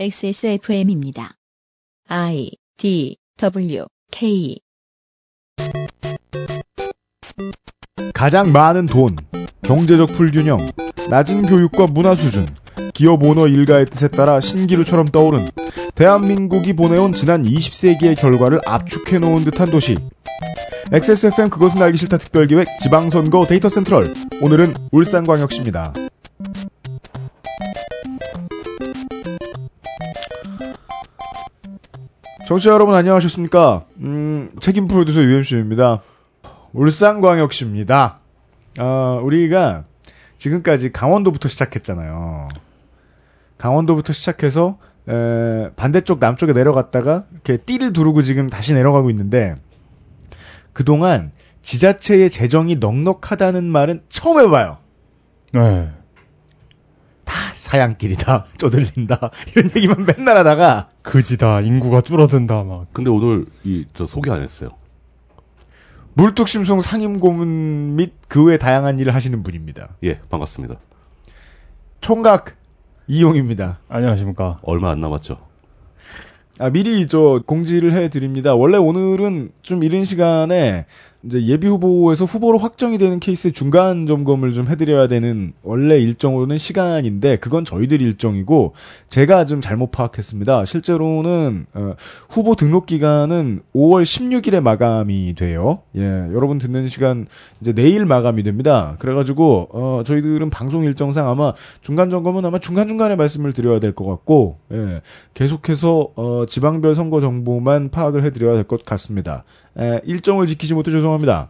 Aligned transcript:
XSFM입니다. 0.00 1.34
I 2.08 2.52
D 2.78 3.18
W 3.36 3.84
K 4.10 4.58
가장 8.14 8.50
많은 8.50 8.86
돈, 8.86 9.14
경제적 9.60 10.08
불균형, 10.14 10.70
낮은 11.10 11.42
교육과 11.42 11.88
문화 11.88 12.14
수준, 12.14 12.46
기업 12.94 13.22
오너 13.22 13.48
일가의 13.48 13.84
뜻에 13.84 14.08
따라 14.08 14.40
신기루처럼 14.40 15.08
떠오른 15.08 15.46
대한민국이 15.94 16.72
보내온 16.72 17.12
지난 17.12 17.44
20세기의 17.44 18.18
결과를 18.18 18.62
압축해 18.64 19.18
놓은 19.18 19.44
듯한 19.44 19.70
도시. 19.70 19.98
XSFM 20.90 21.50
그것은 21.50 21.82
알기 21.82 21.98
싫다 21.98 22.16
특별기획 22.16 22.66
지방선거 22.80 23.44
데이터 23.44 23.68
센트럴. 23.68 24.14
오늘은 24.40 24.74
울산광역시입니다. 24.92 25.92
정치자 32.50 32.72
여러분 32.72 32.96
안녕하셨습니까? 32.96 33.84
음, 33.98 34.50
책임 34.60 34.88
프로듀서 34.88 35.22
UMC입니다. 35.22 36.02
울산광역시입니다. 36.72 38.18
어, 38.80 39.20
우리가 39.22 39.84
지금까지 40.36 40.90
강원도부터 40.90 41.48
시작했잖아요. 41.48 42.48
강원도부터 43.56 44.12
시작해서 44.12 44.78
에, 45.08 45.70
반대쪽 45.76 46.18
남쪽에 46.18 46.52
내려갔다가 46.52 47.26
이렇게 47.30 47.56
띠를 47.56 47.92
두르고 47.92 48.24
지금 48.24 48.50
다시 48.50 48.74
내려가고 48.74 49.10
있는데 49.10 49.54
그동안 50.72 51.30
지자체의 51.62 52.30
재정이 52.30 52.74
넉넉하다는 52.80 53.62
말은 53.62 54.02
처음 54.08 54.40
해봐요. 54.40 54.78
네. 55.52 55.88
다 57.24 57.34
사양길이다, 57.54 58.46
쪼들린다 58.58 59.30
이런 59.54 59.70
얘기만 59.76 60.04
맨날 60.04 60.36
하다가 60.38 60.89
그지다. 61.02 61.60
인구가 61.62 62.00
줄어든다. 62.00 62.64
막. 62.64 62.86
근데 62.92 63.10
오늘 63.10 63.46
이 63.64 63.86
저 63.94 64.06
소개 64.06 64.30
안 64.30 64.42
했어요. 64.42 64.70
물뚝심송 66.14 66.80
상임고문 66.80 67.96
및 67.96 68.12
그 68.28 68.44
외 68.44 68.58
다양한 68.58 68.98
일을 68.98 69.14
하시는 69.14 69.42
분입니다. 69.42 69.96
예, 70.04 70.20
반갑습니다. 70.28 70.76
총각 72.00 72.56
이용입니다. 73.06 73.78
안녕하십니까. 73.88 74.58
얼마 74.62 74.90
안 74.90 75.00
남았죠. 75.00 75.38
아, 76.58 76.68
미리 76.70 77.06
저 77.06 77.42
공지를 77.46 77.92
해드립니다. 77.94 78.54
원래 78.54 78.76
오늘은 78.76 79.52
좀 79.62 79.82
이른 79.82 80.04
시간에 80.04 80.84
이제 81.22 81.44
예비 81.44 81.66
후보에서 81.66 82.24
후보로 82.24 82.56
확정이 82.56 82.96
되는 82.96 83.20
케이스의 83.20 83.52
중간 83.52 84.06
점검을 84.06 84.54
좀 84.54 84.68
해드려야 84.68 85.06
되는 85.06 85.52
원래 85.62 85.98
일정으로는 85.98 86.56
시간인데 86.56 87.36
그건 87.36 87.66
저희들 87.66 88.00
일정이고 88.00 88.72
제가 89.10 89.44
좀 89.44 89.60
잘못 89.60 89.90
파악했습니다. 89.90 90.64
실제로는 90.64 91.66
어, 91.74 91.94
후보 92.30 92.54
등록 92.54 92.86
기간은 92.86 93.60
5월 93.74 94.02
16일에 94.02 94.62
마감이 94.62 95.34
돼요. 95.36 95.80
예, 95.94 96.00
여러분 96.02 96.56
듣는 96.58 96.88
시간 96.88 97.26
이제 97.60 97.74
내일 97.74 98.06
마감이 98.06 98.42
됩니다. 98.42 98.96
그래가지고 98.98 99.68
어, 99.72 100.02
저희들은 100.06 100.48
방송 100.48 100.84
일정상 100.84 101.28
아마 101.28 101.52
중간 101.82 102.08
점검은 102.08 102.46
아마 102.46 102.58
중간 102.58 102.88
중간에 102.88 103.14
말씀을 103.16 103.52
드려야 103.52 103.78
될 103.78 103.90
것 103.92 104.06
같고 104.06 104.56
예, 104.72 105.02
계속해서 105.34 106.12
어, 106.16 106.44
지방별 106.48 106.94
선거 106.94 107.20
정보만 107.20 107.90
파악을 107.90 108.24
해드려야 108.24 108.54
될 108.54 108.64
것 108.64 108.84
같습니다. 108.86 109.44
에, 109.80 110.00
일정을 110.04 110.46
지키지 110.46 110.74
못해 110.74 110.90
죄송합니다. 110.90 111.48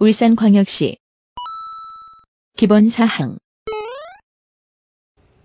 울산광역시 0.00 0.96
기본 2.56 2.88
사항 2.88 3.38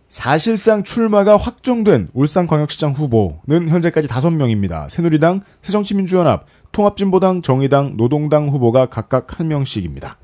사실상 0.10 0.84
출마가 0.84 1.38
확정된 1.38 2.10
울산광역시장 2.14 2.94
후보는 2.94 3.70
현재까지 3.70 4.08
5명입니다. 4.08 4.90
새누리당, 4.90 5.42
새정치민주연합, 5.62 6.48
통합진보당, 6.72 7.44
정의당, 7.44 7.96
노동당 7.96 8.50
후보가 8.50 8.88
각각 8.88 9.28
1명씩입니다. 9.28 10.16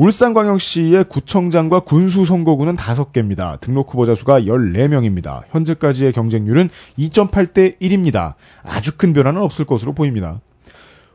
울산광역시의 0.00 1.04
구청장과 1.04 1.80
군수 1.80 2.24
선거구는 2.24 2.76
5개입니다. 2.76 3.60
등록 3.60 3.92
후보자 3.92 4.14
수가 4.14 4.40
14명입니다. 4.40 5.42
현재까지의 5.50 6.14
경쟁률은 6.14 6.70
2.8대 6.98 7.78
1입니다. 7.78 8.32
아주 8.62 8.96
큰 8.96 9.12
변화는 9.12 9.42
없을 9.42 9.66
것으로 9.66 9.92
보입니다. 9.92 10.40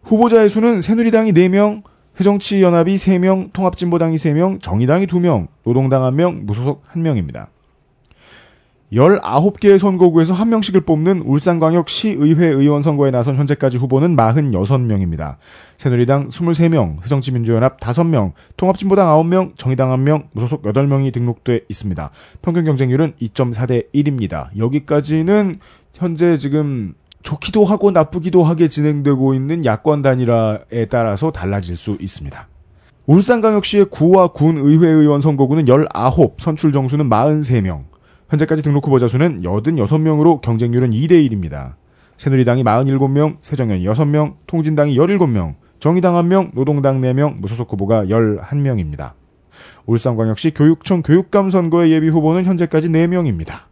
후보자의 0.03 0.50
수는 0.50 0.81
새누리당이 0.81 1.31
4명, 1.34 1.81
새정치연합이 2.16 2.94
3명, 2.94 3.53
통합진보당이 3.53 4.18
3명, 4.18 4.62
정의당이 4.62 5.07
2명, 5.07 5.47
노동당 5.63 6.03
1명, 6.03 6.44
무소속 6.44 6.84
1명입니다. 6.94 7.54
19개의 8.95 9.78
선거구에서 9.78 10.33
한 10.33 10.50
명씩을 10.50 10.81
뽑는 10.81 11.23
울산광역 11.25 11.89
시의회 11.89 12.47
의원 12.47 12.81
선거에 12.81 13.11
나선 13.11 13.35
현재까지 13.35 13.78
후보는 13.78 14.16
46명입니다. 14.16 15.35
새누리당 15.78 16.29
23명, 16.29 17.01
새정치민주연합 17.03 17.79
5명, 17.81 18.31
통합진보당 18.55 19.07
9명, 19.07 19.57
정의당 19.57 19.89
1명, 19.89 20.28
무소속 20.31 20.63
8명이 20.63 21.11
등록돼 21.11 21.61
있습니다. 21.67 22.09
평균 22.41 22.63
경쟁률은 22.63 23.13
2.4대 23.22 23.91
1입니다. 23.94 24.47
여기까지는 24.57 25.59
현재 25.94 26.38
지금 26.38 26.94
좋기도 27.22 27.66
하고 27.66 27.91
나쁘기도 27.91 28.44
하게 28.44 28.69
진행되고 28.69 29.34
있는 29.34 29.66
야권 29.66 30.03
단일화에 30.03 30.85
따라서 30.89 31.31
달라질 31.31 31.75
수 31.75 31.97
있습니다. 32.00 32.47
울산광역시의 33.07 33.85
구와 33.85 34.28
군 34.28 34.57
의회 34.57 34.88
의원 34.88 35.22
선거구는 35.22 35.67
19, 35.67 36.35
선출 36.38 36.72
정수는 36.72 37.09
43명, 37.09 37.94
현재까지 38.29 38.63
등록 38.63 38.85
후보자 38.87 39.07
수는 39.07 39.41
86명으로 39.41 40.41
경쟁률은 40.41 40.91
2대1입니다. 40.91 41.75
새누리당이 42.17 42.63
47명, 42.63 43.37
새정연이 43.41 43.85
6명, 43.85 44.35
통진당이 44.47 44.95
17명, 44.97 45.55
정의당 45.79 46.15
1명, 46.15 46.55
노동당 46.55 47.01
4명, 47.01 47.39
무소속 47.39 47.71
후보가 47.71 48.05
11명입니다. 48.05 49.13
울산광역시 49.85 50.51
교육청 50.53 51.01
교육감 51.01 51.49
선거의 51.49 51.91
예비 51.91 52.09
후보는 52.09 52.45
현재까지 52.45 52.89
4명입니다. 52.89 53.65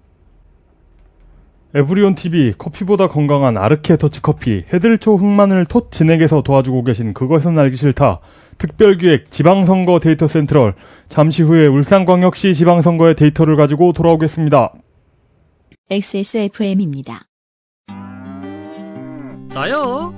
에브리온 1.76 2.14
TV 2.14 2.54
커피보다 2.58 3.08
건강한 3.08 3.58
아르케 3.58 3.98
더치 3.98 4.22
커피 4.22 4.64
해들초 4.72 5.16
흑마늘 5.16 5.66
톳 5.66 5.90
진액에서 5.90 6.44
도와주고 6.44 6.84
계신 6.84 7.16
그것은 7.16 7.58
알기 7.58 7.78
싫다. 7.78 8.20
특별기획 8.58 9.32
지방선거 9.32 10.00
데이터 10.00 10.28
센트럴 10.28 10.76
잠시 11.10 11.44
후에 11.44 11.68
울산광역시 11.68 12.54
지방선거의 12.54 13.16
데이터를 13.16 13.56
가지고 13.56 13.94
돌아오겠습니다. 13.94 14.74
XSFM입니다. 15.90 17.28
나요? 19.50 20.14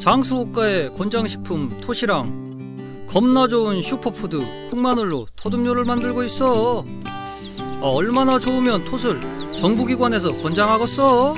장수호가의 0.00 0.90
권장식품 0.90 1.80
톳이랑 1.80 3.06
겁나 3.08 3.48
좋은 3.48 3.80
슈퍼푸드 3.82 4.36
흑마늘로 4.70 5.26
톳 5.36 5.47
음료를 5.47 5.84
만들고 5.84 6.24
있어. 6.24 6.84
아, 7.80 7.86
얼마나 7.86 8.38
좋으면 8.38 8.84
톳을 8.84 9.20
정부기관에서 9.56 10.36
권장하겠어? 10.38 11.34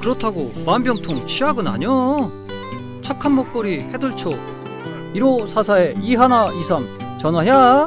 그렇다고 0.00 0.52
만병통 0.64 1.26
치약은 1.26 1.66
아니여. 1.66 2.30
착한 3.02 3.34
먹거리 3.34 3.80
해들초 3.80 4.30
1544-2123 5.14 7.18
전화야. 7.18 7.86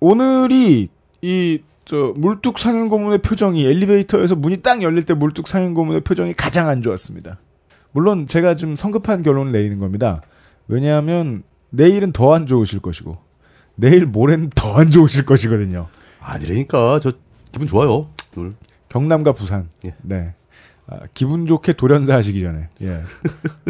오늘이 0.00 0.88
이 1.22 1.58
저 1.90 2.14
물뚝 2.16 2.60
상인 2.60 2.88
고문의 2.88 3.18
표정이 3.18 3.66
엘리베이터에서 3.66 4.36
문이 4.36 4.58
딱 4.58 4.80
열릴 4.80 5.02
때 5.02 5.12
물뚝 5.12 5.48
상인 5.48 5.74
고문의 5.74 6.02
표정이 6.02 6.34
가장 6.34 6.68
안 6.68 6.82
좋았습니다. 6.82 7.40
물론 7.90 8.28
제가 8.28 8.54
좀 8.54 8.76
성급한 8.76 9.24
결론을 9.24 9.50
내리는 9.50 9.80
겁니다. 9.80 10.22
왜냐하면 10.68 11.42
내일은 11.70 12.12
더 12.12 12.32
안 12.32 12.46
좋으실 12.46 12.78
것이고 12.78 13.18
내일 13.74 14.06
모레는 14.06 14.50
더 14.54 14.76
안 14.76 14.92
좋으실 14.92 15.26
것이거든요. 15.26 15.88
아니라니까 16.20 17.00
저 17.00 17.10
기분 17.50 17.66
좋아요. 17.66 18.08
오늘. 18.36 18.52
경남과 18.90 19.32
부산. 19.32 19.70
예. 19.86 19.94
네. 20.02 20.34
아, 20.86 20.98
기분 21.14 21.46
좋게 21.46 21.72
돌연사 21.74 22.14
하시기 22.14 22.42
전에. 22.42 22.68
예. 22.82 23.02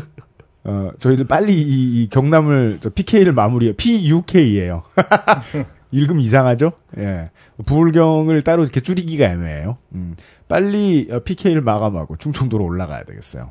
어, 0.65 0.91
저희들 0.99 1.27
빨리 1.27 1.55
이, 1.61 2.03
이 2.03 2.09
경남을 2.09 2.79
저 2.83 2.91
PK를 2.91 3.33
마무리해. 3.33 3.75
PUK예요. 3.77 4.83
읽음 5.93 6.21
이상하죠? 6.21 6.73
예. 6.99 7.31
부울경을 7.67 8.43
따로 8.43 8.63
이렇게 8.63 8.81
줄이기가 8.81 9.27
애매해요. 9.27 9.77
음. 9.95 10.17
빨리 10.49 11.09
어, 11.11 11.21
PK를 11.21 11.61
마감하고 11.63 12.17
충청도로 12.17 12.65
올라가야 12.65 13.05
되겠어요. 13.05 13.51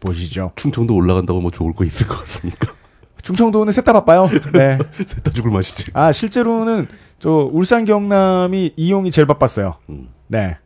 보시죠. 0.00 0.52
충청도 0.56 0.94
올라간다고 0.94 1.40
뭐 1.40 1.50
좋을 1.50 1.74
거 1.74 1.84
있을 1.84 2.06
것 2.08 2.18
같습니까? 2.20 2.72
충청도는 3.22 3.72
셋 3.72 3.84
다 3.84 3.92
바빠요. 3.92 4.30
네. 4.54 4.78
셋 5.06 5.22
다 5.22 5.30
죽을 5.30 5.50
맛이지. 5.50 5.90
아, 5.92 6.10
실제로는 6.12 6.88
저 7.18 7.50
울산 7.52 7.84
경남이 7.84 8.72
이용이 8.76 9.10
제일 9.10 9.26
바빴어요. 9.26 9.74
음. 9.90 10.08
네. 10.28 10.56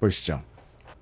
보시죠. 0.00 0.42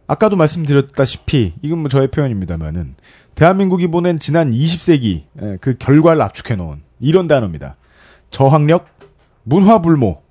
아까도 0.07 0.37
말씀드렸다시피 0.37 1.55
이건 1.63 1.81
뭐 1.81 1.89
저의 1.89 2.09
표현입니다만은 2.09 2.95
대한민국이 3.35 3.87
보낸 3.87 4.19
지난 4.19 4.51
20세기 4.51 5.25
예, 5.41 5.59
그 5.61 5.77
결과를 5.79 6.21
압축해 6.23 6.57
놓은 6.57 6.83
이런 6.99 7.29
단어입니다. 7.29 7.77
저학력, 8.31 8.87
문화불모, 9.45 10.23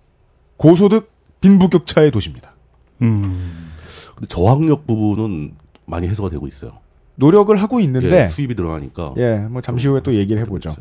고소득, 0.57 1.11
빈부격차의 1.41 2.11
도시입니다. 2.11 2.53
음. 3.01 3.71
근데 4.15 4.27
저학력 4.27 4.87
부분은 4.87 5.53
많이 5.85 6.07
해소가 6.07 6.29
되고 6.29 6.47
있어요. 6.47 6.79
노력을 7.15 7.55
하고 7.55 7.79
있는데 7.79 8.23
예, 8.23 8.27
수입이 8.27 8.55
늘어나니까. 8.55 9.13
예, 9.17 9.37
뭐 9.37 9.61
잠시 9.61 9.87
후에 9.87 10.01
또 10.01 10.13
얘기를 10.13 10.41
해보죠. 10.41 10.75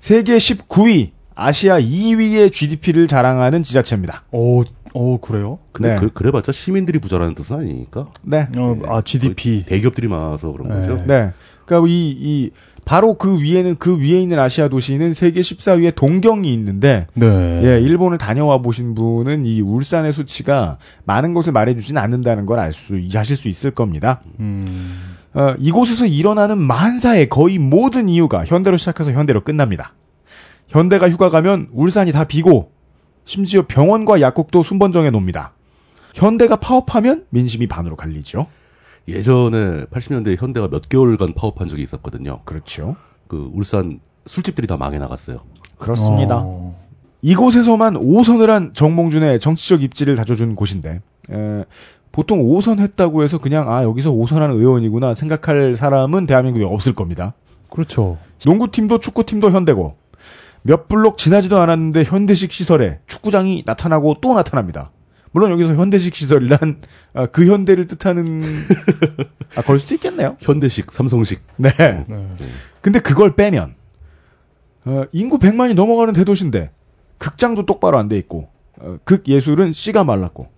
세계 0.00 0.36
19위, 0.38 1.10
아시아 1.34 1.80
2위의 1.80 2.52
GDP를 2.52 3.08
자랑하는 3.08 3.62
지자체입니다. 3.62 4.24
오, 4.32 4.64
오 4.98 5.18
그래요? 5.18 5.58
근데 5.72 5.90
네. 5.94 5.96
그, 6.00 6.10
그래봤자 6.10 6.52
시민들이 6.52 6.98
부자라는 6.98 7.34
뜻은 7.34 7.56
아니니까. 7.56 8.06
네, 8.22 8.48
어, 8.56 8.78
아 8.86 9.02
GDP. 9.02 9.64
대기업들이 9.66 10.08
많아서 10.08 10.50
그런 10.52 10.68
네. 10.68 10.74
거죠. 10.88 11.04
네. 11.06 11.32
그러니까 11.66 11.88
이, 11.88 12.10
이 12.18 12.50
바로 12.86 13.14
그 13.14 13.40
위에는 13.42 13.76
그 13.78 13.98
위에 13.98 14.20
있는 14.22 14.38
아시아 14.38 14.68
도시는 14.68 15.12
세계 15.12 15.40
14위에 15.42 15.94
동경이 15.94 16.50
있는데 16.54 17.08
네. 17.14 17.26
예, 17.64 17.80
일본을 17.80 18.16
다녀와 18.16 18.62
보신 18.62 18.94
분은 18.94 19.44
이 19.44 19.60
울산의 19.60 20.12
수치가 20.14 20.78
많은 21.04 21.34
것을 21.34 21.52
말해 21.52 21.74
주진 21.76 21.98
않는다는 21.98 22.46
걸 22.46 22.58
알 22.58 22.72
수, 22.72 22.94
아실 23.14 23.36
수 23.36 23.48
있을 23.48 23.72
겁니다. 23.72 24.20
음. 24.40 25.16
어, 25.34 25.54
이곳에서 25.58 26.06
일어나는 26.06 26.56
만사의 26.58 27.28
거의 27.28 27.58
모든 27.58 28.08
이유가 28.08 28.46
현대로 28.46 28.78
시작해서 28.78 29.10
현대로 29.12 29.42
끝납니다. 29.44 29.92
현대가 30.68 31.10
휴가 31.10 31.28
가면 31.28 31.68
울산이 31.72 32.12
다 32.12 32.24
비고 32.24 32.70
심지어 33.26 33.66
병원과 33.66 34.20
약국도 34.22 34.62
순번정해 34.62 35.10
놓습니다. 35.10 35.52
현대가 36.14 36.56
파업하면 36.56 37.26
민심이 37.28 37.66
반으로 37.66 37.96
갈리죠. 37.96 38.46
예전에 39.08 39.84
80년대 39.86 40.40
현대가 40.40 40.68
몇 40.68 40.88
개월간 40.88 41.34
파업한 41.34 41.68
적이 41.68 41.82
있었거든요. 41.82 42.40
그렇죠. 42.44 42.96
그 43.28 43.50
울산 43.52 44.00
술집들이 44.24 44.66
다 44.66 44.76
망해 44.76 44.98
나갔어요. 44.98 45.40
그렇습니다. 45.76 46.38
어. 46.42 46.74
이곳에서만 47.22 47.94
5선을 47.94 48.46
한 48.46 48.70
정몽준의 48.72 49.40
정치적 49.40 49.82
입지를 49.82 50.16
다져준 50.16 50.54
곳인데 50.54 51.00
에, 51.30 51.64
보통 52.12 52.40
5선 52.42 52.78
했다고 52.78 53.22
해서 53.24 53.38
그냥 53.38 53.70
아 53.70 53.82
여기서 53.82 54.12
5선하는 54.12 54.56
의원이구나 54.56 55.14
생각할 55.14 55.76
사람은 55.76 56.26
대한민국에 56.26 56.64
없을 56.64 56.94
겁니다. 56.94 57.34
그렇죠. 57.70 58.18
농구팀도 58.44 59.00
축구팀도 59.00 59.50
현대고 59.50 59.96
몇 60.66 60.88
블록 60.88 61.16
지나지도 61.16 61.58
않았는데 61.60 62.02
현대식 62.04 62.50
시설에 62.52 62.98
축구장이 63.06 63.62
나타나고 63.64 64.16
또 64.20 64.34
나타납니다. 64.34 64.90
물론 65.30 65.52
여기서 65.52 65.74
현대식 65.74 66.14
시설이란 66.14 66.80
아, 67.14 67.26
그 67.26 67.46
현대를 67.46 67.86
뜻하는 67.86 68.42
아, 69.54 69.62
걸 69.62 69.78
수도 69.78 69.94
있겠네요. 69.94 70.36
현대식, 70.40 70.90
삼성식. 70.90 71.40
네. 71.56 71.70
네. 72.08 72.26
근데 72.80 72.98
그걸 72.98 73.36
빼면 73.36 73.74
어, 74.86 75.04
인구 75.12 75.38
100만이 75.38 75.74
넘어가는 75.74 76.12
대도시인데 76.14 76.70
극장도 77.18 77.64
똑바로 77.66 77.98
안 77.98 78.08
돼 78.08 78.18
있고 78.18 78.48
어, 78.78 78.98
극 79.04 79.28
예술은 79.28 79.72
씨가 79.72 80.04
말랐고 80.04 80.48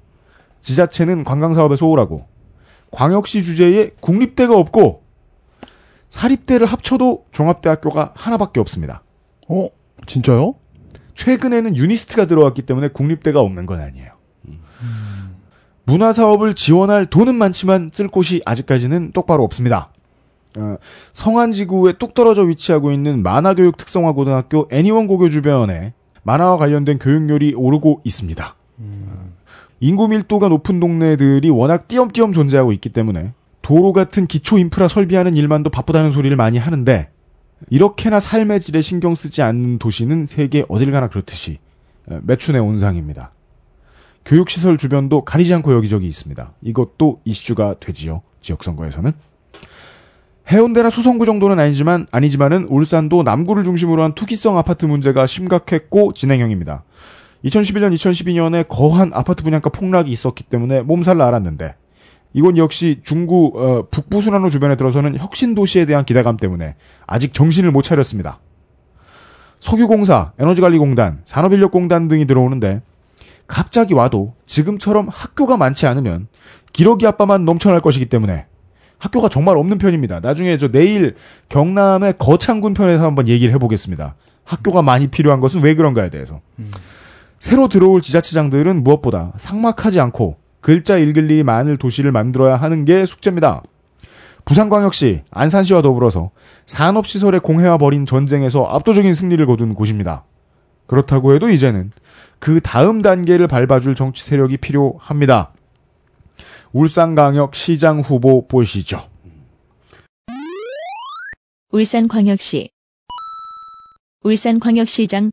지자체는 0.63 1.25
관광 1.25 1.55
사업에 1.55 1.77
소홀하고 1.77 2.27
광역시 2.91 3.43
주제에 3.43 3.91
국립대가 4.01 4.57
없고 4.57 5.03
사립대를 6.09 6.67
합쳐도 6.67 7.27
종합대학교가 7.33 8.13
하나밖에 8.17 8.61
없습니다. 8.61 9.03
어 9.49 9.69
진짜요? 10.09 10.55
최근에는 11.15 11.77
유니스트가 11.77 12.27
들어왔기 12.27 12.63
때문에 12.63 12.89
국립대가 12.89 13.41
없는 13.41 13.67
건 13.67 13.81
아니에요. 13.81 14.13
문화 15.85 16.13
사업을 16.13 16.55
지원할 16.55 17.07
돈은 17.07 17.35
많지만 17.35 17.91
쓸 17.95 18.09
곳이 18.09 18.43
아직까지는 18.45 19.13
똑바로 19.13 19.43
없습니다. 19.45 19.91
어, 20.59 20.77
성안지구에 21.13 21.95
뚝 21.95 22.15
떨어져 22.15 22.43
위치하고 22.43 22.93
있는 22.93 23.23
만화교육 23.23 23.77
특성화 23.77 24.13
고등학교 24.13 24.69
애니원 24.71 25.07
고교 25.07 25.31
주변에 25.31 25.95
만화와 26.25 26.59
관련된 26.59 26.99
교육열이 26.99 27.55
오르고 27.55 28.03
있습니다. 28.05 28.55
어, 28.79 29.31
인구 29.81 30.09
밀도가 30.09 30.49
높은 30.49 30.81
동네들이 30.81 31.51
워낙 31.51 31.89
띄엄띄엄 31.89 32.33
존재하고 32.33 32.73
있기 32.73 32.91
때문에 32.91 33.33
도로 33.63 33.93
같은 33.93 34.27
기초 34.27 34.59
인프라 34.59 34.89
설비하는 34.89 35.37
일만도 35.37 35.71
바쁘다는 35.71 36.11
소리를 36.11 36.37
많이 36.37 36.59
하는데 36.59 37.09
이렇게나 37.71 38.21
삶의 38.21 38.61
질에 38.61 38.83
신경 38.83 39.15
쓰지 39.15 39.43
않는 39.43 39.79
도시는 39.79 40.27
세계 40.27 40.65
어딜 40.69 40.91
가나 40.91 41.09
그렇듯이 41.09 41.59
어, 42.09 42.21
매춘의 42.23 42.61
온상입니다. 42.61 43.33
교육시설 44.25 44.77
주변도 44.77 45.25
가리지 45.25 45.55
않고 45.55 45.73
여기저기 45.75 46.07
있습니다. 46.07 46.53
이것도 46.63 47.21
이슈가 47.25 47.77
되지요. 47.81 48.23
지역선거에서는. 48.43 49.13
해운대나 50.51 50.91
수성구 50.91 51.27
정도는 51.27 51.59
아니지만, 51.61 52.07
아니지만은 52.11 52.65
울산도 52.69 53.23
남구를 53.23 53.65
중심으로 53.65 54.03
한 54.03 54.15
투기성 54.15 54.57
아파트 54.57 54.87
문제가 54.87 55.27
심각했고 55.27 56.15
진행형입니다. 56.15 56.85
2011년, 57.45 57.95
2012년에 57.95 58.67
거한 58.69 59.13
아파트 59.15 59.43
분양가 59.43 59.71
폭락이 59.71 60.11
있었기 60.11 60.45
때문에 60.45 60.83
몸살을 60.83 61.21
앓았는데, 61.21 61.75
이건 62.39 62.57
역시 62.57 63.01
중구 63.03 63.53
어, 63.57 63.87
북부 63.91 64.21
순환로 64.21 64.49
주변에 64.49 64.77
들어서는 64.77 65.19
혁신 65.19 65.57
도시에 65.57 65.87
대한 65.87 66.05
기대감 66.05 66.37
때문에 66.37 66.77
아직 67.05 67.35
정신을 67.35 67.73
못 67.73 67.83
차렸습니다. 67.83 68.39
석유공사, 69.59 70.35
에너지관리공단, 70.39 71.23
산업인력공단 71.25 72.07
등이 72.07 72.29
들어오는데 72.29 72.81
갑자기 73.49 73.93
와도 73.93 74.35
지금처럼 74.47 75.09
학교가 75.11 75.57
많지 75.57 75.89
않으면 75.89 76.29
기러기 76.73 77.09
아빠만 77.09 77.45
넘쳐날 77.45 77.81
것이기 77.81 78.07
때문에 78.07 78.47
학교가 78.99 79.29
정말 79.29 79.57
없는 79.57 79.79
편입니다. 79.79 80.21
나중에 80.21 80.59
저 80.59 80.69
내일 80.69 81.17
경남의 81.49 82.19
거창군 82.19 82.73
편에서 82.73 83.05
한번 83.05 83.27
얘기를 83.27 83.53
해보겠습니다. 83.55 84.15
학교가 84.45 84.83
많이 84.83 85.09
필요한 85.09 85.41
것은 85.41 85.61
왜 85.63 85.75
그런가에 85.75 86.09
대해서. 86.09 86.41
새로 87.41 87.69
들어올 87.69 88.01
지자체장들은 88.01 88.85
무엇보다 88.85 89.33
상막하지 89.39 89.99
않고 89.99 90.37
글자 90.61 90.99
읽을 90.99 91.31
일이 91.31 91.43
많을 91.43 91.77
도시를 91.77 92.13
만들어야 92.13 92.57
하는 92.57 92.85
게 92.85 93.07
숙제입니다. 93.07 93.63
부산광역시, 94.45 95.23
안산시와 95.31 95.83
더불어서 95.83 96.31
산업시설의 96.67 97.41
공해와 97.41 97.79
벌인 97.79 98.07
전쟁에서 98.07 98.65
압도적인 98.65 99.15
승리를 99.15 99.45
거둔 99.47 99.75
곳입니다. 99.75 100.25
그렇다고 100.87 101.35
해도 101.35 101.51
이제는 101.51 101.93
그 102.39 102.61
다음 102.61 103.03
단계를 103.03 103.47
밟아줄 103.47 103.95
정치 103.95 104.25
세력이 104.25 104.57
필요합니다. 104.57 105.53
울산광역 106.73 107.55
시장 107.55 108.01
후보 108.01 108.47
보시죠. 108.47 109.03
울산광역시 111.71 112.71
울산광역시장 114.23 115.31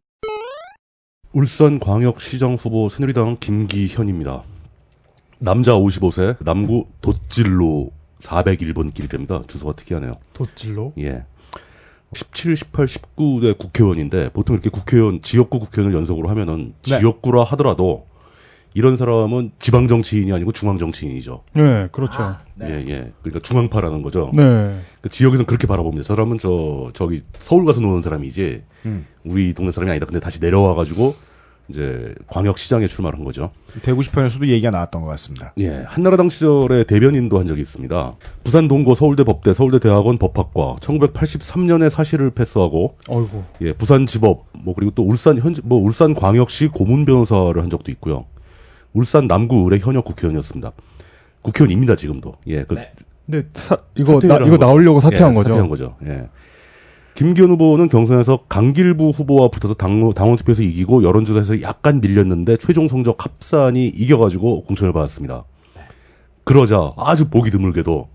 울산광역시장 1.31 2.55
후보 2.55 2.89
새누리당 2.89 3.37
김기현입니다. 3.39 4.43
남자 5.45 5.73
55세, 5.73 6.43
남구 6.43 6.87
돛질로 7.01 7.91
401번 8.19 8.91
길입니다. 8.91 9.43
주소가 9.47 9.73
특이하네요. 9.73 10.17
돛질로. 10.33 10.93
예. 10.97 11.23
17, 12.13 12.55
18, 12.55 12.87
19대 12.87 13.55
국회의원인데 13.55 14.29
보통 14.29 14.55
이렇게 14.55 14.71
국회의원, 14.71 15.21
지역구 15.21 15.59
국회의원을 15.59 15.95
연속으로 15.95 16.29
하면은 16.29 16.73
네. 16.87 16.97
지역구라 16.97 17.43
하더라도 17.43 18.07
이런 18.73 18.97
사람은 18.97 19.51
지방 19.59 19.87
정치인이 19.87 20.33
아니고 20.33 20.51
중앙 20.51 20.79
정치인이죠. 20.79 21.43
네, 21.53 21.89
그렇죠. 21.91 22.37
예, 22.63 22.83
예. 22.87 23.13
그러니까 23.21 23.39
중앙파라는 23.41 24.01
거죠. 24.01 24.31
네. 24.33 24.79
그 25.01 25.09
지역에서는 25.09 25.45
그렇게 25.45 25.67
바라봅니다. 25.67 26.03
저 26.03 26.15
사람은 26.15 26.39
저 26.39 26.89
저기 26.93 27.21
서울 27.37 27.65
가서 27.65 27.81
노는 27.81 28.01
사람이지 28.01 28.63
음. 28.85 29.05
우리 29.23 29.53
동네 29.53 29.71
사람이 29.71 29.91
아니다. 29.91 30.07
근데 30.07 30.19
다시 30.19 30.41
내려와 30.41 30.73
가지고 30.73 31.15
이제 31.67 32.13
광역시장에 32.27 32.87
출마를 32.87 33.17
한 33.17 33.25
거죠. 33.25 33.51
대구 33.81 34.03
시편에서도 34.03 34.47
얘기가 34.47 34.69
나왔던 34.71 35.01
것 35.01 35.07
같습니다. 35.09 35.53
예, 35.57 35.83
한나라당 35.87 36.29
시절에 36.29 36.83
대변인도 36.83 37.39
한 37.39 37.47
적이 37.47 37.61
있습니다. 37.61 38.13
부산 38.43 38.67
동고 38.67 38.93
서울대 38.93 39.23
법대 39.23 39.53
서울대 39.53 39.79
대학원 39.79 40.17
법학과 40.19 40.75
1983년에 40.79 41.89
사실을 41.89 42.29
패스하고 42.29 42.97
어이구. 43.09 43.43
예, 43.61 43.73
부산 43.73 44.05
지법 44.05 44.45
뭐 44.53 44.75
그리고 44.75 44.91
또 44.93 45.03
울산 45.03 45.39
현 45.39 45.55
뭐 45.63 45.79
울산 45.79 46.13
광역시 46.13 46.67
고문 46.67 47.05
변호사를 47.05 47.59
한 47.61 47.69
적도 47.69 47.91
있고요. 47.93 48.25
울산 48.93 49.27
남구 49.27 49.57
의뢰 49.63 49.79
현역 49.79 50.05
국회의원이었습니다. 50.05 50.71
국회의원입니다 51.41 51.95
지금도. 51.95 52.35
예, 52.47 52.63
그 52.63 52.75
근데 53.25 53.47
사, 53.55 53.75
이거 53.95 54.19
나, 54.21 54.35
한 54.35 54.41
이거 54.43 54.51
거죠. 54.51 54.65
나오려고 54.65 54.99
사퇴한 54.99 55.31
예, 55.31 55.35
거죠. 55.35 55.49
사퇴한 55.49 55.69
거죠. 55.69 55.95
예. 56.05 56.29
김기현 57.15 57.49
후보는 57.51 57.87
경선에서 57.87 58.39
강길부 58.49 59.11
후보와 59.11 59.47
붙어서 59.47 59.73
당, 59.73 60.13
당원 60.13 60.35
투표에서 60.35 60.61
이기고 60.61 61.03
여론조사에서 61.03 61.61
약간 61.61 62.01
밀렸는데 62.01 62.57
최종 62.57 62.89
성적 62.89 63.23
합산이 63.23 63.87
이겨가지고 63.87 64.65
공천을 64.65 64.91
받았습니다. 64.91 65.45
그러자 66.43 66.93
아주 66.97 67.29
보기 67.29 67.51
드물게도 67.51 68.09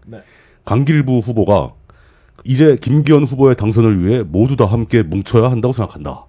강길부 0.66 1.18
후보가 1.18 1.72
이제 2.44 2.76
김기현 2.80 3.24
후보의 3.24 3.56
당선을 3.56 4.04
위해 4.04 4.22
모두 4.22 4.56
다 4.56 4.66
함께 4.66 5.02
뭉쳐야 5.02 5.50
한다고 5.50 5.72
생각한다. 5.72 6.26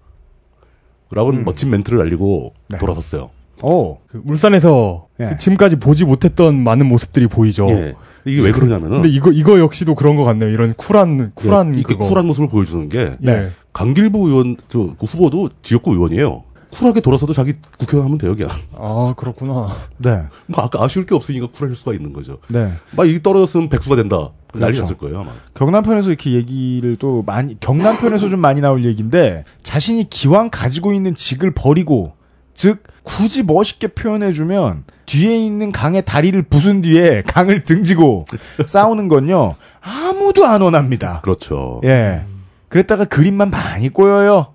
라고 1.11 1.33
는 1.33 1.43
멋진 1.43 1.69
멘트를 1.69 1.99
날리고 1.99 2.53
네. 2.69 2.77
돌아섰어요. 2.77 3.31
오. 3.63 3.97
그 4.07 4.21
울산에서 4.25 5.07
예. 5.19 5.25
그 5.29 5.37
지금까지 5.37 5.77
보지 5.77 6.05
못했던 6.05 6.63
많은 6.63 6.87
모습들이 6.87 7.27
보이죠. 7.27 7.67
예. 7.69 7.93
이게 8.25 8.41
왜 8.41 8.51
그러냐면은 8.51 9.01
근데 9.01 9.09
이거 9.09 9.31
이거 9.31 9.59
역시도 9.59 9.95
그런 9.95 10.15
것 10.15 10.23
같네요. 10.23 10.49
이런 10.49 10.73
쿨한 10.73 11.31
쿨한 11.35 11.75
예, 11.75 11.79
이렇게 11.79 11.95
그거. 11.95 12.07
쿨한 12.09 12.27
모습을 12.27 12.49
보여주는 12.49 12.87
게 12.89 13.15
네. 13.19 13.49
강길부 13.73 14.27
의원 14.29 14.57
저 14.67 14.95
그 14.99 15.05
후보도 15.05 15.49
지역구 15.63 15.93
의원이에요. 15.93 16.43
쿨하게 16.71 17.01
돌아서도 17.01 17.33
자기 17.33 17.53
국회의원 17.79 18.05
하면 18.05 18.17
돼요, 18.17 18.33
그냥. 18.35 18.51
아 18.73 19.13
그렇구나. 19.17 19.67
네. 19.97 20.21
뭐 20.47 20.63
아까 20.63 20.83
아쉬울 20.83 21.05
게 21.05 21.13
없으니까 21.15 21.47
쿨할 21.47 21.75
수가 21.75 21.93
있는 21.93 22.13
거죠. 22.13 22.37
네. 22.47 22.71
막 22.95 23.09
이게 23.09 23.21
떨어졌으면 23.21 23.67
백수가 23.69 23.95
된다. 23.97 24.29
난리 24.53 24.65
그렇죠. 24.73 24.81
났을 24.81 24.97
거예요, 24.97 25.19
아마. 25.19 25.31
경남편에서 25.55 26.09
이렇게 26.09 26.31
얘기를 26.31 26.95
또 26.97 27.23
많이 27.23 27.59
경남편에서 27.59 28.29
좀 28.29 28.39
많이 28.39 28.61
나올 28.61 28.85
얘기인데 28.85 29.43
자신이 29.63 30.09
기왕 30.09 30.49
가지고 30.49 30.93
있는 30.93 31.13
직을 31.15 31.51
버리고 31.51 32.13
즉 32.53 32.83
굳이 33.03 33.43
멋있게 33.43 33.87
표현해주면 33.87 34.83
뒤에 35.05 35.37
있는 35.37 35.71
강의 35.71 36.03
다리를 36.05 36.39
부순 36.43 36.81
뒤에 36.81 37.23
강을 37.25 37.65
등지고 37.65 38.25
싸우는 38.67 39.07
건요 39.07 39.55
아무도 39.81 40.45
안 40.45 40.61
원합니다. 40.61 41.21
그렇죠. 41.21 41.81
예. 41.83 42.23
그랬다가 42.69 43.05
그림만 43.05 43.49
많이 43.49 43.89
꼬여요. 43.89 44.53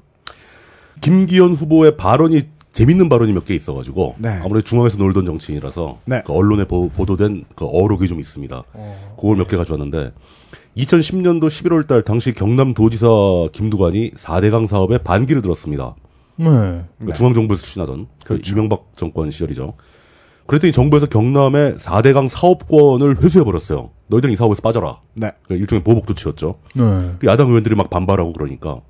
김기현 1.00 1.52
후보의 1.54 1.96
발언이 1.96 2.42
재밌는 2.72 3.08
발언이 3.08 3.32
몇 3.32 3.46
개 3.46 3.54
있어가지고 3.54 4.16
네. 4.18 4.28
아무래도 4.42 4.62
중앙에서 4.62 4.98
놀던 4.98 5.24
정치인이라서 5.26 5.98
네. 6.04 6.22
그 6.26 6.32
언론에 6.32 6.64
보, 6.64 6.90
도된그 6.94 7.64
어록이 7.66 8.06
좀 8.06 8.20
있습니다. 8.20 8.62
그걸 9.16 9.36
몇 9.36 9.48
개 9.48 9.56
가져왔는데 9.56 10.12
2010년도 10.76 11.44
11월 11.48 11.86
달 11.86 12.02
당시 12.02 12.32
경남도지사 12.34 13.06
김두관이 13.52 14.10
4대강 14.12 14.66
사업에 14.66 14.98
반기를 14.98 15.40
들었습니다. 15.42 15.94
네. 16.36 16.46
그러니까 16.46 17.16
중앙정부에서 17.16 17.62
추진하던 17.62 18.06
그 18.24 18.40
이명박 18.46 18.92
정권 18.96 19.30
시절이죠. 19.30 19.74
그랬더니 20.46 20.72
정부에서 20.72 21.06
경남의 21.06 21.74
4대강 21.74 22.28
사업권을 22.28 23.22
회수해버렸어요. 23.22 23.90
너희들은 24.06 24.32
이 24.32 24.36
사업에서 24.36 24.62
빠져라. 24.62 25.00
네. 25.14 25.32
그 25.48 25.54
일종의 25.54 25.82
보복 25.82 26.06
조치였죠. 26.06 26.58
네. 26.74 27.14
그 27.18 27.26
야당 27.26 27.48
의원들이 27.48 27.74
막 27.74 27.90
반발하고 27.90 28.32
그러니까 28.32 28.80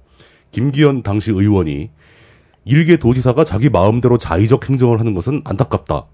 김기현 0.52 1.02
당시 1.02 1.30
의원이 1.30 1.90
일개 2.64 2.96
도지사가 2.96 3.44
자기 3.44 3.70
마음대로 3.70 4.18
자의적 4.18 4.68
행정을 4.68 5.00
하는 5.00 5.14
것은 5.14 5.42
안타깝다. 5.44 6.06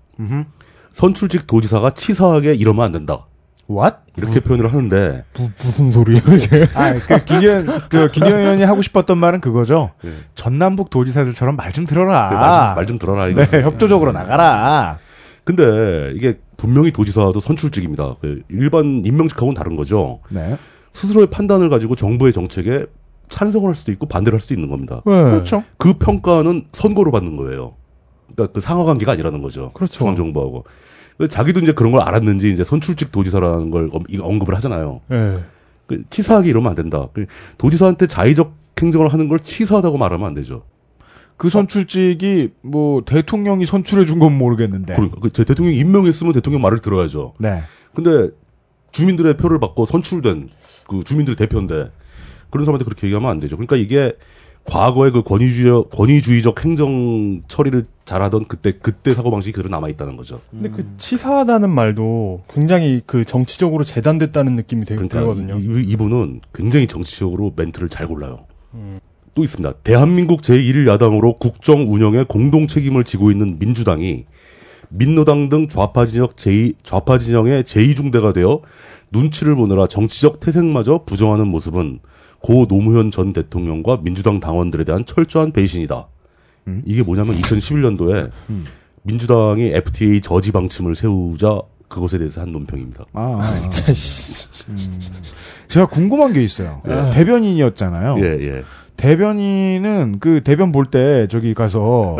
선출직 0.90 1.46
도지사가 1.46 1.90
치사하게 1.90 2.54
이러면 2.54 2.84
안 2.84 2.92
된다. 2.92 3.26
What? 3.70 3.96
이렇게 4.16 4.40
표현을 4.40 4.70
하는데 4.72 5.24
무, 5.38 5.48
무슨 5.58 5.90
소리예요 5.90 6.22
이게? 6.36 6.66
아, 6.74 6.92
그 6.94 7.24
김기현 7.24 7.66
그 7.88 8.08
김기현 8.10 8.40
의원이 8.40 8.62
하고 8.64 8.82
싶었던 8.82 9.16
말은 9.16 9.40
그거죠. 9.40 9.92
네. 10.02 10.10
전남북 10.34 10.90
도지사들처럼 10.90 11.56
말 11.56 11.72
좀 11.72 11.86
들어라. 11.86 12.74
말좀 12.76 12.98
들어라 12.98 13.28
이거. 13.28 13.44
네, 13.46 13.62
협조적으로 13.62 14.12
나가라. 14.12 14.98
근데 15.44 16.12
이게 16.14 16.38
분명히 16.56 16.90
도지사도 16.92 17.40
선출직입니다. 17.40 18.16
그 18.20 18.42
일반 18.50 19.02
임명직하고는 19.04 19.54
다른 19.54 19.74
거죠. 19.76 20.20
네. 20.28 20.56
스스로의 20.92 21.28
판단을 21.30 21.70
가지고 21.70 21.96
정부의 21.96 22.32
정책에 22.34 22.84
찬성을 23.30 23.66
할 23.66 23.74
수도 23.74 23.90
있고 23.92 24.06
반대를 24.06 24.34
할 24.36 24.40
수도 24.40 24.52
있는 24.54 24.68
겁니다. 24.68 25.00
네. 25.06 25.12
그렇죠. 25.12 25.64
그 25.78 25.94
평가는 25.94 26.66
선거로 26.72 27.10
받는 27.10 27.36
거예요. 27.36 27.74
그러니까 28.34 28.52
그 28.52 28.60
상하 28.60 28.84
관계가 28.84 29.12
아니라는 29.12 29.40
거죠. 29.40 29.70
그렇죠. 29.72 29.94
중앙정부하고. 30.00 30.64
자기도 31.28 31.60
이제 31.60 31.72
그런 31.72 31.92
걸 31.92 32.02
알았는지 32.02 32.50
이제 32.50 32.64
선출직 32.64 33.12
도지사라는 33.12 33.70
걸 33.70 33.90
언급을 34.20 34.54
하잖아요. 34.56 35.00
네. 35.08 35.38
그 35.86 36.02
치사하게 36.10 36.50
이러면 36.50 36.70
안 36.70 36.74
된다. 36.74 37.08
그 37.12 37.26
도지사한테 37.58 38.06
자의적 38.06 38.54
행정을 38.80 39.12
하는 39.12 39.28
걸 39.28 39.38
치사하다고 39.38 39.98
말하면 39.98 40.26
안 40.26 40.34
되죠. 40.34 40.64
그 41.36 41.50
선출직이 41.50 42.50
뭐 42.62 43.02
대통령이 43.04 43.66
선출해 43.66 44.04
준 44.04 44.18
건 44.18 44.36
모르겠는데. 44.36 44.94
그러니까 44.94 45.20
그제 45.20 45.44
대통령이 45.44 45.76
임명했으면 45.78 46.32
대통령 46.32 46.62
말을 46.62 46.78
들어야죠. 46.80 47.34
네. 47.38 47.62
근데 47.94 48.30
주민들의 48.92 49.36
표를 49.36 49.58
받고 49.58 49.86
선출된 49.86 50.50
그 50.88 51.02
주민들의 51.02 51.36
대표인데 51.36 51.90
그런 52.50 52.64
사람한테 52.64 52.84
그렇게 52.84 53.06
얘기하면 53.06 53.30
안 53.30 53.40
되죠. 53.40 53.56
그러니까 53.56 53.76
이게 53.76 54.14
과거의 54.64 55.12
그 55.12 55.22
권위주의 55.22 55.84
권위주의적 55.90 56.64
행정 56.64 57.40
처리를 57.48 57.84
잘하던 58.04 58.46
그때 58.46 58.72
그때 58.72 59.14
사고 59.14 59.30
방식이 59.30 59.52
그대로 59.52 59.70
남아 59.70 59.88
있다는 59.90 60.16
거죠. 60.16 60.40
근데 60.50 60.70
그 60.70 60.86
치사하다는 60.98 61.70
말도 61.70 62.42
굉장히 62.52 63.02
그 63.06 63.24
정치적으로 63.24 63.84
재단됐다는 63.84 64.56
느낌이 64.56 64.84
되게 64.84 64.96
그러니까 64.96 65.20
들거든요. 65.20 65.58
이, 65.58 65.84
이 65.84 65.96
분은 65.96 66.40
굉장히 66.54 66.86
정치적으로 66.86 67.52
멘트를 67.56 67.88
잘 67.88 68.06
골라요. 68.06 68.46
또 69.34 69.42
있습니다. 69.42 69.72
대한민국 69.82 70.42
제1야당으로 70.42 71.38
국정 71.38 71.92
운영에 71.92 72.24
공동 72.24 72.66
책임을 72.66 73.04
지고 73.04 73.30
있는 73.30 73.58
민주당이 73.58 74.26
민노당 74.90 75.48
등 75.48 75.68
좌파 75.68 76.04
진영 76.04 76.28
제2, 76.28 76.74
좌파 76.82 77.16
진영의 77.18 77.64
제2중대가 77.64 78.34
되어 78.34 78.60
눈치를 79.10 79.54
보느라 79.54 79.86
정치적 79.86 80.40
태생마저 80.40 81.04
부정하는 81.06 81.48
모습은 81.48 82.00
고 82.42 82.66
노무현 82.66 83.10
전 83.10 83.32
대통령과 83.32 84.00
민주당 84.02 84.40
당원들에 84.40 84.84
대한 84.84 85.04
철저한 85.06 85.52
배신이다. 85.52 86.08
이게 86.84 87.02
뭐냐면 87.02 87.36
2011년도에 87.40 88.30
민주당이 89.02 89.66
FTA 89.74 90.20
저지 90.20 90.52
방침을 90.52 90.94
세우자 90.94 91.60
그것에 91.88 92.18
대해서 92.18 92.40
한 92.40 92.52
논평입니다. 92.52 93.04
아, 93.12 93.20
아, 93.20 93.42
아. 93.42 93.54
진짜 93.56 93.92
씨. 93.92 94.48
제가 95.68 95.86
궁금한 95.86 96.32
게 96.32 96.42
있어요. 96.42 96.82
대변인이었잖아요. 97.14 98.16
예, 98.18 98.24
예. 98.40 98.64
대변인은 98.96 100.18
그 100.20 100.42
대변 100.44 100.70
볼 100.72 100.86
때 100.86 101.26
저기 101.30 101.54
가서 101.54 102.16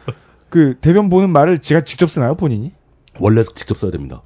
그 0.50 0.76
대변 0.80 1.08
보는 1.10 1.30
말을 1.30 1.58
지가 1.60 1.82
직접 1.82 2.10
쓰나요, 2.10 2.34
본인이? 2.34 2.72
원래 3.18 3.42
직접 3.54 3.76
써야 3.78 3.90
됩니다. 3.90 4.22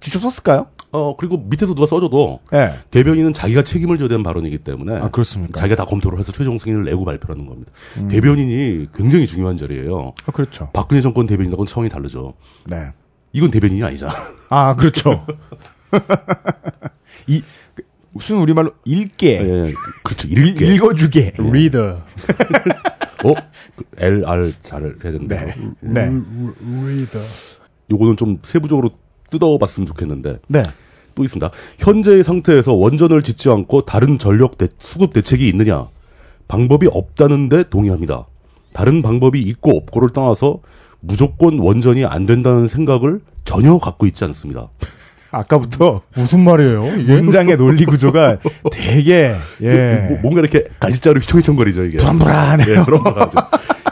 직접 0.00 0.20
썼을까요? 0.20 0.66
어, 0.92 1.16
그리고 1.16 1.38
밑에서 1.38 1.74
누가 1.74 1.86
써줘도 1.86 2.40
예. 2.52 2.72
대변인은 2.90 3.32
자기가 3.32 3.62
책임을 3.62 3.98
져야 3.98 4.08
되는 4.08 4.22
발언이기 4.22 4.58
때문에 4.58 4.96
아, 4.96 5.08
그렇습니까? 5.08 5.58
자기가 5.58 5.76
다 5.76 5.84
검토를 5.84 6.18
해서 6.18 6.32
최종 6.32 6.58
승인을 6.58 6.84
내고 6.84 7.04
발표하는 7.04 7.46
겁니다. 7.46 7.70
대변인이 8.08 8.88
굉장히 8.94 9.26
중요한 9.26 9.56
자리예요. 9.56 10.14
아, 10.26 10.32
그렇죠. 10.32 10.70
박근혜 10.72 11.00
정권 11.00 11.26
대변인하고는 11.26 11.68
차원이 11.68 11.90
다르죠. 11.90 12.34
네. 12.66 12.92
이건 13.32 13.50
대변인이 13.50 13.82
아니잖아. 13.84 14.12
아, 14.48 14.74
그렇죠. 14.74 15.24
이 17.28 17.42
그, 17.74 17.82
무슨 18.10 18.38
우리말로 18.38 18.72
읽게, 18.84 19.40
예, 19.40 19.72
그렇죠. 20.02 20.26
읽, 20.26 20.38
읽게. 20.38 20.74
읽어주게. 20.74 21.34
리더. 21.38 22.02
어? 23.22 23.34
그 23.76 23.84
L, 23.98 24.24
R 24.26 24.52
잘 24.62 24.82
해야 25.04 25.12
된다. 25.12 25.44
네. 25.44 25.54
네. 25.80 26.06
리더. 26.08 27.20
요거는 27.92 28.16
좀 28.16 28.38
세부적으로 28.42 28.90
뜯어봤으면 29.30 29.86
좋겠는데 29.86 30.38
네. 30.48 30.62
또 31.14 31.24
있습니다. 31.24 31.50
현재의 31.78 32.22
상태에서 32.24 32.72
원전을 32.72 33.22
짓지 33.22 33.48
않고 33.50 33.82
다른 33.84 34.18
전력 34.18 34.58
대, 34.58 34.68
수급 34.78 35.12
대책이 35.12 35.48
있느냐? 35.48 35.86
방법이 36.48 36.88
없다는데 36.90 37.64
동의합니다. 37.64 38.26
다른 38.72 39.02
방법이 39.02 39.40
있고 39.40 39.76
없고를 39.76 40.10
떠나서 40.10 40.58
무조건 41.00 41.58
원전이 41.58 42.04
안 42.04 42.26
된다는 42.26 42.66
생각을 42.66 43.20
전혀 43.44 43.78
갖고 43.78 44.06
있지 44.06 44.24
않습니다. 44.24 44.68
아까부터 45.32 46.00
무슨 46.16 46.42
말이에요? 46.42 46.84
이게? 46.98 47.20
문장의 47.20 47.56
논리 47.56 47.84
구조가 47.84 48.38
되게 48.72 49.36
예 49.62 50.06
뭐- 50.10 50.18
뭔가 50.22 50.40
이렇게 50.40 50.64
가지자로 50.80 51.20
휘청휘청거리죠 51.20 51.84
이게. 51.84 51.98
불안불안해요. 51.98 52.80
예, 52.80 52.84
그런 52.84 53.02
거죠. 53.04 53.30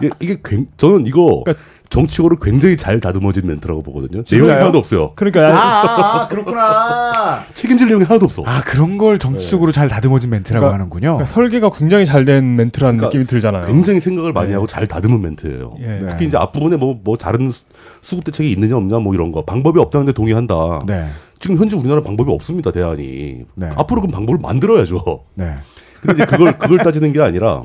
이게, 0.03 0.11
이게 0.21 0.37
굉- 0.45 0.67
저는 0.77 1.07
이거 1.07 1.43
그러니까- 1.45 1.65
정치적으로 1.91 2.37
굉장히 2.37 2.77
잘 2.77 3.01
다듬어진 3.01 3.47
멘트라고 3.47 3.83
보거든요. 3.83 4.11
내용이 4.19 4.25
진짜요? 4.27 4.61
하나도 4.61 4.79
없어요. 4.79 5.13
그러니까 5.15 5.49
아, 5.49 5.57
아, 5.57 6.21
아, 6.23 6.29
그렇구나. 6.29 7.45
책임질 7.55 7.87
내용이 7.89 8.05
하나도 8.05 8.27
없어. 8.27 8.43
아 8.45 8.61
그런 8.61 8.99
걸 8.99 9.19
정치적으로 9.19 9.73
잘 9.73 9.89
다듬어진 9.89 10.29
멘트라고 10.31 10.67
그러니까- 10.67 10.75
하는군요. 10.75 11.01
그러니까 11.17 11.25
설계가 11.25 11.71
굉장히 11.71 12.05
잘 12.05 12.25
된 12.27 12.57
멘트라는 12.57 12.99
그러니까 12.99 13.07
느낌이 13.09 13.27
들잖아요. 13.27 13.67
굉장히 13.67 14.01
생각을 14.01 14.33
많이 14.35 14.49
네. 14.49 14.55
하고 14.55 14.67
잘 14.67 14.87
다듬은 14.87 15.23
멘트예요. 15.23 15.77
예. 15.81 15.87
네. 15.87 16.07
특히 16.11 16.27
이제 16.27 16.37
앞부분에 16.37 16.77
뭐, 16.77 17.01
뭐 17.03 17.17
다른 17.17 17.51
수- 17.51 17.63
수급 18.03 18.25
대책이 18.25 18.51
있느냐 18.53 18.77
없냐 18.77 18.99
뭐 18.99 19.15
이런 19.15 19.33
거. 19.33 19.45
방법이 19.45 19.81
없다는데 19.81 20.13
동의한다. 20.13 20.55
네, 20.87 21.07
지금 21.41 21.57
현재 21.57 21.75
우리나라 21.77 22.03
방법이 22.03 22.31
없습니다, 22.31 22.71
대안이. 22.71 23.45
네. 23.55 23.71
앞으로 23.77 24.03
그 24.03 24.09
방법을 24.09 24.39
만들어야죠. 24.43 25.25
네, 25.35 25.55
근데 26.03 26.23
이제 26.23 26.27
그걸, 26.31 26.59
그걸 26.59 26.79
따지는 26.79 27.15
게 27.15 27.21
아니라 27.23 27.63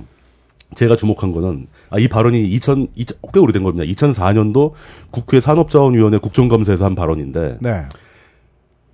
제가 0.76 0.96
주목한 0.96 1.32
거는 1.34 1.68
아, 1.94 2.00
이 2.00 2.08
발언이 2.08 2.44
2000, 2.48 2.88
2000, 2.96 3.18
꽤 3.32 3.40
오래된 3.40 3.62
겁니다. 3.62 3.86
2004년도 3.86 4.72
국회 5.12 5.40
산업자원위원회 5.40 6.18
국정감사에서 6.18 6.86
한 6.86 6.96
발언인데 6.96 7.60
네, 7.62 7.84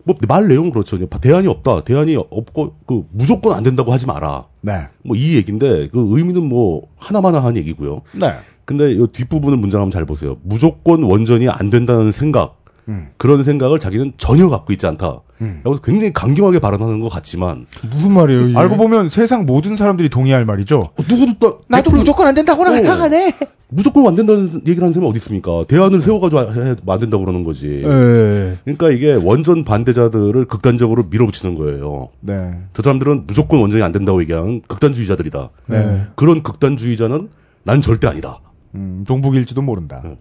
뭐말 0.03 0.50
내용은 0.50 0.70
그렇죠. 0.72 0.98
대안이 1.08 1.48
없다. 1.48 1.86
대안이 1.86 2.18
없고 2.18 2.75
그 2.86 3.06
무조건 3.12 3.53
안 3.56 3.63
된다고 3.63 3.94
하지 3.94 4.06
마라. 4.06 4.48
네, 4.62 4.88
뭐 5.06 5.15
이 5.15 5.36
얘기인데 5.38 5.88
그 5.88 6.08
의미는 6.18 6.44
뭐 6.44 6.88
하나마나 6.98 7.41
한 7.41 7.56
얘기고요. 7.56 8.01
네. 8.13 8.34
근데 8.65 8.91
이 8.91 9.08
뒷부분을 9.08 9.58
문장 9.58 9.79
한번 9.82 9.91
잘 9.91 10.06
보세요. 10.06 10.36
무조건 10.44 11.03
원전이 11.03 11.48
안 11.48 11.70
된다는 11.70 12.12
생각. 12.12 12.58
음. 12.89 13.08
그런 13.18 13.44
생각을 13.44 13.79
자기는 13.79 14.13
전혀 14.18 14.50
갖고 14.50 14.74
있지 14.74 14.86
않다. 14.88 15.22
음. 15.41 15.62
라고 15.63 15.77
굉장히 15.81 16.12
강경하게 16.13 16.60
발언하는 16.60 17.00
것 17.00 17.10
같지만 17.10 17.65
무슨 17.89 18.12
말이에요? 18.13 18.48
이게? 18.50 18.58
알고 18.58 18.75
보면 18.77 19.08
세상 19.10 19.46
모든 19.46 19.75
사람들이 19.75 20.10
동의할 20.10 20.46
말이죠. 20.46 20.79
어, 20.81 21.03
누구도 21.10 21.34
또 21.39 21.62
나도 21.67 21.91
대표를- 21.91 21.98
무조건 21.98 22.27
안 22.27 22.36
된다고는 22.36 22.72
어. 22.72 22.75
생각하네. 22.75 23.34
무조건 23.72 24.08
안 24.08 24.15
된다는 24.15 24.51
얘기를 24.65 24.81
하는 24.81 24.93
사람이 24.93 25.08
어디 25.10 25.17
있습니까? 25.17 25.63
대안을 25.67 26.01
세워가지고 26.01 26.41
해- 26.41 26.75
안 26.88 27.00
된다고 27.00 27.24
그러는 27.24 27.43
거지. 27.43 27.67
예. 27.86 28.55
그러니까 28.65 28.89
이게 28.89 29.13
원전 29.13 29.63
반대자들을 29.63 30.46
극단적으로 30.46 31.05
밀어붙이는 31.10 31.55
거예요. 31.55 32.10
네. 32.19 32.36
저 32.74 32.81
사람들은 32.81 33.25
무조건 33.27 33.60
원전이 33.62 33.84
안 33.84 33.91
된다고 33.91 34.19
얘기하는 34.22 34.62
극단주의자들이다. 34.67 35.50
네. 35.67 36.05
그런 36.15 36.41
극단주의자는 36.43 37.29
난 37.63 37.81
절대 37.81 38.08
아니다. 38.08 38.39
음, 38.75 39.03
동북일지도 39.08 39.62
모른다. 39.62 40.01
네. 40.03 40.17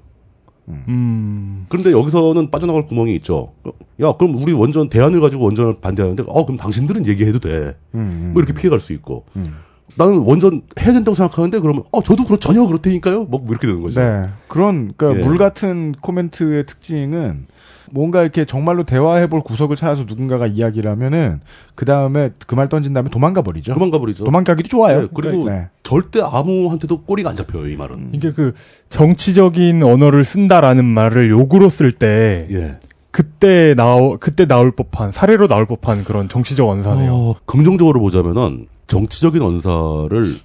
음. 0.68 1.66
그런데 1.68 1.92
여기서는 1.92 2.50
빠져나갈 2.50 2.86
구멍이 2.86 3.14
있죠. 3.16 3.52
야, 4.00 4.12
그럼 4.12 4.42
우리 4.42 4.52
원전 4.52 4.88
대안을 4.88 5.20
가지고 5.20 5.44
원전을 5.44 5.80
반대하는데, 5.80 6.24
어, 6.26 6.44
그럼 6.44 6.56
당신들은 6.56 7.06
얘기해도 7.06 7.38
돼. 7.38 7.76
음, 7.94 8.30
뭐 8.32 8.42
이렇게 8.42 8.58
피해갈 8.58 8.80
수 8.80 8.92
있고. 8.92 9.24
음. 9.36 9.56
나는 9.96 10.18
원전 10.18 10.62
해야 10.80 10.92
된다고 10.92 11.14
생각하는데, 11.14 11.58
그러면, 11.60 11.82
어, 11.90 12.02
저도 12.02 12.24
그렇, 12.24 12.38
전혀 12.38 12.64
그렇다니까요? 12.66 13.24
뭐 13.24 13.44
이렇게 13.48 13.66
되는 13.66 13.82
거죠. 13.82 14.00
네. 14.00 14.28
그런, 14.46 14.92
그니까, 14.96 15.18
예. 15.18 15.24
물 15.24 15.38
같은 15.38 15.92
코멘트의 16.00 16.66
특징은, 16.66 17.46
뭔가 17.92 18.22
이렇게 18.22 18.44
정말로 18.44 18.84
대화해볼 18.84 19.42
구석을 19.42 19.76
찾아서 19.76 20.04
누군가가 20.06 20.46
이야기를 20.46 20.90
하면은, 20.90 21.40
그 21.74 21.84
다음에 21.84 22.30
그 22.46 22.54
말 22.56 22.68
던진 22.68 22.92
다음에 22.94 23.08
도망가 23.10 23.42
버리죠. 23.42 23.74
그만 23.74 23.90
가버리죠. 23.90 24.24
도망가기도 24.24 24.68
좋아요. 24.68 25.02
네, 25.02 25.08
그리고 25.14 25.48
네. 25.48 25.68
절대 25.82 26.20
아무한테도 26.22 27.02
꼬리가 27.02 27.30
안 27.30 27.36
잡혀요, 27.36 27.68
이 27.68 27.76
말은. 27.76 28.10
이게 28.12 28.32
그 28.32 28.52
정치적인 28.88 29.82
언어를 29.82 30.24
쓴다라는 30.24 30.84
말을 30.84 31.30
욕으로 31.30 31.68
쓸때 31.68 32.46
예. 32.50 32.78
그때 33.10 33.74
나오 33.76 34.18
그때 34.18 34.46
나올 34.46 34.70
법한 34.72 35.12
사례로 35.12 35.48
나올 35.48 35.66
법한 35.66 36.04
그런 36.04 36.28
정치적 36.28 36.68
언사네요. 36.68 37.12
어, 37.12 37.34
긍정적으로 37.46 38.00
보자면은, 38.00 38.66
정치적인 38.86 39.40
언사를 39.42 40.36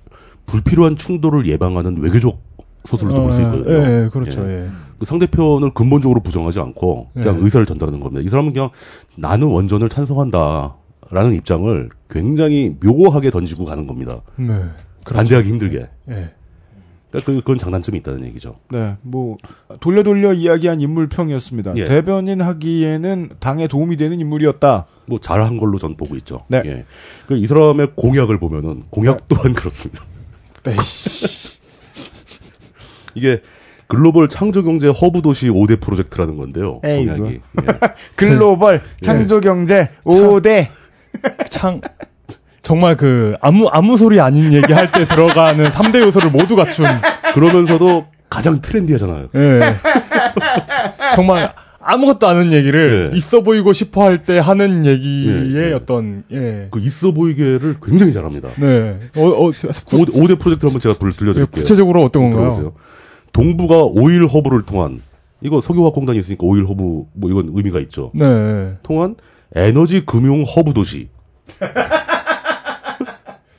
불필요한 0.46 0.96
충돌을 0.98 1.48
예방하는 1.48 1.98
외교적 2.02 2.40
소설로 2.84 3.14
볼수 3.14 3.42
있거든요. 3.42 3.72
예, 3.74 4.04
예, 4.06 4.10
그렇죠. 4.10 4.42
예. 4.50 4.66
예. 4.66 4.70
그 5.04 5.06
상대편을 5.06 5.72
근본적으로 5.74 6.22
부정하지 6.22 6.62
않고 6.62 7.10
그냥 7.14 7.38
네. 7.38 7.44
의사를 7.44 7.66
전달하는 7.66 8.00
겁니다. 8.00 8.22
이 8.26 8.30
사람은 8.30 8.54
그냥 8.54 8.70
나는 9.18 9.50
원전을 9.50 9.90
찬성한다라는 9.90 11.34
입장을 11.34 11.90
굉장히 12.10 12.76
묘하게 12.82 13.30
던지고 13.30 13.66
가는 13.66 13.86
겁니다. 13.86 14.22
네. 14.38 14.48
그렇죠. 15.04 15.18
반대하기 15.18 15.50
힘들게. 15.50 15.90
예. 16.10 16.32
그러니까 17.12 17.32
그, 17.32 17.36
그건 17.42 17.58
장단점이 17.58 18.00
있다는 18.00 18.26
얘기죠. 18.28 18.56
네, 18.72 18.96
뭐 19.02 19.38
돌려 19.82 20.04
돌려 20.04 20.34
이야기한 20.34 20.80
인물평이었습니다. 20.80 21.76
예. 21.76 21.84
대변인 21.84 22.42
하기에는 22.42 23.32
당에 23.42 23.68
도움이 23.68 23.98
되는 23.98 24.20
인물이었다. 24.20 24.88
뭐 25.06 25.20
잘한 25.20 25.58
걸로 25.58 25.78
전 25.78 25.98
보고 25.98 26.16
있죠. 26.16 26.46
네. 26.48 26.62
예. 26.66 26.86
그이 27.28 27.46
사람의 27.46 27.90
공약을 27.96 28.40
보면은 28.40 28.84
공약 28.90 29.28
또한 29.28 29.54
그렇습니다. 29.54 30.02
네. 30.64 30.76
씨. 30.82 31.60
이게 33.16 33.42
글로벌 33.88 34.30
창조경제 34.30 34.88
허브 34.90 35.22
도시 35.22 35.50
5대 35.50 35.80
프로젝트라는 35.80 36.38
건데요. 36.38 36.80
공약이. 36.80 37.24
예. 37.34 37.40
글로벌 38.16 38.82
창조경제 39.02 39.90
5대 40.06 40.68
창 41.50 41.82
정말 42.62 42.96
그 42.98 43.36
아무 43.42 43.68
아무 43.72 43.98
소리 43.98 44.20
아닌 44.20 44.54
얘기 44.54 44.72
할 44.74 44.92
때 44.92 45.06
들어가는 45.06 45.70
3대 45.70 46.00
요소를 46.00 46.32
모두 46.32 46.56
갖춘 46.56 46.86
그러면서도 47.34 48.06
가장 48.30 48.62
트렌디하잖아요. 48.62 49.28
예. 49.36 49.76
정말 51.16 51.54
아무것도 51.86 52.28
아닌 52.28 52.52
얘기를 52.54 53.12
예. 53.14 53.18
있어 53.18 53.42
보이고 53.42 53.74
싶어 53.74 54.04
할 54.06 54.24
때 54.24 54.40
하는 54.40 54.86
얘기의 54.86 55.54
예, 55.56 55.70
예. 55.70 55.74
어떤 55.74 56.24
예. 56.32 56.68
그 56.72 56.80
있어 56.80 57.12
보이게를 57.12 57.76
굉장히 57.84 58.14
잘합니다. 58.14 58.48
네. 58.56 58.98
어, 59.18 59.28
어, 59.28 59.52
구, 59.86 60.06
5, 60.14 60.28
대 60.28 60.36
프로젝트 60.36 60.66
한번 60.66 60.80
제가 60.80 60.96
불- 60.98 61.12
예, 61.12 61.16
들려드릴게요. 61.18 61.52
구체적으로 61.54 62.04
어떤 62.06 62.24
건가요? 62.32 62.42
들어보세요. 62.52 62.74
동북아 63.34 63.84
오일 63.86 64.26
허브를 64.26 64.62
통한 64.64 65.02
이거 65.42 65.60
석유화공단이 65.60 66.18
있으니까 66.20 66.46
오일 66.48 66.66
허브 66.66 67.06
뭐 67.14 67.30
이건 67.30 67.52
의미가 67.54 67.80
있죠. 67.82 68.12
네. 68.14 68.78
통한 68.84 69.16
에너지 69.56 70.06
금융 70.06 70.44
허브 70.44 70.74
도시. 70.74 71.10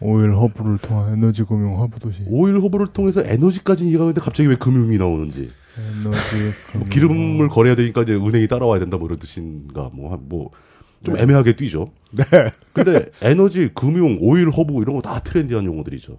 오일 0.00 0.32
허브를 0.32 0.78
통한 0.78 1.12
에너지 1.14 1.44
금융 1.44 1.78
허브 1.80 1.98
도시. 2.00 2.22
오일 2.26 2.60
허브를 2.60 2.88
통해서 2.88 3.22
에너지까지 3.24 3.86
이해가는데 3.88 4.20
갑자기 4.20 4.48
왜 4.48 4.56
금융이 4.56 4.96
나오는지. 4.98 5.50
에너지 5.78 6.78
뭐 6.78 6.86
금융 6.90 6.90
기름을 6.90 7.48
거래해야 7.48 7.74
되니까 7.76 8.02
이제 8.02 8.14
은행이 8.14 8.46
따라와야 8.48 8.80
된다 8.80 8.96
뭐 8.96 9.06
이런 9.06 9.18
뜻인가 9.18 9.90
뭐좀 9.92 11.16
애매하게 11.16 11.56
뛰죠. 11.56 11.90
네. 12.12 12.24
근데 12.72 13.06
에너지, 13.22 13.70
금융, 13.74 14.18
오일 14.20 14.50
허브 14.50 14.74
이런 14.82 14.96
거 14.96 15.02
다 15.02 15.20
트렌디한 15.20 15.64
용어들이죠. 15.64 16.18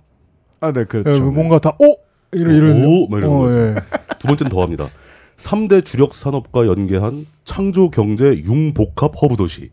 아, 0.62 0.72
네, 0.72 0.82
예, 0.82 0.86
그렇죠. 0.86 1.32
뭔가 1.32 1.60
다 1.60 1.76
오! 1.80 1.98
이런 2.32 2.56
이런 2.56 2.86
오, 2.86 3.08
막 3.08 3.18
이런 3.18 3.32
어, 3.32 3.38
거죠. 3.40 3.60
예. 3.60 3.76
두 4.20 4.28
번째는 4.28 4.50
더합니다. 4.50 4.90
3대 5.38 5.84
주력 5.84 6.14
산업과 6.14 6.66
연계한 6.68 7.26
창조 7.44 7.90
경제 7.90 8.26
융복합 8.46 9.14
허브 9.22 9.36
도시. 9.36 9.70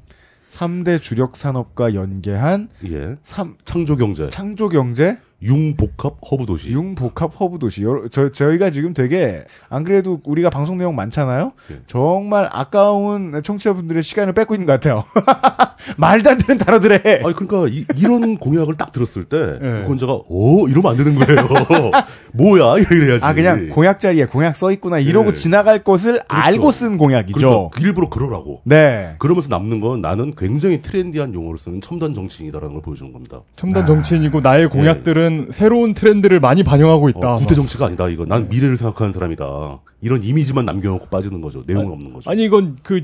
3대 0.51 1.01
주력 1.01 1.37
산업과 1.37 1.95
연계한 1.95 2.69
예. 2.91 3.17
3 3.25 3.57
창조 3.65 3.97
경제 3.97 4.29
창조 4.29 4.69
경제 4.69 5.19
융복합 5.43 6.17
허브 6.31 6.47
도시. 6.47 6.71
융복합 6.71 7.33
허브 7.41 7.59
도시. 7.59 7.85
저 8.11 8.31
저희가 8.31 8.71
지금 8.71 8.95
되게 8.95 9.45
안 9.69 9.83
그래도 9.85 10.21
우리가 10.25 10.51
방송 10.51 10.79
내용 10.79 10.95
많잖아요. 10.95 11.53
예. 11.73 11.81
정말 11.87 12.49
아까운 12.53 13.43
청취자분들의 13.43 14.03
시간을 14.03 14.33
뺏고 14.35 14.55
있는 14.55 14.67
것 14.67 14.75
같아요. 14.75 15.05
말도 15.99 16.31
안 16.31 16.39
되는 16.39 16.59
단어들에. 16.59 17.23
아니 17.25 17.35
그러니까 17.35 17.67
이, 17.69 17.85
런 18.03 18.37
공약을 18.39 18.77
딱 18.77 18.93
들었을 18.93 19.25
때 19.25 19.59
예. 19.61 19.81
유권자가 19.83 20.21
오 20.29 20.69
이러면 20.69 20.93
안 20.93 20.97
되는 20.97 21.15
거예요. 21.15 21.91
뭐야 22.33 22.79
이래야지. 22.79 23.25
아 23.25 23.35
그냥 23.35 23.69
공약 23.71 23.99
자리에 23.99 24.27
공약 24.27 24.57
써 24.57 24.71
있구나 24.71 24.99
이러고 25.01 25.31
예. 25.31 25.33
지나갈 25.33 25.83
것을 25.83 26.21
알고 26.29 26.71
쓴 26.71 26.99
공약이죠. 26.99 27.71
그러니까 27.73 27.81
일부러 27.81 28.09
그러라고. 28.09 28.61
네. 28.65 29.17
그러면서 29.19 29.49
남는 29.49 29.81
건 29.81 30.01
나는 30.01 30.35
굉장히 30.37 30.83
트렌디한 30.83 31.35
용어를 31.35 31.59
쓰는 31.59 31.81
첨단 31.81 32.15
정치인이다라는 32.15 32.75
걸 32.75 32.83
보여주는 32.83 33.13
겁니다. 33.13 33.41
첨단 33.57 33.87
정치인이고 33.87 34.41
나의 34.41 34.69
공약들은 34.69 35.32
새로운 35.51 35.95
트렌드를 35.95 36.41
많이 36.41 36.63
반영하고 36.63 37.09
있다. 37.11 37.35
어, 37.35 37.37
구태 37.37 37.55
정치가 37.55 37.87
아니다. 37.87 38.09
이거 38.09 38.25
난 38.25 38.49
미래를 38.49 38.77
생각하는 38.77 39.13
사람이다. 39.13 39.81
이런 40.01 40.23
이미지만 40.23 40.65
남겨놓고 40.65 41.07
빠지는 41.07 41.41
거죠. 41.41 41.63
내용은 41.67 41.93
없는 41.93 42.13
거죠. 42.13 42.31
아니 42.31 42.45
이건 42.45 42.77
그, 42.83 43.03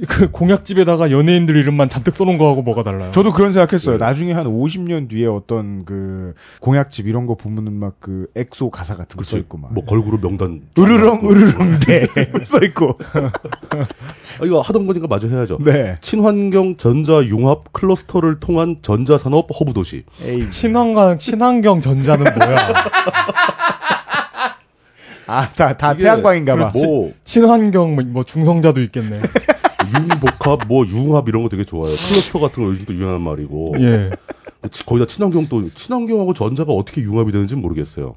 그, 0.00 0.06
그 0.06 0.30
공약집에다가 0.30 1.10
연예인들 1.10 1.56
이름만 1.56 1.88
잔뜩 1.88 2.14
써놓은 2.16 2.38
거하고 2.38 2.62
뭐가 2.62 2.82
달라요? 2.82 3.10
저도 3.12 3.32
그런 3.32 3.52
생각했어요. 3.52 3.98
네. 3.98 4.04
나중에 4.04 4.32
한 4.32 4.46
50년 4.46 5.08
뒤에 5.08 5.26
어떤 5.26 5.84
그 5.84 6.34
공약집 6.60 7.06
이런 7.06 7.26
거 7.26 7.34
보면은 7.36 7.72
막 7.74 7.92
그 8.00 8.26
엑소 8.34 8.70
가사 8.70 8.96
같은 8.96 9.16
거 9.16 9.24
써 9.24 9.36
있고 9.38 9.58
막. 9.58 9.72
뭐 9.74 9.84
걸그룹 9.84 10.20
명단. 10.22 10.62
으르렁 10.78 11.20
쫙 11.20 11.28
으르렁 11.28 11.78
대써 11.86 12.58
있고. 12.64 12.98
아, 13.12 14.44
이거 14.44 14.60
하던 14.60 14.86
거니까 14.86 15.06
마저 15.06 15.28
해야죠. 15.28 15.58
네. 15.60 15.96
친환경 16.00 16.76
전지 16.76 17.24
융합 17.24 17.72
클러스터를 17.72 18.40
통한 18.40 18.76
전지산업 18.82 19.48
허브 19.58 19.72
도시. 19.72 20.04
에이. 20.24 20.50
친환경 20.50 21.18
친환경 21.18 21.80
전지는 21.80 22.24
뭐야? 22.24 22.68
아, 25.26 25.48
다, 25.52 25.76
다 25.76 25.94
태양광인가 25.94 26.56
봐. 26.56 26.70
뭐 26.74 27.12
친환경 27.24 27.94
뭐, 27.94 28.04
뭐 28.06 28.24
중성자도 28.24 28.80
있겠네. 28.82 29.20
융복합, 29.94 30.60
뭐 30.68 30.86
융합 30.86 31.28
이런 31.28 31.42
거 31.42 31.48
되게 31.48 31.64
좋아요. 31.64 31.94
클러스터 31.96 32.38
같은 32.40 32.62
거 32.64 32.70
요즘 32.70 32.84
또 32.86 32.94
유행하는 32.94 33.20
말이고. 33.20 33.74
예. 33.80 34.10
치- 34.70 34.86
거기다 34.86 35.06
친환경 35.06 35.46
또 35.48 35.68
친환경하고 35.74 36.34
전자가 36.34 36.72
어떻게 36.72 37.00
융합이 37.02 37.32
되는지 37.32 37.54
는 37.54 37.62
모르겠어요. 37.62 38.14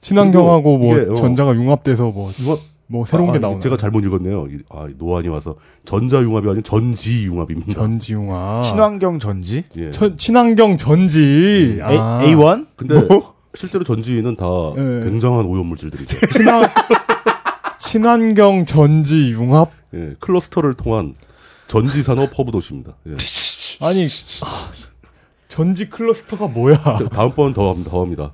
친환경하고 0.00 0.78
뭐 0.78 0.96
이게, 0.96 1.10
어. 1.10 1.14
전자가 1.14 1.54
융합돼서 1.54 2.10
뭐, 2.10 2.32
융합 2.40 2.58
뭐 2.86 3.04
새로운 3.04 3.28
아, 3.28 3.32
게 3.32 3.38
아, 3.38 3.40
나오나. 3.42 3.60
제가 3.60 3.76
잘못 3.76 4.04
읽었네요. 4.04 4.46
이- 4.50 4.62
아, 4.70 4.88
노안이 4.98 5.28
와서 5.28 5.54
전자 5.84 6.20
융합이 6.20 6.48
아닌 6.48 6.62
전지 6.64 7.26
융합입니다. 7.26 7.74
전지융합. 7.74 8.62
친환경 8.64 9.18
전지. 9.20 9.64
예. 9.76 9.90
천- 9.92 10.16
친환경 10.16 10.76
전지. 10.76 11.78
A, 11.78 11.80
아. 11.98 12.18
A1? 12.22 12.66
근데 12.76 12.98
뭐? 13.02 13.34
실제로 13.54 13.84
전지는 13.84 14.36
다 14.36 14.44
예. 14.76 15.04
굉장한 15.04 15.44
오염물질들이죠. 15.46 16.26
친환 16.28 16.68
친환경 17.78 18.64
전지 18.64 19.30
융합? 19.32 19.70
예, 19.94 20.14
클러스터를 20.20 20.74
통한 20.74 21.14
전지 21.66 22.02
산업 22.02 22.36
허브 22.38 22.52
도시입니다. 22.52 22.92
예. 23.08 23.16
아니 23.86 24.06
아, 24.42 24.72
전지 25.48 25.88
클러스터가 25.88 26.46
뭐야? 26.48 26.76
자, 26.76 27.08
다음번 27.10 27.52
더, 27.54 27.70
합니다. 27.70 27.90
더 27.90 28.00
합니다. 28.02 28.32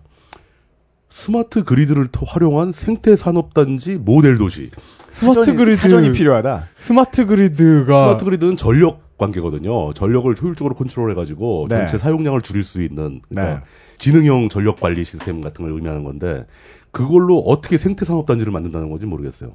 스마트 1.09 1.65
그리드를 1.65 2.09
터- 2.09 2.27
활용한 2.27 2.73
생태 2.73 3.17
산업 3.17 3.55
단지 3.55 3.97
모델 3.97 4.37
도시. 4.37 4.71
스마트 5.11 5.41
사전이, 5.41 5.57
그리드 5.57 5.77
사전이 5.79 6.13
필요하다. 6.13 6.67
스마트 6.79 7.25
그리드가 7.25 8.05
스마트 8.09 8.25
그리드는 8.27 8.59
전력 8.59 9.17
관계거든요. 9.17 9.95
전력을 9.95 10.35
효율적으로 10.43 10.75
컨트롤해 10.75 11.15
가지고 11.15 11.69
네. 11.71 11.79
전체 11.79 11.97
사용량을 11.97 12.43
줄일 12.43 12.63
수 12.63 12.83
있는 12.83 13.23
그러니까 13.31 13.55
네. 13.55 13.65
지능형 13.99 14.49
전력 14.49 14.81
관리 14.81 15.05
시스템 15.05 15.41
같은 15.41 15.65
걸 15.65 15.75
의미하는 15.75 16.05
건데 16.05 16.47
그걸로 16.91 17.39
어떻게 17.41 17.79
생태 17.79 18.05
산업 18.05 18.27
단지를 18.27 18.53
만든다는 18.53 18.91
건지 18.91 19.07
모르겠어요. 19.07 19.53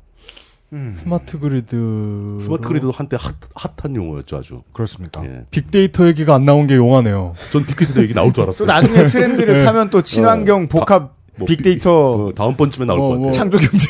스마트 0.95 1.37
그리드 1.37 2.37
스마트 2.41 2.65
그리드도 2.69 2.91
한때 2.91 3.17
핫, 3.19 3.35
핫한 3.55 3.93
용어였죠, 3.93 4.37
아주. 4.37 4.61
그렇습니까? 4.71 5.21
예. 5.25 5.43
빅데이터 5.51 6.07
얘기가 6.07 6.33
안 6.33 6.45
나온 6.45 6.65
게 6.65 6.75
용하네요. 6.75 7.33
전 7.51 7.65
빅데이터 7.65 8.01
얘기 8.01 8.13
나올 8.13 8.27
줄또 8.31 8.43
알았어요. 8.43 8.67
나중에 8.67 9.05
트렌드를 9.05 9.57
네. 9.59 9.63
타면 9.65 9.89
또 9.89 10.01
친환경 10.01 10.69
복합 10.69 11.17
뭐 11.35 11.45
빅데이터 11.45 12.11
어, 12.27 12.33
다음 12.33 12.55
번쯤에 12.55 12.85
나올 12.85 12.99
뭐, 12.99 13.09
것 13.09 13.15
같아요. 13.15 13.23
뭐. 13.23 13.31
창조 13.33 13.57
경제 13.57 13.87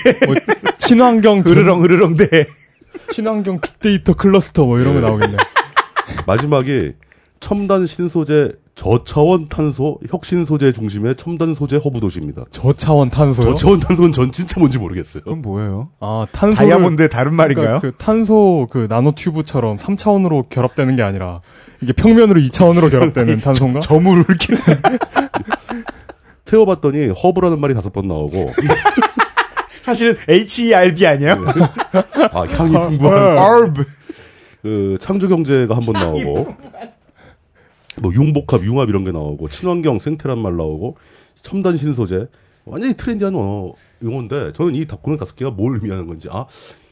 친환경 0.79 1.43
전- 1.45 1.53
으르렁 1.55 1.83
으르렁대 1.83 2.47
친환경 3.11 3.61
빅데이터 3.61 4.15
클러스터 4.15 4.65
뭐 4.65 4.79
이런 4.79 4.95
거 4.95 5.01
나오겠네. 5.01 5.37
마지막에 6.25 6.95
첨단 7.39 7.85
신소재 7.85 8.53
저차원 8.75 9.47
탄소 9.49 9.99
혁신 10.09 10.45
소재 10.45 10.71
중심의 10.71 11.15
첨단 11.17 11.53
소재 11.53 11.75
허브 11.77 11.99
도시입니다. 11.99 12.43
저차원 12.51 13.09
탄소요? 13.09 13.49
저차원 13.51 13.79
탄소는 13.79 14.11
전 14.11 14.31
진짜 14.31 14.59
뭔지 14.59 14.77
모르겠어요. 14.79 15.23
그건 15.23 15.41
뭐예요? 15.41 15.89
아, 15.99 16.25
탄소 16.31 16.57
다이아몬드 16.57 17.07
다른 17.09 17.35
말인가요? 17.35 17.79
그러니까 17.79 17.81
그 17.81 17.91
탄소 18.03 18.67
그 18.71 18.87
나노 18.89 19.11
튜브처럼 19.11 19.77
3차원으로 19.77 20.49
결합되는 20.49 20.95
게 20.95 21.03
아니라 21.03 21.41
이게 21.81 21.93
평면으로 21.93 22.39
2차원으로 22.41 22.89
결합되는 22.89 23.37
탄소인가? 23.41 23.81
점으로 23.81 24.23
이렇게 24.27 24.55
세어 26.45 26.65
봤더니 26.65 27.09
허브라는 27.09 27.59
말이 27.61 27.73
다섯 27.73 27.93
번 27.93 28.07
나오고 28.07 28.51
사실은 29.83 30.15
HERB 30.29 31.05
아니에요? 31.07 31.37
아 32.31 32.41
향이 32.45 32.71
풍부한 32.73 33.37
herb 33.37 33.83
그 34.61 34.97
창조 34.99 35.27
경제가 35.27 35.75
한 35.75 35.83
번 35.85 35.93
나오고 35.93 36.55
뭐 37.97 38.13
융복합, 38.13 38.63
융합 38.63 38.89
이런 38.89 39.03
게 39.03 39.11
나오고 39.11 39.49
친환경, 39.49 39.99
생태란 39.99 40.39
말 40.39 40.55
나오고 40.55 40.97
첨단 41.41 41.77
신소재 41.77 42.27
완전히 42.65 42.95
트렌디한 42.95 43.33
어, 43.35 43.73
용어인데 44.03 44.53
저는 44.53 44.75
이 44.75 44.85
덕분에 44.85 45.17
다섯 45.17 45.35
개가 45.35 45.51
뭘 45.51 45.75
의미하는 45.75 46.07
건지 46.07 46.27
아 46.31 46.45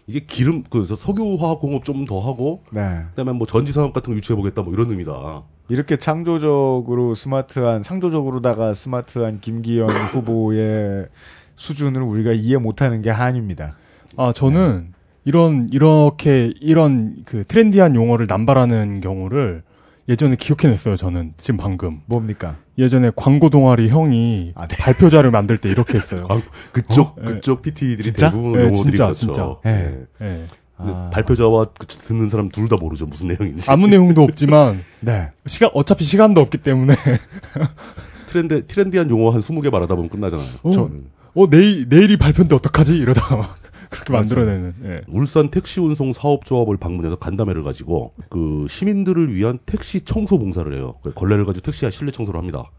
이게 0.07 0.25
기름 0.25 0.63
그 0.69 0.83
석유화학 0.85 1.59
공업 1.59 1.83
좀 1.85 2.05
더 2.05 2.19
하고 2.19 2.63
네. 2.71 3.03
그다음에 3.11 3.31
뭐 3.33 3.45
전지 3.45 3.71
산업 3.71 3.93
같은 3.93 4.11
거 4.13 4.17
유치해 4.17 4.35
보겠다 4.35 4.63
뭐 4.63 4.73
이런 4.73 4.89
의미다. 4.89 5.43
이렇게 5.69 5.97
창조적으로 5.97 7.13
스마트한 7.13 7.83
창조적으로다가 7.83 8.73
스마트한 8.73 9.39
김기현 9.39 9.87
후보의 10.13 11.07
수준을 11.55 12.01
우리가 12.01 12.31
이해 12.31 12.57
못하는 12.57 13.03
게 13.03 13.11
한입니다. 13.11 13.75
아, 14.17 14.31
저는 14.33 14.93
이런 15.25 15.67
이렇게 15.71 16.51
이런 16.59 17.17
그 17.25 17.43
트렌디한 17.43 17.93
용어를 17.93 18.25
남발하는 18.27 19.01
경우를 19.01 19.61
예전에 20.09 20.35
기억해냈어요. 20.35 20.95
저는 20.97 21.33
지금 21.37 21.57
방금 21.57 22.01
뭡니까? 22.07 22.55
예전에 22.79 23.11
광고 23.15 23.49
동아리 23.49 23.89
형이 23.89 24.53
아, 24.55 24.67
네. 24.67 24.75
발표 24.77 25.06
자료 25.06 25.29
만들 25.31 25.57
때 25.59 25.69
이렇게 25.69 25.97
했어요. 25.97 26.25
아, 26.31 26.41
그쪽 26.71 27.09
어? 27.19 27.21
그쪽 27.21 27.61
PT들이 27.61 28.03
진짜? 28.03 28.31
대부분 28.31 28.53
네, 28.53 28.59
용어들이 28.65 28.81
진짜, 28.81 29.03
그렇죠. 29.05 29.19
진짜. 29.19 29.55
네. 29.63 30.05
네. 30.19 30.25
예. 30.27 30.45
근데 30.77 30.93
아. 30.93 31.09
발표자와 31.11 31.65
그 31.77 31.85
듣는 31.87 32.29
사람 32.29 32.49
둘 32.49 32.67
다 32.69 32.75
모르죠 32.79 33.05
무슨 33.05 33.27
내용인지. 33.27 33.69
아무 33.69 33.87
내용도 33.87 34.23
없지만 34.23 34.83
네. 35.01 35.29
시간 35.45 35.69
어차피 35.73 36.03
시간도 36.05 36.39
없기 36.41 36.57
때문에 36.59 36.95
트렌드 38.27 38.65
트렌디한 38.65 39.09
용어 39.09 39.31
한 39.31 39.41
20개 39.41 39.69
말하다 39.69 39.95
보면 39.95 40.09
끝나잖아요. 40.09 40.47
어. 40.63 40.71
저- 40.71 40.89
어 41.35 41.47
내일 41.49 41.87
내일이 41.89 42.17
발표인데 42.17 42.55
어떡하지 42.55 42.97
이러다가 42.97 43.35
막 43.35 43.55
그렇게 43.89 44.13
만들어내는. 44.13 44.75
예. 44.85 45.01
울산 45.07 45.49
택시 45.49 45.79
운송 45.79 46.13
사업조합을 46.13 46.77
방문해서 46.77 47.15
간담회를 47.17 47.63
가지고 47.63 48.13
그 48.29 48.67
시민들을 48.69 49.33
위한 49.33 49.59
택시 49.65 50.01
청소 50.01 50.37
봉사를 50.37 50.71
해요. 50.73 50.95
그 51.03 51.13
걸레를 51.13 51.45
가지고 51.45 51.65
택시와 51.65 51.91
실내 51.91 52.11
청소를 52.11 52.39
합니다. 52.39 52.69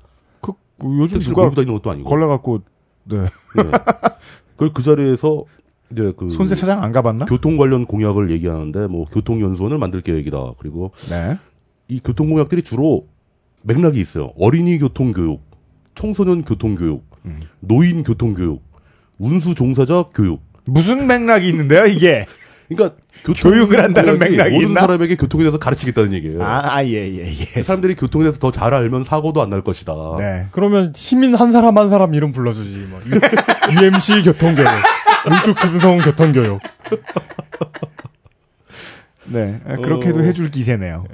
그, 0.40 0.53
뭐 0.77 0.99
요즘 0.99 1.18
누가 1.20 1.42
몰고 1.42 1.57
다니는 1.57 1.75
것도 1.75 1.90
아니고. 1.90 2.09
걸레 2.09 2.27
갖고 2.27 2.61
네. 3.05 3.23
네. 3.23 3.62
그걸 4.53 4.73
그 4.73 4.83
자리에서 4.83 5.44
이제 5.90 6.12
그 6.16 6.31
손세 6.31 6.55
차장 6.55 6.83
안 6.83 6.92
가봤나? 6.92 7.25
교통 7.25 7.57
관련 7.57 7.87
공약을 7.87 8.31
얘기하는데 8.31 8.87
뭐 8.87 9.05
교통 9.07 9.40
연수원을 9.40 9.79
만들 9.79 10.03
계획이다. 10.03 10.53
그리고 10.59 10.92
네. 11.11 11.37
이 11.88 12.01
교통 12.03 12.31
공약들이 12.31 12.62
주로 12.62 13.09
맥락이 13.62 14.01
있어요. 14.01 14.33
어린이 14.38 14.79
교통 14.79 15.11
교육, 15.11 15.42
청소년 15.94 16.44
교통 16.44 16.77
교육, 16.77 17.05
음. 17.25 17.40
노인 17.59 18.05
교통 18.05 18.33
교육, 18.33 18.62
운수 19.18 19.55
종사자 19.55 20.05
교육. 20.14 20.40
무슨 20.72 21.06
맥락이 21.06 21.48
있는데요, 21.48 21.87
이게? 21.87 22.26
그러니까 22.68 22.96
교통 23.24 23.50
교육을 23.50 23.83
한다는 23.83 24.18
맥락이 24.18 24.52
모든 24.52 24.68
있나? 24.68 24.80
사람에게 24.83 25.16
교통에 25.16 25.42
대해서 25.42 25.59
가르치겠다는 25.59 26.12
얘기예요. 26.14 26.42
아, 26.44 26.76
아, 26.76 26.85
예, 26.85 27.12
예, 27.12 27.26
예. 27.56 27.62
사람들이 27.62 27.96
교통에 27.96 28.22
대해서 28.24 28.38
더 28.38 28.50
잘 28.52 28.72
알면 28.74 29.02
사고도 29.02 29.42
안 29.42 29.50
날 29.50 29.62
것이다. 29.62 29.92
네. 30.18 30.46
그러면 30.52 30.92
시민 30.94 31.35
한 31.35 31.50
사람 31.50 31.76
한 31.76 31.90
사람 31.90 32.14
이름 32.14 32.30
불러주지. 32.30 32.87
뭐 32.88 33.00
UMC 33.83 34.22
교통교육, 34.30 34.68
물뚝 35.28 35.56
금성 35.56 35.98
교통교육. 35.98 36.61
네. 39.26 39.61
그렇게도 39.83 40.20
어. 40.20 40.22
해줄 40.22 40.50
기세네요. 40.50 41.04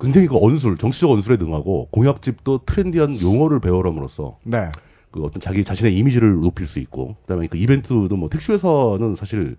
굉장히 0.00 0.26
그 0.26 0.36
언술, 0.40 0.76
정치적 0.78 1.10
언술에 1.10 1.36
능하고 1.36 1.88
공약집도 1.90 2.62
트렌디한 2.66 3.20
용어를 3.20 3.60
배워람으로써 3.60 4.36
네. 4.42 4.70
그 5.12 5.22
어떤 5.22 5.40
자기 5.40 5.62
자신의 5.62 5.96
이미지를 5.96 6.40
높일 6.40 6.66
수 6.66 6.78
있고 6.80 7.16
그다음에 7.22 7.46
그 7.46 7.56
이벤트도 7.58 8.16
뭐 8.16 8.28
택시 8.28 8.50
회사는 8.52 9.14
사실 9.14 9.56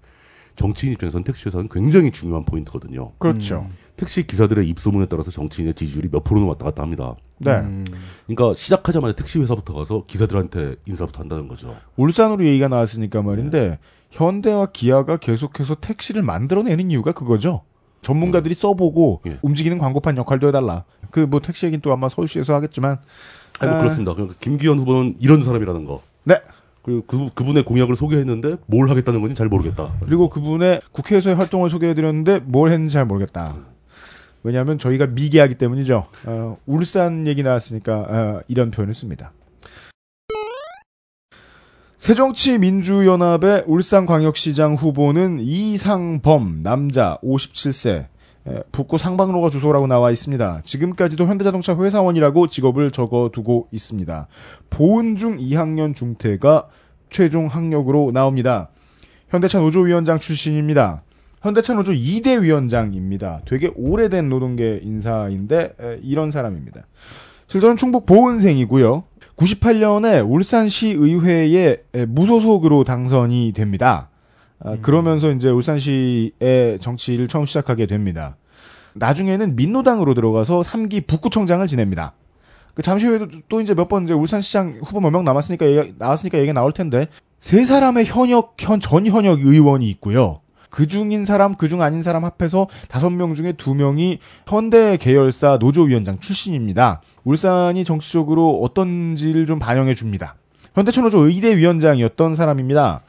정치인 0.55 0.93
입장에서는 0.93 1.23
택시 1.23 1.45
회사는 1.45 1.69
굉장히 1.69 2.11
중요한 2.11 2.43
포인트거든요. 2.43 3.11
그렇죠. 3.19 3.69
택시 3.95 4.25
기사들의 4.25 4.67
입소문에 4.69 5.05
따라서 5.05 5.29
정치인의 5.31 5.75
지지율이 5.75 6.09
몇 6.11 6.23
프로는 6.23 6.47
왔다 6.47 6.65
갔다 6.65 6.81
합니다. 6.83 7.15
네. 7.37 7.51
음. 7.57 7.85
그러니까 8.25 8.55
시작하자마자 8.55 9.13
택시 9.15 9.39
회사부터 9.39 9.73
가서 9.73 10.05
기사들한테 10.07 10.75
인사부터 10.87 11.21
한다는 11.21 11.47
거죠. 11.47 11.75
울산으로 11.95 12.43
얘기가 12.45 12.67
나왔으니까 12.67 13.21
말인데 13.21 13.79
현대와 14.09 14.67
기아가 14.67 15.17
계속해서 15.17 15.75
택시를 15.75 16.23
만들어내는 16.23 16.89
이유가 16.91 17.11
그거죠. 17.11 17.61
전문가들이 18.01 18.53
써보고 18.53 19.21
예. 19.27 19.39
움직이는 19.41 19.77
광고판 19.77 20.17
역할도 20.17 20.47
해달라. 20.49 20.83
그 21.11 21.21
뭐 21.21 21.39
택시 21.39 21.65
얘기는 21.67 21.79
또 21.81 21.93
아마 21.93 22.09
서울시에서 22.09 22.53
하겠지만. 22.53 22.99
아니 23.59 23.69
뭐 23.69 23.79
아. 23.79 23.81
그렇습니다. 23.81 24.13
그러니까 24.13 24.35
김기현 24.39 24.79
후보는 24.79 25.15
이런 25.19 25.43
사람이라는 25.43 25.85
거. 25.85 26.01
네. 26.23 26.41
그리고 26.81 27.03
그, 27.07 27.29
그분의 27.33 27.63
공약을 27.63 27.95
소개했는데 27.95 28.57
뭘 28.65 28.89
하겠다는 28.89 29.21
건지 29.21 29.35
잘 29.35 29.47
모르겠다. 29.47 29.93
그리고 30.05 30.29
그분의 30.29 30.81
국회에서의 30.91 31.35
활동을 31.35 31.69
소개해드렸는데 31.69 32.39
뭘 32.39 32.71
했는지 32.71 32.93
잘 32.93 33.05
모르겠다. 33.05 33.55
왜냐하면 34.43 34.77
저희가 34.77 35.07
미개하기 35.07 35.55
때문이죠. 35.55 36.07
어, 36.25 36.57
울산 36.65 37.25
얘기 37.27 37.41
나왔으니까 37.43 37.93
어, 37.95 38.41
이런 38.49 38.71
표현을 38.71 38.93
씁니다. 38.93 39.31
새정치민주연합의 41.97 43.63
울산광역시장 43.65 44.75
후보는 44.75 45.39
이상범 45.39 46.61
남자 46.61 47.17
57세 47.23 47.89
에, 47.89 48.07
북구 48.71 48.97
상방로가 48.97 49.49
주소라고 49.49 49.87
나와 49.87 50.11
있습니다. 50.11 50.61
지금까지도 50.65 51.25
현대자동차 51.25 51.77
회사원이라고 51.77 52.47
직업을 52.47 52.91
적어두고 52.91 53.69
있습니다. 53.71 54.27
보은 54.69 55.15
중 55.15 55.37
2학년 55.37 55.95
중퇴가 55.95 56.67
최종 57.09 57.47
학력으로 57.47 58.11
나옵니다. 58.11 58.69
현대차 59.29 59.59
노조위원장 59.59 60.19
출신입니다. 60.19 61.03
현대차 61.41 61.73
노조 61.73 61.91
2대 61.91 62.41
위원장입니다. 62.41 63.41
되게 63.45 63.71
오래된 63.75 64.29
노동계 64.29 64.79
인사인데 64.83 65.75
에, 65.79 65.99
이런 66.01 66.31
사람입니다. 66.31 66.85
실제로는 67.47 67.77
충북 67.77 68.05
보은생이고요. 68.05 69.03
98년에 69.35 70.27
울산시 70.29 70.89
의회에 70.89 71.83
에, 71.93 72.05
무소속으로 72.05 72.83
당선이 72.83 73.53
됩니다. 73.55 74.09
아, 74.63 74.77
그러면서 74.81 75.31
이제 75.31 75.49
울산시의 75.49 76.79
정치를 76.79 77.27
처음 77.27 77.45
시작하게 77.45 77.85
됩니다. 77.85 78.37
나중에는 78.93 79.55
민노당으로 79.55 80.13
들어가서 80.13 80.61
3기 80.61 81.07
북구청장을 81.07 81.65
지냅니다. 81.67 82.13
그 82.73 82.81
잠시 82.81 83.05
후에도 83.05 83.27
또 83.49 83.61
이제 83.61 83.73
몇 83.73 83.87
번 83.87 84.03
이제 84.05 84.13
울산시장 84.13 84.79
후보 84.83 84.99
몇 85.01 85.11
명 85.11 85.23
남았으니까 85.23 85.65
얘기, 85.67 85.93
나왔으니까 85.97 86.39
얘기 86.39 86.53
나올 86.53 86.71
텐데 86.71 87.07
세 87.39 87.65
사람의 87.65 88.05
현역 88.05 88.55
현 88.59 88.79
전 88.79 89.05
현역 89.05 89.41
의원이 89.41 89.87
있고요. 89.89 90.39
그 90.69 90.87
중인 90.87 91.23
사람, 91.25 91.53
그 91.55 91.67
중 91.69 91.81
아닌 91.83 92.01
사람 92.01 92.23
합해서 92.25 92.67
다섯 92.87 93.11
명 93.11 93.35
중에 93.35 93.51
두 93.53 93.75
명이 93.75 94.17
현대 94.47 94.97
계열사 94.97 95.57
노조위원장 95.59 96.19
출신입니다. 96.19 97.01
울산이 97.25 97.83
정치적으로 97.83 98.59
어떤지를 98.63 99.45
좀 99.45 99.59
반영해 99.59 99.93
줍니다. 99.93 100.35
현대차노조 100.73 101.27
의대 101.27 101.55
위원장이었던 101.55 102.33
사람입니다. 102.33 103.01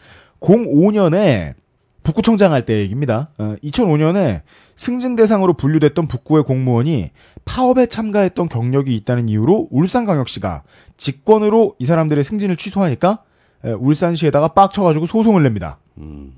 05년에 0.45 1.55
북구청장 2.03 2.53
할 2.53 2.67
때 2.67 2.79
얘기입니다. 2.81 3.31
어, 3.39 3.57
2005년에 3.65 4.43
승진 4.77 5.17
대상으로 5.17 5.55
분류됐던 5.55 6.07
북구의 6.07 6.45
공무원이 6.45 7.11
파업에 7.47 7.87
참가했던 7.87 8.49
경력이 8.51 8.95
있다는 8.97 9.29
이유로 9.31 9.69
울산광역시가 9.71 10.63
직권으로 10.99 11.77
이 11.79 11.87
사람들의 11.87 12.23
승진을 12.23 12.57
취소하니까 12.57 13.21
에, 13.65 13.73
울산시에다가 13.73 14.49
빡쳐가지고 14.49 15.07
소송을 15.07 15.43
냅니다. 15.43 15.79
음. 15.97 16.33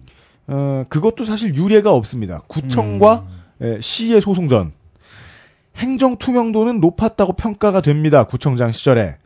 어, 0.46 0.84
그것도 0.88 1.24
사실 1.24 1.56
유례가 1.56 1.92
없습니다. 1.92 2.42
구청과 2.46 3.24
에, 3.62 3.80
시의 3.80 4.20
소송전. 4.20 4.72
행정 5.76 6.16
투명도는 6.16 6.80
높았다고 6.80 7.32
평가가 7.34 7.80
됩니다. 7.80 8.24
구청장 8.24 8.70
시절에. 8.70 9.16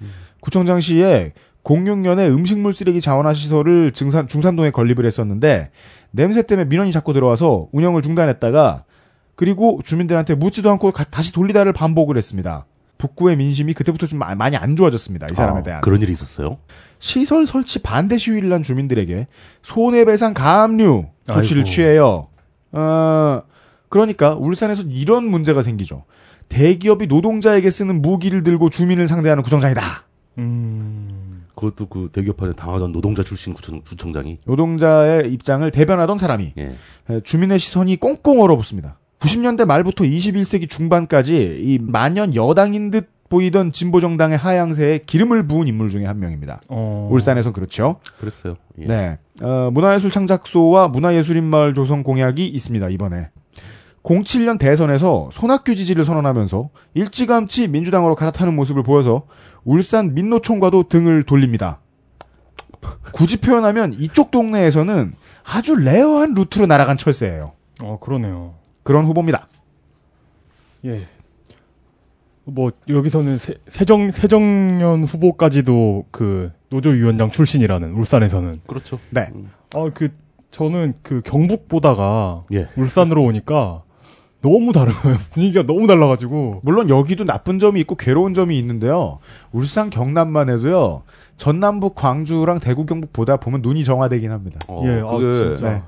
구청장 0.40 0.80
시에 0.80 1.32
06년에 1.64 2.28
음식물 2.32 2.72
쓰레기 2.72 3.00
자원화 3.00 3.34
시설을 3.34 3.92
증산, 3.92 4.26
중산동에 4.28 4.70
건립을 4.70 5.04
했었는데 5.04 5.70
냄새 6.10 6.42
때문에 6.42 6.68
민원이 6.68 6.92
자꾸 6.92 7.12
들어와서 7.12 7.68
운영을 7.72 8.02
중단했다가 8.02 8.84
그리고 9.36 9.80
주민들한테 9.84 10.34
묻지도 10.34 10.70
않고 10.70 10.92
가- 10.92 11.04
다시 11.04 11.32
돌리다를 11.32 11.72
반복을 11.72 12.16
했습니다. 12.16 12.66
북구의 12.98 13.36
민심이 13.36 13.72
그때부터 13.72 14.06
좀 14.06 14.18
마- 14.18 14.34
많이 14.34 14.56
안 14.56 14.76
좋아졌습니다. 14.76 15.28
이 15.30 15.34
사람에 15.34 15.60
아, 15.60 15.62
대한. 15.62 15.80
그런 15.80 16.02
일이 16.02 16.12
있었어요. 16.12 16.58
시설 16.98 17.46
설치 17.46 17.78
반대 17.78 18.18
시위를 18.18 18.52
한 18.52 18.62
주민들에게 18.62 19.26
손해배상 19.62 20.34
가압류 20.34 21.06
조치를 21.26 21.62
아이고. 21.62 21.70
취해요. 21.70 22.28
어, 22.72 23.40
그러니까 23.88 24.34
울산에서 24.34 24.82
이런 24.82 25.24
문제가 25.24 25.62
생기죠. 25.62 26.04
대기업이 26.50 27.06
노동자에게 27.06 27.70
쓰는 27.70 28.02
무기를 28.02 28.42
들고 28.42 28.68
주민을 28.68 29.08
상대하는 29.08 29.42
구청장이다. 29.42 29.82
음. 30.38 31.09
그것도 31.60 31.86
그 31.86 32.08
대기업한테 32.10 32.56
당하던 32.56 32.90
노동자 32.92 33.22
출신 33.22 33.52
구청, 33.52 33.82
구청장이 33.82 34.38
노동자의 34.46 35.30
입장을 35.30 35.70
대변하던 35.70 36.16
사람이 36.16 36.54
예. 36.56 36.74
에, 37.10 37.20
주민의 37.22 37.58
시선이 37.58 37.96
꽁꽁 37.96 38.40
얼어붙습니다. 38.40 38.98
90년대 39.18 39.66
말부터 39.66 40.04
21세기 40.04 40.70
중반까지 40.70 41.58
이 41.60 41.78
만연 41.78 42.34
여당인 42.34 42.90
듯 42.90 43.10
보이던 43.28 43.72
진보 43.72 44.00
정당의 44.00 44.38
하향세에 44.38 45.00
기름을 45.06 45.46
부은 45.46 45.68
인물 45.68 45.90
중에 45.90 46.06
한 46.06 46.18
명입니다. 46.18 46.62
어. 46.68 47.08
울산에선 47.12 47.52
그렇죠. 47.52 48.00
그랬어요. 48.18 48.56
예. 48.78 48.86
네. 48.86 49.18
어, 49.42 49.70
문화예술 49.70 50.10
창작소와 50.10 50.88
문화예술인 50.88 51.44
마을 51.44 51.74
조성 51.74 52.02
공약이 52.02 52.46
있습니다, 52.48 52.88
이번에. 52.88 53.28
07년 54.02 54.58
대선에서 54.58 55.28
손학규 55.30 55.76
지지를 55.76 56.04
선언하면서 56.04 56.70
일찌감치 56.94 57.68
민주당으로 57.68 58.14
갈아타는 58.14 58.56
모습을 58.56 58.82
보여서 58.82 59.26
울산 59.64 60.14
민노총과도 60.14 60.88
등을 60.88 61.22
돌립니다. 61.24 61.80
굳이 63.12 63.40
표현하면 63.40 63.94
이쪽 63.94 64.30
동네에서는 64.30 65.12
아주 65.44 65.74
rare한 65.74 66.34
루트로 66.34 66.66
날아간 66.66 66.96
철새예요. 66.96 67.52
어, 67.82 67.98
그러네요. 68.00 68.54
그런 68.82 69.04
후보입니다. 69.06 69.48
예. 70.86 71.06
뭐 72.44 72.72
여기서는 72.88 73.38
세, 73.38 73.54
세정 73.68 74.10
세정년 74.10 75.04
후보까지도 75.04 76.06
그 76.10 76.50
노조위원장 76.70 77.30
출신이라는 77.30 77.92
울산에서는 77.92 78.60
그렇죠. 78.66 78.98
네. 79.10 79.28
아그 79.74 80.10
저는 80.50 80.94
그 81.02 81.20
경북 81.24 81.68
보다가 81.68 82.44
예. 82.52 82.68
울산으로 82.76 83.22
오니까 83.22 83.84
너무 84.42 84.72
다른 84.72 84.92
거예요 84.92 85.18
분위기가 85.32 85.64
너무 85.64 85.86
달라가지고 85.86 86.60
물론 86.62 86.88
여기도 86.88 87.24
나쁜 87.24 87.58
점이 87.58 87.80
있고 87.80 87.94
괴로운 87.96 88.34
점이 88.34 88.58
있는데요. 88.58 89.18
울산 89.52 89.90
경남만 89.90 90.48
해도요. 90.48 91.02
전남북 91.36 91.94
광주랑 91.94 92.58
대구 92.58 92.86
경북 92.86 93.12
보다 93.12 93.36
보면 93.36 93.62
눈이 93.62 93.84
정화되긴 93.84 94.30
합니다. 94.30 94.60
어, 94.68 94.82
예, 94.86 95.00
아 95.00 95.06
그게 95.06 95.56
진짜 95.56 95.72
네. 95.72 95.82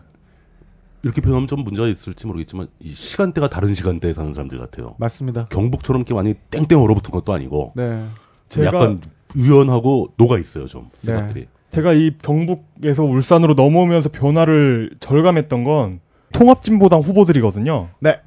이렇게 1.02 1.20
표현하면 1.20 1.46
좀 1.46 1.64
문제가 1.64 1.88
있을지 1.88 2.26
모르겠지만 2.26 2.68
이 2.80 2.94
시간대가 2.94 3.48
다른 3.48 3.74
시간대에 3.74 4.12
사는 4.12 4.32
사람들 4.32 4.58
같아요. 4.58 4.94
맞습니다. 4.98 5.46
경북처럼 5.50 6.00
이렇게 6.00 6.14
많이 6.14 6.34
땡땡 6.50 6.78
얼어붙은 6.80 7.10
것도 7.10 7.32
아니고 7.32 7.72
네. 7.74 8.06
좀 8.48 8.64
제가 8.64 8.76
약간 8.76 9.00
유연하고 9.36 10.12
녹아 10.16 10.38
있어요 10.38 10.66
좀 10.66 10.90
네. 11.00 11.06
생각들이. 11.06 11.46
제가 11.70 11.94
이 11.94 12.12
경북에서 12.18 13.02
울산으로 13.02 13.54
넘어오면서 13.54 14.10
변화를 14.10 14.94
절감했던 15.00 15.64
건 15.64 16.00
통합진보당 16.32 17.00
후보들이거든요. 17.00 17.88
네. 18.00 18.20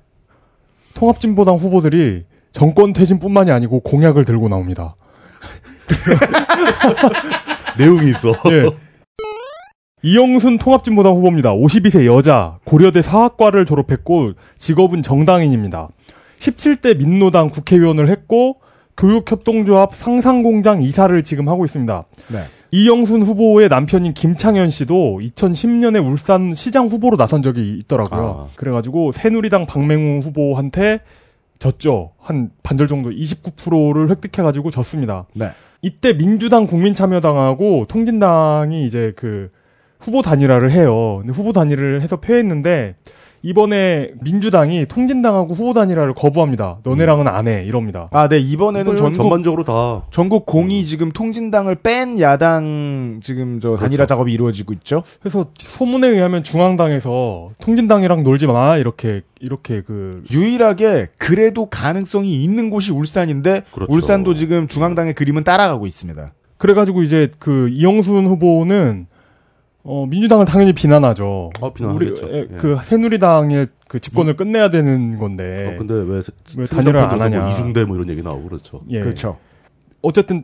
통합진보당 0.95 1.57
후보들이 1.57 2.23
정권 2.51 2.93
퇴진뿐만이 2.93 3.51
아니고 3.51 3.81
공약을 3.81 4.25
들고 4.25 4.49
나옵니다. 4.49 4.95
내용이 7.77 8.09
있어. 8.09 8.31
예. 8.49 8.71
이영순 10.01 10.57
통합진보당 10.57 11.13
후보입니다. 11.15 11.53
52세 11.53 12.05
여자, 12.05 12.59
고려대 12.63 13.01
사학과를 13.01 13.65
졸업했고 13.65 14.33
직업은 14.57 15.03
정당인입니다. 15.03 15.89
17대 16.37 16.97
민노당 16.97 17.49
국회의원을 17.49 18.09
했고 18.09 18.61
교육협동조합 18.97 19.95
상상공장 19.95 20.81
이사를 20.81 21.21
지금 21.23 21.49
하고 21.49 21.65
있습니다. 21.65 22.05
네. 22.29 22.43
이영순 22.75 23.23
후보의 23.23 23.69
남편인 23.69 24.13
김창현 24.13 24.69
씨도 24.69 25.21
2010년에 25.23 26.05
울산 26.05 26.53
시장 26.53 26.87
후보로 26.87 27.15
나선 27.15 27.41
적이 27.41 27.77
있더라고요. 27.79 28.47
아. 28.49 28.55
그래가지고 28.57 29.13
새누리당 29.13 29.65
박맹우 29.65 30.19
후보한테 30.19 30.99
졌죠. 31.57 32.11
한 32.19 32.49
반절 32.63 32.89
정도 32.89 33.11
29%를 33.11 34.09
획득해가지고 34.09 34.71
졌습니다. 34.71 35.25
네. 35.33 35.51
이때 35.81 36.11
민주당 36.17 36.67
국민참여당하고 36.67 37.85
통진당이 37.87 38.85
이제 38.85 39.13
그 39.15 39.51
후보 40.01 40.21
단일화를 40.21 40.69
해요. 40.73 41.19
근데 41.19 41.31
후보 41.31 41.53
단일화를 41.53 42.01
해서 42.01 42.17
패했는데 42.17 42.95
이번에 43.45 44.09
민주당이 44.23 44.87
통진당하고 44.87 45.53
후보 45.53 45.73
단일화를 45.73 46.15
거부합니다. 46.15 46.79
너네랑은 46.83 47.27
안 47.27 47.47
해. 47.47 47.63
이럽니다. 47.63 48.09
아, 48.11 48.27
네. 48.27 48.39
이번에는 48.39 48.97
전국 48.97 49.13
전반적으로 49.13 49.63
다 49.63 50.07
전국 50.09 50.47
공이 50.47 50.83
지금 50.83 51.11
통진당을 51.11 51.75
뺀 51.75 52.19
야당 52.19 53.19
지금 53.21 53.59
저 53.59 53.75
단일화 53.75 54.07
작업이 54.07 54.33
이루어지고 54.33 54.73
있죠. 54.73 55.03
그래서 55.19 55.45
소문에 55.59 56.07
의하면 56.07 56.43
중앙당에서 56.43 57.51
통진당이랑 57.61 58.23
놀지 58.23 58.47
마. 58.47 58.77
이렇게 58.77 59.21
이렇게 59.39 59.81
그 59.81 60.23
유일하게 60.31 61.09
그래도 61.19 61.67
가능성이 61.67 62.43
있는 62.43 62.71
곳이 62.71 62.91
울산인데 62.91 63.61
그렇죠. 63.71 63.93
울산도 63.93 64.33
지금 64.33 64.67
중앙당의 64.67 65.13
그림은 65.13 65.43
따라가고 65.43 65.85
있습니다. 65.85 66.33
그래가지고 66.57 67.03
이제 67.03 67.29
그 67.37 67.69
이영순 67.69 68.25
후보는 68.25 69.05
어 69.87 70.05
민주당을 70.07 70.45
당연히 70.45 70.73
비난하죠. 70.73 71.51
아, 71.61 71.69
비난하겠죠. 71.71 72.25
우리 72.25 72.35
에, 72.35 72.39
예. 72.51 72.57
그 72.57 72.77
새누리당의 72.81 73.67
그 73.87 73.99
집권을 73.99 74.35
끝내야 74.35 74.69
되는 74.71 75.19
건데. 75.19 75.73
어, 75.73 75.77
근데 75.77 75.93
왜, 75.93 76.21
세- 76.23 76.31
왜 76.57 76.65
단일화를 76.65 77.01
안 77.01 77.09
편에서 77.09 77.23
하냐. 77.25 77.41
뭐 77.41 77.51
이중대 77.51 77.85
뭐 77.85 77.95
이런 77.95 78.09
얘기 78.09 78.23
나오고 78.23 78.49
그렇죠. 78.49 78.81
예. 78.89 78.99
그렇죠. 78.99 79.37
어쨌든 80.01 80.43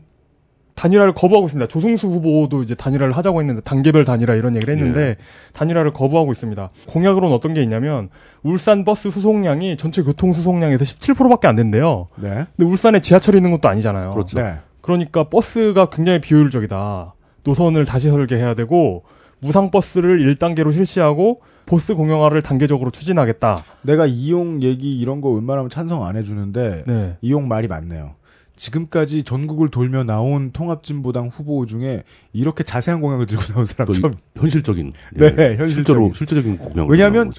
단일화를 0.76 1.14
거부하고 1.14 1.48
있습니다. 1.48 1.68
조승수 1.68 2.08
후보도 2.08 2.62
이제 2.64 2.76
단일화를 2.76 3.18
하자고 3.18 3.40
했는데 3.42 3.62
단계별 3.62 4.06
단일화 4.06 4.36
이런 4.36 4.56
얘기를 4.56 4.76
했는데 4.78 5.02
예. 5.02 5.16
단일화를 5.54 5.92
거부하고 5.92 6.32
있습니다. 6.32 6.70
공약으로는 6.88 7.36
어떤 7.36 7.54
게 7.56 7.64
있냐면 7.64 8.10
울산 8.44 8.84
버스 8.84 9.10
수송량이 9.10 9.76
전체 9.78 10.04
교통 10.04 10.34
수송량에서 10.34 10.86
17%밖에 10.86 11.48
안 11.48 11.56
된대요. 11.56 12.08
네. 12.16 12.46
근데 12.56 12.72
울산에 12.72 13.00
지하철이 13.00 13.38
있는 13.38 13.52
것도 13.52 13.68
아니잖아요. 13.70 14.12
그렇죠. 14.12 14.38
네. 14.40 14.60
그러니까 14.82 15.26
버스가 15.30 15.90
굉장히 15.90 16.22
비효율적이다. 16.22 17.16
노선을 17.44 17.86
다시 17.86 18.10
설계해야 18.10 18.54
되고 18.54 19.04
무상 19.42 19.72
버스를 19.72 20.20
1단계로 20.36 20.72
실시하고 20.72 21.42
보스 21.66 21.96
공영화를 21.96 22.42
단계적으로 22.42 22.92
추진하겠다. 22.92 23.64
내가 23.82 24.06
이용 24.06 24.62
얘기 24.62 24.98
이런 25.00 25.20
거 25.22 25.30
웬만하면 25.32 25.70
찬성 25.70 26.06
안 26.06 26.16
해주는데 26.16 26.84
네. 26.88 27.18
이용 27.22 27.48
말이 27.48 27.68
맞네요. 27.68 28.16
지금까지 28.56 29.24
전국을 29.24 29.70
돌며 29.70 30.04
나온 30.04 30.52
통합진보당 30.52 31.30
후보 31.30 31.66
중에 31.66 32.04
이렇게 32.34 32.64
자세한 32.64 33.02
공약을 33.02 33.26
들고 33.26 33.42
나온 33.54 33.66
사람 33.66 33.92
처음. 33.92 34.16
현실적인. 34.36 34.94
네, 35.16 35.26
예. 35.26 35.44
현실적인. 35.56 35.68
실제로 35.70 36.14
실제적인 36.14 36.58
공약을 36.58 36.92
왜냐하면. 36.92 37.32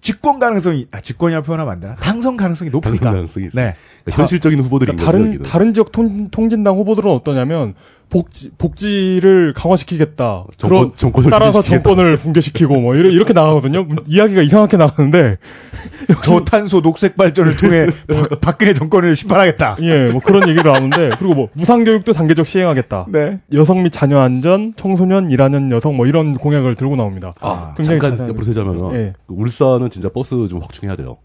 집권 0.00 0.40
가능성이 0.40 0.88
아 0.90 1.00
집권이라 1.00 1.42
표현하면 1.42 1.72
안 1.72 1.78
되나? 1.78 1.94
당선 1.94 2.36
가능성이 2.36 2.72
당선 2.72 2.90
높으니까. 2.90 3.12
가능성이 3.12 3.46
있어요. 3.46 3.66
네. 3.66 3.76
그러니까 4.04 4.22
현실적인 4.22 4.58
후보들인 4.60 4.96
그러니까. 4.96 5.12
다른. 5.12 5.42
다른 5.42 5.74
지역 5.74 5.92
통, 5.92 6.28
통진당 6.28 6.76
후보들은 6.76 7.08
어떠냐면 7.08 7.74
복지 8.12 8.50
복지를 8.58 9.54
강화시키겠다. 9.54 10.44
정권- 10.58 10.92
그런 11.12 11.30
따라서 11.30 11.60
붕괴시키겠다. 11.62 11.82
정권을 11.88 12.18
붕괴시키고 12.18 12.78
뭐 12.82 12.94
이렇게, 12.94 13.14
이렇게 13.14 13.32
나가거든요. 13.32 13.86
이야기가 14.06 14.42
이상하게 14.42 14.76
나가는데 14.76 15.38
저탄소 16.22 16.82
녹색 16.82 17.16
발전을 17.16 17.56
통해 17.56 17.86
박- 18.06 18.40
박근혜 18.42 18.74
정권을 18.74 19.16
심판하겠다. 19.16 19.78
예, 19.80 20.10
뭐 20.12 20.20
그런 20.20 20.46
얘기를 20.46 20.70
나오는데 20.70 21.12
그리고 21.18 21.34
뭐 21.34 21.48
무상 21.54 21.84
교육도 21.84 22.12
단계적 22.12 22.46
시행하겠다. 22.46 23.06
네. 23.08 23.38
여성 23.54 23.82
및 23.82 23.90
자녀 23.90 24.20
안전, 24.20 24.74
청소년 24.76 25.30
일하는 25.30 25.70
여성 25.70 25.96
뭐 25.96 26.06
이런 26.06 26.34
공약을 26.34 26.74
들고 26.74 26.96
나옵니다. 26.96 27.32
아, 27.40 27.72
굉장히 27.78 27.98
잠깐 27.98 28.18
자세한- 28.18 28.28
옆으로 28.28 28.44
세자면 28.44 28.94
예. 28.94 29.12
울산은 29.28 29.88
진짜 29.88 30.10
버스 30.10 30.48
좀 30.48 30.60
확충해야 30.60 30.96
돼요. 30.96 31.16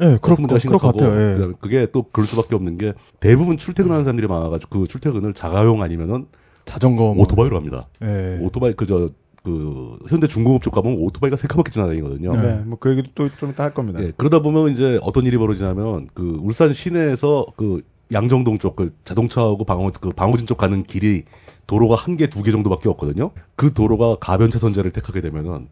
예, 0.00 0.18
문제가 0.38 0.58
그럴 0.60 0.78
것 0.78 0.92
같아요. 0.92 1.10
예. 1.30 1.34
그다음에 1.34 1.54
그게 1.60 1.86
또 1.92 2.04
그럴 2.12 2.26
수밖에 2.26 2.54
없는 2.54 2.78
게 2.78 2.94
대부분 3.20 3.56
출퇴근하는 3.58 4.04
사람들이 4.04 4.26
많아가지고 4.28 4.80
그 4.80 4.88
출퇴근을 4.88 5.34
자가용 5.34 5.82
아니면은 5.82 6.26
자전거 6.64 7.14
뭐, 7.14 7.22
오토바이로 7.24 7.56
합니다. 7.56 7.88
예. 8.02 8.38
오토바이 8.40 8.74
그저 8.74 9.08
그 9.42 9.98
현대 10.08 10.26
중공업 10.26 10.62
쪽 10.62 10.72
가면 10.74 10.96
오토바이가 10.98 11.36
새까맣게 11.36 11.70
지나다니거든요. 11.70 12.32
네. 12.36 12.42
네. 12.42 12.54
뭐 12.66 12.78
그 12.78 12.90
얘기도 12.90 13.08
또 13.14 13.28
좀 13.38 13.50
이따 13.50 13.64
할 13.64 13.72
겁니다. 13.74 14.02
예, 14.02 14.12
그러다 14.16 14.40
보면 14.42 14.72
이제 14.72 14.98
어떤 15.02 15.24
일이 15.24 15.36
벌어지냐면 15.38 16.08
그 16.14 16.38
울산 16.42 16.72
시내에서 16.74 17.46
그 17.56 17.82
양정동 18.12 18.58
쪽 18.58 18.76
그 18.76 18.90
자동차하고 19.04 19.64
방어 19.64 19.90
그 20.00 20.10
방어진 20.10 20.46
쪽 20.46 20.58
가는 20.58 20.82
길이 20.82 21.22
도로가 21.66 21.94
한 21.94 22.16
개 22.16 22.26
두 22.26 22.42
개 22.42 22.50
정도밖에 22.50 22.88
없거든요. 22.90 23.30
그 23.56 23.72
도로가 23.72 24.16
가변 24.20 24.50
차선제를 24.50 24.90
택하게 24.92 25.20
되면은 25.20 25.68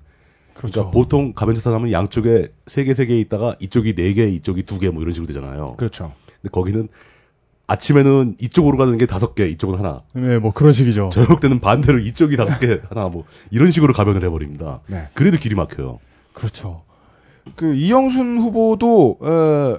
그렇죠. 0.58 0.72
그러니까 0.72 0.90
보통 0.90 1.32
가변 1.34 1.54
차선 1.54 1.72
하면 1.74 1.92
양쪽에 1.92 2.48
세 2.66 2.84
개 2.84 2.90
세 2.92 3.06
개 3.06 3.18
있다가 3.20 3.54
이쪽이 3.60 3.94
네 3.94 4.12
개, 4.12 4.28
이쪽이 4.28 4.64
두 4.64 4.78
개 4.80 4.90
뭐 4.90 5.02
이런 5.02 5.14
식으로 5.14 5.26
되잖아요. 5.32 5.74
그렇죠. 5.76 6.12
근데 6.42 6.50
거기는 6.50 6.88
아침에는 7.68 8.36
이쪽으로 8.40 8.76
가는 8.78 8.96
게 8.98 9.06
다섯 9.06 9.34
개, 9.34 9.46
이쪽은 9.46 9.78
하나. 9.78 10.02
네, 10.14 10.38
뭐 10.38 10.52
그런 10.52 10.72
식이죠. 10.72 11.10
저녁 11.14 11.40
때는 11.40 11.60
반대로 11.60 11.98
이쪽이 11.98 12.36
다섯 12.36 12.58
개, 12.58 12.80
하나 12.88 13.08
뭐 13.08 13.24
이런 13.50 13.70
식으로 13.70 13.92
가변을 13.92 14.24
해버립니다. 14.24 14.80
네. 14.88 15.04
그래도 15.14 15.36
길이 15.36 15.54
막혀요. 15.54 15.98
그렇죠. 16.32 16.82
그 17.56 17.74
이영순 17.74 18.38
후보도 18.38 19.18
어, 19.20 19.76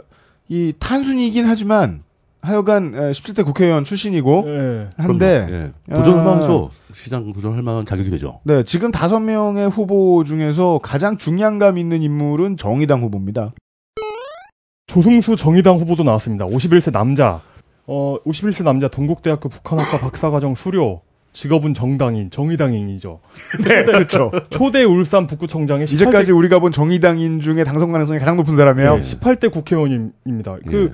이 0.48 0.74
탄순이긴 0.80 1.46
하지만 1.46 2.04
하여간 2.42 2.94
에, 2.96 3.12
17대 3.12 3.46
국회의원 3.46 3.84
출신이고 3.84 4.44
예. 4.48 4.90
한데. 4.98 5.74
예. 5.90 5.96
도전할 5.96 6.28
아. 6.28 6.70
시장 6.94 7.32
도전할 7.34 7.62
만한 7.62 7.86
자격이 7.86 8.10
되죠. 8.10 8.40
네, 8.44 8.64
지금 8.64 8.92
다섯 8.92 9.20
명의 9.20 9.70
후보 9.70 10.24
중에서 10.24 10.80
가장 10.82 11.18
중량감 11.18 11.78
있는 11.78 12.02
인물은 12.02 12.58
정의당 12.58 13.02
후보입니다. 13.02 13.54
조승수 14.88 15.36
정의당 15.36 15.78
후보도 15.78 16.04
나왔습니다. 16.04 16.46
51세 16.46 16.92
남자. 16.92 17.42
어, 17.86 18.18
51세 18.26 18.64
남자 18.64 18.88
동국대학교 18.88 19.50
북한학과 19.50 20.00
박사과정 20.00 20.56
수료. 20.56 21.02
직업은 21.32 21.76
정당인, 21.76 22.32
정의당인이죠. 22.32 23.20
네, 23.64 23.84
그렇죠. 23.84 24.32
초대 24.50 24.84
울산 24.84 25.28
북구청장의 25.28 25.86
18대, 25.86 25.94
이제까지 25.94 26.32
우리가 26.32 26.58
본 26.58 26.72
정의당인 26.72 27.40
중에 27.40 27.64
당선 27.64 27.92
가능성이 27.92 28.20
가장 28.20 28.36
높은 28.38 28.56
사람이에요. 28.56 28.96
네, 28.96 29.00
18대 29.00 29.52
국회의원입니다. 29.52 30.58
예. 30.66 30.72
그 30.72 30.92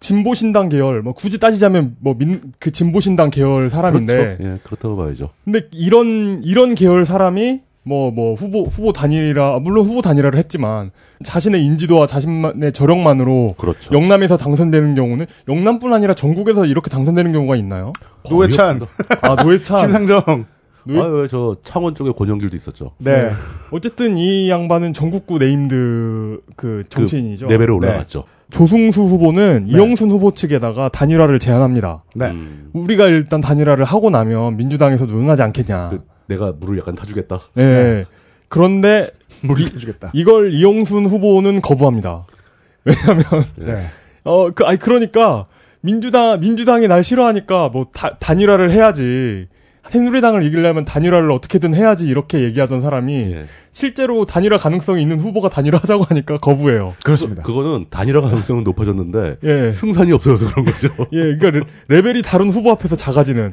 진보신당 0.00 0.68
계열, 0.68 1.02
뭐 1.02 1.12
굳이 1.12 1.38
따지자면 1.40 1.96
뭐 2.00 2.14
민, 2.16 2.40
그 2.60 2.70
진보신당 2.70 3.30
계열 3.30 3.68
사람인데, 3.70 4.14
그렇죠. 4.36 4.44
예, 4.44 4.58
그렇다고 4.62 4.96
봐야죠. 4.96 5.28
근데 5.44 5.62
이런 5.72 6.42
이런 6.44 6.74
계열 6.74 7.04
사람이 7.04 7.60
뭐뭐 7.84 8.34
후보 8.34 8.64
후보 8.64 8.92
단일이라 8.92 9.60
물론 9.60 9.86
후보 9.86 10.02
단일화를 10.02 10.38
했지만 10.38 10.90
자신의 11.24 11.64
인지도와 11.64 12.06
자신의 12.06 12.72
저력만으로 12.74 13.54
그렇죠. 13.58 13.94
영남에서 13.94 14.36
당선되는 14.36 14.94
경우는 14.94 15.26
영남뿐 15.48 15.92
아니라 15.94 16.12
전국에서 16.14 16.66
이렇게 16.66 16.90
당선되는 16.90 17.32
경우가 17.32 17.56
있나요? 17.56 17.92
노회찬, 18.30 18.80
아 19.22 19.42
노회찬. 19.42 19.76
심상정. 19.78 20.46
노회- 20.84 21.00
아왜 21.02 21.28
저 21.28 21.56
창원 21.64 21.94
쪽에 21.94 22.12
권영길도 22.12 22.56
있었죠. 22.56 22.92
네. 22.98 23.30
어쨌든 23.72 24.16
이 24.16 24.48
양반은 24.48 24.92
전국구 24.94 25.38
named 25.38 26.40
그 26.56 26.84
정치인이죠. 26.88 27.46
레벨에 27.48 27.66
네. 27.66 27.72
올라갔죠. 27.72 28.24
조승수 28.50 29.02
후보는 29.02 29.66
네. 29.66 29.72
이영순 29.72 30.10
후보 30.10 30.32
측에다가 30.32 30.88
단일화를 30.88 31.38
제안합니다. 31.38 32.04
네. 32.14 32.30
음, 32.30 32.70
우리가 32.72 33.06
일단 33.06 33.40
단일화를 33.40 33.84
하고 33.84 34.10
나면 34.10 34.56
민주당에서도 34.56 35.12
응하지 35.12 35.42
않겠냐. 35.42 35.88
그, 35.90 36.04
내가 36.26 36.52
물을 36.58 36.78
약간 36.78 36.94
타주겠다. 36.94 37.38
네. 37.54 38.04
그런데 38.48 39.10
물을 39.42 39.64
해주겠다. 39.64 40.10
이걸 40.14 40.52
이영순 40.54 41.06
후보는 41.06 41.60
거부합니다. 41.60 42.26
왜냐하면 42.84 43.24
네. 43.56 43.86
어그 44.24 44.64
아니 44.64 44.78
그러니까 44.78 45.46
민주당 45.80 46.40
민주당이 46.40 46.88
날 46.88 47.02
싫어하니까 47.02 47.68
뭐 47.68 47.86
다, 47.92 48.16
단일화를 48.18 48.70
해야지. 48.70 49.48
새누리당을 49.90 50.42
이기려면 50.42 50.84
단일화를 50.84 51.30
어떻게든 51.30 51.74
해야지 51.74 52.06
이렇게 52.06 52.40
얘기하던 52.42 52.80
사람이 52.80 53.14
예. 53.32 53.44
실제로 53.70 54.24
단일화 54.24 54.56
가능성이 54.58 55.02
있는 55.02 55.18
후보가 55.20 55.48
단일화하자고 55.48 56.04
하니까 56.08 56.36
거부해요. 56.38 56.94
그렇습니다. 57.04 57.42
그 57.42 57.52
거는 57.54 57.86
단일화 57.90 58.20
가능성은 58.20 58.64
높아졌는데 58.64 59.36
예. 59.44 59.70
승산이 59.70 60.12
없어서 60.12 60.48
그런 60.50 60.64
거죠. 60.64 60.88
예, 61.12 61.36
그러니까 61.36 61.50
레- 61.50 61.96
레벨이 61.96 62.22
다른 62.22 62.50
후보 62.50 62.70
앞에서 62.72 62.96
작아지는. 62.96 63.52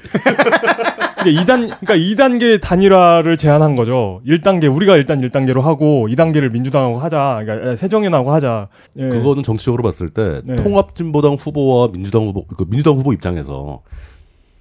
이게 1.27 1.41
2단, 1.41 1.71
그러니까 1.79 1.95
2단계 1.95 2.61
단일화를 2.61 3.35
제안한 3.37 3.75
거죠. 3.75 4.21
1단계, 4.27 4.73
우리가 4.73 4.95
일단 4.95 5.19
1단계로 5.21 5.61
하고, 5.61 6.07
2단계를 6.07 6.51
민주당하고 6.51 6.99
하자. 6.99 7.41
그러니까 7.43 7.75
새정연하고 7.77 8.31
하자. 8.31 8.67
예. 8.99 9.09
그거는 9.09 9.41
정치적으로 9.41 9.81
봤을 9.81 10.09
때 10.11 10.41
네. 10.45 10.55
통합진보당 10.57 11.33
후보와 11.39 11.89
민주당 11.91 12.23
후보, 12.23 12.45
그 12.45 12.65
민주당 12.69 12.93
후보 12.93 13.11
입장에서 13.11 13.81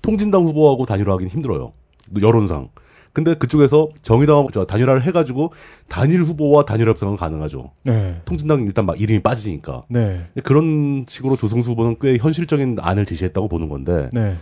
통진당 0.05 0.43
후보하고 0.43 0.85
단일화하기는 0.85 1.31
힘들어요. 1.31 1.73
여론상. 2.21 2.69
근데 3.14 3.33
그쪽에서 3.35 3.88
정의당하고 4.03 4.51
저 4.51 4.67
단일화를 4.67 5.03
해가지고 5.05 5.53
단일 5.88 6.23
후보와 6.23 6.67
단일 6.67 6.88
협상은 6.88 7.17
가능하죠. 7.17 7.71
네. 7.85 8.21
통진당 8.27 8.64
일단 8.64 8.85
막 8.85 9.01
이름이 9.01 9.21
빠지니까. 9.21 9.85
네. 9.88 10.27
그런 10.43 11.07
식으로 11.09 11.37
조승수 11.37 11.71
후보는 11.71 11.97
꽤 12.01 12.19
현실적인 12.19 12.77
안을 12.81 13.07
제시했다고 13.07 13.49
보는 13.49 13.71
건데 13.71 14.11
네. 14.12 14.37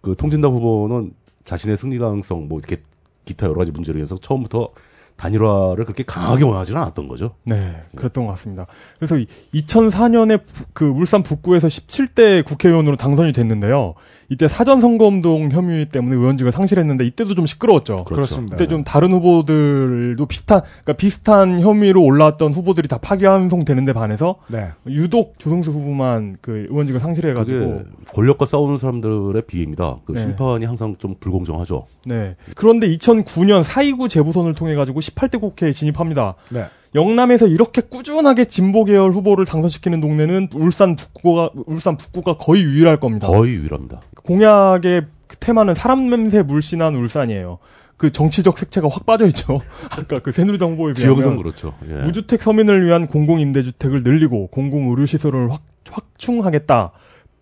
그 0.00 0.16
통진당 0.16 0.52
후보는 0.52 1.12
자신의 1.44 1.76
승리 1.76 1.98
가능성 1.98 2.48
뭐 2.48 2.58
이렇게 2.58 2.82
기타 3.24 3.46
여러 3.46 3.58
가지 3.58 3.70
문제로 3.70 3.98
인해서 3.98 4.16
처음부터 4.16 4.70
단일화를 5.16 5.84
그렇게 5.84 6.02
강하게 6.02 6.44
원하지는 6.44 6.80
않았던 6.80 7.06
거죠. 7.08 7.36
네. 7.44 7.80
그랬던 7.94 8.26
것 8.26 8.32
같습니다. 8.32 8.66
그래서 8.98 9.16
2004년에 9.54 10.42
그 10.72 10.86
울산 10.86 11.22
북구에서 11.22 11.68
17대 11.68 12.44
국회의원으로 12.44 12.96
당선이 12.96 13.32
됐는데요. 13.32 13.94
이때 14.28 14.48
사전 14.48 14.80
선거운동 14.80 15.50
혐의 15.50 15.86
때문에 15.86 16.16
의원직을 16.16 16.52
상실했는데 16.52 17.04
이때도 17.06 17.34
좀 17.34 17.46
시끄러웠죠. 17.46 17.96
그렇습니다. 17.96 18.56
그때 18.56 18.66
좀 18.68 18.82
다른 18.82 19.12
후보들도 19.12 20.26
비슷한 20.26 20.62
그러니까 20.62 20.92
비슷한 20.94 21.60
혐의로 21.60 22.02
올라왔던 22.02 22.52
후보들이 22.52 22.88
다 22.88 22.98
파기환송되는데 22.98 23.92
반해서 23.92 24.36
네. 24.48 24.70
유독 24.86 25.38
조성수 25.38 25.70
후보만 25.70 26.36
그 26.40 26.66
의원직을 26.70 27.00
상실해가지고 27.00 27.82
권력과 28.12 28.46
싸우는 28.46 28.78
사람들의 28.78 29.42
비입니다. 29.46 29.98
그 30.04 30.12
네. 30.12 30.20
심판이 30.20 30.64
항상 30.64 30.96
좀 30.98 31.14
불공정하죠. 31.20 31.86
네 32.06 32.36
그런데 32.54 32.88
2009년 32.88 33.62
4.29 33.62 34.08
재보선을 34.08 34.54
통해 34.54 34.74
가지고 34.74 35.00
18대 35.00 35.40
국회에 35.40 35.72
진입합니다. 35.72 36.34
네. 36.50 36.64
영남에서 36.94 37.46
이렇게 37.46 37.82
꾸준하게 37.82 38.46
진보 38.46 38.84
계열 38.84 39.10
후보를 39.10 39.44
당선시키는 39.44 40.00
동네는 40.00 40.48
울산 40.54 40.96
북구가 40.96 41.50
울산 41.66 41.96
북구가 41.96 42.38
거의 42.38 42.62
유일할 42.62 42.98
겁니다. 42.98 43.28
거의 43.28 43.54
유일합니다. 43.54 44.00
공약의 44.26 45.06
그 45.26 45.36
테마는 45.38 45.74
사람 45.74 46.08
냄새 46.10 46.42
물씬한 46.42 46.94
울산이에요. 46.94 47.58
그 47.96 48.12
정치적 48.12 48.58
색채가 48.58 48.88
확 48.90 49.06
빠져 49.06 49.26
있죠. 49.28 49.62
아까 49.90 50.18
그 50.20 50.30
새누리당 50.30 50.72
후보에 50.72 50.92
비하면 50.92 50.94
지역에서는 51.16 51.36
그렇죠. 51.38 51.74
예. 51.88 51.94
무주택 52.02 52.42
서민을 52.42 52.84
위한 52.84 53.06
공공 53.06 53.40
임대주택을 53.40 54.02
늘리고 54.02 54.48
공공 54.48 54.90
의료 54.90 55.06
시설을 55.06 55.50
확, 55.50 55.62
확충하겠다. 55.88 56.92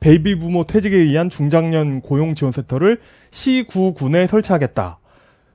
베이비 0.00 0.38
부머 0.38 0.64
퇴직에 0.64 0.96
의한 0.96 1.28
중장년 1.30 2.00
고용 2.02 2.34
지원 2.34 2.52
센터를 2.52 3.00
시 3.30 3.64
구 3.66 3.94
군에 3.94 4.26
설치하겠다. 4.26 4.98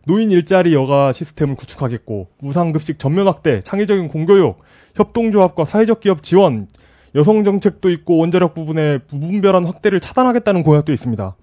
노인 0.06 0.32
일자리 0.32 0.74
여가 0.74 1.12
시스템을 1.12 1.56
구축하겠고 1.56 2.30
무상급식 2.39 2.98
전면 3.00 3.28
확대, 3.28 3.60
창의적인 3.62 4.08
공교육, 4.08 4.60
협동조합과 4.96 5.65
사회적 5.65 6.00
기업 6.00 6.24
지원, 6.24 6.68
여성 7.15 7.43
정책도 7.43 7.89
있고 7.89 8.17
원자력 8.17 8.54
부분의 8.54 9.02
무분별한 9.12 9.65
확대를 9.65 10.00
차단하겠다는 10.00 10.63
공약도 10.63 10.93
있습니다. 10.93 11.36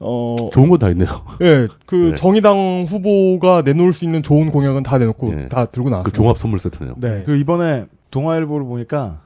어, 0.00 0.36
좋은 0.52 0.68
건다 0.68 0.88
있네요. 0.90 1.08
예, 1.42 1.66
그 1.86 1.96
네. 2.10 2.14
정의당 2.14 2.86
후보가 2.88 3.62
내놓을 3.62 3.92
수 3.92 4.04
있는 4.04 4.22
좋은 4.22 4.50
공약은 4.50 4.84
다 4.84 4.98
내놓고 4.98 5.32
예. 5.32 5.48
다 5.48 5.64
들고 5.64 5.90
나왔습니다. 5.90 6.10
그 6.10 6.12
종합 6.12 6.38
선물 6.38 6.60
세트네요. 6.60 6.94
네. 6.98 7.22
그 7.26 7.36
이번에 7.36 7.86
동아일보를 8.10 8.64
보니까 8.66 9.22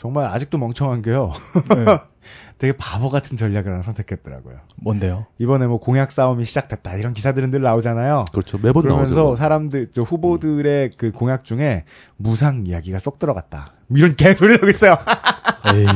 정말 0.00 0.24
아직도 0.28 0.56
멍청한 0.56 1.02
게요. 1.02 1.30
네. 1.76 1.84
되게 2.56 2.72
바보 2.76 3.10
같은 3.10 3.36
전략을 3.36 3.70
하나 3.70 3.82
선택했더라고요. 3.82 4.56
뭔데요? 4.76 5.26
이번에 5.36 5.66
뭐 5.66 5.78
공약 5.78 6.10
싸움이 6.10 6.44
시작됐다 6.44 6.96
이런 6.96 7.12
기사들은 7.12 7.50
늘 7.50 7.60
나오잖아요. 7.60 8.24
그렇죠. 8.32 8.56
매번 8.56 8.82
그러면서 8.82 9.14
나오죠. 9.14 9.36
사람들 9.36 9.90
저 9.92 10.00
후보들의 10.00 10.92
그 10.96 11.12
공약 11.12 11.44
중에 11.44 11.84
무상 12.16 12.64
이야기가 12.66 12.98
쏙 12.98 13.18
들어갔다. 13.18 13.74
이런 13.94 14.14
개소리를 14.16 14.56
하고 14.56 14.70
있어요. 14.70 14.96
에이. 15.66 15.86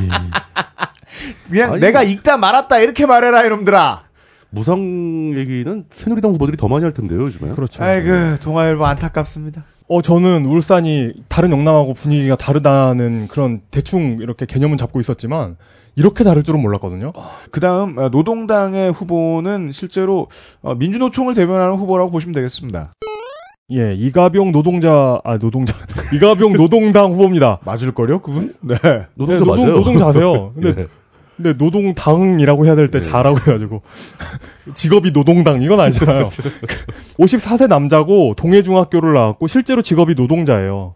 그냥 1.49 1.73
아니, 1.73 1.81
내가 1.81 2.03
읽다 2.03 2.37
말았다 2.37 2.81
이렇게 2.81 3.07
말해라 3.07 3.47
이놈들아. 3.47 4.05
무상 4.51 5.33
얘기는 5.35 5.85
새누리당 5.89 6.33
후보들이 6.33 6.59
더 6.59 6.69
많이 6.69 6.85
할 6.85 6.93
텐데요, 6.93 7.23
요즘에. 7.23 7.53
그렇죠. 7.53 7.83
아이고 7.83 8.37
동아일보 8.43 8.85
안타깝습니다. 8.85 9.65
어, 9.87 10.01
저는 10.01 10.47
울산이 10.47 11.13
다른 11.29 11.53
영남하고 11.53 11.93
분위기가 11.95 12.37
다르다는 12.37 13.29
그런 13.29 13.61
대충 13.71 14.19
이렇게 14.21 14.47
개념은 14.47 14.77
잡고 14.77 15.01
있었지만 15.01 15.57
이렇게 15.95 16.25
다를 16.25 16.43
줄은 16.43 16.61
몰랐거든요. 16.63 17.13
그 17.51 17.61
다음 17.61 17.99
어, 17.99 18.09
노동당의 18.09 18.93
후보는 18.93 19.71
실제로 19.73 20.29
어, 20.63 20.75
민주노총을 20.75 21.35
대변하는 21.35 21.75
후보라고 21.77 22.11
보시면 22.11 22.35
되겠습니다. 22.35 22.93
예, 23.73 23.95
이가병 23.95 24.53
노동자 24.53 25.21
아 25.25 25.39
노동자 25.39 25.75
이가병 26.13 26.55
노동당 26.55 27.13
후보입니다. 27.13 27.61
맞을 27.65 27.93
거요 27.93 28.19
그분? 28.21 28.55
네. 28.61 28.75
노동자 29.15 29.45
네, 29.45 29.51
노동, 29.51 29.57
맞아요. 29.65 29.77
노동자세요. 29.77 30.53
근데 30.61 30.83
예. 30.83 30.87
근데 31.37 31.53
노동당이라고 31.55 32.67
해야 32.67 32.75
될때 32.75 33.01
네. 33.01 33.03
자라고 33.03 33.39
해가지고 33.39 33.83
직업이 34.75 35.13
노동당 35.13 35.63
이건 35.63 35.81
아니잖아요. 35.81 36.29
54세 37.19 37.69
남자고 37.69 38.35
동해중학교를 38.37 39.15
나왔고 39.15 39.47
실제로 39.47 39.83
직업이 39.83 40.15
노동자예요. 40.15 40.95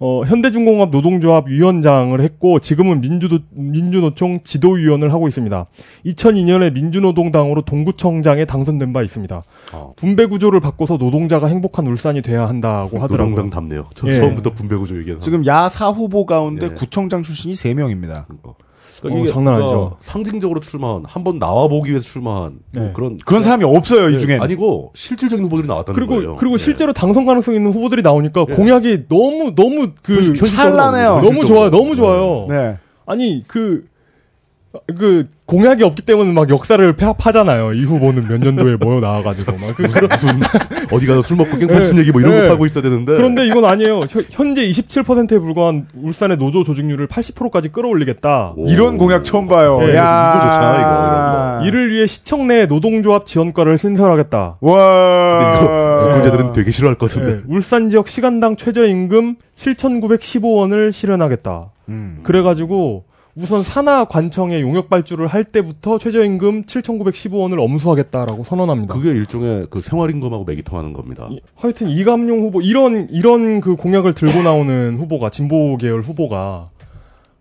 어, 0.00 0.22
현대중공업 0.24 0.90
노동조합 0.90 1.48
위원장을 1.48 2.20
했고 2.20 2.60
지금은 2.60 3.00
민주도, 3.00 3.40
민주노총 3.50 4.40
지도위원을 4.44 5.12
하고 5.12 5.26
있습니다. 5.26 5.66
2002년에 6.06 6.72
민주노동당으로 6.72 7.62
동구청장에 7.62 8.44
당선된 8.44 8.92
바 8.92 9.02
있습니다. 9.02 9.42
어. 9.72 9.92
분배 9.96 10.26
구조를 10.26 10.60
바꿔서 10.60 10.98
노동자가 10.98 11.48
행복한 11.48 11.86
울산이 11.88 12.22
돼야 12.22 12.48
한다고 12.48 12.98
하더라고요. 13.00 13.30
노동당 13.30 13.50
답네요. 13.50 13.86
저 13.94 14.06
예. 14.06 14.20
처음부터 14.20 14.50
분배 14.50 14.76
구조 14.76 14.96
얘기해서. 14.98 15.20
지금 15.20 15.44
야사 15.44 15.88
후보 15.88 16.26
가운데 16.26 16.66
예. 16.66 16.74
구청장 16.74 17.24
출신이 17.24 17.54
3명입니다. 17.54 18.26
그러니까. 18.26 18.54
어, 19.04 19.26
장난 19.26 19.54
아니죠. 19.54 19.96
상징적으로 20.00 20.60
출마한, 20.60 21.02
한 21.06 21.24
번 21.24 21.38
나와 21.38 21.68
보기 21.68 21.90
위해서 21.90 22.06
출마한, 22.06 22.58
뭐 22.74 22.84
네. 22.84 22.92
그런. 22.94 23.18
그런 23.24 23.42
사람이 23.42 23.64
없어요, 23.64 24.08
이 24.10 24.14
예, 24.14 24.18
중엔. 24.18 24.40
아니고, 24.42 24.92
실질적인 24.94 25.44
후보들이 25.44 25.68
나왔다는 25.68 25.94
그리고 25.94 26.14
거예요. 26.16 26.36
그리고 26.36 26.54
예. 26.54 26.58
실제로 26.58 26.92
당선 26.92 27.24
가능성 27.24 27.54
있는 27.54 27.72
후보들이 27.72 28.02
나오니까 28.02 28.46
예. 28.48 28.54
공약이 28.54 29.08
너무 29.08 29.54
너무 29.54 29.88
그 30.02 30.14
현실적으로 30.14 30.50
찬란해요. 30.56 31.20
너무 31.22 31.44
좋아요. 31.44 31.70
너무 31.70 31.94
좋아요. 31.94 32.46
네. 32.48 32.76
아니 33.06 33.44
그 33.46 33.86
그 34.98 35.26
공약이 35.46 35.82
없기 35.82 36.02
때문에 36.02 36.30
막 36.32 36.50
역사를 36.50 36.92
파, 36.94 37.14
파잖아요. 37.14 37.72
이 37.72 37.84
후보는 37.84 38.28
몇 38.28 38.38
년도에 38.38 38.76
뭐 38.76 39.00
나와가지고 39.00 39.52
막 39.52 39.74
그, 39.74 39.82
무슨, 39.82 40.06
무슨 40.08 40.28
어디 40.92 41.06
가서 41.06 41.22
술 41.22 41.38
먹고 41.38 41.56
깽판 41.56 41.84
친 41.84 41.94
네. 41.94 42.02
얘기 42.02 42.12
뭐 42.12 42.20
이런 42.20 42.34
네. 42.34 42.46
거 42.48 42.52
하고 42.54 42.66
있어야 42.66 42.82
되는데. 42.82 43.12
그런데 43.16 43.46
이건 43.46 43.64
아니에요. 43.64 44.00
현- 44.10 44.24
현재 44.30 44.68
27%에 44.68 45.38
불과한 45.38 45.86
울산의 45.94 46.36
노조 46.36 46.64
조직률을 46.64 47.06
80%까지 47.06 47.70
끌어올리겠다. 47.70 48.52
오. 48.56 48.66
이런 48.68 48.98
공약 48.98 49.24
처음 49.24 49.46
봐요. 49.48 49.78
네, 49.80 49.96
야 49.96 50.34
이거 50.36 50.44
좋잖아, 50.44 50.80
이거, 50.80 51.64
이런 51.64 51.66
이를 51.66 51.90
위해 51.90 52.06
시청 52.06 52.46
내 52.46 52.66
노동조합 52.66 53.24
지원과를 53.24 53.78
신설하겠다. 53.78 54.58
와. 54.60 55.58
이거 55.62 56.08
유권자들은 56.10 56.52
되게 56.52 56.70
싫어할 56.70 56.96
것 56.98 57.10
같은데. 57.10 57.36
네, 57.36 57.40
울산 57.48 57.88
지역 57.88 58.08
시간당 58.08 58.56
최저임금 58.56 59.36
7,915원을 59.56 60.92
실현하겠다. 60.92 61.70
음. 61.88 62.18
그래가지고 62.22 63.04
우선 63.40 63.62
산하 63.62 64.04
관청에 64.04 64.60
용역 64.60 64.88
발주를 64.88 65.28
할 65.28 65.44
때부터 65.44 65.96
최저임금 65.98 66.64
7,915원을 66.64 67.60
엄수하겠다라고 67.62 68.42
선언합니다. 68.42 68.94
그게 68.94 69.10
일종의 69.10 69.68
그 69.70 69.80
생활임금하고 69.80 70.44
맥이 70.44 70.62
통하는 70.62 70.92
겁니다. 70.92 71.28
이- 71.30 71.40
하여튼 71.54 71.88
이감용 71.88 72.40
후보 72.40 72.60
이런 72.60 73.06
이런 73.10 73.60
그 73.60 73.76
공약을 73.76 74.14
들고 74.14 74.42
나오는 74.42 74.96
후보가 74.98 75.30
진보 75.30 75.76
계열 75.76 76.00
후보가 76.00 76.64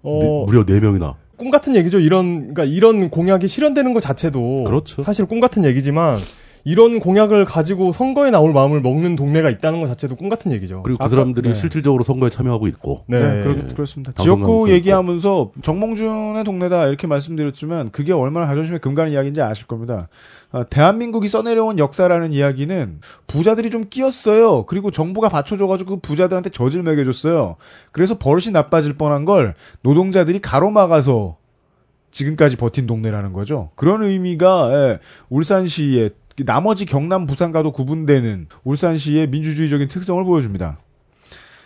어, 0.03 0.19
네, 0.21 0.45
무려 0.45 0.63
4 0.63 0.79
명이나. 0.79 1.15
꿈 1.35 1.49
같은 1.49 1.75
얘기죠. 1.75 1.99
이런 1.99 2.53
그러니까 2.53 2.63
이런 2.65 3.09
공약이 3.09 3.47
실현되는 3.47 3.93
것 3.93 3.99
자체도 4.01 4.65
그렇죠. 4.65 5.01
사실 5.03 5.25
꿈 5.25 5.39
같은 5.39 5.65
얘기지만 5.65 6.19
이런 6.63 6.99
공약을 6.99 7.45
가지고 7.45 7.91
선거에 7.91 8.29
나올 8.29 8.51
마음을 8.53 8.81
먹는 8.81 9.15
동네가 9.15 9.49
있다는 9.49 9.79
것 9.81 9.87
자체도 9.87 10.15
꿈 10.15 10.27
같은 10.29 10.51
얘기죠. 10.51 10.83
그리고 10.83 10.97
그 10.97 11.03
아까- 11.05 11.09
사람들이 11.09 11.49
네. 11.49 11.53
실질적으로 11.55 12.03
선거에 12.03 12.29
참여하고 12.29 12.67
있고. 12.67 13.03
네. 13.07 13.19
네, 13.19 13.43
그렇, 13.43 13.55
그렇습니다. 13.73 14.11
지역구. 14.13 14.69
얘기하면서 14.69 15.51
정몽준의 15.61 16.43
동네다 16.43 16.87
이렇게 16.87 17.07
말씀드렸지만 17.07 17.91
그게 17.91 18.11
얼마나 18.13 18.47
자존심에 18.47 18.79
금가는 18.79 19.11
이야기인지 19.13 19.41
아실 19.41 19.65
겁니다. 19.67 20.09
어, 20.51 20.63
대한민국이 20.69 21.27
써내려온 21.27 21.79
역사라는 21.79 22.33
이야기는 22.33 22.99
부자들이 23.27 23.69
좀 23.69 23.85
끼었어요. 23.89 24.63
그리고 24.65 24.91
정부가 24.91 25.29
받쳐줘가지고 25.29 25.95
그 25.95 26.01
부자들한테 26.01 26.49
젖을 26.49 26.83
먹여줬어요. 26.83 27.55
그래서 27.91 28.17
버릇이 28.17 28.51
나빠질 28.51 28.93
뻔한 28.97 29.25
걸 29.25 29.55
노동자들이 29.81 30.39
가로막아서 30.39 31.37
지금까지 32.11 32.55
버틴 32.55 32.87
동네라는 32.87 33.33
거죠. 33.33 33.69
그런 33.75 34.01
의미가 34.03 34.69
예, 34.73 34.99
울산시의 35.29 36.11
나머지 36.45 36.85
경남 36.85 37.25
부산과도 37.25 37.71
구분되는 37.71 38.47
울산시의 38.63 39.27
민주주의적인 39.27 39.87
특성을 39.87 40.23
보여줍니다. 40.23 40.79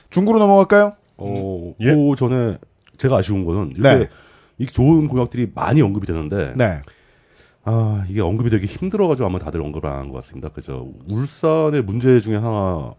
중구로 0.09 0.39
넘어갈까요? 0.39 0.93
어, 1.17 1.73
예. 1.81 1.93
그 1.93 2.15
전에 2.17 2.57
제가 2.97 3.17
아쉬운 3.17 3.43
거는 3.45 3.71
이렇게 3.75 3.95
네. 4.05 4.09
이 4.57 4.65
좋은 4.65 5.07
공약들이 5.07 5.51
많이 5.53 5.81
언급이 5.81 6.05
되는데 6.07 6.53
네. 6.55 6.81
아 7.63 8.05
이게 8.09 8.21
언급이 8.21 8.49
되기 8.49 8.65
힘들어가지고 8.65 9.27
아마 9.27 9.39
다들 9.39 9.61
언급을 9.61 9.87
안 9.89 9.95
한 9.97 10.07
것 10.09 10.15
같습니다. 10.15 10.49
그죠? 10.49 10.93
울산의 11.07 11.83
문제 11.83 12.19
중에 12.19 12.35
하나 12.37 12.93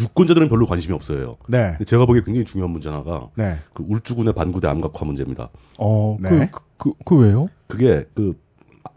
유권자들은 0.00 0.48
별로 0.48 0.66
관심이 0.66 0.92
없어요. 0.94 1.36
네. 1.48 1.76
제가 1.86 2.06
보기에 2.06 2.22
굉장히 2.24 2.44
중요한 2.44 2.70
문제 2.72 2.88
하나가 2.88 3.28
네. 3.36 3.58
그 3.72 3.84
울주군의 3.86 4.32
반구대 4.34 4.66
암각화 4.66 5.04
문제입니다. 5.04 5.48
어, 5.78 6.16
네. 6.20 6.28
그, 6.28 6.50
그, 6.50 6.60
그, 6.76 6.92
그 7.04 7.16
왜요? 7.22 7.48
그게 7.68 8.04
그 8.14 8.36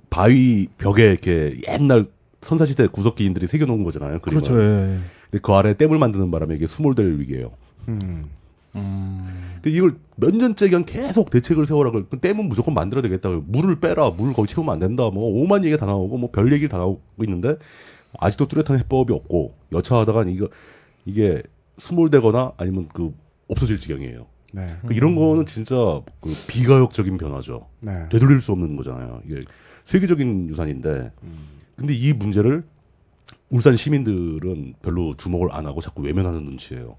바위 0.10 0.68
벽에 0.78 1.10
이렇게 1.12 1.56
옛날 1.68 2.08
선사시대 2.42 2.88
구석기인들이 2.88 3.48
새겨놓은 3.48 3.84
거잖아요. 3.84 4.20
그림을. 4.20 4.42
그렇죠. 4.42 4.62
예. 4.62 5.00
근데 5.30 5.42
그 5.42 5.52
아래 5.54 5.76
댐을 5.76 5.98
만드는 5.98 6.32
바람에 6.32 6.56
이게 6.56 6.68
수몰될 6.68 7.20
위기예요. 7.20 7.52
음. 7.90 8.30
근데 8.74 9.72
이걸 9.76 9.96
몇 10.16 10.34
년째 10.36 10.70
그냥 10.70 10.86
계속 10.86 11.30
대책을 11.30 11.66
세워라고 11.66 12.06
그 12.10 12.20
댐은 12.20 12.48
무조건 12.48 12.74
만들어야 12.74 13.02
되겠다. 13.02 13.30
물을 13.46 13.80
빼라. 13.80 14.12
물 14.12 14.34
거기 14.34 14.48
채우면 14.48 14.74
안 14.74 14.80
된다. 14.80 15.10
뭐 15.10 15.26
오만 15.26 15.64
얘기가 15.66 15.78
다 15.78 15.86
나오고 15.86 16.18
뭐 16.18 16.32
별 16.32 16.52
얘기 16.54 16.68
다 16.68 16.78
나오고 16.78 17.02
있는데 17.26 17.56
아직도 18.20 18.48
뚜렷한 18.48 18.80
해법이 18.80 19.12
없고 19.14 19.56
여차하다가 19.72 20.24
이거 20.26 20.48
이게 21.06 21.42
수몰되거나 21.78 22.54
아니면 22.58 22.88
그 22.94 23.14
없어질 23.50 23.80
지경이에요. 23.80 24.26
네. 24.54 24.68
그 24.88 24.94
이런 24.94 25.16
거는 25.16 25.46
진짜 25.46 25.76
그 26.22 26.34
비가역적인 26.48 27.18
변화죠. 27.18 27.68
네. 27.82 28.08
되돌릴 28.10 28.40
수 28.42 28.52
없는 28.54 28.76
거잖아요. 28.78 29.22
이게 29.26 29.42
세계적인 29.90 30.50
유산인데, 30.50 31.12
근데 31.76 31.96
이 31.96 32.14
문제를 32.14 32.64
울산 33.50 33.76
시민들은 33.76 34.76
별로 34.84 35.16
주목을 35.18 35.52
안 35.52 35.66
하고 35.66 35.82
자꾸 35.82 36.04
외면하는 36.04 36.44
눈치예요. 36.44 36.96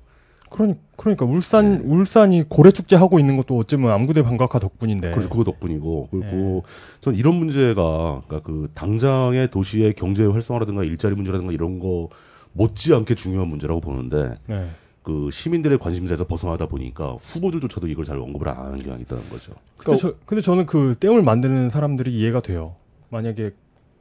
그러니, 0.51 0.75
그러니까 0.97 1.25
울산, 1.25 1.83
울산이 1.85 2.47
고래 2.49 2.73
축제 2.73 2.97
하고 2.97 3.21
있는 3.21 3.37
것도 3.37 3.57
어쩌면 3.57 3.93
암구대 3.93 4.25
반각화 4.25 4.59
덕분인데. 4.59 5.13
그래서 5.13 5.29
그거 5.29 5.45
덕분이고 5.45 6.09
그리고 6.11 6.65
전 7.01 7.15
이런 7.15 7.37
문제가 7.37 8.23
그러니까 8.27 8.41
그 8.43 8.69
당장의 8.75 9.53
도시의 9.53 9.95
경제 9.95 10.25
활성화라든가 10.25 10.83
일자리 10.83 11.15
문제라든가 11.15 11.53
이런 11.53 11.79
거 11.79 12.09
못지않게 12.55 13.15
중요한 13.15 13.47
문제라고 13.47 13.81
보는데 13.81 14.35
네. 14.47 14.69
그 15.11 15.29
시민들의 15.33 15.79
관심사에서 15.79 16.25
벗어나다 16.25 16.67
보니까 16.67 17.15
후보들조차도 17.21 17.89
이걸 17.89 18.05
잘 18.05 18.17
언급을 18.19 18.49
안 18.49 18.57
하는 18.59 18.81
경향이 18.81 19.03
있다는 19.03 19.29
거죠. 19.29 19.53
근데, 19.77 19.99
저, 19.99 20.15
근데 20.25 20.41
저는 20.41 20.67
그 20.67 20.95
댐을 21.01 21.23
만드는 21.23 21.69
사람들이 21.69 22.17
이해가 22.17 22.41
돼요. 22.41 22.77
만약에 23.09 23.51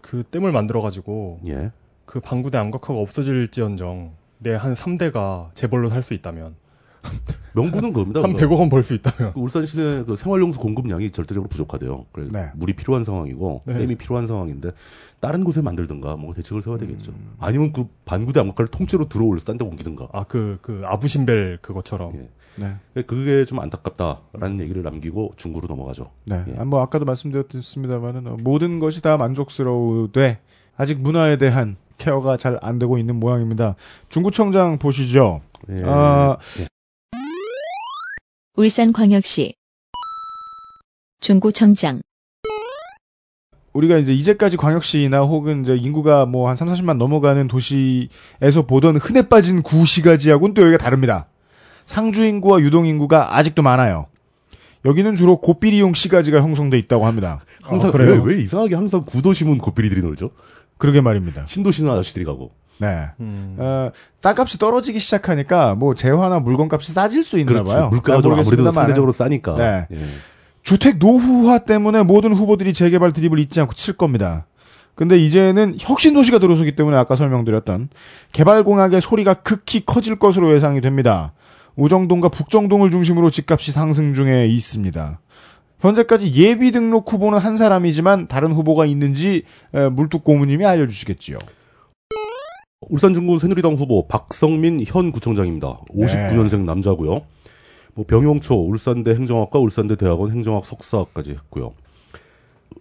그 0.02 0.22
댐을 0.24 0.52
만들어 0.52 0.82
가지고 0.82 1.40
예. 1.48 1.72
그 2.06 2.20
방구대 2.20 2.60
암각화가 2.60 3.00
없어질지언정 3.00 4.12
내 4.38 4.54
한 4.56 4.74
3대가 4.76 5.50
재벌로 5.56 5.90
살 5.90 6.04
수 6.04 6.14
있다면 6.14 6.56
명분은 7.56 7.94
그겁니다. 7.94 8.22
한 8.22 8.34
그거. 8.34 8.48
100억 8.48 8.60
원 8.60 8.70
벌 8.70 8.84
수 8.84 8.94
있다면 8.94 9.34
그 9.34 9.40
울산 9.40 9.66
시내 9.66 10.04
그 10.04 10.16
생활용수 10.16 10.60
공급량이 10.60 11.12
절대적으로 11.12 11.50
부족하대요. 11.50 12.06
그래 12.12 12.28
네. 12.32 12.50
물이 12.56 12.74
필요한 12.74 13.04
상황이고 13.04 13.62
네. 13.66 13.78
댐이 13.80 13.96
필요한 13.96 14.28
상황인데 14.28 14.72
다른 15.20 15.44
곳에 15.44 15.62
만들든가 15.62 16.16
뭐 16.16 16.34
대책을 16.34 16.62
세워야 16.62 16.80
되겠죠. 16.80 17.12
음. 17.12 17.34
아니면 17.40 17.74
그 17.74 17.86
반구대 18.06 18.40
암각화를 18.40 18.68
통째로 18.68 19.10
들어올려서 19.10 19.46
딴 19.46 19.58
데 19.58 19.66
옮기든가. 19.66 20.10
아 20.14 20.24
그 20.26 20.60
그 20.62 20.84
아부신벨 20.86 21.60
그것처럼 21.62 22.14
예. 22.16 22.30
네. 22.56 23.02
그게 23.04 23.46
좀 23.46 23.60
안타깝다라는 23.60 24.60
얘기를 24.62 24.84
남기고 24.84 25.32
중구로 25.38 25.68
넘어가죠. 25.68 26.12
네. 26.26 26.44
예. 26.48 26.56
아, 26.60 26.66
뭐 26.66 26.82
아까도 26.82 27.06
말씀드렸습니다만은 27.06 28.28
어, 28.28 28.38
모든 28.42 28.80
것이 28.80 29.02
다 29.02 29.18
만족스러우되 29.18 30.40
아직 30.78 31.00
문화에 31.02 31.38
대한 31.38 31.78
케어가 31.98 32.38
잘 32.38 32.60
안 32.62 32.80
되고 32.80 32.98
있는 32.98 33.16
모양입니다. 33.16 33.76
중구청장 34.10 34.78
보시죠. 34.78 35.42
예. 35.70 35.84
아, 35.86 36.38
울산광역시 38.60 39.54
중구청장 41.22 42.02
우리가 43.72 43.98
이제 44.00 44.14
이제까지 44.14 44.58
광역시나 44.58 45.22
혹은 45.22 45.62
이제 45.64 45.78
인구가 45.78 46.26
뭐 46.26 46.50
한 46.50 46.58
3, 46.58 46.68
40만 46.68 46.98
넘어가는 46.98 47.48
도시에서 47.48 48.66
보던 48.68 48.98
흔해 48.98 49.30
빠진 49.30 49.62
구시가지하고는 49.62 50.56
또 50.56 50.62
여기가 50.64 50.78
다릅니다. 50.78 51.30
상주 51.86 52.26
인구와 52.26 52.60
유동 52.60 52.86
인구가 52.86 53.38
아직도 53.38 53.62
많아요. 53.62 54.08
여기는 54.84 55.16
주로 55.16 55.38
고삐리용 55.38 55.94
시가지가 55.94 56.42
형성돼 56.42 56.78
있다고 56.80 57.06
합니다. 57.06 57.40
항상 57.62 57.88
아, 57.88 57.92
그래요? 57.94 58.22
왜, 58.22 58.36
왜 58.36 58.42
이상하게 58.42 58.76
항상 58.76 59.06
구도심은 59.06 59.60
고삐리들이 59.60 60.02
놀죠? 60.02 60.32
그러게 60.78 61.00
말입니다. 61.00 61.46
신도시는 61.46 61.90
아저씨들이 61.90 62.26
가고. 62.26 62.52
네. 62.80 63.10
음. 63.20 63.56
어, 63.58 63.92
땅값이 64.22 64.58
떨어지기 64.58 65.00
시작하니까 65.00 65.76
뭐 65.76 65.94
재화나 65.94 66.40
물건값이 66.40 66.92
싸질 66.92 67.24
수 67.24 67.38
있나 67.40 67.52
그렇죠. 67.52 67.72
봐요. 67.72 67.90
물가가 67.90 68.18
잘좀 68.22 68.34
아무래도. 68.34 68.72
상대적으로 68.72 69.12
싸니까. 69.12 69.56
네. 69.56 69.88
예. 69.92 69.98
주택 70.64 70.98
노후화 70.98 71.60
때문에 71.60 72.04
모든 72.04 72.34
후보들이 72.34 72.74
재개발 72.74 73.12
드립을 73.14 73.40
잊지 73.40 73.60
않고 73.62 73.74
칠 73.74 73.96
겁니다. 73.96 74.46
근데 74.96 75.18
이제는 75.18 75.78
혁신 75.80 76.14
도시가 76.14 76.40
들어서기 76.40 76.76
때문에 76.76 76.98
아까 76.98 77.16
설명드렸던 77.16 77.90
개발 78.34 78.64
공약의 78.64 79.02
소리가 79.02 79.36
극히 79.36 79.86
커질 79.86 80.18
것으로 80.20 80.54
예상이 80.54 80.82
됩니다. 80.82 81.32
우정동과 81.78 82.28
북정동을 82.30 82.92
중심으로 82.92 83.30
집값이 83.30 83.72
상승 83.72 84.14
중에 84.14 84.48
있습니다. 84.48 85.20
현재까지 85.80 86.34
예비 86.34 86.72
등록 86.72 87.12
후보는 87.14 87.40
한 87.40 87.56
사람이지만 87.56 88.28
다른 88.28 88.52
후보가 88.52 88.86
있는지 88.86 89.44
에, 89.74 89.88
물뚝 89.88 90.26
고무님이 90.26 90.66
알려주시겠지요. 90.66 91.38
울산 92.88 93.14
중구 93.14 93.40
새누리당 93.40 93.74
후보 93.74 94.08
박성민 94.08 94.82
현 94.86 95.12
구청장입니다. 95.12 95.82
네. 95.94 96.06
59년생 96.06 96.64
남자고요. 96.64 97.22
뭐 97.94 98.06
병영초 98.08 98.56
울산대 98.56 99.12
행정학과 99.12 99.60
울산대 99.60 99.98
대학원 99.98 100.32
행정학 100.32 100.66
석사까지 100.66 101.32
했고요. 101.32 101.74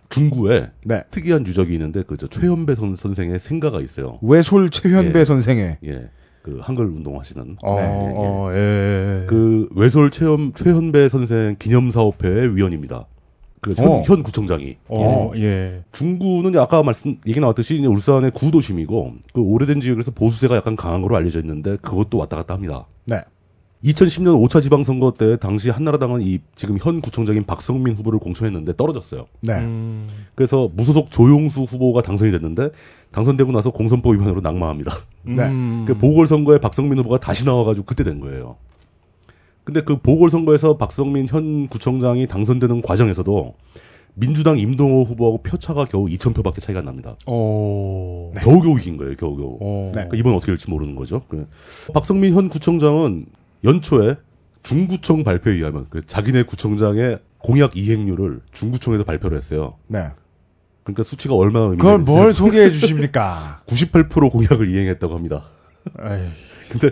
중구에 0.09 0.71
네. 0.85 1.03
특이한 1.11 1.45
유적이 1.47 1.75
있는데 1.75 2.03
그저 2.05 2.29
최현배 2.29 2.77
선, 2.77 2.95
선생의 2.95 3.41
생가가 3.41 3.81
있어요. 3.81 4.19
외솔 4.23 4.71
최현배 4.71 5.19
예. 5.19 5.25
선생의 5.25 5.79
예. 5.85 6.11
그 6.43 6.61
한글 6.63 6.87
운동하시는 6.87 7.57
어, 7.63 7.75
네, 7.77 7.87
어, 7.91 8.51
예, 8.53 9.23
예. 9.23 9.27
그 9.27 9.69
외솔 9.75 10.11
최현 10.11 10.53
최현배 10.55 11.09
선생 11.09 11.57
기념사업회의 11.59 12.55
위원입니다. 12.57 13.07
그 13.61 13.73
현, 13.77 13.87
어. 13.87 14.03
현 14.03 14.23
구청장이 14.23 14.77
어, 14.89 15.33
예. 15.37 15.83
중구는 15.93 16.51
이제 16.51 16.59
아까 16.59 16.83
말씀 16.83 17.19
얘기 17.27 17.41
나왔듯이 17.41 17.79
이제 17.79 17.87
울산의 17.87 18.31
구도심이고 18.33 19.15
그 19.33 19.41
오래된 19.41 19.81
지역에서 19.81 20.11
보수세가 20.13 20.57
약간 20.57 20.77
강한 20.77 21.03
거로 21.03 21.17
알려져 21.17 21.41
있는데 21.41 21.77
그것도 21.77 22.19
왔다 22.19 22.37
갔다 22.37 22.55
합니다. 22.55 22.87
네. 23.05 23.23
2010년 23.85 24.45
5차 24.45 24.61
지방선거 24.61 25.13
때 25.17 25.37
당시 25.37 25.71
한나라당은 25.71 26.21
이 26.23 26.41
지금 26.57 26.79
현 26.81 27.01
구청장인 27.01 27.45
박성민 27.45 27.95
후보를 27.95 28.19
공천했는데 28.19 28.77
떨어졌어요. 28.77 29.27
네. 29.41 29.55
음, 29.55 30.09
그래서 30.35 30.69
무소속 30.75 31.13
조용수 31.13 31.63
후보가 31.63 32.03
당선이 32.03 32.33
됐는데 32.33 32.71
당선되고 33.13 33.53
나서 33.53 33.71
공선법 33.71 34.15
위반으로 34.15 34.41
낙마합니다. 34.41 34.93
네. 35.23 35.47
음. 35.47 35.85
그 35.87 35.97
보궐선거에 35.97 36.59
박성민 36.59 36.99
후보가 36.99 37.19
다시 37.19 37.45
나와가지고 37.45 37.87
그때 37.87 38.03
된 38.03 38.19
거예요. 38.19 38.57
근데 39.69 39.83
그 39.83 39.99
보궐선거에서 39.99 40.79
박성민 40.79 41.27
현 41.29 41.69
구청장이 41.69 42.27
당선되는 42.27 42.81
과정에서도 42.81 43.55
민주당 44.15 44.59
임동호 44.59 45.03
후보하고 45.05 45.43
표차가 45.43 45.85
겨우 45.85 46.07
2,000표밖에 46.07 46.59
차이가 46.63 46.79
안 46.79 46.87
납니다. 46.87 47.17
오. 47.27 48.33
겨우겨우 48.41 48.79
이긴 48.79 48.97
거예요, 48.97 49.15
겨우겨우. 49.17 49.59
오. 49.61 49.85
네. 49.89 49.93
그러니까 49.93 50.17
이번 50.17 50.35
어떻게 50.37 50.53
될지 50.53 50.71
모르는 50.71 50.95
거죠. 50.95 51.21
그 51.29 51.47
박성민 51.93 52.33
현 52.33 52.49
구청장은 52.49 53.27
연초에 53.63 54.17
중구청 54.63 55.23
발표에 55.23 55.57
의하면 55.57 55.85
그 55.91 56.01
자기네 56.01 56.45
구청장의 56.45 57.19
공약 57.37 57.77
이행률을 57.77 58.41
중구청에서 58.53 59.05
발표를 59.05 59.37
했어요. 59.37 59.75
네. 59.87 60.07
그러니까 60.83 61.03
수치가 61.03 61.35
얼마나 61.35 61.67
의미가 61.67 61.83
그걸 61.85 61.99
있는지 62.01 62.11
뭘 62.11 62.33
소개해 62.33 62.71
주십니까? 62.73 63.61
98% 63.67 64.33
공약을 64.33 64.71
이행했다고 64.71 65.15
합니다. 65.15 65.45
에이. 66.01 66.29
근데 66.71 66.91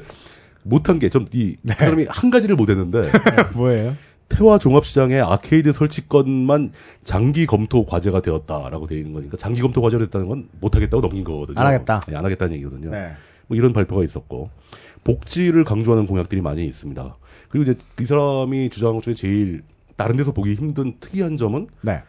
못한 0.68 0.98
게 0.98 1.08
좀이 1.08 1.56
네. 1.62 1.74
사람이 1.74 2.06
한 2.08 2.30
가지를 2.30 2.56
못했는데 2.56 3.10
뭐예요? 3.54 3.96
태화 4.28 4.58
종합시장의 4.58 5.22
아케이드 5.22 5.72
설치건만 5.72 6.72
장기 7.04 7.46
검토 7.46 7.84
과제가 7.84 8.22
되었다라고 8.22 8.86
되어 8.86 8.98
있는 8.98 9.12
거니까 9.12 9.36
장기 9.36 9.62
검토 9.62 9.80
과제가 9.80 10.04
됐다는 10.04 10.28
건 10.28 10.48
못하겠다고 10.60 11.00
넘긴 11.00 11.22
거거든요. 11.22 11.60
안 11.60 11.66
하겠다. 11.66 12.00
네, 12.08 12.16
안 12.16 12.24
하겠다는 12.24 12.54
얘기거든요. 12.54 12.90
네. 12.90 13.12
뭐 13.46 13.56
이런 13.56 13.72
발표가 13.72 14.02
있었고 14.02 14.50
복지를 15.04 15.64
강조하는 15.64 16.06
공약들이 16.06 16.40
많이 16.40 16.64
있습니다. 16.66 17.16
그리고 17.48 17.70
이제 17.70 17.78
이 18.00 18.04
사람이 18.04 18.70
주장한 18.70 18.96
것 18.96 19.04
중에 19.04 19.14
제일 19.14 19.62
다른 19.96 20.16
데서 20.16 20.32
보기 20.32 20.54
힘든 20.54 20.96
특이한 20.98 21.36
점은 21.36 21.68
네. 21.82 22.02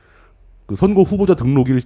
그 0.66 0.76
선거 0.76 1.04
후보자 1.04 1.36
등록일 1.36 1.82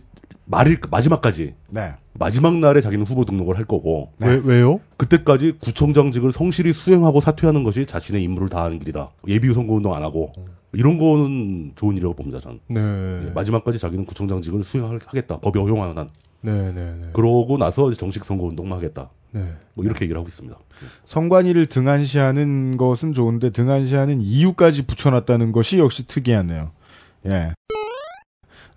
말일 0.52 0.80
마지막까지 0.92 1.56
네. 1.70 1.94
마지막 2.14 2.58
날에 2.58 2.82
자기는 2.82 3.06
후보 3.06 3.24
등록을 3.24 3.58
할 3.58 3.66
거고 3.66 4.12
네. 4.18 4.28
왜 4.28 4.42
왜요? 4.44 4.82
그때까지 4.98 5.54
구청장직을 5.60 6.34
성실히 6.34 6.74
수행하고 6.74 7.22
사퇴하는 7.22 7.64
것이 7.64 7.86
자신의 7.86 8.22
임무를 8.24 8.50
다하는 8.50 8.78
길이다. 8.78 9.12
예비후 9.28 9.54
선거운동 9.54 9.96
안 9.96 10.04
하고 10.04 10.34
이런 10.74 10.98
거는 10.98 11.72
좋은 11.76 11.96
일이라고 11.96 12.16
봅니다. 12.16 12.40
저는 12.40 12.60
네. 12.68 13.28
예, 13.28 13.32
마지막까지 13.32 13.80
자기는 13.80 14.06
구청장직을 14.06 14.64
수행하겠다. 14.64 15.40
법이 15.40 15.58
허용하는 15.58 15.98
한. 15.98 16.10
네, 16.42 16.72
네, 16.72 16.96
네. 17.00 17.10
그러고 17.14 17.58
나서 17.58 17.90
이제 17.90 17.98
정식 17.98 18.26
선거운동만 18.26 18.78
하겠다. 18.78 19.10
네. 19.32 19.54
뭐 19.74 19.86
이렇게 19.86 20.04
얘기를 20.04 20.20
하고 20.20 20.28
있습니다. 20.28 20.58
성관이를 21.06 21.68
등한시하는 21.68 22.76
것은 22.76 23.14
좋은데 23.14 23.52
등한시하는 23.52 24.22
이유까지 24.22 24.86
붙여놨다는 24.86 25.54
것이 25.54 25.80
역시 25.80 26.08
특이하네요. 26.08 26.72
예. 27.28 27.54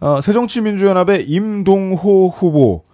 어, 0.01 0.21
새정치민주연합의 0.21 1.29
임동호 1.29 2.29
후보 2.29 2.85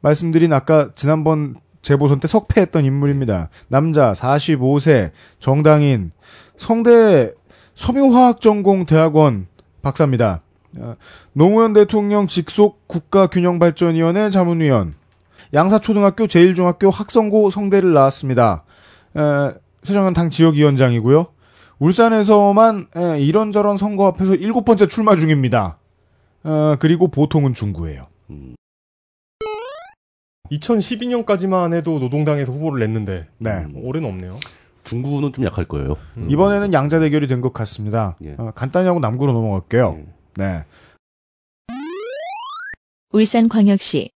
말씀드린 0.00 0.52
아까 0.52 0.90
지난번 0.94 1.56
재보선 1.82 2.20
때 2.20 2.28
석패했던 2.28 2.84
인물입니다. 2.84 3.48
남자 3.68 4.12
45세 4.12 5.10
정당인 5.38 6.12
성대 6.56 7.32
섬유화학전공대학원 7.74 9.46
박사입니다. 9.82 10.42
어, 10.78 10.96
노무현 11.32 11.72
대통령 11.72 12.26
직속 12.26 12.86
국가균형발전위원회 12.88 14.30
자문위원 14.30 14.94
양사초등학교 15.54 16.26
제1중학교 16.26 16.90
학성고 16.90 17.50
성대를 17.50 17.92
나왔습니다. 17.92 18.64
에, 19.16 19.54
세정현 19.82 20.14
당 20.14 20.30
지역위원장이고요. 20.30 21.26
울산에서만 21.78 22.86
에, 22.96 23.20
이런저런 23.20 23.76
선거 23.76 24.06
앞에서 24.06 24.34
일곱 24.34 24.64
번째 24.64 24.86
출마 24.86 25.16
중입니다. 25.16 25.78
어, 26.44 26.76
그리고 26.78 27.08
보통은 27.08 27.54
중구예요. 27.54 28.06
2012년까지만 30.50 31.72
해도 31.74 31.98
노동당에서 31.98 32.52
후보를 32.52 32.80
냈는데 32.86 33.26
네. 33.38 33.50
음. 33.50 33.72
올해는 33.76 34.08
없네요. 34.08 34.38
중구는 34.84 35.32
좀 35.32 35.44
약할 35.44 35.64
거예요. 35.64 35.96
음. 36.16 36.28
이번에는 36.30 36.72
양자 36.72 36.98
대결이 36.98 37.28
된 37.28 37.40
것 37.40 37.52
같습니다. 37.52 38.16
예. 38.24 38.34
어, 38.36 38.52
간단히 38.54 38.86
하고 38.88 38.98
남구로 39.00 39.32
넘어갈게요. 39.32 39.96
예. 39.98 40.06
네. 40.36 40.64
울산광역시 43.12 44.10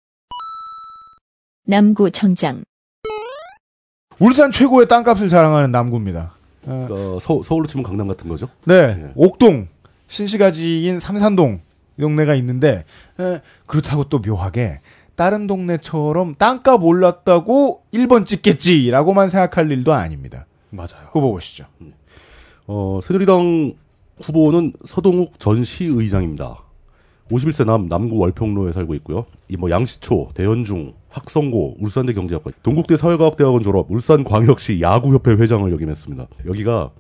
남구 1.65 2.11
청장 2.11 2.63
울산 4.19 4.51
최고의 4.51 4.88
땅값을 4.88 5.28
자랑하는 5.30 5.71
남구입니다. 5.71 6.34
어, 6.67 6.86
그러니까 6.88 7.19
서, 7.19 7.41
서울로 7.43 7.65
치면 7.65 7.84
강남 7.84 8.07
같은 8.07 8.30
거죠. 8.30 8.47
네, 8.65 8.74
예. 8.76 9.11
옥동 9.15 9.67
신시가지인 10.07 10.99
삼산동 10.99 11.55
이 11.55 11.59
동네가 11.99 12.35
있는데 12.35 12.85
에, 13.19 13.41
그렇다고 13.67 14.05
또 14.05 14.19
묘하게 14.19 14.79
다른 15.15 15.45
동네처럼 15.47 16.35
땅값 16.35 16.83
올랐다고 16.83 17.83
1번 17.93 18.25
찍겠지라고만 18.25 19.29
생각할 19.29 19.69
일도 19.71 19.93
아닙니다. 19.93 20.45
맞아요. 20.71 21.07
후보 21.11 21.31
보시죠. 21.31 21.65
어, 22.67 22.99
새누리당 23.03 23.73
후보는 24.21 24.73
서동욱 24.85 25.39
전 25.39 25.63
시의장입니다. 25.63 26.57
51세 27.31 27.65
남, 27.65 27.87
남구 27.87 28.17
월평로에 28.17 28.71
살고 28.73 28.93
있고요. 28.95 29.25
이 29.49 29.55
뭐 29.57 29.69
양시초, 29.69 30.29
대연중, 30.33 30.93
학성고, 31.09 31.77
울산대 31.79 32.13
경제학과, 32.13 32.51
동국대 32.63 32.97
사회과학대학원 32.97 33.61
졸업, 33.63 33.89
울산광역시 33.91 34.81
야구협회 34.81 35.31
회장을 35.33 35.71
역임했습니다. 35.71 36.27
여기가 36.47 36.91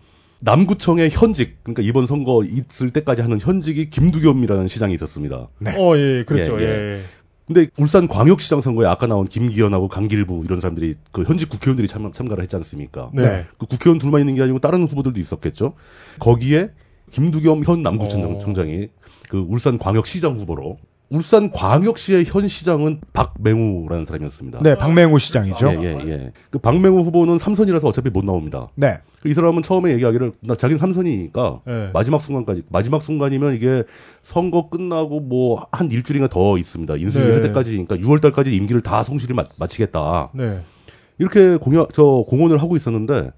남구청의 0.43 1.09
현직, 1.11 1.63
그러니까 1.63 1.81
이번 1.83 2.05
선거 2.05 2.43
있을 2.43 2.91
때까지 2.91 3.21
하는 3.21 3.39
현직이 3.39 3.89
김두겸이라는 3.89 4.67
시장이 4.67 4.93
있었습니다. 4.95 5.47
어, 5.77 5.97
예, 5.97 6.23
그랬죠. 6.25 6.59
예, 6.59 6.65
예. 6.65 6.69
예. 6.69 7.01
근데 7.45 7.67
울산 7.77 8.07
광역시장 8.07 8.61
선거에 8.61 8.87
아까 8.87 9.05
나온 9.05 9.27
김기현하고 9.27 9.89
강길부 9.89 10.43
이런 10.45 10.61
사람들이 10.61 10.95
그 11.11 11.23
현직 11.23 11.49
국회의원들이 11.49 11.87
참, 11.87 12.11
참가를 12.11 12.41
했지 12.41 12.55
않습니까? 12.55 13.09
네. 13.13 13.21
네. 13.21 13.45
그 13.57 13.65
국회의원 13.65 13.99
둘만 13.99 14.21
있는 14.21 14.35
게 14.35 14.41
아니고 14.41 14.59
다른 14.59 14.83
후보들도 14.83 15.19
있었겠죠. 15.19 15.73
거기에 16.19 16.69
김두겸 17.11 17.63
현 17.63 17.79
어. 17.79 17.91
남구청장이 17.91 18.87
그 19.29 19.45
울산 19.47 19.77
광역시장 19.77 20.39
후보로 20.39 20.77
울산 21.13 21.51
광역시의 21.51 22.25
현 22.25 22.47
시장은 22.47 23.01
박맹우라는 23.13 24.07
사람이었습니다. 24.07 24.61
네, 24.63 24.75
박맹우 24.75 25.19
시장이죠. 25.19 25.69
예, 25.83 25.83
예, 25.83 26.09
예. 26.09 26.31
그 26.49 26.57
박맹우 26.57 27.01
후보는 27.01 27.37
삼선이라서 27.37 27.87
어차피 27.87 28.09
못 28.09 28.25
나옵니다. 28.25 28.69
네. 28.73 28.99
그이 29.21 29.35
사람은 29.35 29.61
처음에 29.61 29.91
얘기하기를 29.93 30.31
나 30.41 30.55
자기는 30.55 30.79
삼선이니까 30.79 31.61
예. 31.67 31.89
마지막 31.93 32.19
순간까지 32.19 32.63
마지막 32.69 33.03
순간이면 33.03 33.53
이게 33.53 33.83
선거 34.21 34.69
끝나고 34.69 35.19
뭐 35.19 35.63
한 35.71 35.91
일주일인가 35.91 36.27
더 36.29 36.57
있습니다. 36.57 36.95
인수위 36.95 37.25
네. 37.25 37.31
할 37.31 37.41
때까지니까 37.43 37.97
6월 37.97 38.19
달까지 38.19 38.55
임기를 38.55 38.81
다 38.81 39.03
성실히 39.03 39.35
마, 39.35 39.43
마치겠다. 39.57 40.31
네. 40.33 40.61
이렇게 41.19 41.57
공약 41.57 41.93
저 41.93 42.25
공언을 42.27 42.59
하고 42.59 42.75
있었는데 42.75 43.31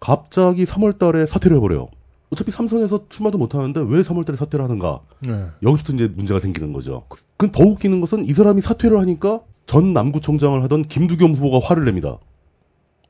갑자기 0.00 0.64
3월 0.64 0.98
달에 0.98 1.26
사퇴를 1.26 1.56
해 1.56 1.60
버려요. 1.60 1.88
어차피 2.30 2.50
삼선에서 2.50 3.08
출마도 3.08 3.38
못 3.38 3.54
하는데 3.54 3.80
왜 3.80 4.02
3월 4.02 4.26
달에 4.26 4.36
사퇴를 4.36 4.64
하는가? 4.64 5.00
네. 5.20 5.46
여기부터 5.62 5.94
이제 5.94 6.08
문제가 6.08 6.40
생기는 6.40 6.72
거죠. 6.72 7.04
그럼 7.36 7.52
더 7.52 7.64
웃기는 7.64 8.00
것은 8.00 8.26
이 8.26 8.32
사람이 8.32 8.60
사퇴를 8.60 8.98
하니까 8.98 9.40
전 9.66 9.92
남구청장을 9.94 10.62
하던 10.64 10.84
김두겸 10.84 11.34
후보가 11.34 11.66
화를 11.66 11.84
냅니다. 11.84 12.18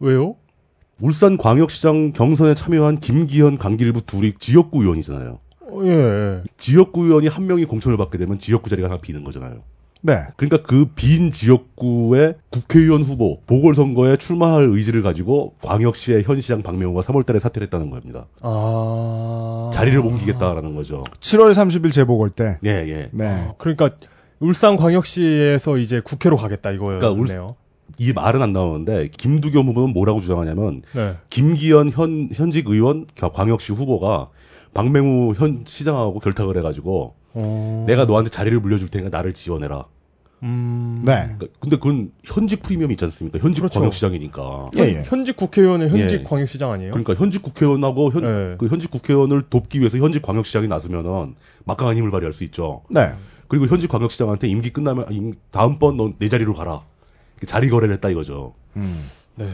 왜요? 0.00 0.36
울산 1.00 1.36
광역시장 1.36 2.12
경선에 2.12 2.54
참여한 2.54 2.98
김기현, 2.98 3.58
강길부 3.58 4.02
둘이 4.02 4.34
지역구 4.38 4.82
의원이잖아요. 4.82 5.38
어, 5.60 5.80
예. 5.84 6.42
지역구 6.56 7.04
의원이 7.04 7.28
한 7.28 7.46
명이 7.46 7.64
공천을 7.66 7.96
받게 7.96 8.18
되면 8.18 8.38
지역구 8.38 8.68
자리가 8.68 8.88
하나 8.88 9.00
비는 9.00 9.22
거잖아요. 9.24 9.62
네. 10.01 10.18
그러니까 10.36 10.62
그 10.62 10.86
빈 10.94 11.30
지역구의 11.32 12.34
국회의원 12.51 13.03
후보 13.03 13.40
보궐선거에 13.46 14.16
출마할 14.16 14.68
의지를 14.70 15.03
가지고 15.03 15.55
광역시의 15.62 16.22
현 16.24 16.40
시장 16.40 16.62
박명호가 16.62 17.01
3월달에 17.03 17.38
사퇴를 17.40 17.66
했다는 17.66 17.90
겁니다. 17.90 18.26
아. 18.42 19.70
자리를 19.74 19.99
옮기겠다라는 19.99 20.74
거죠. 20.76 21.03
7월 21.20 21.53
30일 21.53 21.92
재보궐 21.92 22.30
때. 22.30 22.59
예, 22.64 22.70
예. 22.70 23.09
네. 23.12 23.49
그러니까 23.59 23.90
울산광역시에서 24.40 25.78
이제 25.78 26.01
국회로 26.01 26.36
가겠다 26.36 26.72
그러니까 26.76 27.11
울- 27.11 27.26
이거예요. 27.26 27.57
이 27.99 28.12
말은 28.12 28.42
안 28.42 28.53
나오는데 28.53 29.09
김두겸 29.16 29.66
후보는 29.68 29.92
뭐라고 29.94 30.20
주장하냐면 30.20 30.82
네. 30.94 31.14
김기현 31.30 31.90
현 31.90 32.28
현직 32.32 32.68
의원 32.68 33.07
겨- 33.14 33.32
광역시 33.32 33.72
후보가 33.72 34.28
박맹우 34.74 35.32
현 35.36 35.64
시장하고 35.66 36.20
결탁을 36.20 36.57
해가지고 36.59 37.14
어. 37.34 37.84
내가 37.86 38.04
너한테 38.04 38.30
자리를 38.30 38.58
물려줄 38.60 38.88
테니까 38.88 39.16
나를 39.16 39.34
지원해라. 39.34 39.84
음. 40.44 41.02
네. 41.04 41.14
그러니까 41.36 41.46
근데 41.58 41.76
그건 41.76 42.12
현직 42.24 42.62
프리미엄이 42.62 42.94
있지 42.94 43.04
않습니까? 43.04 43.38
현직 43.40 43.60
그렇죠. 43.60 43.80
광역시장이니까. 43.80 44.70
예, 44.78 44.82
예. 44.82 45.02
현직 45.04 45.36
국회의원의 45.36 45.88
현직 45.90 46.20
예. 46.20 46.22
광역시장 46.22 46.70
아니에요? 46.70 46.92
그러니까 46.92 47.14
현직 47.14 47.42
국회의원하고 47.42 48.12
현, 48.12 48.22
네. 48.22 48.54
그 48.56 48.68
현직 48.68 48.90
국회의원을 48.90 49.42
돕기 49.50 49.80
위해서 49.80 49.98
현직 49.98 50.22
광역시장이 50.22 50.68
나서면은 50.68 51.34
막강한 51.64 51.96
힘을 51.96 52.10
발휘할 52.12 52.32
수 52.32 52.44
있죠. 52.44 52.82
네. 52.88 53.12
그리고 53.48 53.66
현직 53.66 53.88
광역시장한테 53.88 54.46
임기 54.46 54.70
끝나면 54.70 55.06
임- 55.10 55.34
다음번 55.50 55.96
너내 55.96 56.28
자리로 56.28 56.54
가라. 56.54 56.82
자리 57.44 57.68
거래를 57.68 57.94
했다 57.94 58.08
이거죠. 58.10 58.54
음. 58.76 59.08
네. 59.36 59.46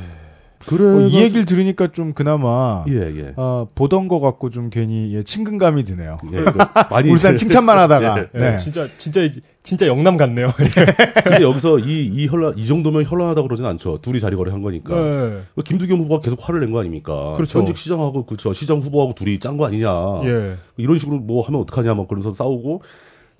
그래. 0.67 0.85
어, 0.85 1.01
이 1.09 1.15
얘기를 1.23 1.45
들으니까 1.45 1.89
좀 1.93 2.13
그나마 2.15 2.85
예, 2.89 2.95
예. 2.95 3.33
어, 3.37 3.69
보던 3.75 4.09
거 4.09 4.21
같고 4.21 4.51
좀 4.51 4.71
괜히 4.71 5.15
예, 5.15 5.23
친근감이 5.23 5.85
드네요. 5.85 6.19
예, 6.33 6.45
그 6.45 6.59
많이 6.91 7.11
울산 7.13 7.37
칭찬만 7.37 7.77
하다가 7.79 8.19
예. 8.19 8.29
예, 8.35 8.39
네. 8.51 8.57
진짜 8.57 8.89
진짜 8.97 9.21
진짜 9.63 9.87
영남 9.87 10.17
같네요. 10.17 10.49
근데 11.25 11.43
여기서 11.43 11.79
이, 11.79 12.07
이 12.07 12.27
현란, 12.27 12.55
이 12.57 12.67
정도면 12.67 13.05
현란하다고 13.05 13.49
그러진 13.49 13.65
않죠. 13.67 13.99
둘이 14.03 14.21
자리거리 14.21 14.51
한 14.51 14.63
거니까. 14.63 14.95
네. 14.95 15.43
그 15.55 15.63
김두겸 15.63 16.01
후보가 16.01 16.21
계속 16.23 16.39
화를 16.47 16.61
낸 16.61 16.71
거 16.73 16.81
아닙니까? 16.81 17.33
그렇죠. 17.37 17.59
현직 17.61 17.77
시장하고 17.77 18.25
그저 18.27 18.53
시장 18.53 18.81
후보하고 18.81 19.15
둘이 19.15 19.39
짠 19.39 19.57
거 19.57 19.67
아니냐. 19.67 19.89
예. 20.25 20.57
이런 20.77 20.99
식으로 20.99 21.19
뭐 21.19 21.43
하면 21.47 21.61
어떡하냐 21.63 21.95
막 21.95 22.09
그러면서 22.09 22.35
싸우고 22.35 22.83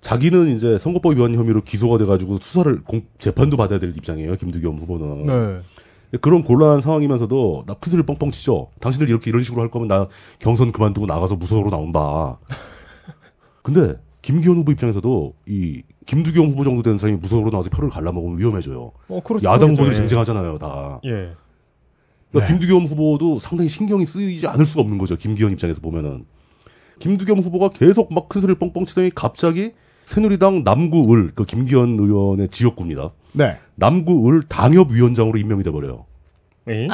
자기는 0.01 0.55
이제 0.55 0.77
선거법 0.79 1.13
위반 1.17 1.35
혐의로 1.35 1.63
기소가 1.63 1.97
돼가지고 1.99 2.39
수사를 2.43 2.83
공- 2.85 3.07
재판도 3.19 3.57
받아야 3.57 3.79
될 3.79 3.91
입장이에요. 3.97 4.37
김두겸 4.37 4.77
후보는. 4.77 5.25
네. 5.27 5.61
그런 6.21 6.45
곤란한 6.45 6.81
상황이면서도 6.81 7.65
나 7.67 7.75
큰소리 7.75 8.03
뻥뻥 8.05 8.31
치죠. 8.31 8.69
당신들 8.81 9.09
이렇게 9.09 9.31
이런 9.31 9.43
식으로 9.43 9.63
할 9.63 9.71
거면 9.71 9.89
나 9.89 10.09
경선 10.39 10.73
그만두고 10.73 11.07
나가서 11.07 11.37
무소속으로 11.37 11.71
나온다. 11.71 12.39
근데 13.63 13.95
김기현 14.23 14.59
후보 14.59 14.73
입장에서도 14.73 15.35
이 15.47 15.83
김두겸 16.07 16.51
후보 16.51 16.65
정도 16.65 16.83
되는 16.83 16.99
사람이 16.99 17.19
무소속으로 17.19 17.51
나와서 17.51 17.71
표를 17.71 17.91
갈라먹으면 17.91 18.39
위험해져요. 18.39 18.93
어, 19.09 19.21
그렇죠. 19.23 19.45
야당 19.49 19.71
후보들이 19.71 19.87
그렇죠. 19.87 20.01
쟁쟁하잖아요, 20.03 20.59
다. 20.59 21.01
예. 21.05 21.33
그러니까 22.31 22.33
네. 22.33 22.47
김두겸 22.47 22.87
후보도 22.87 23.39
상당히 23.39 23.69
신경이 23.69 24.05
쓰이지 24.07 24.47
않을 24.47 24.67
수가 24.67 24.83
없는 24.83 24.99
거죠. 24.99 25.17
김기현 25.17 25.53
입장에서 25.53 25.81
보면은. 25.81 26.27
김두겸 26.99 27.41
후보가 27.41 27.71
계속 27.71 28.13
막 28.13 28.29
큰 28.29 28.41
소리를 28.41 28.59
뻥뻥 28.59 28.87
치더니 28.87 29.11
갑자기 29.15 29.73
새누리당 30.05 30.65
남구을 30.65 31.33
그 31.35 31.45
김기현 31.45 31.99
의원의 31.99 32.49
지역구입니다. 32.49 33.13
네. 33.33 33.59
남구을 33.77 34.43
당협위원장으로 34.49 35.39
임명이 35.39 35.63
돼버려요. 35.63 36.07
에이? 36.69 36.89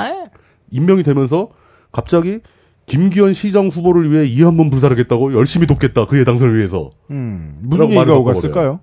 임명이 0.70 1.02
되면서 1.02 1.50
갑자기 1.92 2.40
김기현 2.86 3.32
시장 3.34 3.68
후보를 3.68 4.10
위해 4.10 4.26
이한번 4.26 4.70
불사르겠다고 4.70 5.32
열심히 5.34 5.66
돕겠다 5.66 6.06
그의 6.06 6.24
당선을 6.24 6.56
위해서. 6.56 6.90
음, 7.10 7.60
무슨 7.62 7.86
얘기가 7.86 8.00
말을 8.00 8.14
오갔을까요? 8.14 8.80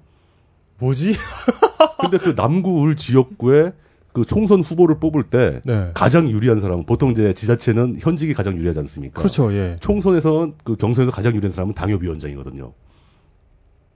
뭐지? 0.79 1.13
근데 1.99 2.17
그 2.17 2.29
남구을 2.29 2.95
지역구에 2.95 3.73
그 4.13 4.25
총선 4.25 4.61
후보를 4.61 4.99
뽑을 4.99 5.23
때 5.23 5.61
네. 5.65 5.91
가장 5.93 6.29
유리한 6.29 6.59
사람은 6.59 6.85
보통 6.85 7.11
이제 7.11 7.33
지자체는 7.33 7.97
현직이 7.99 8.33
가장 8.33 8.55
유리하지 8.57 8.79
않습니까? 8.79 9.19
그렇죠. 9.19 9.53
예. 9.53 9.75
총선에서 9.79 10.53
그 10.63 10.75
경선에서 10.75 11.11
가장 11.11 11.35
유리한 11.35 11.51
사람은 11.51 11.73
당협위원장이거든요. 11.75 12.73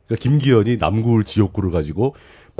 그러니까 0.08 0.22
김기현이 0.22 0.78
남구을 0.78 1.24
지역구를 1.24 1.72
가지고 1.72 2.16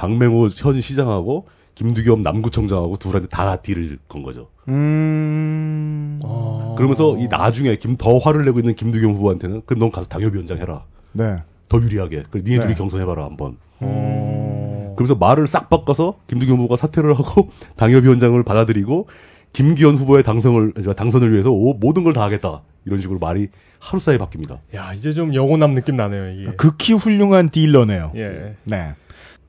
박맹호 0.06 0.48
현 0.56 0.82
시장하고 0.82 1.46
김두겸 1.76 2.24
남구청장하고 2.24 2.98
둘한테 2.98 3.28
다 3.30 3.58
딜을 3.58 4.00
건 4.08 4.24
거죠. 4.24 4.48
음. 4.68 6.20
아. 6.24 6.74
그러면서 6.76 7.16
이 7.20 7.28
나중에 7.28 7.76
김 7.76 7.98
더 7.98 8.18
화를 8.18 8.44
내고 8.46 8.58
있는 8.60 8.74
김두겸 8.74 9.12
후보한테는 9.12 9.62
그럼 9.68 9.80
넌 9.80 9.92
가서 9.92 10.08
당협위원장 10.08 10.58
해라. 10.58 10.86
네. 11.12 11.38
더 11.70 11.80
유리하게. 11.80 12.24
그래 12.32 12.42
니네 12.44 12.58
네. 12.58 12.62
둘이 12.64 12.76
경선해봐라 12.76 13.24
한번. 13.24 13.58
어. 13.80 14.94
그러면서 14.98 15.14
말을 15.16 15.46
싹 15.46 15.70
바꿔서 15.70 16.16
김두겸 16.28 16.58
후보가 16.58 16.78
사퇴를 16.78 17.14
하고 17.14 17.50
당협위원장을 17.78 18.42
받아들이고 18.44 19.08
김기현 19.54 19.96
후보의 19.98 20.24
당선을 20.24 20.74
당선을 20.96 21.32
위해서 21.32 21.52
오, 21.52 21.74
모든 21.76 22.04
걸 22.04 22.14
다 22.14 22.24
하겠다 22.24 22.62
이런 22.86 23.00
식으로 23.00 23.20
말이 23.20 23.50
하루 23.80 24.00
사이에 24.00 24.18
바뀝니다. 24.18 24.60
야, 24.76 24.94
이제 24.94 25.14
좀 25.14 25.34
영혼남 25.34 25.74
느낌 25.74 25.96
나네요, 25.98 26.30
이게. 26.30 26.52
극히 26.56 26.94
훌륭한 26.94 27.50
딜러네요. 27.50 28.12
예. 28.16 28.56
네. 28.64 28.94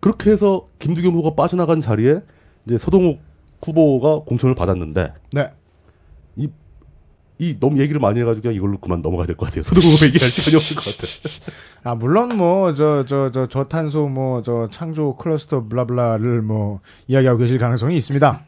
그렇게 0.02 0.30
해서 0.30 0.68
김두겸 0.80 1.14
후보가 1.14 1.34
빠져나간 1.34 1.80
자리에 1.80 2.20
이제 2.66 2.76
서동욱 2.76 3.20
후보가 3.62 4.24
공천을 4.26 4.54
받았는데 4.54 5.14
네. 5.32 5.50
이 7.38 7.58
너무 7.58 7.80
얘기를 7.80 7.98
많이 8.00 8.20
해가지고 8.20 8.42
그냥 8.42 8.54
이걸로 8.54 8.78
그만 8.78 9.02
넘어가야 9.02 9.26
될 9.26 9.34
것 9.36 9.46
같아요. 9.46 9.64
서동욱 9.64 9.94
후보 9.94 10.06
얘기할 10.06 10.30
시간이 10.30 10.54
없을 10.54 10.76
것 10.76 10.84
같아. 10.84 11.08
아, 11.90 11.94
물론 11.96 12.36
뭐, 12.36 12.72
저, 12.72 13.04
저, 13.04 13.30
저, 13.32 13.46
저탄소 13.46 14.06
뭐, 14.08 14.42
저, 14.42 14.68
창조 14.70 15.16
클러스터 15.16 15.66
블라블라를 15.66 16.42
뭐, 16.42 16.80
이야기하고 17.08 17.40
계실 17.40 17.58
가능성이 17.58 17.96
있습니다. 17.96 18.44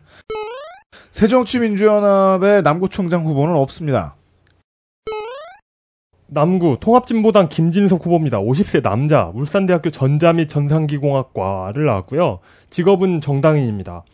새정치민주연합의 1.11 2.63
남구청장 2.63 3.27
후보는 3.27 3.57
없습니다. 3.57 4.15
남구 6.35 6.77
통합진보당 6.81 7.49
김진석 7.49 8.05
후보입니다. 8.05 8.41
50세 8.41 8.83
남자, 8.83 9.31
울산대학교 9.33 9.91
전자 9.91 10.33
및 10.33 10.49
전산기공학과를 10.49 11.87
나왔고요. 11.87 12.41
직업은 12.71 13.21
정당인입니다. 13.21 14.05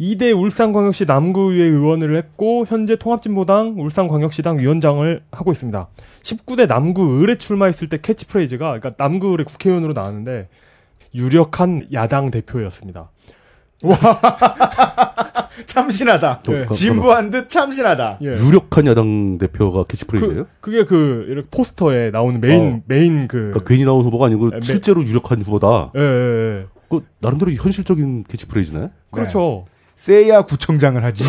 2대 0.00 0.34
울산광역시 0.34 1.04
남구의회 1.04 1.64
의원을 1.64 2.16
했고 2.16 2.64
현재 2.66 2.96
통합진보당 2.96 3.74
울산광역시당 3.76 4.58
위원장을 4.58 5.22
하고 5.30 5.52
있습니다. 5.52 5.88
19대 6.22 6.66
남구을에 6.66 7.36
출마했을 7.36 7.90
때 7.90 7.98
캐치프레이즈가 8.00 8.78
그러니까 8.78 8.94
남구을에 8.96 9.44
국회의원으로 9.44 9.92
나왔는데 9.92 10.48
유력한 11.14 11.86
야당 11.92 12.30
대표였습니다. 12.30 13.10
참신하다. 15.66 16.40
저- 16.42 16.52
그- 16.66 16.74
진부한 16.74 17.30
듯 17.30 17.48
참신하다. 17.48 18.18
예. 18.22 18.26
유력한 18.26 18.86
야당 18.86 19.38
대표가 19.38 19.84
캐치프레이즈예요? 19.84 20.44
그, 20.60 20.70
그게 20.70 20.84
그 20.84 21.26
이렇게 21.28 21.48
포스터에 21.50 22.10
나오는 22.10 22.40
메인 22.40 22.64
어. 22.64 22.80
메인 22.86 23.28
그 23.28 23.38
그러니까 23.38 23.60
괜히 23.66 23.84
나온 23.84 24.04
후보가 24.04 24.26
아니고 24.26 24.50
네. 24.50 24.60
실제로 24.62 25.02
유력한 25.02 25.40
후보다. 25.42 25.92
예, 25.96 26.00
예, 26.00 26.04
예. 26.60 26.66
그 26.88 27.04
나름대로 27.20 27.52
현실적인 27.52 28.24
캐치프레이즈네. 28.24 28.90
그렇죠. 29.10 29.66
세야 29.96 30.42
구청장을 30.42 31.02
하지. 31.04 31.24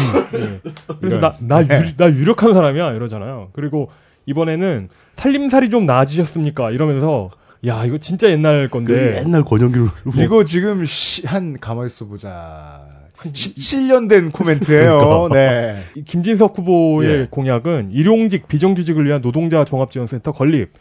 그래서 1.00 1.18
이런. 1.18 1.20
나, 1.20 1.34
나, 1.40 1.62
네. 1.68 1.84
유, 1.88 1.96
나 1.98 2.10
유력한 2.10 2.54
사람이야 2.54 2.94
이러잖아요. 2.94 3.50
그리고 3.54 3.90
이번에는 4.26 4.90
살림살이 5.16 5.70
좀 5.70 5.86
나아지셨습니까? 5.86 6.72
이러면서 6.72 7.30
야 7.66 7.86
이거 7.86 7.98
진짜 7.98 8.30
옛날 8.30 8.68
그 8.68 8.80
건데 8.80 9.22
옛날 9.24 9.44
권영길 9.44 9.82
후보. 9.82 10.22
이거 10.22 10.44
지금 10.44 10.84
시, 10.86 11.26
한 11.28 11.58
가만히 11.60 11.88
있어 11.88 12.06
보자. 12.06 12.88
17년 13.18 14.10
된 14.10 14.32
코멘트예요. 14.32 15.30
네. 15.32 15.80
이 15.96 16.04
김진석 16.04 16.58
후보의 16.58 17.10
예. 17.10 17.28
공약은 17.30 17.92
일용직 17.92 18.48
비정규직을 18.48 19.06
위한 19.06 19.22
노동자 19.22 19.64
종합지원센터 19.64 20.32
건립, 20.32 20.72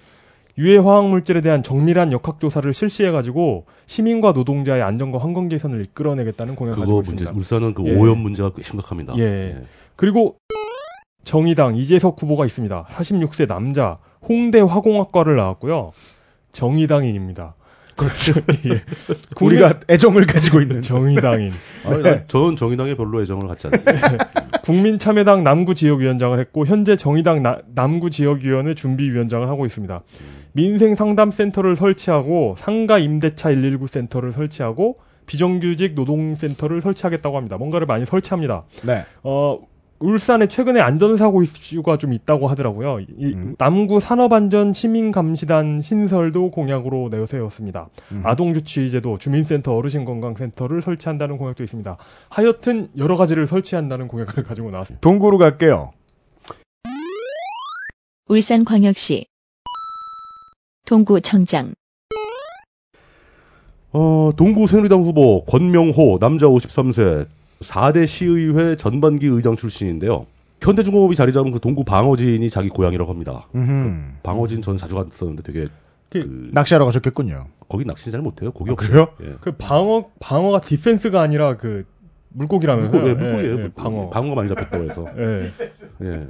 유해 0.57 0.79
화학 0.79 1.07
물질에 1.09 1.43
대한 1.43 1.63
정밀한 1.63 2.13
역학 2.13 2.41
조사를 2.41 2.73
실시해 2.73 3.11
가지고 3.11 3.67
시민과 3.85 4.33
노동자의 4.33 4.83
안전과 4.83 5.19
환경 5.19 5.49
개선을 5.49 5.83
이끌어내겠다는 5.83 6.55
공약을 6.55 6.81
그거 6.81 6.97
가지고 6.97 6.97
문제 6.97 7.25
있습니다. 7.25 7.39
울산은 7.39 7.75
그 7.75 7.87
예. 7.87 7.95
오염 7.95 8.19
문제가 8.19 8.53
꽤 8.57 8.63
심각합니다. 8.63 9.19
예. 9.19 9.63
그리고 9.97 10.37
정의당 11.25 11.77
이재석 11.77 12.21
후보가 12.23 12.47
있습니다. 12.47 12.87
46세 12.91 13.47
남자, 13.47 13.99
홍대 14.27 14.61
화공학과를 14.61 15.37
나왔고요. 15.37 15.93
정의당인입니다. 16.53 17.55
그렇죠. 17.97 18.33
예. 18.67 18.83
우리가 19.45 19.81
애정을 19.91 20.25
가지고 20.27 20.61
있는. 20.63 20.81
정의당인. 20.81 21.53
아니, 21.85 22.03
난 22.03 22.25
저는 22.29 22.57
정의당에 22.57 22.95
별로 22.95 23.21
애정을 23.21 23.47
갖지 23.49 23.67
않습니다. 23.67 24.17
국민참여당 24.63 25.43
남구 25.45 25.75
지역위원장을 25.75 26.39
했고 26.39 26.67
현재 26.67 26.97
정의당 26.97 27.43
나- 27.43 27.59
남구 27.75 28.11
지역위원회 28.11 28.75
준비위원장을 28.75 29.47
하고 29.49 29.67
있습니다. 29.67 30.03
민생 30.53 30.95
상담센터를 30.95 31.77
설치하고 31.77 32.55
상가 32.59 32.99
임대차 32.99 33.51
119 33.51 33.87
센터를 33.87 34.33
설치하고 34.33 34.99
비정규직 35.27 35.95
노동센터를 35.95 36.81
설치하겠다고 36.81 37.37
합니다. 37.37 37.57
뭔가를 37.57 37.87
많이 37.87 38.05
설치합니다. 38.05 38.65
네. 38.85 39.05
어, 39.23 39.59
울산에 40.01 40.49
최근에 40.49 40.81
안전사고 40.81 41.43
이슈가 41.43 41.99
좀 41.99 42.15
있다고 42.15 42.49
하더라고요. 42.49 43.01
이 43.01 43.35
음. 43.35 43.55
남구 43.59 44.01
산업안전 44.01 44.73
시민감시단 44.73 45.83
신설도 45.83 46.51
공약으로 46.51 47.11
내세웠습니다. 47.11 47.91
음. 48.13 48.23
아동주치의제도, 48.25 49.19
주민센터, 49.19 49.77
어르신건강센터를 49.77 50.81
설치한다는 50.81 51.37
공약도 51.37 51.63
있습니다. 51.63 51.99
하여튼 52.31 52.89
여러 52.97 53.17
가지를 53.17 53.47
설치한다는 53.47 54.09
공약을 54.09 54.43
가지고 54.43 54.71
나왔습니다. 54.71 55.01
동구로 55.03 55.37
갈게요. 55.37 55.93
울산광역시 58.29 59.27
동구청장 60.87 61.75
어, 63.93 64.31
동구 64.37 64.69
새누리당 64.69 65.03
후보 65.03 65.45
권명호 65.45 66.19
남자 66.21 66.47
53세 66.47 67.27
4대 67.65 68.07
시의회 68.07 68.77
전반기 68.77 69.27
의장 69.27 69.57
출신인데요. 69.57 70.27
현대중공업이 70.63 71.15
자리 71.17 71.33
잡은 71.33 71.53
그 71.53 71.61
동구 71.61 71.85
방어진이 71.85 72.49
자기 72.51 72.69
고향이라고 72.69 73.11
합니다. 73.11 73.47
음흠. 73.55 74.13
방어진 74.23 74.61
저는 74.63 74.79
자주 74.79 74.95
갔었는데 74.95 75.43
되게 75.43 75.67
그- 76.11 76.23
그, 76.23 76.51
낚시하러 76.53 76.85
가셨겠군요. 76.87 77.47
거기 77.69 77.85
낚시 77.85 78.11
잘 78.11 78.21
못해요. 78.21 78.51
고기 78.53 78.71
아, 78.71 78.73
없어요. 78.73 78.89
그래요? 78.91 79.09
예. 79.23 79.37
그 79.41 79.53
방어 79.53 80.07
방어가 80.19 80.61
디펜스가 80.61 81.21
아니라 81.21 81.57
그 81.57 81.85
물고기라면서요? 82.31 83.01
물고, 83.03 83.09
예, 83.09 83.15
물고기예요. 83.15 83.59
예, 83.59 83.63
예, 83.65 83.69
방어. 83.75 84.11
방어가 84.11 84.35
많이 84.35 84.49
잡혔다고 84.49 84.85
해서. 84.85 85.07
예. 85.19 85.51
예. 86.03 86.27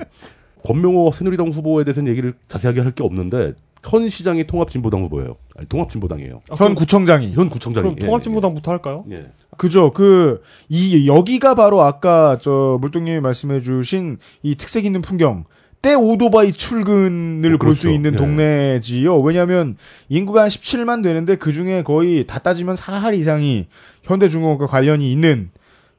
권명호 0.64 1.12
새누리당 1.12 1.48
후보에 1.48 1.84
대해서는 1.84 2.10
얘기를 2.10 2.34
자세하게 2.48 2.80
할 2.82 2.92
게 2.92 3.02
없는데 3.02 3.54
현 3.82 4.08
시장이 4.08 4.44
통합진보당 4.44 5.02
후보예요. 5.04 5.36
아니, 5.56 5.66
통합진보당이에요. 5.68 6.42
아, 6.50 6.54
현 6.56 6.74
구청장이. 6.74 7.32
현 7.32 7.48
구청장이. 7.48 7.82
그럼 7.82 7.96
예, 8.00 8.06
통합진보당부터 8.06 8.70
할까요? 8.70 9.04
예, 9.10 9.16
예. 9.16 9.26
그죠. 9.56 9.90
그, 9.92 10.42
이, 10.68 11.06
여기가 11.06 11.54
바로 11.54 11.82
아까 11.82 12.38
저 12.40 12.78
물동님이 12.80 13.20
말씀해 13.20 13.62
주신 13.62 14.18
이 14.42 14.54
특색 14.54 14.84
있는 14.84 15.02
풍경. 15.02 15.44
때 15.82 15.94
오토바이 15.94 16.52
출근을 16.52 17.54
어, 17.54 17.58
볼수 17.58 17.84
그렇죠. 17.84 17.90
있는 17.90 18.12
예. 18.14 18.16
동네지요. 18.18 19.18
왜냐하면 19.20 19.76
인구가 20.10 20.42
한 20.42 20.48
17만 20.48 21.02
되는데 21.02 21.36
그 21.36 21.52
중에 21.52 21.82
거의 21.82 22.26
다 22.26 22.38
따지면 22.38 22.74
4할 22.74 23.18
이상이 23.18 23.66
현대중공업과 24.02 24.66
관련이 24.66 25.10
있는 25.10 25.50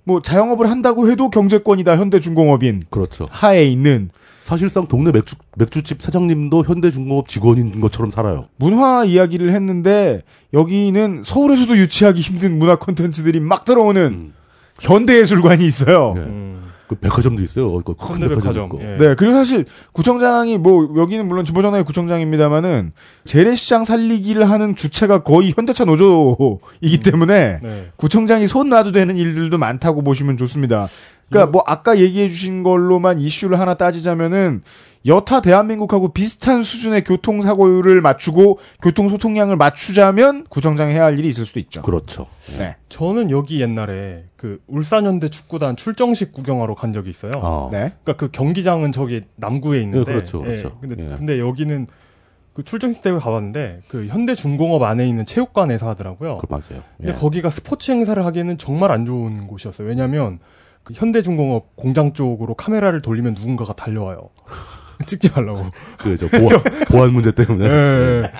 뭐 0.03 0.21
자영업을 0.21 0.69
한다고 0.69 1.09
해도 1.09 1.29
경제권이다 1.29 1.97
현대중공업인 1.97 2.83
그렇죠. 2.91 3.27
하에 3.31 3.65
있는 3.65 4.09
사실상 4.41 4.87
동네 4.87 5.11
맥주 5.11 5.35
맥주집 5.55 6.01
사장님도 6.01 6.63
현대중공업 6.65 7.27
직원인 7.27 7.79
것처럼 7.79 8.09
살아요. 8.11 8.45
문화 8.57 9.05
이야기를 9.05 9.51
했는데 9.51 10.21
여기는 10.53 11.23
서울에서도 11.25 11.77
유치하기 11.77 12.19
힘든 12.21 12.57
문화 12.57 12.75
콘텐츠들이 12.75 13.39
막 13.39 13.65
들어오는 13.65 14.01
음. 14.03 14.33
현대예술관이 14.79 15.65
있어요. 15.65 16.15
예. 16.17 16.21
음. 16.21 16.51
그 16.87 16.95
백화점도 16.95 17.41
있어요. 17.41 17.79
그 17.83 17.93
큰 17.93 18.27
백화점. 18.27 18.65
있고. 18.65 18.81
예. 18.81 18.97
네, 18.97 19.15
그리고 19.15 19.33
사실 19.33 19.63
구청장이 19.93 20.57
뭐 20.57 20.93
여기는 20.97 21.25
물론 21.25 21.45
진보정당의 21.45 21.85
구청장입니다만은 21.85 22.91
재래시장 23.23 23.85
살리기를 23.85 24.49
하는 24.49 24.75
주체가 24.75 25.23
거의 25.23 25.53
현대차 25.55 25.85
노조이기 25.85 26.99
때문에 27.01 27.59
네. 27.63 27.91
구청장이 27.95 28.49
손 28.49 28.67
놔도 28.69 28.91
되는 28.91 29.15
일들도 29.17 29.57
많다고 29.57 30.03
보시면 30.03 30.35
좋습니다. 30.35 30.89
그러니까 31.31 31.51
뭐 31.51 31.63
아까 31.65 31.97
얘기해 31.97 32.29
주신 32.29 32.61
걸로만 32.61 33.19
이슈를 33.19 33.59
하나 33.59 33.73
따지자면은 33.75 34.63
여타 35.05 35.41
대한민국하고 35.41 36.09
비슷한 36.09 36.61
수준의 36.61 37.03
교통사고율을 37.05 38.01
맞추고 38.01 38.59
교통소통량을 38.83 39.55
맞추자면 39.55 40.45
구청장이 40.49 40.93
해야 40.93 41.05
할 41.05 41.17
일이 41.17 41.27
있을 41.27 41.45
수도 41.45 41.59
있죠. 41.59 41.81
그렇죠. 41.81 42.27
네. 42.59 42.75
저는 42.89 43.31
여기 43.31 43.61
옛날에 43.61 44.25
그 44.35 44.59
울산현대 44.67 45.29
축구단 45.29 45.75
출정식 45.75 46.33
구경하러 46.33 46.75
간 46.75 46.93
적이 46.93 47.09
있어요. 47.09 47.31
아. 47.41 47.69
네. 47.71 47.93
그러니까 48.03 48.13
그 48.17 48.29
경기장은 48.29 48.91
저기 48.91 49.23
남구에 49.37 49.81
있는데, 49.81 50.11
예, 50.11 50.15
그렇죠, 50.15 50.41
그렇죠. 50.43 50.77
예, 50.83 50.87
근데 50.87 51.03
예. 51.03 51.15
근데 51.17 51.39
여기는 51.39 51.87
그 52.53 52.63
출정식 52.63 53.01
때문에 53.01 53.23
가봤는데 53.23 53.81
그 53.87 54.05
현대중공업 54.05 54.83
안에 54.83 55.07
있는 55.07 55.25
체육관에서 55.25 55.89
하더라고요. 55.89 56.37
그 56.37 56.45
맞아요. 56.47 56.83
근데 56.97 57.13
예. 57.13 57.15
거기가 57.15 57.49
스포츠 57.49 57.91
행사를 57.91 58.23
하기에는 58.23 58.59
정말 58.59 58.91
안 58.91 59.07
좋은 59.07 59.47
곳이었어요. 59.47 59.87
왜냐하면 59.87 60.37
그 60.83 60.93
현대중공업 60.95 61.75
공장 61.75 62.13
쪽으로 62.13 62.55
카메라를 62.55 63.01
돌리면 63.01 63.33
누군가가 63.35 63.73
달려와요. 63.73 64.29
찍지 65.07 65.31
말라고. 65.35 65.71
그저 65.97 66.27
보안 66.27 66.61
보안 66.87 67.13
문제 67.13 67.31
때문에. 67.31 67.65
예. 67.65 68.31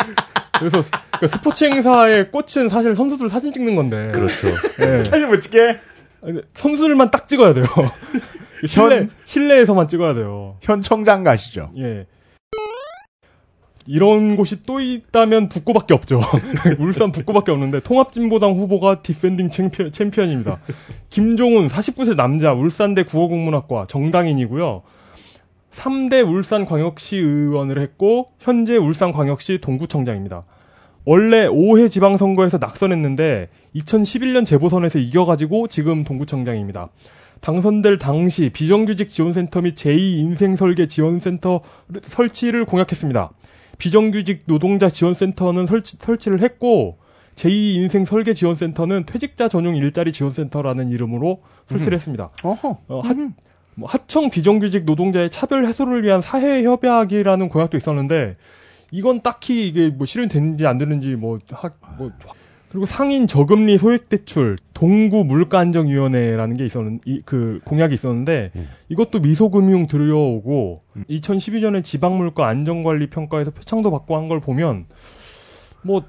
그래서 0.60 0.82
스- 0.82 0.92
그러니까 0.92 1.28
스포츠 1.28 1.66
행사의 1.66 2.30
꽃은 2.32 2.70
사실 2.70 2.94
선수들 2.94 3.30
사진 3.30 3.52
찍는 3.52 3.76
건데. 3.76 4.12
그렇죠. 4.14 4.48
예. 4.82 5.04
사실 5.10 5.28
못 5.28 5.40
찍게 5.42 5.80
선수들만 6.54 7.10
딱 7.10 7.28
찍어야 7.28 7.54
돼요. 7.54 7.66
실내 8.68 9.08
실내에서만 9.24 9.88
찍어야 9.88 10.14
돼요. 10.14 10.58
현 10.62 10.84
청장 10.84 11.24
가시죠. 11.24 11.72
예. 11.80 12.06
이런 13.94 14.38
곳이 14.38 14.64
또 14.64 14.80
있다면 14.80 15.50
북구밖에 15.50 15.94
없죠. 15.94 16.22
울산 16.80 17.12
북구밖에 17.12 17.52
없는데 17.52 17.82
통합진보당 17.82 18.54
후보가 18.54 19.02
defending 19.02 19.50
챔피언, 19.50 19.92
챔피언입니다. 19.92 20.60
김종훈 21.10 21.68
49세 21.68 22.16
남자 22.16 22.54
울산대 22.54 23.04
국어국문학과 23.04 23.88
정당인이고요. 23.90 24.84
3대 25.72 26.26
울산광역시 26.26 27.18
의원을 27.18 27.82
했고 27.82 28.30
현재 28.40 28.78
울산광역시 28.78 29.60
동구청장입니다. 29.60 30.46
원래 31.04 31.50
5회 31.50 31.90
지방선거에서 31.90 32.60
낙선했는데 32.60 33.50
2011년 33.76 34.46
재보선에서 34.46 35.00
이겨가지고 35.00 35.68
지금 35.68 36.06
동구청장입니다. 36.06 36.88
당선될 37.42 37.98
당시 37.98 38.52
비정규직 38.54 39.10
지원센터 39.10 39.62
및 39.62 39.76
제2인생설계 39.76 40.88
지원센터 40.88 41.60
설치를 42.04 42.64
공약했습니다. 42.64 43.32
비정규직 43.82 44.44
노동자 44.46 44.90
지원센터는 44.90 45.66
설치, 45.66 45.98
설치를 45.98 46.42
했고 46.42 47.00
제2 47.34 47.74
인생 47.78 48.06
설계 48.06 48.36
지원센터는 48.36 49.08
퇴직자 49.08 49.48
전용 49.48 49.76
일자리 49.76 50.12
지원센터라는 50.12 50.92
이름으로 50.92 51.42
설치를 51.66 51.96
했습니다. 51.96 52.30
어허. 52.44 52.78
어, 52.88 53.00
하, 53.00 53.16
뭐 53.74 53.90
하청 53.90 54.30
비정규직 54.30 54.86
노동자의 54.86 55.32
차별 55.32 55.66
해소를 55.66 56.04
위한 56.04 56.22
사회 56.22 56.64
협약이라는 56.64 57.50
공약도 57.50 57.76
있었는데 57.76 58.38
이건 58.92 59.24
딱히 59.24 59.68
이게 59.68 59.90
뭐 59.90 60.06
실현됐는지 60.06 60.68
안 60.68 60.78
되는지 60.78 61.16
뭐 61.16 61.40
하, 61.50 61.72
뭐 61.98 62.12
그리고 62.72 62.86
상인 62.86 63.28
저금리 63.28 63.78
소액 63.78 64.08
대출 64.08 64.58
동구 64.74 65.26
물가 65.26 65.60
안정 65.60 65.90
위원회라는 65.90 66.56
게 66.56 66.66
있었는 66.66 67.02
이그 67.06 67.60
공약이 67.66 67.94
있었는데 67.94 68.52
음. 68.56 68.68
이것도 68.88 69.20
미소금융 69.20 69.88
들여오고 69.88 70.82
2012년에 71.10 71.84
지방 71.84 72.18
물가 72.18 72.48
안정 72.48 72.82
관리 72.84 73.10
평가에서 73.10 73.52
표창도 73.52 73.92
받고 73.92 74.16
한 74.16 74.30
걸 74.30 74.40
보면 74.40 74.86
뭐 75.84 76.04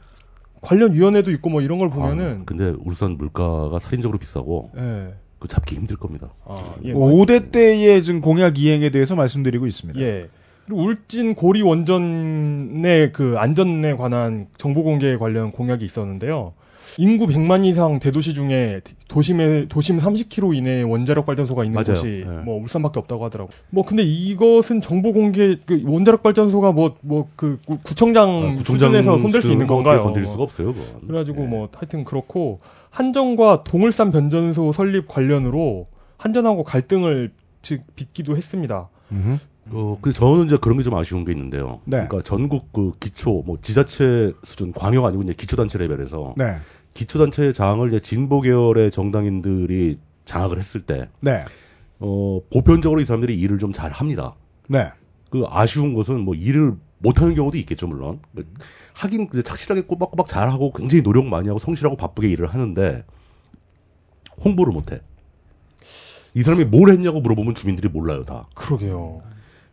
관련 0.60 0.92
위원회도 0.92 1.32
있고 1.32 1.50
뭐 1.50 1.60
이런 1.62 1.78
걸 1.78 1.90
보면은 1.90 2.42
아, 2.42 2.44
근데 2.46 2.72
울산 2.84 3.16
물가가 3.18 3.80
살인적으로 3.80 4.18
비싸고 4.20 4.70
예. 4.76 5.14
그 5.40 5.48
잡기 5.48 5.74
힘들 5.74 5.96
겁니다. 5.96 6.28
아, 6.46 6.76
예. 6.84 6.92
뭐 6.92 7.10
5대 7.12 7.50
때의 7.50 8.04
지금 8.04 8.20
공약 8.20 8.56
이행에 8.60 8.90
대해서 8.90 9.16
말씀드리고 9.16 9.66
있습니다. 9.66 10.00
예. 10.00 10.28
그리고 10.72 10.82
울진 10.82 11.34
고리 11.34 11.62
원전의 11.62 13.12
그 13.12 13.34
안전에 13.36 13.94
관한 13.96 14.46
정보 14.56 14.82
공개에 14.82 15.16
관련 15.18 15.52
공약이 15.52 15.84
있었는데요. 15.84 16.54
인구 16.98 17.26
100만 17.26 17.64
이상 17.64 17.98
대도시 17.98 18.34
중에 18.34 18.80
도심에 19.08 19.66
도심 19.68 19.98
30km 19.98 20.54
이내에 20.56 20.82
원자력 20.82 21.24
발전소가 21.24 21.64
있는 21.64 21.76
맞아요. 21.76 21.94
곳이 21.94 22.24
예. 22.26 22.30
뭐 22.44 22.60
울산밖에 22.60 22.98
없다고 23.00 23.24
하더라고. 23.26 23.50
뭐 23.70 23.84
근데 23.84 24.02
이것은 24.02 24.80
정보 24.82 25.12
공개 25.12 25.56
그 25.64 25.82
원자력 25.86 26.22
발전소가 26.22 26.72
뭐 26.72 26.96
뭐 27.02 27.26
그 27.36 27.58
구청장 27.84 28.56
수준에서 28.58 29.16
손댈 29.18 29.40
수 29.40 29.52
있는 29.52 29.66
건가요? 29.66 30.02
건들 30.02 30.26
수가 30.26 30.42
없어요. 30.42 30.72
그건. 30.74 31.06
그래가지고 31.06 31.42
예. 31.44 31.46
뭐 31.46 31.68
하여튼 31.74 32.04
그렇고 32.04 32.60
한전과 32.90 33.64
동을산 33.64 34.10
변전소 34.10 34.72
설립 34.72 35.06
관련으로 35.08 35.86
한전하고 36.18 36.64
갈등을 36.64 37.30
즉 37.62 37.82
빚기도 37.94 38.36
했습니다. 38.36 38.88
어, 39.70 39.96
근데 40.02 40.18
저는 40.18 40.46
이제 40.46 40.56
그런 40.60 40.76
게 40.76 40.82
좀 40.82 40.94
아쉬운 40.94 41.24
게 41.24 41.32
있는데요. 41.32 41.80
네. 41.84 42.06
그러니까 42.06 42.22
전국 42.22 42.72
그 42.72 42.92
기초, 42.98 43.42
뭐 43.46 43.58
지자체 43.62 44.32
수준, 44.44 44.72
광역 44.72 45.04
아니고 45.04 45.22
이제 45.22 45.32
기초단체 45.34 45.78
레벨에서 45.78 46.34
네. 46.36 46.56
기초단체 46.94 47.52
장을 47.52 47.86
이제 47.88 48.00
진보 48.00 48.40
계열의 48.40 48.90
정당인들이 48.90 49.98
장악을 50.24 50.58
했을 50.58 50.82
때, 50.82 51.08
네. 51.20 51.44
어, 52.00 52.40
보편적으로 52.52 53.00
이 53.00 53.04
사람들이 53.04 53.38
일을 53.38 53.58
좀 53.58 53.72
잘 53.72 53.90
합니다. 53.92 54.34
네. 54.68 54.90
그 55.30 55.44
아쉬운 55.48 55.94
것은 55.94 56.20
뭐 56.20 56.34
일을 56.34 56.74
못하는 56.98 57.34
경우도 57.34 57.56
있겠죠, 57.58 57.86
물론. 57.86 58.20
하긴 58.94 59.28
이제 59.32 59.42
착실하게 59.42 59.82
꼬박꼬박 59.82 60.26
잘하고 60.26 60.72
굉장히 60.72 61.02
노력 61.02 61.24
많이 61.26 61.48
하고 61.48 61.58
성실하고 61.58 61.96
바쁘게 61.96 62.28
일을 62.28 62.48
하는데, 62.52 63.04
홍보를 64.44 64.72
못해. 64.72 65.00
이 66.34 66.42
사람이 66.42 66.64
뭘 66.66 66.90
했냐고 66.90 67.20
물어보면 67.20 67.54
주민들이 67.54 67.88
몰라요, 67.88 68.24
다. 68.24 68.46
그러게요. 68.54 69.22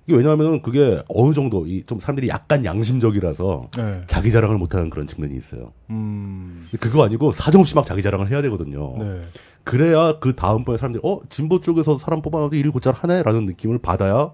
이게 0.10 0.16
왜냐하면 0.18 0.62
그게 0.64 1.04
어느 1.08 1.34
정도 1.34 1.68
이 1.68 1.84
좀 1.86 2.00
사람들이 2.00 2.28
약간 2.30 2.66
양심적이라서 2.66 3.70
네. 3.78 4.02
자기 4.08 4.32
자랑을 4.32 4.58
못하는 4.58 4.90
그런 4.90 5.06
측면이 5.08 5.36
있어요. 5.36 5.72
음. 5.92 6.68
그거 6.80 7.04
아니고 7.06 7.32
사정없이 7.32 7.76
막 7.76 7.86
자기 7.86 8.02
자랑을 8.02 8.30
해야 8.32 8.42
되거든요. 8.42 8.96
네. 8.98 9.22
그래야 9.64 10.14
그 10.20 10.36
다음번에 10.36 10.78
사람들이 10.78 11.02
어 11.06 11.20
진보 11.30 11.62
쪽에서 11.62 11.98
사람 12.00 12.22
뽑아놔도 12.22 12.56
일을 12.56 12.72
곧잘 12.72 12.94
하네라는 12.94 13.46
느낌을 13.46 13.78
받아야 13.80 14.32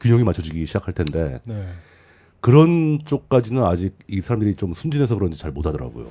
균형이 0.00 0.22
맞춰지기 0.24 0.64
시작할 0.66 0.94
텐데 0.94 1.40
네. 1.44 1.66
그런 2.40 3.00
쪽까지는 3.04 3.64
아직 3.64 3.98
이 4.08 4.20
사람들이 4.20 4.54
좀 4.54 4.72
순진해서 4.72 5.16
그런지 5.16 5.38
잘 5.38 5.50
못하더라고요. 5.50 6.06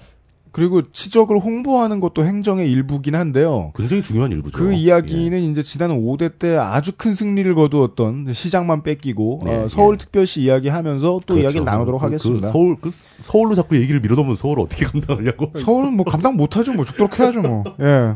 그리고 0.55 0.81
치적을 0.81 1.37
홍보하는 1.37 1.99
것도 1.99 2.23
행정의 2.23 2.71
일부긴 2.71 3.13
한데요. 3.13 3.73
굉장히 3.75 4.01
중요한 4.01 4.31
일부죠. 4.31 4.57
그 4.57 4.71
예. 4.71 4.77
이야기는 4.77 5.37
이제 5.51 5.61
지난 5.61 5.91
5대 5.91 6.39
때 6.39 6.55
아주 6.55 6.93
큰 6.95 7.13
승리를 7.13 7.53
거두었던 7.55 8.31
시장만 8.31 8.81
뺏기고 8.83 9.41
예, 9.47 9.49
어, 9.49 9.63
예. 9.65 9.67
서울특별시 9.67 10.43
이야기하면서 10.43 11.05
또 11.27 11.33
그렇죠. 11.33 11.41
이야기를 11.41 11.65
나누도록 11.65 11.99
그- 11.99 12.05
하겠습니다. 12.05 12.47
그 12.47 12.51
서울 12.53 12.75
그 12.79 12.89
서울로 13.19 13.53
자꾸 13.53 13.75
얘기를 13.75 13.99
밀어넣으면 13.99 14.35
서울 14.35 14.61
어떻게 14.61 14.85
감당하려고? 14.85 15.51
서울은 15.59 15.91
뭐 15.91 16.05
감당 16.05 16.37
못하죠. 16.37 16.71
뭐 16.71 16.85
죽도록 16.85 17.19
해야죠. 17.19 17.41
뭐. 17.41 17.63
예. 17.81 18.15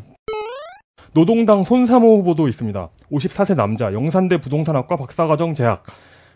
노동당 1.14 1.66
손사모 1.66 2.20
후보도 2.20 2.48
있습니다. 2.48 2.90
54세 3.12 3.56
남자, 3.58 3.92
영산대 3.92 4.40
부동산학과 4.40 4.96
박사과정 4.96 5.56
재학. 5.56 5.84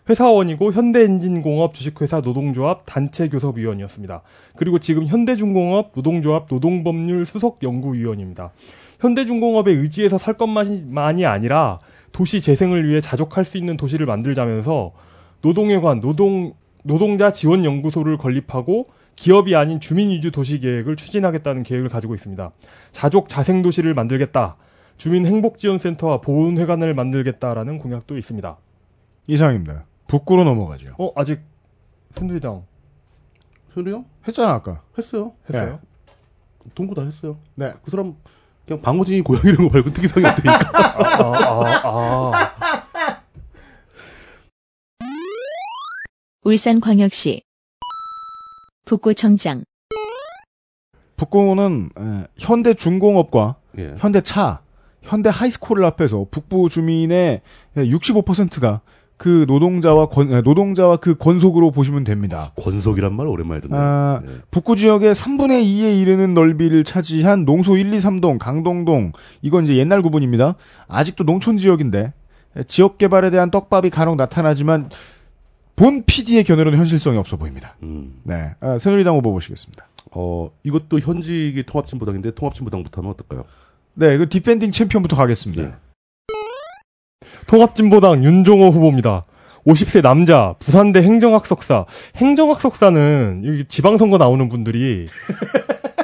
회사원이고 0.08 0.72
현대엔진공업 0.72 1.72
주식회사 1.72 2.20
노동조합 2.20 2.82
단체교섭위원이었습니다. 2.84 4.22
그리고 4.56 4.78
지금 4.78 5.06
현대중공업 5.06 5.92
노동조합 5.94 6.46
노동법률 6.48 7.24
수석연구위원입니다. 7.24 8.52
현대중공업의 9.00 9.74
의지에서 9.76 10.18
살 10.18 10.34
것만이 10.34 11.24
아니라 11.26 11.78
도시 12.12 12.40
재생을 12.40 12.88
위해 12.88 13.00
자족할 13.00 13.44
수 13.44 13.56
있는 13.56 13.76
도시를 13.76 14.06
만들자면서 14.06 14.92
노동에 15.42 15.78
관 15.78 16.00
노동 16.00 16.54
노동자 16.82 17.32
지원 17.32 17.64
연구소를 17.64 18.18
건립하고 18.18 18.88
기업이 19.16 19.56
아닌 19.56 19.80
주민 19.80 20.10
위주 20.10 20.30
도시 20.30 20.60
계획을 20.60 20.96
추진하겠다는 20.96 21.62
계획을 21.62 21.88
가지고 21.88 22.14
있습니다. 22.14 22.50
자족 22.92 23.28
자생 23.28 23.62
도시를 23.62 23.94
만들겠다. 23.94 24.56
주민 24.98 25.24
행복 25.24 25.58
지원 25.58 25.78
센터와 25.78 26.20
보훈 26.20 26.58
회관을 26.58 26.92
만들겠다라는 26.94 27.78
공약도 27.78 28.18
있습니다. 28.18 28.56
이상입니다. 29.26 29.84
북구로 30.06 30.44
넘어가죠. 30.44 30.94
어, 30.98 31.12
아직 31.16 31.40
새누리당 32.12 32.64
소리요? 33.72 34.04
했잖아 34.26 34.52
아까. 34.54 34.82
했어요. 34.98 35.34
했어요? 35.48 35.80
동구 36.74 36.94
다 36.94 37.02
했어요. 37.02 37.38
네. 37.54 37.72
그 37.82 37.90
사람 37.90 38.16
그냥 38.66 38.80
방어진이 38.80 39.22
고양이 39.22 39.48
이런 39.48 39.68
거 39.68 39.74
말고 39.74 39.92
특이성이 39.92 40.26
없으니까. 40.26 40.70
아, 40.72 41.82
아, 41.84 42.32
아. 42.32 43.20
울산광역시 46.44 47.42
북구청장 48.84 49.64
북구는 51.16 51.90
에, 51.98 52.26
현대 52.36 52.74
중공업과 52.74 53.56
예. 53.78 53.94
현대 53.98 54.20
차, 54.20 54.62
현대 55.02 55.30
하이스쿨을 55.30 55.84
앞에서 55.84 56.26
북부 56.30 56.68
주민의 56.68 57.40
65%가 57.76 58.82
그 59.16 59.44
노동자와 59.46 60.06
권, 60.08 60.32
에, 60.32 60.40
노동자와 60.42 60.96
그 60.96 61.16
권속으로 61.16 61.70
보시면 61.70 62.04
됩니다. 62.04 62.52
권속이란 62.56 63.14
말 63.14 63.26
오랜만에 63.28 63.60
듣네요. 63.60 63.80
아, 63.80 64.20
예. 64.26 64.30
북구 64.50 64.76
지역의 64.76 65.14
3분의 65.14 65.62
2에 65.64 66.00
이르는 66.00 66.34
넓이를 66.34 66.84
차지한 66.84 67.44
농소 67.44 67.76
1, 67.76 67.92
2, 67.94 67.98
3동, 67.98 68.38
강동동, 68.38 69.12
이건 69.42 69.64
이제 69.64 69.76
옛날 69.76 70.02
구분입니다. 70.02 70.56
아직도 70.88 71.24
농촌 71.24 71.58
지역인데, 71.58 72.12
에, 72.56 72.62
지역 72.64 72.98
개발에 72.98 73.30
대한 73.30 73.50
떡밥이 73.50 73.90
간혹 73.90 74.16
나타나지만, 74.16 74.90
본 75.76 76.04
PD의 76.04 76.44
견해로는 76.44 76.78
현실성이 76.78 77.16
없어 77.18 77.36
보입니다. 77.36 77.76
음. 77.82 78.14
네. 78.24 78.54
아, 78.60 78.78
새누리당 78.78 79.16
후보 79.16 79.32
보시겠습니다. 79.32 79.86
어, 80.12 80.50
이것도 80.62 81.00
현직이 81.00 81.64
통합진보당인데 81.66 82.32
통합진보당부터 82.32 83.00
하면 83.00 83.12
어떨까요? 83.12 83.44
네, 83.94 84.16
그 84.16 84.28
defending 84.28 84.70
챔피언부터 84.70 85.16
가겠습니다. 85.16 85.62
예. 85.62 85.72
통합진보당 87.46 88.24
윤종호 88.24 88.70
후보입니다. 88.70 89.24
50세 89.66 90.02
남자, 90.02 90.54
부산대 90.58 91.00
행정학 91.00 91.46
석사. 91.46 91.86
행정학 92.16 92.60
석사는 92.60 93.42
여기 93.46 93.64
지방선거 93.64 94.18
나오는 94.18 94.48
분들이 94.48 95.06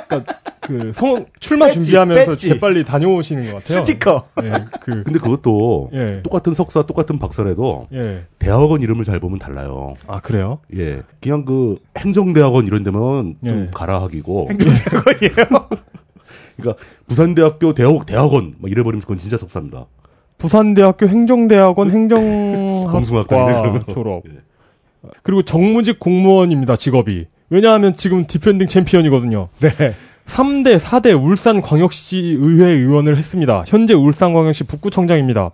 그러니까 0.08 0.40
그 0.60 0.92
성, 0.94 1.26
출마 1.40 1.66
뺐지, 1.66 1.82
준비하면서 1.82 2.32
뺐지. 2.32 2.48
재빨리 2.48 2.84
다녀오시는 2.84 3.50
것 3.50 3.62
같아요. 3.62 3.84
스티커. 3.84 4.28
예, 4.42 4.52
그, 4.80 5.02
근데 5.02 5.18
그것도 5.18 5.90
예, 5.92 6.22
똑같은 6.22 6.54
석사, 6.54 6.82
똑같은 6.82 7.18
박사라도 7.18 7.88
예. 7.92 8.24
대학원 8.38 8.80
이름을 8.80 9.04
잘 9.04 9.20
보면 9.20 9.38
달라요. 9.38 9.88
아, 10.06 10.20
그래요? 10.20 10.60
예. 10.76 11.02
그냥 11.20 11.44
그 11.44 11.78
행정대학원 11.98 12.66
이런 12.66 12.82
데면 12.82 13.36
좀 13.44 13.66
예. 13.66 13.70
가라 13.74 13.99
학위고. 13.99 14.48
행정대학원이에요. 14.50 15.68
그러니까 16.56 16.84
부산대학교 17.08 17.74
대학, 17.74 18.06
대학원 18.06 18.54
막 18.58 18.70
이래버리면 18.70 19.00
그건 19.00 19.18
진짜 19.18 19.36
석사입니다. 19.38 19.86
부산대학교 20.40 21.06
행정대학원 21.06 21.90
행정학과 21.90 22.90
공승학과이네, 22.90 23.60
그러면. 23.60 23.84
졸업. 23.92 24.22
예. 24.26 24.38
그리고 25.22 25.42
정무직 25.42 26.00
공무원입니다, 26.00 26.76
직업이. 26.76 27.26
왜냐하면 27.50 27.94
지금 27.94 28.26
defending 28.26 28.68
챔피언이거든요. 28.68 29.48
네. 29.60 29.70
3대, 30.26 30.78
4대 30.78 31.20
울산광역시 31.20 32.36
의회 32.38 32.68
의원을 32.70 33.16
했습니다. 33.16 33.64
현재 33.66 33.94
울산광역시 33.94 34.64
북구청장입니다. 34.64 35.50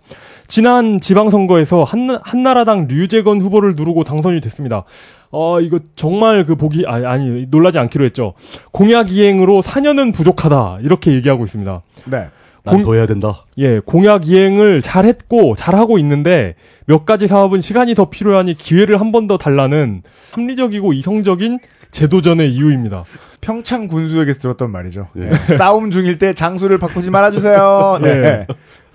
지난 0.48 1.00
지방선거에서 1.00 1.84
한, 1.84 2.18
한나라당 2.22 2.86
류재건 2.86 3.40
후보를 3.40 3.74
누르고 3.74 4.04
당선이 4.04 4.40
됐습니다. 4.42 4.84
어, 5.30 5.60
이거 5.60 5.80
정말 5.96 6.44
그 6.44 6.56
보기, 6.56 6.84
아니, 6.86 7.06
아니, 7.06 7.46
놀라지 7.48 7.78
않기로 7.78 8.04
했죠. 8.04 8.34
공약 8.70 9.10
이행으로 9.10 9.62
4년은 9.62 10.12
부족하다. 10.14 10.80
이렇게 10.82 11.12
얘기하고 11.12 11.44
있습니다. 11.44 11.82
네. 12.04 12.28
난 12.66 12.74
공- 12.74 12.82
더 12.82 12.94
해야 12.94 13.06
된다. 13.06 13.44
예, 13.56 13.78
공약 13.80 14.28
이행을 14.28 14.82
잘했고, 14.82 15.54
잘하고 15.56 15.98
있는데, 16.00 16.54
몇 16.86 17.06
가지 17.06 17.26
사업은 17.26 17.60
시간이 17.62 17.94
더 17.94 18.10
필요하니 18.10 18.54
기회를 18.54 19.00
한 19.00 19.12
번 19.12 19.26
더 19.26 19.38
달라는 19.38 20.02
합리적이고 20.32 20.92
이성적인 20.92 21.60
제도전의 21.92 22.50
이유입니다. 22.52 23.04
평창 23.40 23.86
군수에게서 23.88 24.40
들었던 24.40 24.70
말이죠. 24.72 25.08
예. 25.16 25.20
네. 25.26 25.56
싸움 25.56 25.90
중일 25.90 26.18
때 26.18 26.34
장수를 26.34 26.78
바꾸지 26.78 27.10
말아주세요. 27.10 27.98
네. 28.02 28.08
예. 28.10 28.46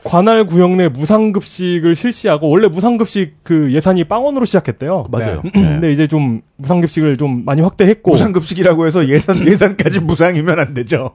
관할 0.03 0.45
구역 0.45 0.75
내 0.77 0.87
무상급식을 0.89 1.93
실시하고 1.93 2.49
원래 2.49 2.67
무상급식 2.67 3.35
그 3.43 3.71
예산이 3.71 4.05
빵원으로 4.05 4.45
시작했대요. 4.45 5.05
맞아요. 5.11 5.41
네. 5.43 5.51
예. 5.55 5.61
근데 5.61 5.91
이제 5.91 6.07
좀 6.07 6.41
무상급식을 6.57 7.17
좀 7.17 7.45
많이 7.45 7.61
확대했고 7.61 8.09
무상급식이라고 8.11 8.87
해서 8.87 9.07
예산, 9.07 9.45
예산까지 9.47 9.99
무상이면 10.01 10.59
안 10.59 10.73
되죠. 10.73 11.11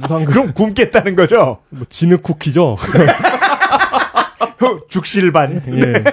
무상급 0.00 0.32
그럼 0.32 0.52
굶겠다는 0.54 1.16
거죠. 1.16 1.58
뭐 1.70 1.84
진흙 1.88 2.22
쿠키죠. 2.22 2.76
죽실반. 4.88 5.62
예. 5.68 6.04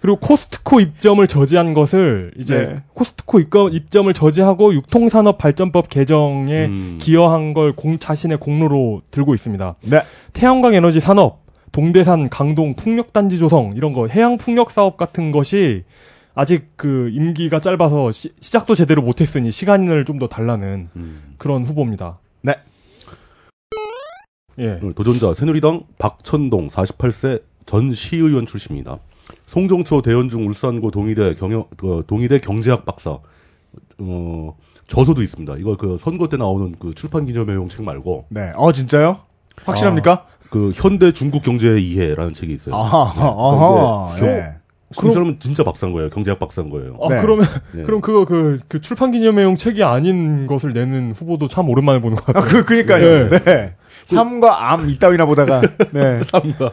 그리고 0.00 0.18
코스트코 0.18 0.80
입점을 0.80 1.24
저지한 1.26 1.74
것을 1.74 2.32
이제 2.36 2.62
네. 2.62 2.82
코스트코 2.92 3.38
입점, 3.38 3.72
입점을 3.72 4.12
저지하고 4.12 4.74
유통산업 4.74 5.38
발전법 5.38 5.88
개정에 5.88 6.66
음. 6.66 6.98
기여한 7.00 7.54
걸 7.54 7.72
공, 7.72 8.00
자신의 8.00 8.38
공로로 8.38 9.02
들고 9.12 9.34
있습니다. 9.34 9.76
네. 9.82 10.02
태양광 10.32 10.74
에너지 10.74 10.98
산업, 10.98 11.44
동대산, 11.70 12.28
강동, 12.30 12.74
풍력단지 12.74 13.38
조성 13.38 13.70
이런 13.76 13.92
거 13.92 14.08
해양 14.08 14.38
풍력 14.38 14.72
사업 14.72 14.96
같은 14.96 15.30
것이 15.30 15.84
아직 16.34 16.70
그 16.76 17.10
임기가 17.12 17.60
짧아서 17.60 18.10
시, 18.10 18.30
작도 18.40 18.74
제대로 18.74 19.02
못했으니 19.02 19.50
시간을 19.52 20.04
좀 20.04 20.18
더 20.18 20.26
달라는 20.26 20.88
음. 20.96 21.34
그런 21.38 21.64
후보입니다. 21.64 22.18
네. 22.42 22.56
예. 24.58 24.78
오늘 24.82 24.94
도전자 24.94 25.34
새누리당 25.34 25.84
박천동 25.98 26.68
48세 26.68 27.42
전 27.66 27.92
시의원 27.92 28.46
출신입니다. 28.46 28.98
송정초 29.46 30.02
대연중 30.02 30.46
울산고 30.46 30.90
동의대 30.90 31.34
경영 31.34 31.66
어, 31.82 32.02
동의대 32.06 32.38
경제학 32.38 32.84
박사 32.84 33.18
어 33.98 34.56
저서도 34.88 35.22
있습니다. 35.22 35.56
이거 35.58 35.76
그 35.76 35.96
선거 35.96 36.28
때 36.28 36.36
나오는 36.36 36.74
그 36.78 36.94
출판 36.94 37.24
기념회용 37.24 37.68
책 37.68 37.84
말고 37.84 38.26
네. 38.28 38.52
어, 38.56 38.72
진짜요? 38.72 39.20
확실합니까? 39.64 40.26
그 40.50 40.70
현대 40.74 41.12
중국 41.12 41.42
경제의 41.42 41.82
이해라는 41.82 42.34
책이 42.34 42.52
있어요. 42.52 42.74
아하, 42.74 42.98
아하. 43.00 44.61
겨- 44.92 45.02
예. 45.04 45.08
그 45.08 45.12
사람은 45.12 45.38
진짜 45.40 45.64
박사인 45.64 45.92
거예요. 45.92 46.08
경제학 46.10 46.38
박사인 46.38 46.70
거예요. 46.70 46.96
아, 47.02 47.08
네. 47.08 47.20
그러면 47.20 47.46
예. 47.76 47.82
그럼 47.82 48.00
그거 48.00 48.24
그, 48.24 48.58
그 48.68 48.80
출판 48.80 49.10
기념회용 49.10 49.54
책이 49.56 49.82
아닌 49.82 50.46
것을 50.46 50.72
내는 50.72 51.12
후보도 51.12 51.48
참 51.48 51.68
오랜만에 51.68 52.00
보는 52.00 52.16
것 52.16 52.28
아, 52.30 52.40
같아요. 52.40 52.62
그, 52.62 52.64
그니까요. 52.64 53.06
예. 53.06 53.28
네. 53.44 53.74
삶과 54.06 54.72
앎 54.72 54.88
이따위나 54.90 55.26
보다가, 55.26 55.60
네. 55.92 56.22
삼감. 56.24 56.70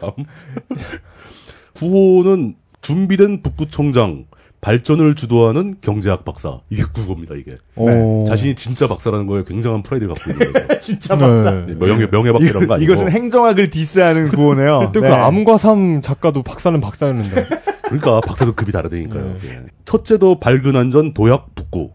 후보는 1.76 2.54
준비된 2.82 3.42
북구청장 3.42 4.24
발전을 4.60 5.14
주도하는 5.14 5.76
경제학 5.80 6.24
박사 6.24 6.60
이게 6.68 6.82
구호입니다 6.92 7.34
이게 7.34 7.56
오. 7.76 8.24
자신이 8.24 8.54
진짜 8.54 8.86
박사라는 8.86 9.26
거에 9.26 9.42
굉장한 9.44 9.82
프라이드를 9.82 10.14
갖고 10.14 10.30
있는 10.30 10.52
거죠. 10.52 10.80
진짜 10.80 11.16
박사. 11.16 11.50
네. 11.50 11.66
네, 11.66 11.74
명예 11.74 12.06
명예 12.06 12.32
박사 12.32 12.46
이런 12.46 12.66
거 12.66 12.74
아니고 12.74 12.84
이것은 12.84 13.10
행정학을 13.10 13.70
디스하는 13.70 14.28
구호네요. 14.28 14.90
그때 14.92 15.00
네. 15.00 15.08
그 15.08 15.14
앎과 15.14 15.56
삶 15.56 16.02
작가도 16.02 16.42
박사는 16.42 16.78
박사였는데. 16.80 17.46
그러니까 17.84 18.20
박사도 18.20 18.54
급이 18.54 18.70
다르다니까요. 18.70 19.24
네. 19.40 19.48
예. 19.48 19.62
첫째도 19.86 20.40
밝은 20.40 20.76
안전 20.76 21.14
도약 21.14 21.54
북구, 21.54 21.90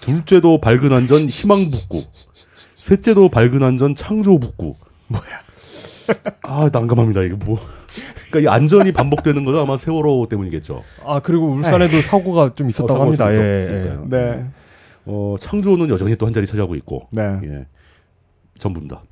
둘째도 0.00 0.60
밝은 0.60 0.92
안전 0.92 1.28
희망 1.28 1.70
북구, 1.70 2.02
셋째도 2.76 3.30
밝은 3.30 3.62
안전 3.62 3.94
창조 3.94 4.38
북구. 4.38 4.74
뭐야? 5.06 5.45
아 6.42 6.68
난감합니다 6.72 7.22
이게 7.22 7.34
뭐. 7.34 7.58
그러니까 8.30 8.50
이 8.50 8.54
안전이 8.54 8.92
반복되는 8.92 9.44
거는 9.44 9.60
아마 9.60 9.76
세월호 9.76 10.26
때문이겠죠. 10.28 10.82
아 11.04 11.20
그리고 11.20 11.48
울산에도 11.48 12.00
사고가 12.02 12.54
좀 12.54 12.68
있었다고 12.68 12.98
어, 13.00 13.02
합니다. 13.04 13.30
좀 13.30 13.40
예, 13.40 13.84
예. 13.84 13.98
네. 14.08 14.44
어 15.04 15.36
창조는 15.38 15.88
여전히 15.88 16.16
또 16.16 16.26
한 16.26 16.32
자리 16.34 16.46
차지하고 16.46 16.74
있고. 16.76 17.08
네. 17.12 17.22
예. 17.44 17.66
전부입니다. 18.58 19.02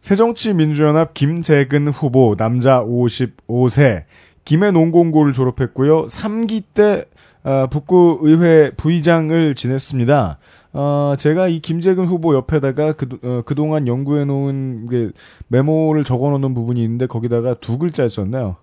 새정치민주연합 0.00 1.12
김재근 1.14 1.88
후보 1.88 2.34
남자 2.36 2.82
55세 2.82 4.04
김해 4.44 4.70
농공고를 4.70 5.32
졸업했고요. 5.34 6.06
3기 6.06 6.62
때 6.72 7.04
어, 7.44 7.66
북구 7.70 8.18
의회 8.22 8.70
부의장을 8.76 9.54
지냈습니다. 9.54 10.38
어, 10.72 11.14
제가 11.18 11.48
이 11.48 11.60
김재근 11.60 12.06
후보 12.06 12.34
옆에다가 12.34 12.92
그, 12.92 13.08
어, 13.22 13.42
그동안 13.44 13.86
연구해 13.86 14.24
놓은 14.24 14.88
게 14.88 15.10
메모를 15.48 16.04
적어 16.04 16.30
놓는 16.30 16.54
부분이 16.54 16.82
있는데 16.82 17.06
거기다가 17.06 17.54
두 17.54 17.78
글자 17.78 18.06
썼네요. 18.08 18.56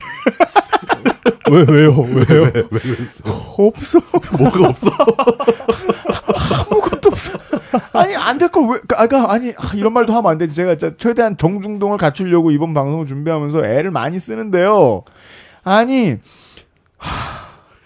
왜 1.50 1.64
왜요? 1.68 1.92
왜요? 1.96 2.42
왜 2.52 2.62
그랬어? 2.68 3.22
없어. 3.56 4.00
뭐가 4.38 4.68
없어? 4.68 4.90
아무것도 6.70 7.08
없어. 7.10 7.32
아니, 7.94 8.14
안 8.16 8.38
될 8.38 8.48
걸 8.50 8.68
왜, 8.70 8.80
아까, 8.96 9.32
아니, 9.32 9.52
아, 9.56 9.72
이런 9.74 9.92
말도 9.94 10.12
하면 10.12 10.30
안 10.30 10.38
되지. 10.38 10.54
제가 10.54 10.76
최대한 10.98 11.36
정중동을 11.38 11.96
갖추려고 11.96 12.50
이번 12.50 12.74
방송을 12.74 13.06
준비하면서 13.06 13.64
애를 13.64 13.90
많이 13.90 14.18
쓰는데요. 14.18 15.02
아니 15.64 16.16
하, 16.98 17.37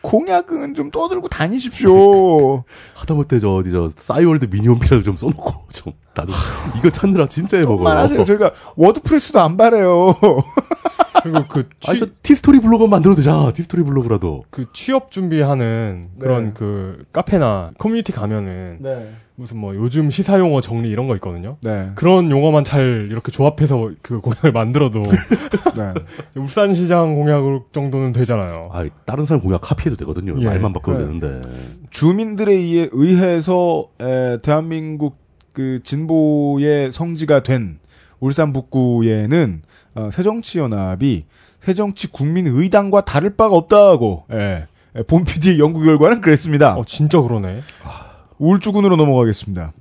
공약은 0.03 0.75
좀 0.75 0.91
떠들고 0.91 1.29
다니십시오. 1.29 2.65
하다못해 2.95 3.39
저 3.41 3.55
어디 3.55 3.71
저 3.71 3.91
싸이월드 3.97 4.47
미니홈피라도 4.51 5.03
좀 5.03 5.17
써놓고 5.17 5.69
좀 5.73 5.93
나도 6.15 6.33
이거 6.79 6.91
찾느라 6.91 7.27
진짜 7.27 7.57
애먹어요. 7.59 7.89
하세요. 7.97 8.25
저희가 8.25 8.53
WordPress도 8.77 9.41
안 9.41 9.57
바래요. 9.57 10.15
그리고 11.23 11.47
그 11.47 11.69
아니 11.87 11.99
취, 11.99 12.05
저 12.05 12.11
티스토리 12.23 12.59
블로그 12.61 12.87
만들어도 12.87 13.17
되잖아. 13.17 13.53
티스토리 13.53 13.85
블로그라도. 13.85 14.45
그 14.51 14.67
취업 14.73 15.11
준비하는 15.11 16.09
그런 16.19 16.47
네. 16.47 16.51
그 16.55 17.05
카페나 17.13 17.71
커뮤니티 17.79 18.11
가면은 18.13 18.79
네. 18.81 19.11
무슨 19.43 19.59
뭐 19.59 19.75
요즘 19.75 20.09
시사 20.09 20.39
용어 20.39 20.61
정리 20.61 20.89
이런 20.89 21.09
거 21.09 21.17
있거든요. 21.17 21.57
네. 21.63 21.91
그런 21.97 22.31
용어만 22.31 22.63
잘 22.63 23.09
이렇게 23.11 23.33
조합해서 23.33 23.91
그 24.01 24.21
공약을 24.21 24.53
만들어도 24.55 25.03
네. 25.77 25.93
울산시장 26.37 27.17
공약 27.17 27.43
정도는 27.73 28.13
되잖아요. 28.13 28.71
아 28.73 28.87
다른 29.05 29.27
사람 29.27 29.41
공약 29.41 29.61
카피해도 29.63 29.97
되거든요. 29.97 30.37
예, 30.39 30.45
말만 30.45 30.73
바꾸면 30.73 30.99
그래. 30.99 31.07
되는데. 31.09 31.49
주민들에 31.91 32.53
의해 32.55 32.89
의해서 32.93 33.89
에, 34.01 34.39
대한민국 34.43 35.17
그 35.53 35.81
진보의 35.83 36.93
성지가 36.93 37.43
된 37.43 37.81
울산 38.21 38.53
북구에는 38.53 39.63
어, 39.97 40.11
새정치연합이 40.13 41.25
새정치 41.65 42.13
국민의당과 42.13 43.05
다를 43.05 43.35
바가 43.37 43.57
없다고 43.57 44.27
예, 44.33 44.69
예, 44.97 45.03
본 45.03 45.25
PD의 45.25 45.59
연구 45.59 45.83
결과는 45.83 46.21
그랬습니다. 46.21 46.77
어 46.77 46.85
진짜 46.85 47.21
그러네. 47.21 47.59
우 47.59 48.12
울주군으로 48.43 48.97
넘어가겠습니다. 48.97 49.73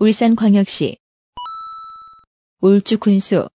울산광역시 0.00 0.96
울주 2.60 2.98
군수 2.98 3.48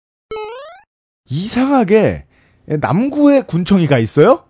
이상하게 1.27 2.25
남구에 2.67 3.41
군청이가 3.41 3.97
있어요. 3.97 4.43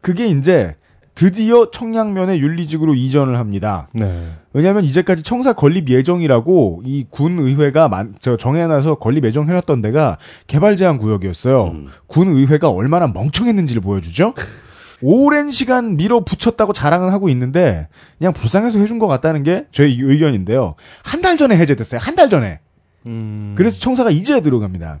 그게 0.00 0.26
이제 0.26 0.74
드디어 1.14 1.70
청량면에 1.70 2.38
윤리직으로 2.38 2.96
이전을 2.96 3.38
합니다. 3.38 3.88
네. 3.92 4.32
왜냐하면 4.52 4.84
이제까지 4.84 5.22
청사 5.22 5.52
건립 5.52 5.88
예정이라고 5.88 6.82
이 6.84 7.06
군의회가 7.10 7.86
만, 7.88 8.16
저 8.20 8.36
정해놔서 8.36 8.96
건립 8.96 9.24
예정해놨던 9.24 9.82
데가 9.82 10.18
개발 10.48 10.76
제한 10.76 10.98
구역이었어요. 10.98 11.64
음. 11.66 11.88
군의회가 12.08 12.70
얼마나 12.70 13.06
멍청했는지를 13.06 13.82
보여주죠. 13.82 14.34
오랜 15.02 15.50
시간 15.50 15.96
밀어붙였다고 15.96 16.72
자랑은 16.72 17.10
하고 17.10 17.28
있는데 17.30 17.88
그냥 18.18 18.32
불쌍해서 18.32 18.78
해준 18.78 18.98
것 18.98 19.06
같다는 19.06 19.42
게 19.42 19.66
저의 19.72 19.96
의견인데요. 20.00 20.74
한 21.02 21.22
달 21.22 21.36
전에 21.36 21.56
해제됐어요. 21.56 22.00
한 22.02 22.16
달 22.16 22.28
전에. 22.28 22.60
음. 23.06 23.54
그래서 23.56 23.80
청사가 23.80 24.10
이제 24.10 24.40
들어갑니다. 24.40 25.00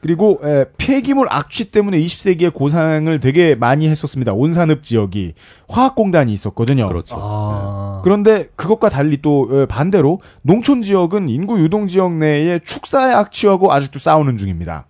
그리고 0.00 0.38
에, 0.44 0.66
폐기물 0.76 1.26
악취 1.30 1.70
때문에 1.70 1.98
20세기에 1.98 2.52
고생을 2.52 3.20
되게 3.20 3.54
많이 3.54 3.88
했었습니다. 3.88 4.34
온산읍 4.34 4.82
지역이 4.82 5.32
화학공단이 5.68 6.30
있었거든요. 6.32 6.88
그렇죠. 6.88 7.16
아. 7.18 8.00
그런데 8.04 8.48
그것과 8.54 8.90
달리 8.90 9.22
또 9.22 9.48
어, 9.50 9.66
반대로 9.66 10.20
농촌 10.42 10.82
지역은 10.82 11.30
인구 11.30 11.58
유동 11.58 11.86
지역 11.88 12.12
내에 12.12 12.58
축사의 12.58 13.14
악취하고 13.14 13.72
아직도 13.72 13.98
싸우는 13.98 14.36
중입니다. 14.36 14.86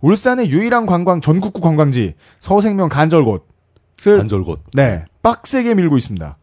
울산의 0.00 0.50
유일한 0.50 0.86
관광 0.86 1.20
전국구 1.20 1.60
관광지 1.60 2.14
서생명 2.40 2.88
간절곶을 2.88 3.38
단절곶. 4.02 4.58
네 4.74 5.04
빡세게 5.22 5.74
밀고 5.74 5.98
있습니다. 5.98 6.36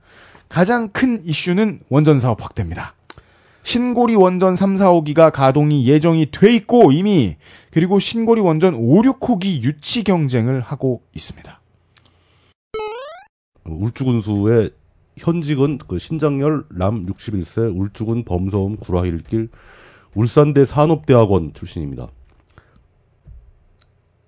가장 0.50 0.90
큰 0.90 1.22
이슈는 1.26 1.80
원전 1.90 2.20
사업 2.20 2.44
확대입니다. 2.44 2.94
신고리 3.64 4.16
원전 4.16 4.56
3, 4.56 4.76
4호기가 4.76 5.32
가동이 5.32 5.88
예정이 5.88 6.30
돼 6.30 6.54
있고 6.54 6.92
이미 6.92 7.36
그리고 7.72 8.00
신고리 8.00 8.40
원전 8.40 8.76
5, 8.76 9.02
6호기 9.02 9.64
유치 9.64 10.04
경쟁을 10.04 10.62
하고 10.62 11.02
있습니다. 11.16 11.60
울주군수의 13.66 14.70
현직은 15.18 15.80
그 15.88 15.98
신장열 15.98 16.66
남 16.70 17.06
61세 17.08 17.76
울주군 17.76 18.24
범서음 18.24 18.78
구라일길 18.78 19.50
울산대 20.14 20.66
산업대학원 20.66 21.54
출신입니다. 21.54 22.10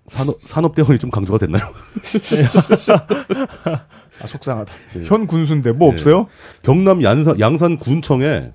산업, 0.07 0.41
산업대학원이 0.41 0.99
좀 0.99 1.09
강조가 1.09 1.37
됐나요? 1.37 1.63
아 4.21 4.27
속상하다. 4.27 4.73
네. 4.95 5.03
현 5.05 5.27
군수인데 5.27 5.73
뭐 5.73 5.89
네. 5.89 5.95
없어요? 5.95 6.27
경남 6.63 7.03
양산, 7.03 7.39
양산 7.39 7.77
군청에 7.77 8.53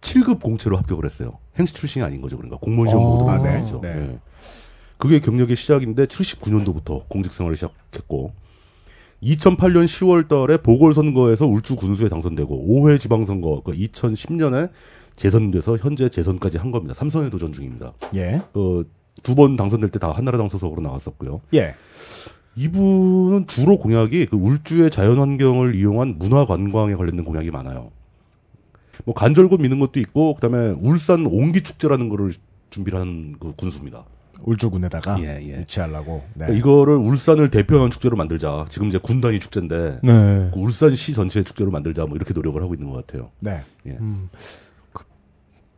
7급 0.00 0.40
공채로 0.40 0.76
합격을 0.78 1.04
했어요. 1.04 1.38
행시 1.58 1.74
출신이 1.74 2.04
아닌 2.04 2.20
거죠. 2.20 2.36
그러니까 2.36 2.58
공무원 2.58 2.88
시험 2.90 3.04
아, 3.04 3.08
보도 3.08 3.30
아, 3.30 3.38
네. 3.38 3.64
죠 3.64 3.80
네. 3.82 4.18
그게 4.96 5.18
경력의 5.18 5.56
시작인데 5.56 6.06
79년도부터 6.06 7.08
공직 7.08 7.32
생활을 7.32 7.56
시작했고 7.56 8.32
2008년 9.22 9.86
10월 9.86 10.28
달에 10.28 10.58
보궐선거에서 10.58 11.46
울주 11.46 11.76
군수에 11.76 12.08
당선되고 12.08 12.66
5회 12.68 13.00
지방선거 13.00 13.62
그 13.64 13.72
2010년에 13.72 14.70
재선돼서 15.16 15.76
현재 15.78 16.08
재선까지 16.08 16.58
한 16.58 16.70
겁니다. 16.70 16.94
삼선에 16.94 17.30
도전 17.30 17.52
중입니다. 17.52 17.94
예. 18.14 18.42
그 18.52 18.88
두 19.22 19.34
번 19.34 19.56
당선될 19.56 19.90
때 19.90 19.98
다 19.98 20.12
한나라당 20.12 20.48
소속으로 20.48 20.82
나왔었고요. 20.82 21.40
예. 21.54 21.74
이분은 22.56 23.46
주로 23.48 23.78
공약이 23.78 24.26
그 24.26 24.36
울주의 24.36 24.90
자연환경을 24.90 25.74
이용한 25.74 26.16
문화관광에 26.18 26.94
관련된 26.94 27.24
공약이 27.24 27.50
많아요. 27.50 27.90
뭐 29.04 29.14
간절곶 29.14 29.60
미는 29.60 29.80
것도 29.80 29.98
있고 30.00 30.34
그다음에 30.34 30.70
울산 30.80 31.26
옹기 31.26 31.62
축제라는 31.62 32.08
거를 32.08 32.32
준비를 32.70 32.98
한 32.98 33.34
그 33.40 33.52
군수입니다. 33.56 34.04
울주군에다가 34.42 35.16
예, 35.20 35.40
예. 35.42 35.58
유치하려고. 35.60 36.22
네. 36.34 36.46
그러니까 36.46 36.58
이거를 36.58 36.94
울산을 36.96 37.50
대표하는 37.50 37.90
축제로 37.90 38.16
만들자. 38.16 38.66
지금 38.68 38.88
이제 38.88 38.98
군단위 38.98 39.40
축제인데 39.40 40.00
네. 40.02 40.50
그 40.52 40.60
울산시 40.60 41.14
전체의 41.14 41.44
축제로 41.44 41.70
만들자. 41.70 42.04
뭐 42.06 42.16
이렇게 42.16 42.34
노력을 42.34 42.60
하고 42.62 42.74
있는 42.74 42.90
것 42.90 43.06
같아요. 43.06 43.30
네. 43.40 43.60
음. 43.86 44.28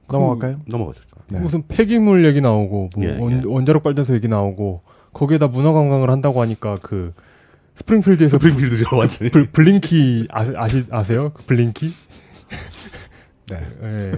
넘어갈까요? 0.09 0.61
넘어가시죠. 0.67 1.07
네. 1.29 1.41
무슨 1.41 1.67
폐기물 1.67 2.25
얘기 2.25 2.41
나오고 2.41 2.91
뭐 2.97 3.05
예, 3.05 3.19
원, 3.19 3.33
예. 3.33 3.43
원자력 3.45 3.83
발전소 3.83 4.15
얘기 4.15 4.29
나오고 4.29 4.83
거기에다 5.13 5.49
문화 5.49 5.73
관광을 5.73 6.11
한다고 6.11 6.41
하니까 6.43 6.75
그 6.83 7.13
스프링필드에서 7.75 8.39
스프링필드죠, 8.39 8.97
완전히. 8.97 9.31
블, 9.31 9.47
블링키 9.47 10.29
아, 10.31 10.47
아시, 10.57 10.85
아세요? 10.91 11.31
그 11.35 11.43
블링키? 11.45 11.91
네. 13.51 13.67
예. 13.83 14.13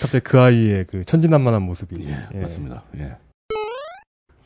갑자기 0.00 0.20
그 0.24 0.40
아이의 0.40 0.86
그 0.86 1.04
천진난만한 1.04 1.62
모습이. 1.62 2.04
예, 2.06 2.16
예. 2.34 2.40
맞습니다. 2.40 2.82
예. 2.98 3.16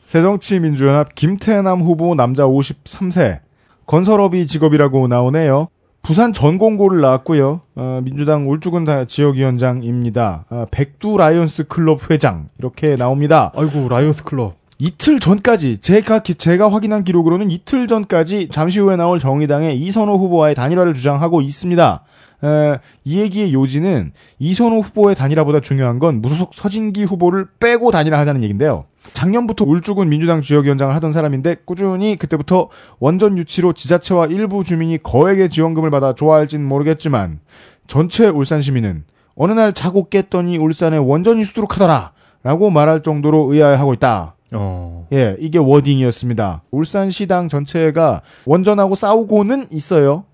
새정치민주연합 0.05 1.15
김태남 1.15 1.81
후보 1.81 2.15
남자 2.15 2.43
53세 2.43 3.39
건설업이 3.85 4.45
직업이라고 4.45 5.07
나오네요. 5.07 5.69
부산 6.01 6.33
전공고를 6.33 6.99
나왔고요. 7.01 7.61
어, 7.75 8.01
민주당 8.03 8.49
울주군 8.49 8.85
다- 8.85 9.05
지역위원장입니다. 9.05 10.45
어, 10.49 10.65
백두 10.71 11.17
라이온스 11.17 11.67
클럽 11.67 12.09
회장 12.09 12.49
이렇게 12.57 12.95
나옵니다. 12.95 13.51
아이고 13.55 13.87
라이온스 13.87 14.23
클럽. 14.23 14.55
이틀 14.79 15.19
전까지 15.19 15.77
제가 15.77 16.19
기- 16.23 16.33
제가 16.33 16.71
확인한 16.71 17.03
기록으로는 17.03 17.51
이틀 17.51 17.87
전까지 17.87 18.49
잠시 18.51 18.79
후에 18.79 18.95
나올 18.95 19.19
정의당의 19.19 19.79
이선호 19.79 20.17
후보와의 20.17 20.55
단일화를 20.55 20.95
주장하고 20.95 21.41
있습니다. 21.41 22.03
에, 22.43 22.79
이 23.03 23.19
얘기의 23.19 23.53
요지는 23.53 24.13
이선호 24.39 24.79
후보의 24.79 25.15
단일화보다 25.15 25.59
중요한 25.59 25.99
건 25.99 26.21
무소속 26.21 26.55
서진기 26.55 27.03
후보를 27.03 27.47
빼고 27.59 27.91
단일화 27.91 28.17
하자는 28.19 28.43
얘기인데요. 28.43 28.85
작년부터 29.13 29.65
울주군 29.65 30.09
민주당 30.09 30.41
지역위원장을 30.41 30.93
하던 30.95 31.11
사람인데 31.11 31.57
꾸준히 31.65 32.15
그때부터 32.15 32.69
원전 32.99 33.37
유치로 33.37 33.73
지자체와 33.73 34.27
일부 34.27 34.63
주민이 34.63 34.99
거액의 35.03 35.49
지원금을 35.49 35.89
받아 35.89 36.13
좋아할진 36.13 36.63
모르겠지만 36.63 37.39
전체 37.87 38.27
울산 38.27 38.61
시민은 38.61 39.03
어느 39.35 39.53
날 39.53 39.73
자고 39.73 40.07
깼더니 40.09 40.57
울산에 40.57 40.97
원전이 40.97 41.43
수두룩하더라 41.43 42.11
라고 42.43 42.69
말할 42.69 43.03
정도로 43.03 43.53
의아해하고 43.53 43.93
있다. 43.93 44.35
어. 44.53 45.07
예, 45.13 45.35
이게 45.39 45.57
워딩이었습니다. 45.57 46.63
울산시당 46.71 47.49
전체가 47.49 48.21
원전하고 48.45 48.95
싸우고는 48.95 49.67
있어요. 49.71 50.25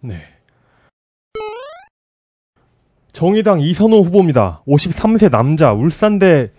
네. 0.00 0.16
정의당 3.14 3.60
이선호 3.60 4.02
후보입니다. 4.02 4.62
53세 4.68 5.30
남자, 5.30 5.72
울산대 5.72 6.50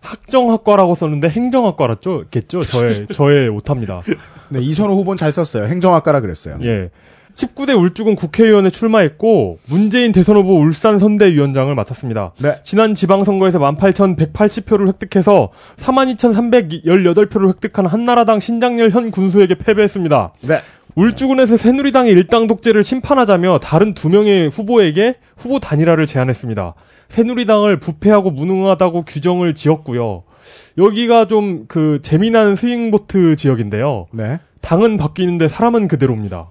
학정학과라고 0.00 0.94
썼는데 0.94 1.28
행정학과라죠? 1.28 2.26
겠죠? 2.30 2.62
저의, 2.62 3.06
저의 3.10 3.48
오타입니다. 3.48 4.02
네, 4.50 4.60
이선호 4.60 4.94
후보는 4.94 5.16
잘 5.16 5.32
썼어요. 5.32 5.64
행정학과라 5.64 6.20
그랬어요. 6.20 6.58
예. 6.62 6.90
19대 7.34 7.74
울주군 7.80 8.14
국회의원에 8.14 8.68
출마했고, 8.68 9.58
문재인 9.66 10.12
대선 10.12 10.36
후보 10.36 10.58
울산 10.58 10.98
선대위원장을 10.98 11.74
맡았습니다. 11.74 12.34
네. 12.42 12.56
지난 12.62 12.94
지방선거에서 12.94 13.58
18,180표를 13.58 14.88
획득해서 14.88 15.50
42,318표를 15.76 17.48
획득한 17.48 17.86
한나라당 17.86 18.38
신장렬 18.38 18.90
현 18.90 19.10
군수에게 19.10 19.54
패배했습니다. 19.54 20.34
네. 20.42 20.58
울주군에서 20.94 21.56
새누리당의 21.56 22.12
일당 22.12 22.46
독재를 22.46 22.84
심판하자며 22.84 23.60
다른 23.60 23.94
두 23.94 24.08
명의 24.08 24.48
후보에게 24.48 25.16
후보 25.36 25.58
단일화를 25.58 26.06
제안했습니다. 26.06 26.74
새누리당을 27.08 27.80
부패하고 27.80 28.30
무능하다고 28.30 29.04
규정을 29.04 29.54
지었고요. 29.54 30.24
여기가 30.78 31.26
좀 31.26 31.64
그 31.68 32.00
재미난 32.02 32.56
스윙보트 32.56 33.36
지역인데요. 33.36 34.06
네. 34.12 34.38
당은 34.60 34.96
바뀌는데 34.98 35.48
사람은 35.48 35.88
그대로입니다. 35.88 36.48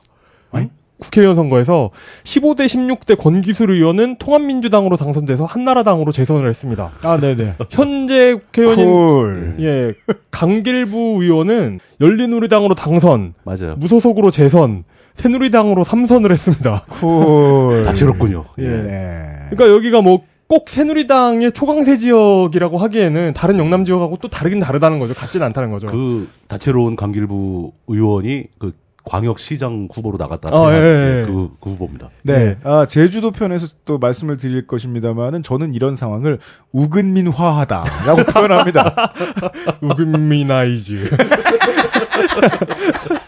응? 1.02 1.06
국회의원 1.06 1.36
선거에서 1.36 1.92
15대 2.24 2.66
16대 2.66 3.18
권기술 3.18 3.72
의원은 3.72 4.18
통합민주당으로 4.18 4.98
당선돼서 4.98 5.46
한나라당으로 5.46 6.12
재선을 6.12 6.48
했습니다. 6.50 6.92
아, 7.04 7.20
네네. 7.20 7.56
현재 7.70 8.36
국회의원인 8.36 8.86
콜. 8.92 9.56
예 9.60 9.94
강길부 10.32 11.18
의원은 11.22 11.80
열린우리당으로 12.00 12.76
당선, 12.76 13.34
맞아요. 13.44 13.76
무소속으로 13.78 14.32
재선, 14.32 14.84
새누리당으로 15.16 15.84
삼선을 15.84 16.32
했습니다. 16.32 16.86
콜. 16.90 17.84
다채롭군요. 17.84 18.46
예. 18.60 18.68
네. 18.68 19.30
그러니까 19.50 19.76
여기가 19.76 20.02
뭐 20.02 20.32
꼭 20.52 20.68
새누리당의 20.68 21.54
초강세 21.54 21.96
지역이라고 21.96 22.78
하기에는 22.78 23.32
다른 23.34 23.58
영남 23.58 23.86
지역하고 23.86 24.18
또 24.18 24.28
다르긴 24.28 24.60
다르다는 24.60 25.00
거죠. 25.00 25.14
같지는 25.14 25.46
않다는 25.46 25.72
거죠. 25.72 25.88
그 25.88 26.28
다채로운 26.50 26.98
강길부 26.98 27.72
의원이 27.88 28.48
그 28.60 28.74
광역시장 29.04 29.88
후보로 29.92 30.18
나갔다. 30.18 30.50
아, 30.52 30.74
예, 30.74 30.78
예. 30.78 31.24
그, 31.26 31.50
그 31.60 31.72
후보입니다. 31.72 32.10
네. 32.24 32.38
네. 32.38 32.58
아, 32.64 32.86
제주도 32.88 33.32
편에서 33.32 33.68
또 33.86 33.98
말씀을 33.98 34.38
드릴 34.38 34.68
것입니다만은 34.68 35.44
저는 35.44 35.74
이런 35.74 35.96
상황을 35.96 36.40
우근민화하다라고 36.72 38.24
표현합니다. 38.32 39.14
우금미나이즈. 39.82 41.10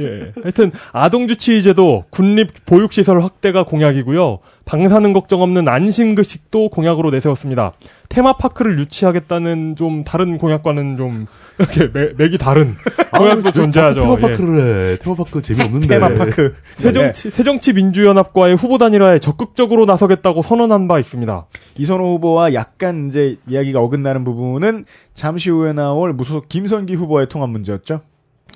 예. 0.00 0.32
하여튼 0.42 0.70
아동주치의제도 0.92 2.04
군립 2.10 2.64
보육시설 2.66 3.20
확대가 3.22 3.64
공약이고요. 3.64 4.38
방사능 4.64 5.12
걱정 5.12 5.42
없는 5.42 5.68
안심급식도 5.68 6.70
공약으로 6.70 7.10
내세웠습니다. 7.10 7.72
테마파크를 8.08 8.78
유치하겠다는 8.78 9.76
좀 9.76 10.04
다른 10.04 10.38
공약과는 10.38 10.96
좀 10.96 11.26
이렇게 11.58 11.88
매, 11.92 12.12
맥이 12.16 12.38
다른 12.38 12.74
공약도 13.16 13.52
존재하죠. 13.52 14.00
예. 14.00 14.04
테마파크를 14.04 14.92
해. 14.92 14.98
테마파크 14.98 15.42
재미없는데. 15.42 15.86
테마파크. 15.88 16.54
새정치 16.74 17.30
새정치 17.30 17.72
민주연합과의 17.72 18.56
후보 18.56 18.78
단일화에 18.78 19.18
적극적으로 19.18 19.84
나서겠다고 19.86 20.42
선언한 20.42 20.88
바 20.88 20.98
있습니다. 20.98 21.46
이선호 21.78 22.14
후보와 22.14 22.54
약간 22.54 23.08
이제 23.08 23.36
이야기가 23.48 23.80
어긋나는 23.80 24.24
부분은 24.24 24.84
잠시 25.14 25.50
후에 25.50 25.72
나올 25.72 26.12
무소속 26.12 26.48
김선기 26.48 26.94
후보의 26.94 27.28
통합 27.28 27.50
문제였죠. 27.50 28.00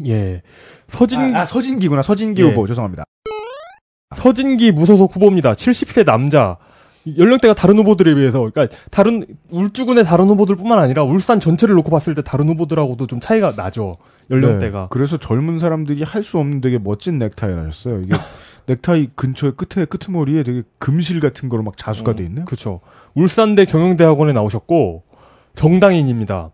예. 0.06 0.42
서진 0.86 1.34
아, 1.36 1.40
아, 1.40 1.44
서진기구나. 1.44 2.02
서진기 2.02 2.42
예. 2.42 2.46
후보. 2.48 2.66
죄송합니다. 2.66 3.04
서진기 4.14 4.72
무소속 4.72 5.14
후보입니다. 5.14 5.52
70세 5.54 6.04
남자. 6.04 6.56
연령대가 7.16 7.54
다른 7.54 7.78
후보들에 7.78 8.14
비해서, 8.14 8.40
그러니까 8.40 8.76
다른 8.90 9.24
울주군의 9.48 10.04
다른 10.04 10.28
후보들뿐만 10.28 10.78
아니라 10.78 11.02
울산 11.02 11.40
전체를 11.40 11.74
놓고 11.76 11.90
봤을 11.90 12.14
때 12.14 12.20
다른 12.20 12.46
후보들하고도 12.48 13.06
좀 13.06 13.20
차이가 13.20 13.52
나죠. 13.56 13.96
연령대가. 14.30 14.80
네, 14.82 14.86
그래서 14.90 15.16
젊은 15.16 15.58
사람들이 15.58 16.02
할 16.02 16.22
수 16.22 16.36
없는 16.38 16.60
되게 16.60 16.78
멋진 16.78 17.18
넥타이를 17.18 17.58
하셨어요. 17.68 18.02
이게 18.04 18.14
넥타이 18.66 19.08
근처에 19.16 19.52
끝에 19.52 19.86
끄트머리에 19.86 20.42
되게 20.42 20.62
금실 20.78 21.20
같은 21.20 21.48
거로 21.48 21.62
막 21.62 21.78
자수가 21.78 22.16
돼 22.16 22.24
있네요. 22.24 22.44
그렇죠. 22.44 22.80
울산대 23.14 23.64
경영대학원에 23.64 24.34
나오셨고 24.34 25.02
정당인입니다. 25.54 26.50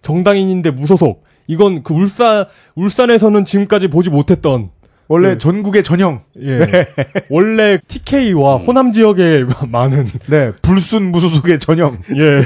정당인인데 0.00 0.70
무소속. 0.70 1.24
이건 1.50 1.82
그 1.82 1.92
울산 1.92 2.44
울산에서는 2.76 3.44
지금까지 3.44 3.88
보지 3.88 4.08
못했던 4.08 4.70
원래 5.08 5.30
네. 5.30 5.38
전국의 5.38 5.82
전형. 5.82 6.22
예. 6.40 6.86
원래 7.28 7.80
TK와 7.88 8.58
호남 8.58 8.92
지역에 8.92 9.44
많은 9.66 10.06
네. 10.28 10.52
불순 10.62 11.10
무소속의 11.10 11.58
전형. 11.58 11.98
예. 12.16 12.42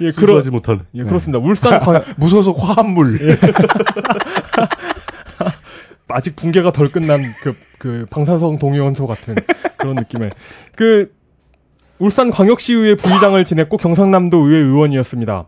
예, 0.00 0.10
순수하지 0.10 0.50
못한. 0.50 0.84
예, 0.94 1.04
그렇습니다. 1.04 1.38
울산 1.38 1.78
광 1.78 2.02
무소속 2.16 2.60
화합물. 2.60 3.20
예. 3.22 3.38
아직 6.08 6.34
붕괴가 6.34 6.72
덜 6.72 6.88
끝난 6.88 7.20
그, 7.40 7.54
그 7.78 8.06
방사성 8.10 8.58
동위원소 8.58 9.06
같은 9.06 9.36
그런 9.76 9.94
느낌의 9.94 10.30
그 10.74 11.12
울산 12.00 12.32
광역시의회 12.32 12.96
부의장을 12.96 13.44
지냈고 13.44 13.76
경상남도 13.76 14.38
의회 14.38 14.58
의원이었습니다. 14.58 15.46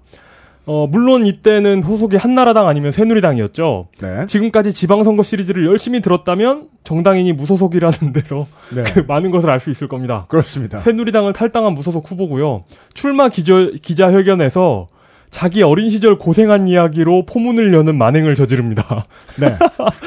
어, 0.73 0.87
물론 0.87 1.27
이때는 1.27 1.83
소속이 1.83 2.15
한나라당 2.17 2.69
아니면 2.69 2.93
새누리당이었죠. 2.93 3.89
네. 4.01 4.27
지금까지 4.27 4.73
지방선거 4.73 5.25
시리즈를 5.25 5.67
열심히 5.67 6.01
들었다면 6.01 6.69
정당인이 6.85 7.33
무소속이라는 7.33 8.13
데서 8.15 8.47
네. 8.73 8.85
그 8.85 9.01
많은 9.01 9.33
것을 9.33 9.51
알 9.51 9.59
수 9.59 9.73
있을 9.73 9.89
겁니다. 9.89 10.27
그렇습니다. 10.29 10.79
새누리당을 10.79 11.33
탈당한 11.33 11.75
무소속 11.75 12.09
후보고요. 12.09 12.63
출마 12.95 13.29
기저, 13.29 13.73
기자회견에서 13.83 14.87
자기 15.31 15.63
어린 15.63 15.91
시절 15.91 16.19
고생한 16.19 16.69
이야기로 16.69 17.25
포문을 17.27 17.73
여는 17.73 17.97
만행을 17.97 18.35
저지릅니다. 18.35 19.07
네. 19.39 19.55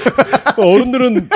어른들은 0.57 1.29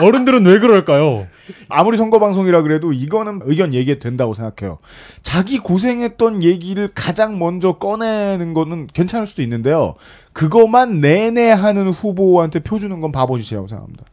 어른들은 0.00 0.46
왜 0.46 0.58
그럴까요? 0.58 1.26
아무리 1.68 1.96
선거 1.96 2.18
방송이라 2.18 2.62
그래도 2.62 2.92
이거는 2.92 3.40
의견 3.44 3.74
얘기해도 3.74 4.00
된다고 4.00 4.34
생각해요. 4.34 4.78
자기 5.22 5.58
고생했던 5.58 6.42
얘기를 6.42 6.88
가장 6.94 7.38
먼저 7.38 7.72
꺼내는 7.74 8.54
거는 8.54 8.88
괜찮을 8.92 9.26
수도 9.26 9.42
있는데요. 9.42 9.94
그거만 10.32 11.00
내내 11.00 11.50
하는 11.50 11.88
후보한테 11.88 12.60
표 12.60 12.78
주는 12.78 13.00
건 13.00 13.12
바보짓이라고 13.12 13.68
생각합니다. 13.68 14.04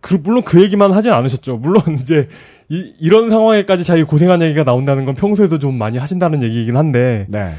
그, 0.00 0.14
물론 0.14 0.44
그 0.44 0.62
얘기만 0.62 0.92
하진 0.92 1.12
않으셨죠. 1.12 1.56
물론 1.56 1.82
이제 2.00 2.28
이, 2.68 2.94
이런 3.00 3.28
상황에까지 3.28 3.84
자기 3.84 4.04
고생한 4.04 4.42
얘기가 4.42 4.64
나온다는 4.64 5.04
건 5.04 5.14
평소에도 5.14 5.58
좀 5.58 5.76
많이 5.76 5.98
하신다는 5.98 6.42
얘기이긴 6.42 6.76
한데 6.76 7.26
네. 7.28 7.54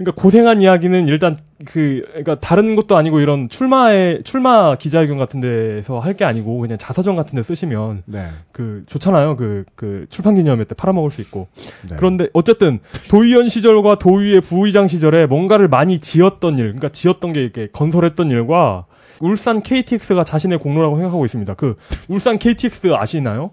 그러니까 0.00 0.22
고생한 0.22 0.62
이야기는 0.62 1.08
일단 1.08 1.36
그 1.66 2.02
그러니까 2.08 2.40
다른 2.40 2.74
것도 2.74 2.96
아니고 2.96 3.20
이런 3.20 3.50
출마에 3.50 4.22
출마 4.22 4.74
기자회견 4.74 5.18
같은 5.18 5.40
데서 5.40 5.98
할 5.98 6.14
게 6.14 6.24
아니고 6.24 6.58
그냥 6.58 6.78
자서전 6.78 7.16
같은 7.16 7.36
데 7.36 7.42
쓰시면 7.42 8.02
네. 8.06 8.24
그 8.50 8.82
좋잖아요. 8.86 9.36
그그 9.36 10.06
출판 10.08 10.34
기념회 10.36 10.64
때 10.64 10.74
팔아먹을 10.74 11.10
수 11.10 11.20
있고. 11.20 11.48
네. 11.88 11.96
그런데 11.98 12.28
어쨌든 12.32 12.80
도의원 13.10 13.50
시절과 13.50 13.98
도의회 13.98 14.40
부의장 14.40 14.88
시절에 14.88 15.26
뭔가를 15.26 15.68
많이 15.68 15.98
지었던 15.98 16.58
일, 16.58 16.64
그러니까 16.64 16.88
지었던 16.88 17.32
게 17.34 17.42
이렇게 17.42 17.68
건설했던 17.70 18.30
일과 18.30 18.86
울산 19.20 19.60
KTX가 19.62 20.24
자신의 20.24 20.58
공로라고 20.60 20.96
생각하고 20.96 21.26
있습니다. 21.26 21.52
그 21.54 21.76
울산 22.08 22.38
KTX 22.38 22.94
아시나요? 22.94 23.50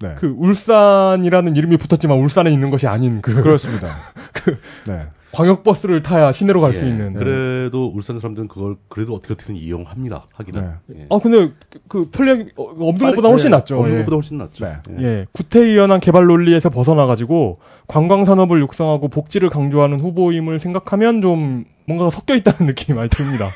네. 0.00 0.14
그 0.18 0.34
울산이라는 0.38 1.54
이름이 1.56 1.76
붙었지만 1.76 2.18
울산에 2.18 2.50
있는 2.50 2.70
것이 2.70 2.86
아닌 2.86 3.20
그 3.22 3.34
그렇습니다. 3.42 3.88
네. 4.86 5.02
광역버스를 5.32 6.02
타야 6.02 6.32
시내로 6.32 6.60
갈수 6.60 6.84
예. 6.84 6.88
있는. 6.88 7.12
그래도 7.14 7.86
울산 7.94 8.18
사람들은 8.18 8.48
그걸 8.48 8.76
그래도 8.88 9.14
어떻게 9.14 9.34
어떻게든 9.34 9.56
이용합니다. 9.60 10.22
하기는. 10.32 10.72
예. 10.96 11.06
아 11.10 11.18
근데 11.18 11.52
그- 11.70 11.80
그 11.88 12.10
편리하게 12.10 12.50
어, 12.56 12.62
없는 12.64 13.10
것보다 13.10 13.28
훨씬 13.28 13.48
예, 13.52 13.56
낫죠. 13.56 13.78
없는 13.78 13.92
예. 13.94 13.98
것보다 13.98 14.16
훨씬 14.16 14.38
낫죠. 14.38 14.64
네. 14.64 14.72
예. 14.98 15.02
예, 15.04 15.26
구태의연한 15.32 16.00
개발 16.00 16.24
논리에서 16.26 16.70
벗어나 16.70 17.06
가지고 17.06 17.58
관광 17.86 18.24
산업을 18.24 18.60
육성하고 18.62 19.08
복지를 19.08 19.50
강조하는 19.50 20.00
후보임을 20.00 20.58
생각하면 20.58 21.20
좀 21.20 21.64
뭔가가 21.86 22.10
섞여 22.10 22.34
있다는 22.34 22.66
느낌이 22.72 22.96
많이 22.96 23.10
듭니다. 23.10 23.48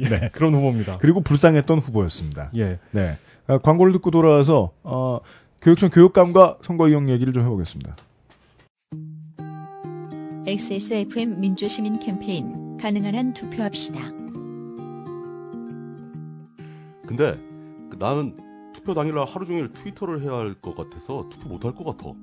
예, 0.00 0.30
그런 0.32 0.54
후보입니다. 0.54 0.98
그리고 0.98 1.20
불쌍했던 1.20 1.80
후보였습니다. 1.80 2.50
예, 2.56 2.78
네. 2.92 3.16
아, 3.46 3.58
광고를 3.58 3.92
듣고 3.94 4.10
돌아와서 4.10 4.70
어, 4.84 5.18
교육청 5.60 5.90
교육감과 5.90 6.58
선거 6.62 6.88
이용 6.88 7.10
얘기를 7.10 7.32
좀 7.32 7.42
해보겠습니다. 7.44 7.96
XSFM 10.48 11.40
민주시민 11.40 11.98
캠페인 11.98 12.78
가능한 12.78 13.14
한 13.14 13.34
투표합시다. 13.34 14.00
근데 17.06 17.38
그 17.90 17.96
나는 17.98 18.34
투표 18.72 18.94
당일날 18.94 19.26
하루 19.26 19.44
종일 19.44 19.70
트위터를 19.70 20.22
해야 20.22 20.32
할 20.32 20.54
것 20.54 20.74
같아서 20.74 21.28
투표 21.28 21.50
못 21.50 21.64
할 21.66 21.74
것 21.74 21.84
같아. 21.84 22.14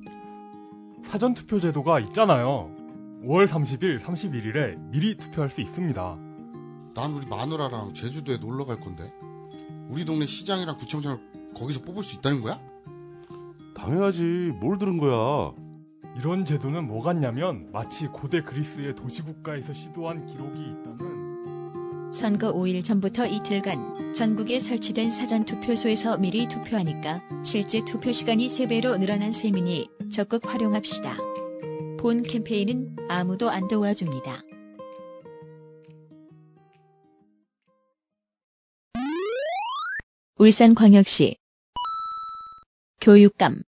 사전 1.03 1.35
투표 1.35 1.59
제도가 1.59 1.99
있잖아요. 1.99 2.71
5월 3.23 3.45
30일, 3.45 3.99
31일에 3.99 4.75
미리 4.89 5.15
투표할 5.17 5.51
수 5.51 5.61
있습니다. 5.61 6.17
난 6.95 7.11
우리 7.13 7.27
마누라랑 7.27 7.93
제주도에 7.93 8.37
놀러 8.37 8.65
갈 8.65 8.79
건데 8.79 9.03
우리 9.87 10.03
동네 10.03 10.25
시장이랑 10.25 10.77
구청장을 10.77 11.53
거기서 11.55 11.81
뽑을 11.83 12.01
수 12.01 12.17
있다는 12.17 12.41
거야? 12.41 12.59
당연하지. 13.75 14.23
뭘 14.59 14.79
들은 14.79 14.97
거야. 14.97 15.53
이런 16.15 16.45
제도는 16.45 16.87
뭐 16.87 17.03
같냐면 17.03 17.69
마치 17.73 18.07
고대 18.07 18.41
그리스의 18.41 18.95
도시국가에서 18.95 19.73
시도한 19.73 20.25
기록이 20.25 20.59
있다는 20.59 22.13
선거 22.13 22.53
5일 22.53 22.85
전부터 22.85 23.27
이틀간 23.27 24.13
전국에 24.13 24.59
설치된 24.59 25.11
사전 25.11 25.43
투표소에서 25.43 26.17
미리 26.17 26.47
투표하니까 26.47 27.21
실제 27.43 27.83
투표 27.83 28.13
시간이 28.13 28.47
3배로 28.47 28.97
늘어난 28.97 29.33
셈이니 29.33 29.89
적극 30.09 30.45
활용합시다. 30.45 31.17
본 31.99 32.23
캠페인은 32.23 32.95
아무도 33.09 33.49
안 33.49 33.67
도와줍니다. 33.67 34.41
울산광역시 40.37 41.35
교육감 43.01 43.63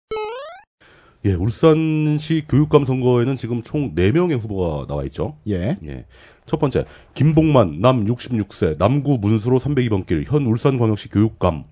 예, 1.25 1.33
울산시 1.33 2.45
교육감 2.49 2.83
선거에는 2.83 3.35
지금 3.35 3.63
총 3.63 3.95
4명의 3.95 4.39
후보가 4.39 4.87
나와 4.87 5.03
있죠. 5.05 5.37
예. 5.47 5.77
예. 5.85 6.05
첫 6.45 6.59
번째, 6.59 6.83
김봉만, 7.13 7.79
남 7.79 8.05
66세, 8.05 8.77
남구 8.77 9.17
문수로 9.17 9.59
302번 9.59 10.05
길, 10.05 10.25
현 10.27 10.45
울산광역시 10.45 11.09
교육감, 11.09 11.63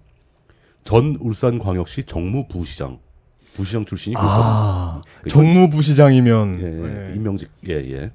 전 0.83 1.17
울산광역시 1.19 2.03
정무부시장. 2.03 2.99
부시장 3.53 3.83
출신이 3.83 4.15
아, 4.17 5.01
그 5.23 5.29
정무부시장이면 5.29 6.59
예, 6.61 6.65
예, 6.65 7.09
예. 7.09 7.15
임명직, 7.15 7.49
예, 7.67 7.73
예. 7.73 8.11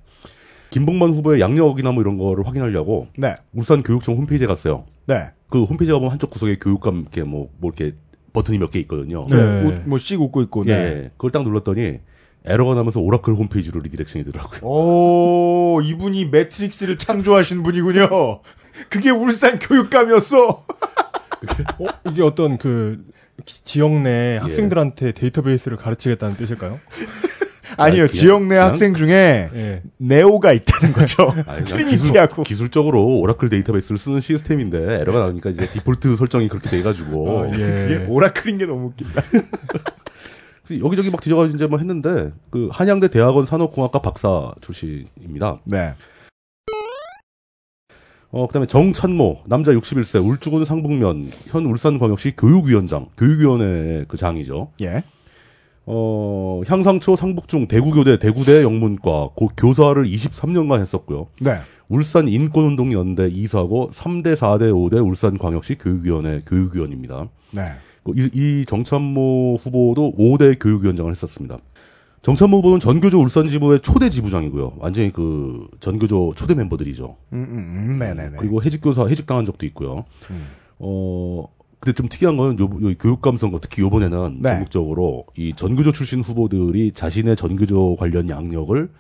김봉만 0.71 1.11
후보의 1.11 1.41
양력이나 1.41 1.93
뭐 1.93 2.03
이런 2.03 2.17
거를 2.17 2.47
확인하려고 2.47 3.09
네. 3.19 3.35
울산 3.53 3.83
교육청 3.83 4.17
홈페이지에 4.17 4.47
갔어요. 4.47 4.87
네. 5.07 5.31
그 5.49 5.63
홈페이지 5.63 5.93
가보면 5.93 6.11
한쪽 6.11 6.31
구석에 6.31 6.57
교육감 6.59 7.03
이렇게 7.03 7.23
뭐, 7.23 7.51
뭐 7.59 7.71
이렇게 7.71 7.97
버튼이 8.37 8.59
몇 8.59 8.71
개 8.71 8.79
있거든요. 8.81 9.25
네. 9.31 9.37
웃, 9.65 9.89
뭐 9.89 9.99
씩 9.99 10.21
웃고 10.21 10.43
있고. 10.43 10.65
예, 10.67 10.73
네. 10.75 10.79
예. 10.83 11.11
그걸 11.17 11.31
딱 11.33 11.43
눌렀더니 11.43 12.01
에러가 12.45 12.75
나면서 12.75 13.01
Oracle 13.01 13.35
홈페이지로 13.35 13.81
redirection이 13.81 14.24
되더라고요. 14.27 14.61
오, 14.63 15.81
이분이 15.83 16.27
매트릭스를 16.27 16.99
창조하신 16.99 17.63
분이군요. 17.63 18.41
그게 18.91 19.11
울산 19.11 19.59
교육감이었어. 19.59 20.49
어? 20.49 21.87
이게 22.11 22.23
어떤 22.23 22.59
그 22.59 23.03
기- 23.45 23.65
지역 23.65 23.93
예. 23.95 23.99
내 24.01 24.37
학생들한테 24.43 25.13
데이터베이스를 25.13 25.77
가르치겠다는 25.77 26.37
뜻일까요? 26.37 26.79
아니요, 27.77 28.03
그냥- 28.07 28.09
지역 28.09 28.44
내 28.47 28.57
학생 28.57 28.94
중에 28.94 29.51
예. 29.55 29.82
네오가 29.98 30.53
있다는 30.53 30.94
거죠. 30.94 31.28
아니, 31.28 31.44
그냥 31.44 31.65
트리니티하고. 31.65 32.43
기술, 32.44 32.70
적으로 32.70 33.05
Oracle 33.19 33.49
데이터베이스를 33.48 33.98
쓰는 33.98 34.20
시스템인데 34.20 35.01
에러가 35.01 35.20
나오니까 35.20 35.51
이제 35.51 35.66
디폴트 35.66 36.16
설정이 36.16 36.48
그렇게 36.48 36.69
돼가지고 36.70 37.28
어, 37.31 37.51
예. 37.59 38.07
오라클인 38.11 38.59
게 38.59 38.66
너무 38.66 38.86
웃긴다. 38.89 39.23
여기저기 40.82 41.11
막 41.11 41.20
뒤져가지고 41.20 41.55
이제 41.57 41.66
뭐 41.69 41.78
했는데 41.78 42.32
그 42.51 42.69
한양대 42.73 43.09
대학원 43.09 43.47
산업공학과 43.47 44.01
박사 44.01 44.53
출신입니다. 44.61 45.59
네. 45.65 45.94
어 48.32 48.47
그 48.48 48.53
다음에 48.53 48.66
정찬모 48.66 49.44
남자 49.47 49.70
61세 49.73 50.23
울주군 50.23 50.65
상북면 50.65 51.31
현 51.47 51.65
울산광역시 51.65 52.35
교육위원장 52.36 53.07
교육위원회 53.16 54.05
그 54.09 54.16
장이죠. 54.16 54.73
예. 54.82 55.05
어 55.87 56.63
향상초 56.67 57.15
상북중 57.15 57.69
대구교대 57.69 58.19
대구대 58.19 58.63
영문과 58.63 59.31
고 59.35 59.49
교사를 59.57 60.03
23년간 60.05 60.81
했었고요. 60.81 61.29
네. 61.41 61.59
울산 61.89 62.27
인권운동연대 62.27 63.29
이사고 63.29 63.91
3대 63.93 64.35
4대 64.35 64.73
5대 64.73 65.05
울산광역시 65.07 65.77
교육위원회 65.79 66.41
교육위원입니다. 66.45 67.29
네. 67.53 67.63
이, 68.17 68.31
이 68.33 68.65
정찬모 68.67 69.59
후보도 69.63 70.15
5대 70.19 70.59
교육위원장을 70.61 71.11
했었습니다. 71.11 71.59
정찬모 72.23 72.57
후보는 72.57 72.81
전교조 72.81 73.21
울산 73.21 73.49
지부의 73.49 73.81
초대 73.81 74.11
지부장이고요. 74.11 74.75
완전히 74.79 75.13
그 75.13 75.69
전교조 75.79 76.35
초대 76.35 76.57
멤버들이죠. 76.57 77.17
음, 77.33 77.47
음, 77.49 77.91
음, 77.93 77.99
네네네. 78.01 78.39
그리고 78.39 78.63
해직교사 78.65 79.07
해직당한 79.07 79.45
적도 79.45 79.65
있고요. 79.67 80.05
음. 80.31 80.47
어 80.81 81.47
근데 81.87 81.95
좀 81.95 82.09
특이한 82.09 82.37
거는 82.37 82.59
요, 82.59 82.65
요 82.65 82.95
교육감 82.99 83.37
선거 83.37 83.61
특히 83.61 83.81
요번에는 83.83 84.39
네. 84.41 84.51
전국적으로 84.51 85.25
이 85.37 85.53
전교조 85.55 85.93
출신 85.93 86.21
후보들이 86.21 86.91
자신의 86.91 87.37
전교조 87.37 87.95
관련 87.95 88.29
양력을 88.29 88.91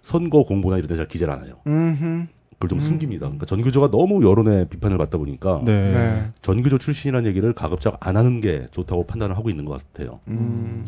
선거 0.00 0.42
공보나 0.42 0.78
이런 0.78 0.88
데 0.88 0.96
잘 0.96 1.06
기재를 1.06 1.32
안 1.32 1.46
해요. 1.46 1.54
음흠. 1.68 2.26
그걸 2.54 2.68
좀 2.68 2.80
숨깁니다. 2.80 3.26
그러니까 3.26 3.46
전교조가 3.46 3.92
너무 3.92 4.28
여론의 4.28 4.66
비판을 4.70 4.98
받다 4.98 5.18
보니까 5.18 5.62
네. 5.64 5.92
네. 5.92 6.30
전교조 6.42 6.78
출신이라는 6.78 7.30
얘기를 7.30 7.52
가급적 7.52 7.96
안 8.00 8.16
하는 8.16 8.40
게 8.40 8.66
좋다고 8.72 9.06
판단을 9.06 9.36
하고 9.36 9.48
있는 9.48 9.64
것 9.64 9.80
같아요. 9.80 10.18
음. 10.26 10.84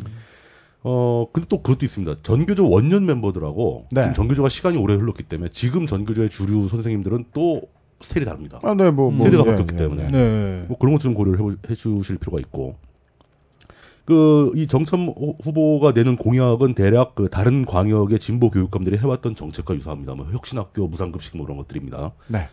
어, 0.83 1.25
근데 1.31 1.47
또 1.47 1.61
그것도 1.61 1.85
있습니다. 1.85 2.17
전교조 2.21 2.69
원년 2.69 3.05
멤버들하고 3.05 3.87
네. 3.91 4.01
지금 4.01 4.13
전교조가 4.13 4.49
시간이 4.49 4.77
오래 4.77 4.95
흘렀기 4.95 5.23
때문에 5.23 5.51
지금 5.53 5.85
전교조의 5.85 6.29
주류 6.29 6.67
선생님들은 6.67 7.25
또 7.33 7.61
스타일이 8.05 8.25
다릅니다. 8.25 8.59
아, 8.63 8.73
네, 8.73 8.91
뭐, 8.91 9.11
뭐. 9.11 9.23
세대가 9.25 9.43
예, 9.45 9.49
바뀌었기 9.51 9.73
예, 9.73 9.77
때문에. 9.77 10.03
예. 10.05 10.07
네. 10.09 10.65
뭐 10.67 10.77
그런 10.77 10.93
것 10.93 10.99
좀 10.99 11.13
고려를 11.13 11.39
해보, 11.39 11.53
해주실 11.69 12.17
필요가 12.17 12.39
있고. 12.39 12.75
그, 14.05 14.51
이 14.55 14.67
후- 15.07 15.35
후보가 15.43 15.91
내는 15.93 16.15
공약은 16.15 16.75
대략 16.75 17.15
그 17.15 17.27
다른 17.29 17.65
광역의 17.65 18.19
진보 18.19 18.51
교육감들이 18.51 18.97
해왔던 18.99 19.35
정책과 19.35 19.75
유사합니다. 19.75 20.13
뭐 20.13 20.27
혁신학교, 20.31 20.87
무상급식 20.87 21.37
뭐 21.37 21.45
이런 21.47 21.57
것들입니다. 21.57 22.11
네. 22.27 22.47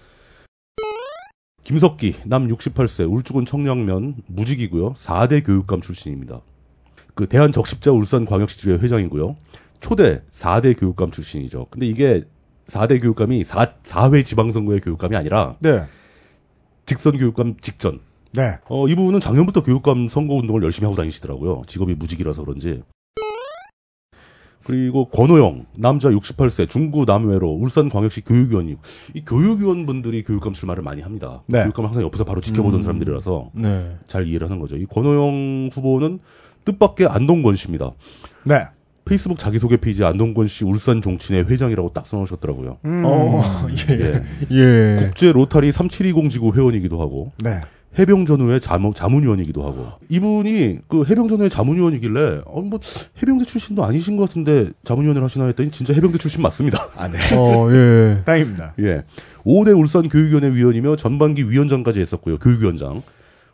김석기, 1.64 2.16
남 2.24 2.48
68세, 2.48 3.10
울주군 3.10 3.44
청량면, 3.46 4.16
무직이고요. 4.26 4.94
4대 4.94 5.44
교육감 5.46 5.80
출신입니다. 5.80 6.40
그 7.14 7.28
대한적십자 7.28 7.92
울산광역시주회 7.92 8.78
회장이고요. 8.78 9.36
초대 9.80 10.22
4대 10.32 10.78
교육감 10.78 11.10
출신이죠. 11.10 11.66
근데 11.70 11.86
이게 11.86 12.24
4대 12.72 13.00
교육감이 13.00 13.44
4, 13.44 13.66
4회 13.82 14.24
지방선거의 14.24 14.80
교육감이 14.80 15.14
아니라 15.14 15.56
네. 15.60 15.84
직선 16.86 17.18
교육감 17.18 17.56
직전. 17.60 18.00
네. 18.32 18.58
어, 18.68 18.88
이분은 18.88 19.20
작년부터 19.20 19.62
교육감 19.62 20.08
선거 20.08 20.34
운동을 20.34 20.62
열심히 20.62 20.86
하고 20.86 20.96
다니시더라고요. 20.96 21.62
직업이 21.66 21.94
무직이라서 21.94 22.44
그런지. 22.44 22.82
그리고 24.64 25.06
권호영, 25.06 25.66
남자 25.74 26.08
68세, 26.08 26.70
중구 26.70 27.04
남외로 27.04 27.50
울산광역시 27.50 28.22
교육위원이고, 28.22 28.80
이 29.14 29.24
교육위원 29.24 29.86
분들이 29.86 30.22
교육감 30.22 30.52
출마를 30.52 30.84
많이 30.84 31.02
합니다. 31.02 31.42
네. 31.46 31.62
교육감 31.62 31.86
항상 31.86 32.02
옆에서 32.04 32.24
바로 32.24 32.40
지켜보던 32.40 32.80
음. 32.80 32.82
사람들이라서 32.82 33.50
네. 33.54 33.98
잘 34.06 34.26
이해를 34.28 34.46
하는 34.46 34.60
거죠. 34.60 34.76
이 34.76 34.86
권호영 34.86 35.70
후보는 35.72 36.20
뜻밖의 36.64 37.08
안동권 37.08 37.56
씨입니다. 37.56 37.90
네. 38.44 38.68
페이스북 39.12 39.38
자기소개 39.38 39.76
페이지에 39.76 40.06
안동권 40.06 40.48
씨 40.48 40.64
울산 40.64 41.02
종친회 41.02 41.42
회장이라고 41.42 41.92
딱 41.92 42.06
써놓으셨더라고요. 42.06 42.78
음. 42.86 43.02
어, 43.04 43.42
예. 43.90 43.94
예. 44.00 44.22
예. 44.50 45.04
국제 45.04 45.32
로타리 45.32 45.70
3720 45.70 46.30
지구 46.30 46.54
회원이기도 46.54 46.98
하고, 46.98 47.30
네. 47.36 47.60
해병 47.98 48.24
전후의 48.24 48.62
자문, 48.62 48.94
자문위원이기도 48.94 49.66
하고 49.66 49.86
이분이 50.08 50.78
그 50.88 51.04
해병 51.04 51.28
전후의 51.28 51.50
자문위원이길래 51.50 52.40
어, 52.46 52.62
뭐 52.62 52.80
해병대 53.20 53.44
출신도 53.44 53.84
아니신 53.84 54.16
것 54.16 54.30
같은데 54.30 54.70
자문위원을 54.82 55.22
하시나 55.22 55.44
했더니 55.44 55.70
진짜 55.70 55.92
해병대 55.92 56.16
출신 56.16 56.40
맞습니다. 56.40 56.88
아, 56.96 57.08
네. 57.08 57.18
어, 57.36 57.70
예. 57.70 58.22
다행입니다. 58.24 58.72
예. 58.78 59.04
5대 59.44 59.78
울산 59.78 60.08
교육위원회 60.08 60.54
위원이며 60.54 60.96
전반기 60.96 61.50
위원장까지 61.50 62.00
했었고요. 62.00 62.38
교육위원장. 62.38 63.02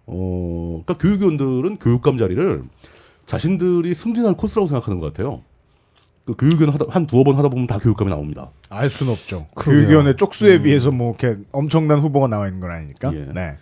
어, 0.07 0.83
그러니까 0.85 1.05
교육위원들은 1.05 1.79
교육감 1.79 2.17
자리를 2.17 2.63
자신들이 3.27 3.93
승진할 3.93 4.35
코스라고 4.35 4.69
생각하는 4.69 5.01
것 5.01 5.13
같아요. 5.13 5.43
그 6.29 6.35
교육위원 6.37 6.75
하다, 6.75 6.85
한 6.91 7.07
두어 7.07 7.25
번 7.25 7.37
하다 7.39 7.49
보면 7.49 7.67
다 7.67 7.79
교육감이 7.79 8.11
나옵니다. 8.11 8.51
알 8.69 8.91
수는 8.91 9.13
없죠. 9.13 9.47
교육위원회 9.59 10.15
쪽수에 10.15 10.61
비해서 10.61 10.91
뭐 10.91 11.17
이렇게 11.19 11.41
엄청난 11.53 12.01
후보가 12.01 12.27
나와 12.29 12.47
있는 12.49 12.61
건 12.61 12.71
아니니까. 12.71 13.15
예. 13.15 13.29
네. 13.35 13.57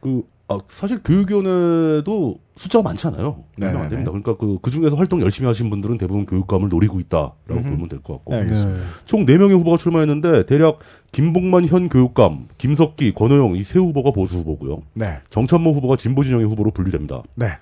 그, 0.00 0.22
아, 0.46 0.58
사실 0.68 1.00
교육위원회도 1.02 2.38
숫자가 2.54 2.84
많지 2.84 3.08
않아요. 3.08 3.42
네네네. 3.56 3.72
몇명안 3.72 3.88
됩니다. 3.90 4.10
그러니까 4.12 4.36
그, 4.36 4.58
그 4.62 4.70
중에서 4.70 4.94
활동 4.94 5.20
열심히 5.22 5.48
하신 5.48 5.70
분들은 5.70 5.98
대부분 5.98 6.24
교육감을 6.24 6.68
노리고 6.68 7.00
있다라고 7.00 7.34
음흠. 7.50 7.70
보면 7.70 7.88
될 7.88 8.00
것 8.00 8.14
같고. 8.18 8.32
네, 8.32 8.40
알겠습니다. 8.42 8.80
네. 8.80 8.88
총 9.04 9.26
4명의 9.26 9.58
후보가 9.58 9.76
출마했는데 9.76 10.46
대략 10.46 10.78
김봉만 11.10 11.66
현 11.66 11.88
교육감, 11.88 12.46
김석기, 12.58 13.12
권호영 13.14 13.56
이 13.56 13.64
세 13.64 13.80
후보가 13.80 14.12
보수 14.12 14.36
후보고요. 14.36 14.82
네. 14.94 15.18
정찬모 15.30 15.72
후보가 15.72 15.96
진보 15.96 16.22
진영의 16.22 16.46
후보로 16.46 16.70
분류됩니다. 16.70 17.22
네. 17.34 17.58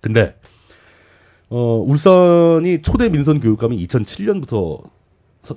근데 0.00 0.34
어, 1.50 1.84
울산이 1.86 2.80
초대 2.82 3.08
민선 3.10 3.40
교육감이 3.40 3.84
2007년부터 3.86 4.82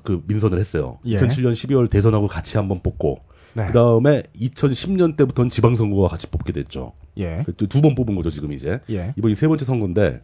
그 0.04 0.24
민선을 0.28 0.60
했어요. 0.60 0.98
예. 1.06 1.18
2007년 1.18 1.52
12월 1.54 1.90
대선하고 1.90 2.28
같이 2.28 2.58
한번 2.58 2.82
뽑고 2.82 3.20
네. 3.54 3.68
그 3.68 3.74
다음에 3.74 4.24
2010년 4.36 5.16
때부터는 5.16 5.50
지방선거와 5.50 6.10
같이 6.10 6.28
뽑게 6.28 6.52
됐죠. 6.54 6.94
예. 7.20 7.44
두 7.70 7.82
번 7.82 7.94
뽑은 7.94 8.16
거죠 8.16 8.30
지금 8.32 8.52
이제 8.54 8.80
예. 8.90 9.14
이번이 9.18 9.36
세 9.36 9.48
번째 9.48 9.66
선거인데 9.66 10.22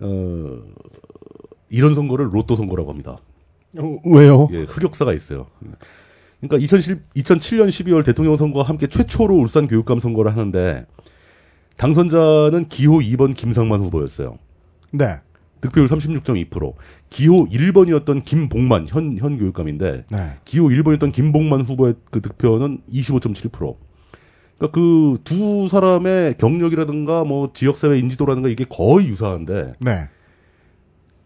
어 0.00 0.58
이런 1.70 1.94
선거를 1.94 2.28
로또 2.32 2.54
선거라고 2.56 2.90
합니다. 2.90 3.16
어, 3.78 3.98
왜요? 4.04 4.48
예, 4.52 4.58
흑역사가 4.58 5.12
있어요. 5.14 5.46
그러니까 6.40 6.58
2007, 6.62 7.02
2007년 7.16 7.68
12월 7.68 8.04
대통령 8.04 8.36
선거와 8.36 8.64
함께 8.66 8.86
최초로 8.86 9.34
울산 9.36 9.66
교육감 9.68 9.98
선거를 10.00 10.32
하는데 10.32 10.86
당선자는 11.78 12.68
기호 12.68 12.98
2번 12.98 13.34
김상만 13.34 13.80
후보였어요. 13.80 14.38
네. 14.92 15.20
득표율 15.60 15.88
36.2%. 15.88 16.74
기호 17.10 17.46
1번이었던 17.46 18.24
김봉만 18.24 18.86
현, 18.88 19.16
현 19.18 19.38
교육감인데 19.38 20.04
네. 20.10 20.32
기호 20.44 20.68
1번이었던 20.68 21.12
김봉만 21.12 21.62
후보의 21.62 21.94
그 22.10 22.20
득표는 22.20 22.82
25.7%. 22.92 23.76
그러니까 24.58 24.72
그 24.72 25.16
두 25.24 25.68
사람의 25.68 26.36
경력이라든가 26.36 27.24
뭐 27.24 27.50
지역 27.54 27.76
사회 27.76 27.98
인지도라든가 27.98 28.48
이게 28.48 28.64
거의 28.68 29.06
유사한데 29.08 29.74
네. 29.80 30.08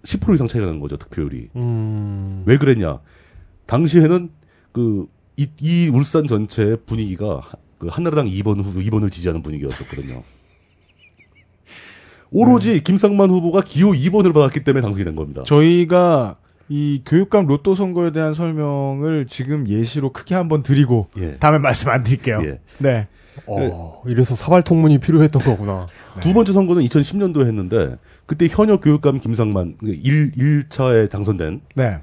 10% 0.04 0.34
이상 0.34 0.48
차이가 0.48 0.66
나는 0.66 0.80
거죠 0.80 0.96
득표율이. 0.98 1.48
음. 1.56 2.42
왜 2.46 2.58
그랬냐? 2.58 3.00
당시에는 3.66 4.30
그, 4.72 5.06
이, 5.36 5.46
이 5.60 5.88
울산 5.88 6.26
전체 6.26 6.76
분위기가 6.86 7.36
하- 7.40 7.52
그 7.78 7.86
한나라당 7.88 8.26
2번 8.26 8.62
후, 8.62 8.74
2번을 8.80 9.10
지지하는 9.10 9.42
분위기였었거든요. 9.42 10.20
오로지 12.32 12.80
김상만 12.80 13.30
후보가 13.30 13.60
기호 13.60 13.92
2번을 13.92 14.32
받았기 14.32 14.64
때문에 14.64 14.82
당선이 14.82 15.04
된 15.04 15.14
겁니다. 15.14 15.42
저희가 15.46 16.36
이 16.68 17.02
교육감 17.04 17.46
로또 17.46 17.74
선거에 17.74 18.12
대한 18.12 18.34
설명을 18.34 19.26
지금 19.26 19.68
예시로 19.68 20.10
크게 20.12 20.34
한번 20.34 20.62
드리고 20.62 21.08
예. 21.18 21.36
다음에 21.36 21.58
말씀 21.58 21.90
안 21.90 22.02
드릴게요. 22.02 22.40
예. 22.44 22.60
네. 22.78 23.08
어, 23.46 24.02
이래서 24.06 24.34
사발통문이 24.34 24.98
필요했던 24.98 25.42
거구나. 25.42 25.86
두 26.20 26.32
번째 26.32 26.52
선거는 26.52 26.82
2010년도에 26.84 27.46
했는데 27.46 27.96
그때 28.26 28.46
현역 28.48 28.82
교육감 28.82 29.20
김상만 29.20 29.76
1, 29.82 30.32
1차에 30.32 31.10
당선된 31.10 31.60
네. 31.74 31.98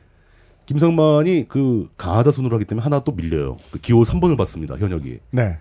김상만이 0.65 1.45
그 1.47 1.89
강하다 1.97 2.29
순으로 2.31 2.55
하기 2.57 2.65
때문에 2.65 2.83
하나 2.83 2.99
또 2.99 3.11
밀려요. 3.11 3.57
그 3.71 3.79
기호 3.79 4.03
3번을 4.03 4.37
받습니다. 4.37 4.75
현역이. 4.77 5.17
네. 5.31 5.57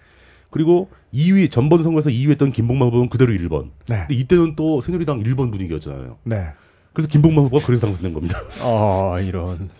그리고 0.50 0.90
2위 1.14 1.50
전번 1.50 1.82
선거에서 1.82 2.10
2위 2.10 2.30
했던 2.30 2.52
김봉만 2.52 2.88
후보는 2.88 3.08
그대로 3.08 3.32
1번. 3.32 3.70
네. 3.88 4.00
근데 4.08 4.14
이때는 4.14 4.56
또 4.56 4.80
새누리당 4.80 5.22
1번 5.22 5.50
분위기였잖아요. 5.50 6.18
네. 6.24 6.48
그래서 6.92 7.08
김봉만 7.08 7.44
후보가 7.46 7.64
그래서 7.66 7.86
당선된 7.86 8.12
겁니다. 8.12 8.38
아, 8.62 9.20
이런. 9.20 9.70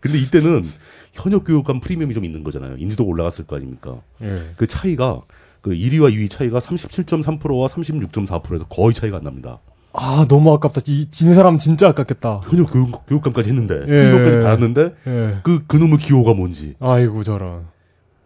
근데 0.00 0.18
이때는 0.18 0.64
현역 1.12 1.44
교육감 1.44 1.80
프리미엄이 1.80 2.14
좀 2.14 2.24
있는 2.24 2.42
거잖아요. 2.42 2.76
인지도가 2.78 3.08
올라갔을 3.08 3.46
거 3.46 3.56
아닙니까? 3.56 4.00
예. 4.22 4.36
그 4.56 4.66
차이가 4.66 5.20
그 5.60 5.70
1위와 5.70 6.12
2위 6.12 6.30
차이가 6.30 6.58
37.3%와 6.58 7.68
36.4%에서 7.68 8.66
거의 8.68 8.94
차이가 8.94 9.18
안 9.18 9.24
납니다. 9.24 9.58
아, 9.92 10.26
너무 10.28 10.52
아깝다. 10.54 10.80
이, 10.86 11.10
지는 11.10 11.34
사람 11.34 11.58
진짜 11.58 11.88
아깝겠다. 11.88 12.40
현역 12.44 12.72
교육, 12.72 13.06
교육감까지 13.06 13.50
했는데 13.50 13.74
예. 13.82 13.86
프리미엄까지 13.86 14.42
받았는데 14.42 14.94
예. 15.06 15.36
그 15.42 15.66
그놈의 15.66 15.98
기호가 15.98 16.34
뭔지 16.34 16.74
아이고, 16.80 17.22
저런. 17.22 17.66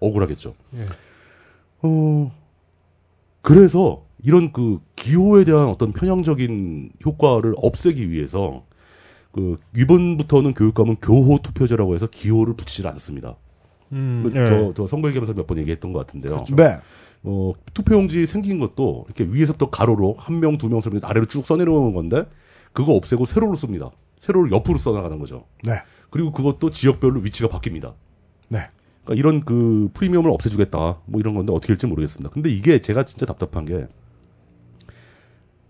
억울하겠죠. 0.01 0.55
예. 0.77 0.86
어 1.86 2.32
그래서 3.42 4.04
이런 4.22 4.52
그 4.52 4.80
기호에 4.96 5.44
대한 5.44 5.68
어떤 5.68 5.92
편향적인 5.92 6.90
효과를 7.04 7.54
없애기 7.58 8.10
위해서 8.10 8.64
그 9.32 9.58
이번부터는 9.76 10.54
교육감은 10.54 10.96
교호 10.96 11.38
투표제라고 11.42 11.94
해서 11.94 12.06
기호를 12.06 12.54
붙이질 12.54 12.88
않습니다. 12.88 13.36
음, 13.92 14.28
그 14.32 14.40
예. 14.40 14.46
저, 14.46 14.72
저 14.74 14.86
선거 14.86 15.08
얘기하면서 15.08 15.34
몇 15.34 15.46
번 15.46 15.58
얘기했던 15.58 15.92
것 15.92 16.00
같은데요. 16.06 16.44
네. 16.56 16.78
어, 17.22 17.52
투표용지 17.74 18.26
생긴 18.26 18.58
것도 18.58 19.04
이렇게 19.06 19.24
위에서부터 19.32 19.70
가로로 19.70 20.16
한 20.18 20.40
명, 20.40 20.58
두 20.58 20.68
명, 20.68 20.80
세 20.80 20.90
명 20.90 21.00
아래로 21.04 21.26
쭉 21.26 21.44
써내려오는 21.46 21.92
건데 21.92 22.24
그거 22.72 22.94
없애고 22.94 23.26
세로로 23.26 23.54
씁니다. 23.54 23.90
세로를 24.18 24.50
옆으로 24.50 24.78
써나가는 24.78 25.18
거죠. 25.18 25.44
네. 25.62 25.74
그리고 26.10 26.32
그것도 26.32 26.70
지역별로 26.70 27.20
위치가 27.20 27.48
바뀝니다. 27.48 27.94
네. 28.48 28.70
그러니까 29.06 29.14
이런 29.18 29.44
그 29.44 29.88
프리미엄을 29.94 30.30
없애주겠다 30.30 30.98
뭐 31.06 31.20
이런 31.20 31.34
건데 31.34 31.52
어떻게 31.52 31.68
될지 31.68 31.86
모르겠습니다. 31.86 32.30
근데 32.30 32.50
이게 32.50 32.80
제가 32.80 33.04
진짜 33.04 33.24
답답한 33.24 33.64
게 33.64 33.86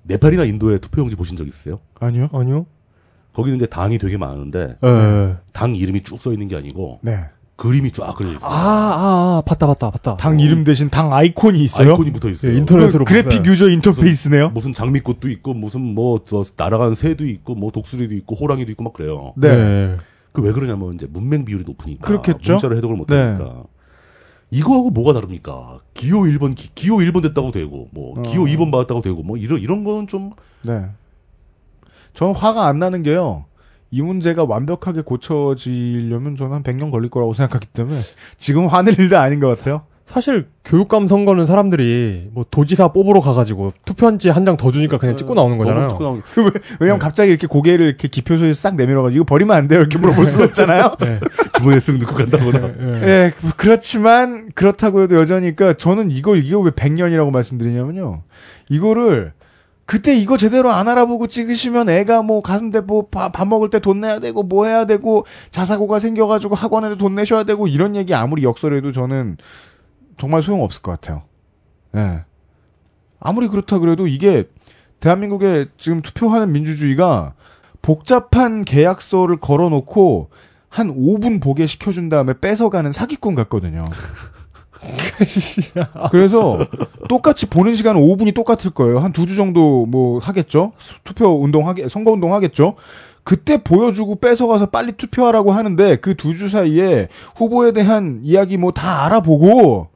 네팔이나 0.05 0.45
인도의 0.45 0.81
투표용지 0.81 1.17
보신 1.17 1.37
적 1.37 1.47
있으세요? 1.47 1.79
아니요. 2.01 2.29
아니요? 2.33 2.67
거기는 3.35 3.57
이제 3.57 3.67
당이 3.67 3.99
되게 3.99 4.17
많은데 4.17 4.77
예. 4.83 5.37
당 5.53 5.75
이름이 5.77 6.03
쭉 6.03 6.23
써 6.23 6.33
있는 6.33 6.49
게 6.49 6.57
아니고 6.57 7.01
네. 7.03 7.25
그림이 7.57 7.91
쫙 7.91 8.15
그려져 8.15 8.37
있어요. 8.37 8.51
아, 8.51 8.55
아, 8.55 9.39
아, 9.39 9.43
봤다, 9.47 9.67
봤다, 9.67 9.91
봤다. 9.91 10.17
당 10.19 10.41
이름 10.41 10.63
대신 10.65 10.91
당 10.91 11.13
아이콘이 11.13 11.59
있어요. 11.65 11.93
아이콘이 11.93 12.13
붙어 12.13 12.29
있어요. 12.29 12.53
예, 12.53 12.57
인터넷으로 12.59 13.05
그 13.07 13.15
그래픽. 13.15 13.47
유저 13.47 13.69
인터페이스네요. 13.71 14.51
무슨 14.51 14.73
장미꽃도 14.75 15.31
있고 15.31 15.55
무슨 15.55 15.81
뭐저 15.81 16.45
날아가는 16.57 16.95
새도 16.95 17.27
있고 17.27 17.55
뭐 17.55 17.71
독수리도 17.73 18.15
있고 18.15 18.37
호랑이도 18.37 18.71
있고 18.73 18.85
막 18.85 18.93
그래요. 18.93 19.33
네. 19.37 19.49
예. 19.49 19.97
그 20.37 20.43
왜 20.43 20.53
그러냐면 20.53 20.95
이제 20.95 21.07
문맹 21.11 21.45
비율이 21.45 21.65
높으니까 21.65 22.07
그렇겠죠? 22.07 22.53
문자를 22.55 22.77
해석을 22.77 22.97
못 22.97 23.11
하니까 23.11 23.65
이거하고 24.51 24.91
뭐가 24.91 25.13
다릅니까? 25.15 25.81
기호 25.95 26.21
1번 26.23 26.55
기, 26.55 26.89
호 26.91 26.99
1번 26.99 27.23
됐다고 27.23 27.51
되고 27.51 27.89
뭐 27.93 28.19
어. 28.19 28.23
기호 28.23 28.45
2번 28.45 28.71
받았다고 28.71 29.01
되고 29.01 29.23
뭐 29.23 29.37
이런 29.37 29.61
이런 29.61 29.83
거는 29.83 30.07
좀 30.07 30.31
네. 30.63 30.87
저는 32.15 32.35
화가 32.35 32.67
안 32.67 32.79
나는 32.79 33.03
게요. 33.03 33.45
이 33.91 34.03
문제가 34.03 34.45
완벽하게 34.45 35.03
고쳐지려면 35.03 36.37
저는 36.37 36.53
한 36.55 36.63
100년 36.63 36.91
걸릴 36.91 37.09
거라고 37.11 37.35
생각하기 37.35 37.67
때문에 37.69 37.99
지금 38.37 38.67
화낼 38.67 38.99
일도 38.99 39.17
아닌 39.19 39.41
것 39.41 39.57
같아요. 39.57 39.83
사실 40.07 40.47
교육감 40.65 41.09
선거는 41.09 41.47
사람들이 41.47 42.29
뭐 42.33 42.45
도지사 42.51 42.89
뽑으러 42.93 43.21
가가지고 43.21 43.73
투표한지 43.85 44.31
한 44.31 44.45
장 44.45 44.57
더 44.57 44.71
주니까 44.71 44.99
그냥 44.99 45.17
찍고 45.17 45.35
나오는 45.35 45.59
거잖아요. 45.59 45.89
찍고 45.89 46.05
나오는- 46.05 46.63
왜냐면 46.81 47.01
갑자기 47.01 47.31
이렇게 47.31 47.47
고개를 47.49 47.87
이렇게 47.87 48.07
기표소에 48.09 48.55
싹 48.55 48.77
내밀어가지고 48.77 49.17
이거 49.17 49.25
버리면 49.25 49.57
안 49.57 49.67
돼요 49.69 49.81
이렇게 49.81 49.99
물어볼 49.99 50.29
수 50.29 50.43
없잖아요. 50.45 50.97
네. 51.01 51.19
주머니에 51.59 51.79
쓱 51.79 51.99
넣고 51.99 52.15
간다거나 52.15 52.73
예. 53.03 53.03
예, 53.09 53.33
그렇지만 53.57 54.49
그렇다고 54.55 55.03
해도 55.03 55.17
여전히니까 55.17 55.75
저는 55.75 56.13
이거 56.13 56.37
이거 56.37 56.61
왜 56.61 56.71
100년이라고 56.71 57.33
말씀드리냐면요. 57.33 58.23
이거를 58.71 59.33
그때 59.87 60.15
이거 60.17 60.37
제대로 60.37 60.71
안 60.71 60.89
알아보고 60.89 61.27
찍으시면 61.27 61.89
애가 61.89 62.23
뭐 62.23 62.41
가는데 62.43 62.81
뭐밥 62.81 63.47
먹을 63.49 63.71
때 63.71 63.79
돈 63.81 64.01
내야 64.01 64.19
되고 64.21 64.43
뭐 64.45 64.67
해야 64.67 64.85
되고 64.85 65.25
자사고가 65.51 65.99
생겨가지고 65.99 66.55
학원에도 66.55 66.97
돈 66.97 67.15
내셔야 67.17 67.43
되고 67.45 67.67
이런 67.69 67.95
얘기 67.97 68.15
아무리 68.15 68.43
역설해도 68.45 68.91
저는 68.93 69.37
정말 70.19 70.43
소용 70.43 70.63
없을 70.63 70.83
것 70.83 70.93
같아요. 70.93 71.23
예. 71.97 72.21
아무리 73.21 73.49
그렇다 73.49 73.79
그래도 73.79 74.07
이게 74.07 74.45
대한민국의 75.01 75.69
지금 75.79 76.03
투표하는 76.03 76.53
민주주의가 76.53 77.35
복잡한 77.83 78.65
계약서를 78.65 79.39
걸어놓고 79.39 80.31
한 80.69 80.95
5분 80.95 81.43
보게 81.43 81.67
시켜준 81.67 82.09
다음에 82.09 82.35
뺏어가는 82.41 82.93
사기꾼 82.93 83.35
같거든요. 83.35 83.85
그래서 86.11 86.59
똑같이 87.09 87.49
보는 87.49 87.75
시간은 87.75 88.01
5분이 88.01 88.35
똑같을 88.35 88.71
거예요. 88.73 88.99
한 89.01 89.13
두 89.13 89.27
주 89.27 89.37
정도 89.37 89.87
뭐 89.87 90.19
하겠죠? 90.19 90.73
투표 91.05 91.43
운동 91.43 91.69
하게, 91.69 91.89
선거 91.89 92.13
운동 92.13 92.35
하겠죠? 92.35 92.75
그때 93.25 93.63
보여주고 93.63 94.17
뺏어가서 94.17 94.67
빨리 94.67 94.93
투표하라고 94.93 95.53
하는데 95.53 95.97
그 95.97 96.15
두 96.15 96.37
주 96.37 96.49
사이에 96.49 97.09
후보에 97.37 97.73
대한 97.73 98.21
이야기 98.23 98.57
뭐 98.57 98.71
다 98.73 99.05
알아보고 99.07 99.89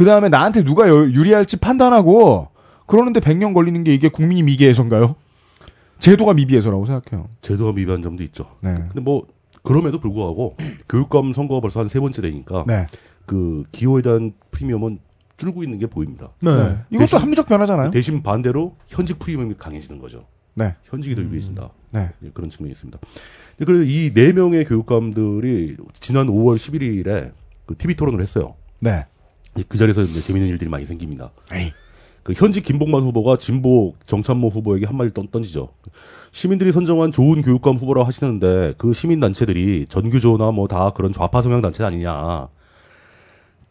그 0.00 0.06
다음에 0.06 0.30
나한테 0.30 0.64
누가 0.64 0.88
여- 0.88 1.10
유리할지 1.10 1.58
판단하고 1.58 2.48
그러는데 2.86 3.20
100년 3.20 3.52
걸리는 3.52 3.84
게 3.84 3.92
이게 3.92 4.08
국민이 4.08 4.42
미개해서인가요? 4.44 5.14
제도가 5.98 6.32
미비해서라고 6.32 6.86
생각해요. 6.86 7.28
제도가 7.42 7.72
미비한 7.72 8.00
점도 8.00 8.22
있죠. 8.22 8.46
네. 8.62 8.72
근데 8.76 9.00
뭐 9.02 9.26
그럼에도 9.62 10.00
불구하고 10.00 10.56
교육감 10.88 11.34
선거가 11.34 11.60
벌써 11.60 11.80
한 11.80 11.88
세 11.90 12.00
번째 12.00 12.22
되니까 12.22 12.64
네. 12.66 12.86
그 13.26 13.64
기호에 13.72 14.00
대한 14.00 14.32
프리미엄은 14.50 15.00
줄고 15.36 15.62
있는 15.62 15.78
게 15.78 15.86
보입니다. 15.86 16.30
네. 16.40 16.50
네. 16.50 16.78
이것도 16.88 17.00
대신- 17.04 17.18
합리적 17.18 17.46
변화잖아요. 17.46 17.90
대신 17.90 18.22
반대로 18.22 18.76
현직 18.88 19.18
프리미엄이 19.18 19.56
강해지는 19.58 20.00
거죠. 20.00 20.24
네. 20.54 20.76
현직이 20.84 21.14
더 21.14 21.20
유리해진다. 21.20 21.68
네. 21.90 22.08
예, 22.24 22.30
그런 22.32 22.48
측면이 22.48 22.72
있습니다. 22.72 22.98
그래서 23.66 23.84
이 23.84 24.14
네 24.14 24.32
명의 24.32 24.64
교육감들이 24.64 25.76
지난 26.00 26.28
5월 26.28 26.56
11일에 26.56 27.32
그 27.66 27.76
TV 27.76 27.96
토론을 27.96 28.22
했어요. 28.22 28.54
네. 28.80 29.04
이- 29.60 29.64
그 29.68 29.78
자리에서 29.78 30.02
이제 30.02 30.20
재밌는 30.20 30.48
일들이 30.48 30.68
많이 30.70 30.84
생깁니다. 30.86 31.30
에이. 31.52 31.72
그 32.22 32.32
현직 32.34 32.64
김복만 32.64 33.02
후보가 33.02 33.38
진보 33.38 33.94
정찬모 34.06 34.48
후보에게 34.48 34.86
한마디 34.86 35.12
던, 35.14 35.28
던지죠. 35.30 35.70
시민들이 36.32 36.70
선정한 36.70 37.12
좋은 37.12 37.40
교육감 37.42 37.76
후보라고 37.76 38.06
하시는데 38.06 38.74
그 38.76 38.92
시민 38.92 39.20
단체들이 39.20 39.86
전교조나 39.88 40.50
뭐 40.52 40.66
다 40.68 40.90
그런 40.90 41.12
좌파 41.12 41.40
성향 41.42 41.60
단체 41.62 41.82
아니냐. 41.82 42.48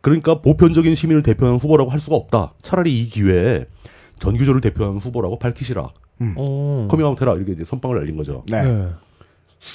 그러니까 0.01 0.41
보편적인 0.41 0.95
시민을 0.95 1.23
대표하는 1.23 1.59
후보라고 1.59 1.91
할 1.91 1.99
수가 1.99 2.15
없다. 2.15 2.53
차라리 2.61 2.99
이 3.01 3.07
기회에 3.09 3.65
전교조를 4.19 4.61
대표하는 4.61 4.99
후보라고 4.99 5.37
밝히시라. 5.39 5.89
어. 6.35 6.87
커밍아웃 6.89 7.21
해라. 7.21 7.35
이렇게 7.35 7.51
이제 7.53 7.63
선빵을 7.63 7.97
날린 7.99 8.17
거죠. 8.17 8.43
네. 8.49 8.61
네. 8.61 8.87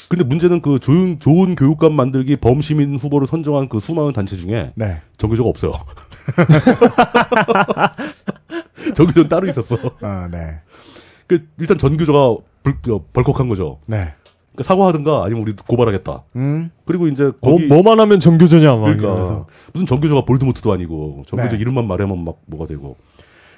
근데 0.09 0.25
문제는 0.25 0.63
그 0.63 0.79
좋은, 0.79 1.19
좋은 1.21 1.55
교육감 1.55 1.95
만들기 1.95 2.37
범시민 2.37 2.97
후보를 2.97 3.27
선정한 3.27 3.69
그 3.69 3.81
수많은 3.81 4.13
단체 4.13 4.37
중에 4.37 4.73
네. 4.75 5.01
전교조가 5.19 5.49
없어요. 5.49 5.73
전교조는 8.95 9.29
따로 9.29 9.47
있었어. 9.49 9.77
아, 10.01 10.29
네. 10.31 10.59
그 11.27 11.47
일단 11.59 11.79
전교조가 11.79 12.43
불, 12.63 12.75
벌컥한 13.13 13.49
거죠. 13.49 13.79
네. 13.87 14.13
그러니까 14.53 14.69
사과하든가 14.69 15.25
아니면 15.25 15.43
우리 15.43 15.53
고발하겠다. 15.53 16.23
음. 16.37 16.71
그리고 16.85 17.09
이제 17.09 17.25
뭐, 17.41 17.53
거기 17.55 17.67
뭐 17.67 17.83
만 17.83 17.99
하면 18.01 18.21
정교조냐, 18.21 18.77
막. 18.77 18.83
그러니까 18.83 19.07
이러면서. 19.09 19.47
무슨 19.73 19.87
전교조가 19.87 20.25
볼드모트도 20.25 20.73
아니고 20.73 21.25
전교조 21.27 21.57
네. 21.57 21.61
이름만 21.61 21.87
말하면 21.89 22.25
막 22.25 22.37
뭐가 22.47 22.67
되고. 22.67 22.97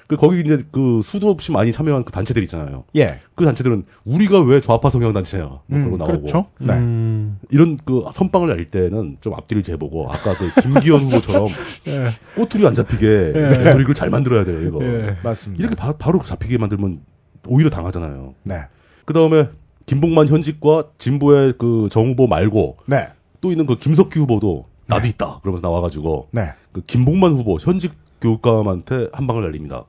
그 0.07 0.15
거기 0.15 0.39
이제 0.39 0.63
그 0.71 1.01
수도 1.03 1.29
없이 1.29 1.51
많이 1.51 1.71
참여한 1.73 2.05
그 2.05 2.11
단체들 2.13 2.41
있잖아요. 2.43 2.85
예. 2.95 3.19
그 3.35 3.43
단체들은 3.43 3.83
우리가 4.05 4.39
왜 4.41 4.61
좌파 4.61 4.89
성향 4.89 5.11
단체냐 5.13 5.43
뭐 5.45 5.61
음, 5.71 5.81
그러고 5.83 5.97
나오고 5.97 6.21
그렇죠. 6.21 6.45
네. 6.59 6.73
음. 6.75 7.39
이런 7.51 7.77
그 7.83 8.05
선빵을 8.13 8.47
날 8.47 8.65
때는 8.65 9.17
좀 9.19 9.33
앞뒤를 9.33 9.63
재보고 9.63 10.07
아까 10.09 10.33
그 10.33 10.61
김기현 10.61 11.01
후보처럼 11.01 11.47
예. 11.87 12.07
꼬투리 12.35 12.65
안 12.65 12.73
잡히게 12.73 13.07
레토릭을 13.33 13.93
잘 13.93 14.09
만들어야 14.09 14.45
돼요 14.45 14.61
이거. 14.61 14.81
예. 14.83 15.17
맞습니다. 15.23 15.59
이렇게 15.61 15.75
바, 15.75 15.91
바로 15.97 16.19
잡히게 16.23 16.57
만들면 16.57 17.01
오히려 17.47 17.69
당하잖아요. 17.69 18.33
네. 18.43 18.61
그 19.05 19.13
다음에 19.13 19.49
김봉만 19.85 20.27
현직과 20.29 20.85
진보의 20.97 21.53
그 21.57 21.87
정 21.91 22.07
후보 22.07 22.27
말고 22.27 22.77
네. 22.87 23.07
또 23.41 23.51
있는 23.51 23.65
그 23.65 23.77
김석기 23.77 24.19
후보도 24.19 24.65
나도 24.87 25.05
있다 25.07 25.39
그러면서 25.41 25.67
나와가지고 25.67 26.29
네. 26.31 26.53
그 26.71 26.81
김봉만 26.85 27.33
후보 27.33 27.57
현직 27.59 27.93
교육감한테 28.21 29.09
한 29.13 29.27
방을 29.27 29.43
날립니다. 29.43 29.83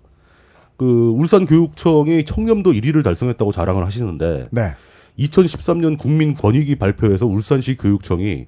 그 0.79 1.11
울산 1.11 1.45
교육청이 1.45 2.25
청렴도 2.25 2.71
1위를 2.73 3.03
달성했다고 3.03 3.53
자랑을 3.53 3.85
하시는데 3.85 4.47
네. 4.51 4.75
2013년 5.19 5.99
국민 5.99 6.35
권익위 6.35 6.77
발표에서 6.77 7.27
울산시 7.27 7.77
교육청이 7.77 8.47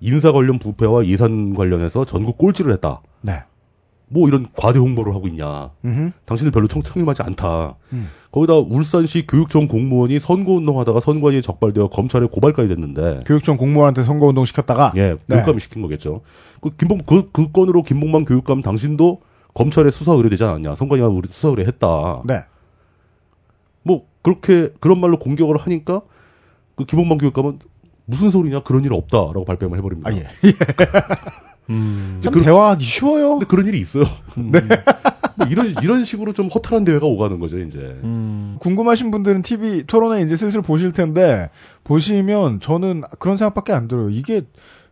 인사 0.00 0.32
관련 0.32 0.58
부패와 0.58 1.06
예산 1.06 1.54
관련해서 1.54 2.06
전국 2.06 2.38
꼴찌를 2.38 2.72
했다. 2.72 3.02
네. 3.20 3.42
뭐 4.08 4.26
이런 4.26 4.46
과대 4.56 4.78
홍보를 4.78 5.14
하고 5.14 5.28
있냐. 5.28 5.70
음흠. 5.84 6.12
당신들 6.24 6.52
별로 6.52 6.66
청, 6.66 6.80
청렴하지 6.80 7.22
않다. 7.22 7.76
음. 7.92 8.08
거기다 8.30 8.54
울산시 8.54 9.26
교육청 9.26 9.68
공무원이 9.68 10.18
선거운동하다가 10.18 11.00
선관위에 11.00 11.42
적발되어 11.42 11.88
검찰에 11.88 12.26
고발까지 12.26 12.68
됐는데 12.68 13.24
교육청 13.26 13.56
공무원한테 13.56 14.04
선거운동 14.04 14.44
시켰다가 14.46 14.92
예, 14.96 15.16
네. 15.26 15.36
교육감이 15.36 15.58
시킨 15.60 15.82
거겠죠. 15.82 16.22
그 16.60 16.70
김봉 16.70 17.00
그, 17.06 17.30
그 17.32 17.50
건으로 17.50 17.82
김봉만 17.82 18.24
교육감 18.24 18.62
당신도 18.62 19.20
검찰에 19.56 19.90
수사 19.90 20.12
의뢰되지 20.12 20.44
않았냐? 20.44 20.74
선관위가 20.74 21.08
우리 21.08 21.28
수사 21.28 21.48
의뢰했다. 21.48 22.22
네. 22.26 22.44
뭐 23.82 24.06
그렇게 24.22 24.70
그런 24.80 25.00
말로 25.00 25.18
공격을 25.18 25.56
하니까 25.56 26.02
그 26.74 26.84
김봉만 26.84 27.18
교육감은 27.18 27.58
무슨 28.04 28.30
소리냐? 28.30 28.60
그런 28.60 28.84
일 28.84 28.92
없다라고 28.92 29.44
발뺌을 29.44 29.78
해버립니다. 29.78 30.10
아 30.10 30.14
예. 30.14 30.26
음. 31.70 32.20
참 32.22 32.32
그런- 32.32 32.44
대화하기 32.44 32.84
쉬워요. 32.84 33.30
근데 33.30 33.46
그런 33.46 33.66
일이 33.66 33.78
있어요. 33.80 34.04
네. 34.36 34.60
뭐 35.36 35.46
이런 35.48 35.74
이런 35.82 36.04
식으로 36.04 36.32
좀 36.32 36.48
허탈한 36.48 36.84
대회가 36.84 37.06
오가는 37.06 37.38
거죠, 37.40 37.58
이제. 37.58 37.78
음. 38.04 38.56
궁금하신 38.60 39.10
분들은 39.10 39.42
TV 39.42 39.84
토론회 39.86 40.22
이제 40.22 40.36
슬슬 40.36 40.62
보실 40.62 40.92
텐데 40.92 41.50
보시면 41.84 42.60
저는 42.60 43.02
그런 43.18 43.36
생각밖에 43.36 43.72
안 43.72 43.88
들어요. 43.88 44.10
이게 44.10 44.42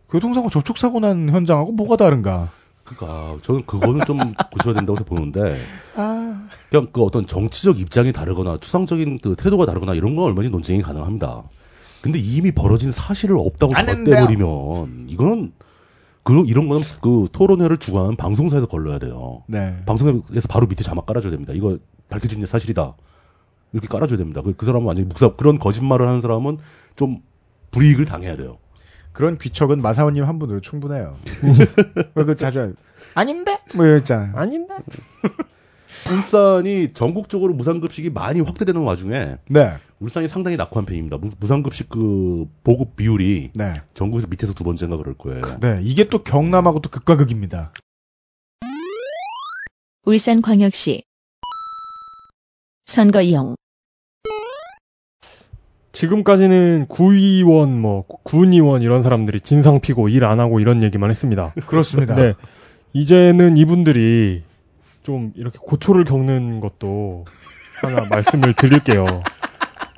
교통사고 0.09 0.49
접촉사고 0.49 0.99
난 0.99 1.29
현장하고 1.29 1.71
뭐가 1.71 1.97
다른가? 1.97 2.49
그러니까 2.85 3.37
저는 3.41 3.65
그거는 3.65 4.05
좀 4.05 4.19
고쳐야 4.53 4.73
된다고 4.73 5.03
보는데 5.03 5.57
아, 5.95 6.47
그냥 6.69 6.87
그 6.93 7.01
어떤 7.01 7.27
정치적 7.27 7.79
입장이 7.79 8.13
다르거나 8.13 8.57
추상적인 8.57 9.19
그 9.19 9.35
태도가 9.35 9.65
다르거나 9.65 9.95
이런 9.95 10.15
건 10.15 10.25
얼마든지 10.25 10.51
논쟁이 10.51 10.81
가능합니다. 10.81 11.43
근데 12.01 12.19
이미 12.19 12.51
벌어진 12.51 12.91
사실을 12.91 13.37
없다고. 13.37 13.73
덧대버리면 14.05 15.07
이건 15.09 15.53
그 16.23 16.43
이런 16.45 16.69
거는 16.69 16.83
그 17.01 17.27
토론회를 17.31 17.77
주관하는 17.77 18.15
방송사에서 18.15 18.67
걸러야 18.67 18.99
돼요. 18.99 19.43
네. 19.47 19.75
방송에서 19.85 20.47
바로 20.47 20.67
밑에 20.67 20.83
자막 20.83 21.07
깔아줘야 21.07 21.31
됩니다. 21.31 21.53
이거 21.53 21.77
밝혀진 22.09 22.39
게 22.39 22.45
사실이다. 22.45 22.95
이렇게 23.73 23.87
깔아줘야 23.87 24.17
됩니다. 24.17 24.41
그, 24.41 24.53
그 24.53 24.65
사람은 24.65 24.85
완전히 24.87 25.07
묵사 25.07 25.33
그런 25.33 25.57
거짓말을 25.59 26.07
하는 26.07 26.21
사람은 26.21 26.59
좀 26.95 27.21
불이익을 27.71 28.05
당해야 28.05 28.37
돼요. 28.37 28.57
그런 29.15 29.37
귀척은 29.37 29.81
마사오님 29.81 30.25
한 30.25 30.39
분으로 30.39 30.59
충분해요. 30.59 31.15
왜그 32.15 32.35
자주 32.35 32.59
할- 32.59 32.75
아닌데? 33.13 33.57
뭐 33.73 33.85
이랬잖아요. 33.85 34.35
아닌데? 34.35 34.75
울산이 36.11 36.91
전국적으로 36.91 37.53
무상급식이 37.53 38.09
많이 38.09 38.41
확대되는 38.41 38.79
와중에 38.81 39.37
네, 39.49 39.73
울산이 40.01 40.27
상당히 40.27 40.57
낙후한 40.57 40.85
편입니다. 40.85 41.17
무- 41.17 41.31
무상급식 41.39 41.87
그 41.89 42.45
보급 42.65 42.97
비율이 42.97 43.51
네, 43.55 43.81
전국에서 43.93 44.27
밑에서 44.27 44.53
두 44.53 44.65
번째인가 44.65 44.97
그럴 44.97 45.15
거예요. 45.17 45.41
네. 45.61 45.79
이게 45.81 46.09
또 46.09 46.21
경남하고 46.21 46.81
또 46.81 46.89
극과 46.89 47.15
극입니다. 47.15 47.71
울산광역시 50.05 51.03
선거 52.85 53.21
이용 53.21 53.55
지금까지는 55.95 56.85
구의원, 56.89 57.79
뭐, 57.79 58.03
군의원 58.23 58.81
이런 58.81 59.01
사람들이 59.01 59.39
진상 59.39 59.79
피고 59.79 60.09
일 60.09 60.25
안 60.25 60.39
하고 60.39 60.59
이런 60.59 60.83
얘기만 60.83 61.09
했습니다. 61.09 61.53
그렇습니다. 61.67 62.15
네. 62.15 62.33
이제는 62.93 63.57
이분들이 63.57 64.43
좀 65.03 65.31
이렇게 65.35 65.57
고초를 65.61 66.03
겪는 66.03 66.59
것도 66.59 67.25
하나 67.81 68.07
말씀을 68.09 68.53
드릴게요. 68.55 69.05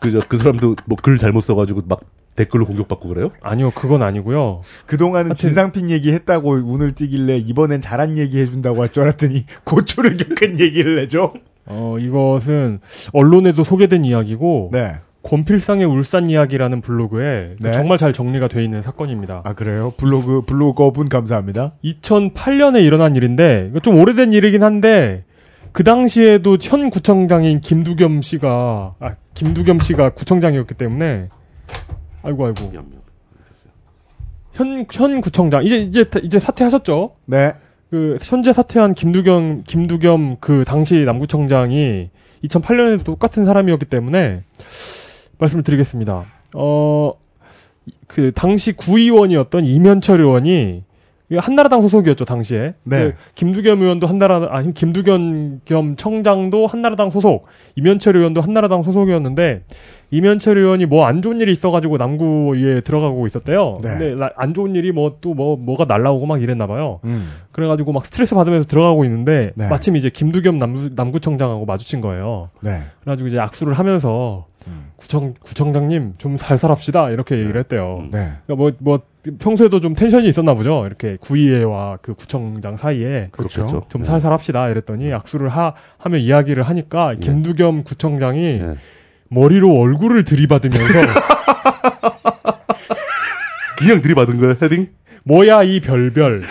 그저 0.02 0.22
그 0.28 0.38
사람도 0.38 0.76
뭐 0.86 0.98
글 1.02 1.18
잘못 1.18 1.41
써가지고 1.41 1.84
막 1.88 2.02
댓글로 2.36 2.65
공격받고 2.68 3.07
그래요? 3.10 3.32
아니요, 3.41 3.72
그건 3.72 4.03
아니고요. 4.03 4.61
그동안은 4.86 5.32
하여튼- 5.32 5.36
진상핀 5.36 5.90
얘기 5.90 6.11
했다고 6.14 6.52
운을 6.52 6.94
띄길래 6.94 7.38
이번엔 7.38 7.82
잘한 7.82 8.18
얘기 8.19 8.40
해준다고 8.40 8.82
할 8.84 8.90
줄 8.90 9.03
알았더니 9.03 9.45
고초를 9.64 10.18
겪은 10.18 10.60
얘기를 10.60 10.99
해줘. 10.99 11.34
어, 11.65 11.98
이것은 11.99 12.80
언론에도 13.14 13.64
소개된 13.64 14.06
이야기고 14.06 14.69
네. 14.74 14.95
권필상의 15.28 15.86
울산 15.86 16.30
이야기라는 16.30 16.80
블로그에 16.82 17.56
네. 17.60 17.72
정말 17.74 17.98
잘 17.98 18.14
정리가 18.14 18.48
되어 18.48 18.62
있는 18.62 18.82
사건입니다. 18.82 19.41
아 19.44 19.54
그래요? 19.54 19.91
블로그 19.98 20.41
블로거분 20.41 21.10
감사합니다. 21.10 21.74
2008년에 21.84 22.82
일어난 22.82 23.16
일인데 23.16 23.68
이거 23.72 23.80
좀 23.82 23.99
오래된 23.99 24.32
일이긴 24.32 24.64
한데 24.64 25.26
그 25.74 25.84
당시에도 25.84 26.58
현 26.62 26.90
구청장인 26.90 27.60
김두겸 27.60 28.22
씨가 28.22 28.95
아 28.99 29.16
김두겸 29.34 29.80
씨가 29.80 30.12
구청장이었기 30.12 30.76
때문에 30.76 31.28
아이고 32.24 32.45
아이고. 32.45 32.72
현 34.54 34.86
현 34.91 35.22
구청장 35.22 35.64
이제 35.64 35.78
이제 35.78 36.06
이제 36.24 36.40
사퇴하셨죠? 36.40 37.16
네. 37.26 37.54
그 37.90 38.18
현재 38.22 38.52
사퇴한 38.52 38.94
김두겸 38.95 39.64
김두겸 39.66 40.38
그 40.40 40.66
당시 40.66 41.06
남구청장이 41.06 42.10
2008년에도 42.44 43.04
똑같은 43.04 43.45
사람이었기 43.45 43.86
때문에 43.86 44.44
말씀을 45.38 45.64
드리겠습니다. 45.64 46.26
어, 46.56 47.14
그 48.08 48.32
당시 48.34 48.74
구의원이었던 48.74 49.66
이면철 49.66 50.22
의원이 50.22 50.84
한나라당 51.36 51.82
소속이었죠 51.82 52.24
당시에. 52.24 52.76
네. 52.84 53.12
그 53.12 53.14
김두겸 53.36 53.82
의원도 53.82 54.08
한나라 54.08 54.48
아니 54.49 54.74
김두겸 54.74 55.62
겸 55.66 55.95
청장도 55.98 56.68
한나라당 56.68 57.10
소속, 57.10 57.48
이면철 57.76 58.16
의원도 58.16 58.40
한나라당 58.40 58.84
소속이었는데 58.84 59.64
이면철 60.12 60.58
의원이 60.58 60.86
뭐 60.86 61.06
안 61.06 61.22
좋은 61.22 61.41
일이 61.41 61.52
있어가지고 61.52 61.98
남구에 61.98 62.80
들어가고 62.82 63.28
있었대요. 63.28 63.78
네. 63.84 63.90
근데 63.90 64.16
라- 64.16 64.32
안 64.38 64.54
좋은 64.54 64.74
일이 64.76 64.94
뭐또뭐 64.94 65.58
뭐가 65.58 65.84
날라오고 65.86 66.26
막 66.26 66.41
이랬나 66.41 66.66
봐요. 66.66 67.02
음. 67.04 67.30
그래가지고 67.52 67.91
막 67.91 68.06
스트레스 68.06 68.34
받으면서 68.34 68.66
들어가고 68.68 69.04
있는데 69.04 69.52
네. 69.56 69.68
마침 69.68 69.98
이제 69.98 70.10
김두겸 70.10 70.56
남구, 70.58 70.90
남구청장하고 70.95 71.66
마주친 71.66 71.99
거예요. 71.99 72.52
네. 72.62 72.80
그래가지고 73.02 73.28
이제 73.28 73.38
악수를 73.40 73.74
하면서 73.74 74.45
음. 74.68 74.91
구청 74.95 75.34
구청장님 75.41 76.14
좀 76.18 76.38
살살합시다 76.38 77.10
이렇게 77.10 77.38
얘기를 77.38 77.60
했대요. 77.60 77.98
음. 78.02 78.10
네. 78.12 78.32
그러니까 78.45 78.56
뭐, 78.56 78.72
뭐, 78.80 78.99
평소에도 79.40 79.80
좀 79.80 79.94
텐션이 79.95 80.28
있었나 80.30 80.54
보죠. 80.54 80.86
이렇게 80.86 81.18
구의회와 81.20 81.98
그 82.02 82.14
구청장 82.14 82.78
사이에. 82.78 83.30
그렇죠. 83.32 83.86
좀 83.90 84.02
네. 84.04 84.08
살살 84.08 84.32
합시다. 84.32 84.70
이랬더니 84.70 85.14
악수를 85.14 85.49
하, 85.49 85.74
하며 85.98 86.18
이야기를 86.18 86.64
하니까 86.64 87.16
김두겸 87.16 87.84
구청장이 87.84 88.44
예. 88.44 88.76
머리로 89.30 89.74
얼굴을 89.80 90.24
들이받으면서 90.24 90.94
그냥 93.78 94.02
들이받은 94.02 94.38
거예요, 94.40 94.56
헤딩? 94.62 94.88
뭐야 95.24 95.64
이 95.64 95.82
별별. 95.82 96.44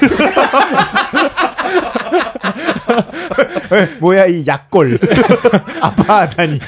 에, 3.73 3.87
뭐야 4.01 4.27
이 4.27 4.45
약골 4.47 4.99
아파하다니. 5.81 6.61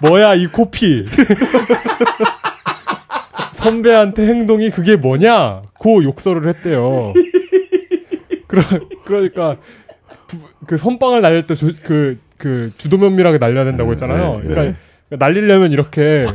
뭐야 0.00 0.34
이 0.34 0.46
코피. 0.48 1.06
선배한테 3.70 4.26
행동이 4.26 4.70
그게 4.70 4.96
뭐냐? 4.96 5.62
고 5.78 6.02
욕설을 6.04 6.48
했대요. 6.48 7.12
그러, 8.46 8.62
그러니까 9.04 9.56
부- 10.28 10.38
그 10.66 10.76
선빵을 10.76 11.20
날릴 11.20 11.46
때 11.46 11.54
그 11.54 12.16
그 12.38 12.70
주도 12.76 12.98
면밀하게 12.98 13.38
날려야 13.38 13.64
된다고 13.64 13.92
했잖아요. 13.92 14.40
네, 14.42 14.42
네. 14.42 14.48
그러니까 14.54 14.78
날리려면 15.08 15.70
이렇게 15.70 16.26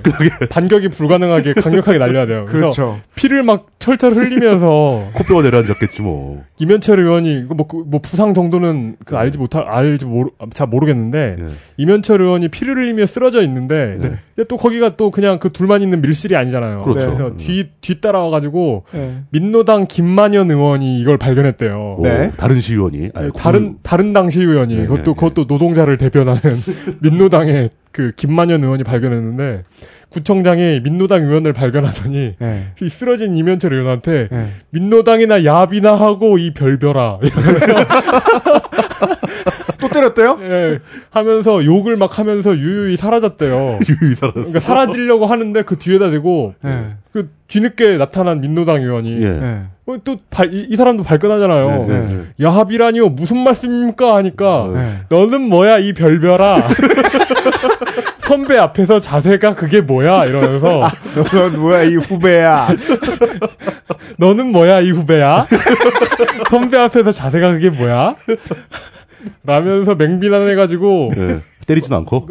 반격이 0.49 0.89
불가능하게 0.89 1.53
강력하게 1.55 1.97
날려야 1.97 2.25
돼요. 2.25 2.45
그래서 2.47 2.71
그렇죠. 2.71 2.99
피를 3.15 3.43
막 3.43 3.67
철철 3.79 4.13
흘리면서 4.13 5.09
콧뼈가 5.13 5.41
내려앉았겠지 5.43 6.01
뭐. 6.01 6.43
이면철 6.57 6.99
의원이 6.99 7.47
뭐, 7.49 7.67
그- 7.67 7.83
뭐 7.85 7.99
부상 8.01 8.33
정도는 8.33 8.95
그 9.05 9.17
알지 9.17 9.37
못할 9.39 9.63
알지 9.67 10.05
모르 10.05 10.29
잘 10.53 10.67
모르겠는데 10.67 11.35
예. 11.39 11.45
이면철 11.77 12.21
의원이 12.21 12.47
피를 12.47 12.77
흘리며 12.77 13.07
쓰러져 13.07 13.41
있는데 13.43 13.97
네. 13.99 14.11
근데 14.35 14.47
또 14.47 14.55
거기가 14.55 14.95
또 14.95 15.11
그냥 15.11 15.39
그 15.39 15.51
둘만 15.51 15.81
있는 15.81 16.01
밀실이 16.01 16.35
아니잖아요. 16.37 16.81
그렇죠. 16.83 17.09
래서 17.11 17.27
음. 17.27 17.37
뒤 17.37 17.69
뒤따라와 17.81 18.29
가지고 18.29 18.85
민노당 19.31 19.87
김만현 19.87 20.49
의원이 20.49 20.99
이걸 21.01 21.17
발견했대요. 21.17 21.95
오, 21.99 22.03
네. 22.03 22.31
다른 22.37 22.61
시의원이. 22.61 23.09
아니, 23.15 23.31
다른 23.35 23.75
다른 23.83 24.13
당 24.13 24.29
시의원이 24.29 24.75
네, 24.77 24.81
그것도 24.83 25.03
네, 25.03 25.13
그것도 25.15 25.45
노동자를 25.47 25.97
대변하는 25.97 26.61
민노당의 27.01 27.69
그 27.91 28.11
김만현 28.15 28.63
의원이 28.63 28.83
발견했는데 28.83 29.63
구청장이 30.09 30.81
민노당 30.81 31.23
의원을 31.23 31.53
발견하더니 31.53 32.35
네. 32.37 32.73
이 32.81 32.89
쓰러진 32.89 33.35
이면철 33.37 33.73
의원한테 33.73 34.27
네. 34.29 34.47
민노당이나 34.71 35.45
야비나 35.45 35.95
하고 35.95 36.37
이 36.37 36.53
별별아 36.53 37.19
또 39.79 39.87
때렸대요? 39.87 40.37
예, 40.41 40.79
하면서 41.09 41.65
욕을 41.65 41.97
막 41.97 42.19
하면서 42.19 42.55
유유히 42.55 42.95
사라졌대요. 42.97 43.79
유유히 43.89 44.15
살았어. 44.15 44.33
그러니까 44.33 44.59
사라지려고 44.59 45.25
하는데 45.25 45.61
그 45.63 45.77
뒤에다 45.77 46.11
대고 46.11 46.53
예. 46.65 46.95
그 47.11 47.31
뒤늦게 47.47 47.97
나타난 47.97 48.41
민노당 48.41 48.81
의원이 48.83 49.23
예. 49.23 49.27
예. 49.27 49.63
어, 49.87 49.95
또 50.03 50.17
발, 50.29 50.53
이, 50.53 50.67
이 50.69 50.75
사람도 50.75 51.03
발끈하잖아요. 51.03 51.85
네, 51.87 51.99
네, 51.99 52.05
네. 52.05 52.23
야합이라니요 52.39 53.09
무슨 53.09 53.37
말씀입니까 53.39 54.15
하니까 54.17 54.71
네. 54.73 54.93
너는 55.09 55.41
뭐야 55.41 55.79
이 55.79 55.93
별별아 55.93 56.67
선배 58.41 58.57
앞에서 58.57 58.99
자세가 58.99 59.53
그게 59.53 59.81
뭐야 59.81 60.25
이러면서 60.25 60.89
넌 61.31 61.59
뭐야 61.59 61.83
이 61.83 61.95
후배야. 61.95 62.69
너는 64.17 64.47
뭐야 64.47 64.81
이 64.81 64.89
후배야 64.89 65.45
선배 66.49 66.77
앞에서 66.79 67.11
자세가 67.11 67.51
그게 67.53 67.69
뭐야 67.69 68.15
라면서 69.43 69.93
맹비난해가지고 69.93 71.11
예. 71.17 71.39
때리지는 71.67 71.97
않고. 71.99 72.27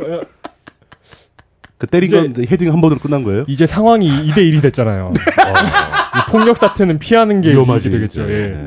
그 1.79 1.87
때린 1.87 2.11
건 2.11 2.35
헤딩 2.51 2.73
한 2.73 2.81
번으로 2.81 2.99
끝난 3.01 3.23
거예요? 3.23 3.45
이제 3.47 3.67
상황이 3.67 4.11
2대 4.11 4.39
1이 4.39 4.61
됐잖아요. 4.61 5.13
이 5.17 6.31
폭력 6.31 6.57
사태는 6.57 6.99
피하는 6.99 7.41
게 7.41 7.53
위험하지. 7.53 7.89
되겠죠. 7.89 8.23
예. 8.31 8.65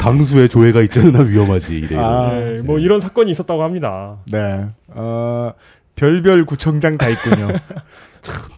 당수의 0.00 0.48
조회가 0.48 0.80
있지 0.82 0.98
않나 0.98 1.20
위험하지. 1.20 1.76
이래. 1.76 1.96
아. 1.98 2.30
예, 2.34 2.62
뭐 2.62 2.78
이런 2.78 3.00
사건이 3.00 3.30
있었다고 3.30 3.62
합니다. 3.62 4.16
네. 4.32 4.66
어, 4.88 5.52
별별 5.94 6.46
구청장 6.46 6.96
다 6.96 7.08
있군요. 7.08 7.48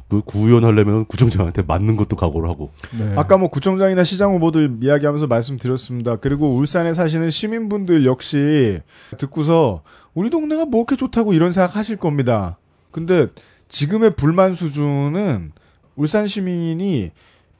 그 0.08 0.22
구의원 0.22 0.64
하려면 0.64 1.04
구청장한테 1.06 1.62
맞는 1.62 1.96
것도 1.96 2.16
각오를 2.16 2.48
하고. 2.48 2.70
네. 2.96 3.14
아까 3.16 3.38
뭐 3.38 3.48
구청장이나 3.48 4.04
시장 4.04 4.34
후보들 4.34 4.78
이야기하면서 4.82 5.26
말씀드렸습니다. 5.26 6.16
그리고 6.16 6.54
울산에 6.54 6.94
사시는 6.94 7.30
시민분들 7.30 8.04
역시 8.06 8.80
듣고서 9.18 9.82
우리 10.14 10.30
동네가 10.30 10.66
뭐 10.66 10.80
이렇게 10.80 10.96
좋다고 10.96 11.32
이런 11.32 11.50
생각 11.50 11.74
하실 11.74 11.96
겁니다. 11.96 12.58
근데 12.92 13.26
지금의 13.68 14.12
불만 14.16 14.54
수준은 14.54 15.52
울산 15.96 16.26
시민이 16.26 17.10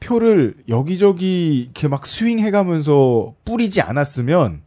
표를 0.03 0.55
여기저기 0.67 1.61
이렇게 1.61 1.87
막 1.87 2.05
스윙해가면서 2.05 3.33
뿌리지 3.45 3.81
않았으면 3.81 4.61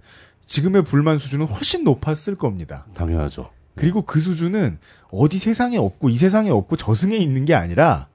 지금의 0.47 0.85
불만 0.85 1.19
수준은 1.19 1.47
훨씬 1.47 1.85
높았을 1.85 2.37
겁니다. 2.37 2.87
당연하죠. 2.95 3.51
그리고 3.75 4.03
그 4.03 4.21
수준은 4.21 4.79
어디 5.11 5.39
세상에 5.39 5.77
없고 5.77 6.09
이 6.09 6.17
세상에 6.17 6.51
없고 6.51 6.77
저승에 6.77 7.17
있는 7.17 7.45
게 7.45 7.55
아니라 7.55 8.09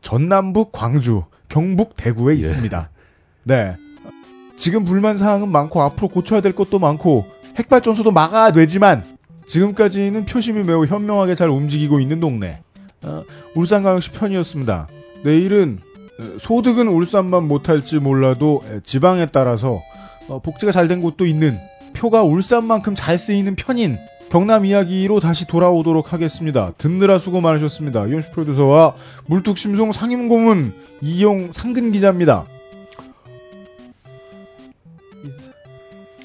전남북 0.00 0.70
광주, 0.72 1.24
경북 1.48 1.96
대구에 1.96 2.34
있습니다. 2.36 2.90
네. 3.44 3.76
지금 4.56 4.84
불만 4.84 5.18
사항은 5.18 5.48
많고 5.50 5.82
앞으로 5.82 6.08
고쳐야 6.08 6.40
될 6.40 6.54
것도 6.54 6.78
많고 6.78 7.26
핵발전소도 7.56 8.12
막아야 8.12 8.52
되지만 8.52 9.04
지금까지는 9.46 10.26
표심이 10.26 10.62
매우 10.62 10.84
현명하게 10.84 11.34
잘 11.34 11.48
움직이고 11.48 12.00
있는 12.00 12.20
동네. 12.20 12.60
어, 13.02 13.24
울산광역시 13.54 14.10
편이었습니다. 14.12 14.88
내일은 15.24 15.80
어, 15.82 15.87
소득은 16.40 16.88
울산만 16.88 17.46
못할지 17.46 17.98
몰라도 17.98 18.62
에, 18.70 18.80
지방에 18.82 19.26
따라서 19.26 19.82
어, 20.28 20.40
복지가 20.40 20.72
잘 20.72 20.88
된 20.88 21.00
곳도 21.00 21.26
있는 21.26 21.58
표가 21.94 22.22
울산만큼 22.22 22.94
잘 22.94 23.18
쓰이는 23.18 23.54
편인 23.56 23.98
경남 24.30 24.66
이야기로 24.66 25.20
다시 25.20 25.46
돌아오도록 25.46 26.12
하겠습니다. 26.12 26.72
듣느라 26.76 27.18
수고 27.18 27.40
많으셨습니다. 27.40 28.06
이현수 28.06 28.32
프로듀서와 28.32 28.94
물뚝심송 29.26 29.92
상임고문 29.92 30.74
이용 31.00 31.50
상근 31.52 31.92
기자입니다. 31.92 32.44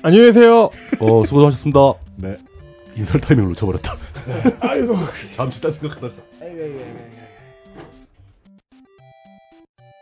안녕히 0.02 0.26
계세요. 0.26 0.70
어, 1.00 1.24
수고하셨습니다. 1.26 1.80
네. 2.18 2.36
인사를 2.98 3.22
타이밍을 3.22 3.50
놓쳐버렸다. 3.52 3.96
아이고. 4.60 4.98
잠시 5.36 5.62
딴 5.62 5.72
생각하다가. 5.72 6.14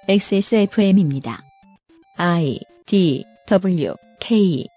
XSFM입니다. 0.08 1.44
I 2.18 2.60
D 2.86 3.24
W 3.48 3.96
K 4.20 4.68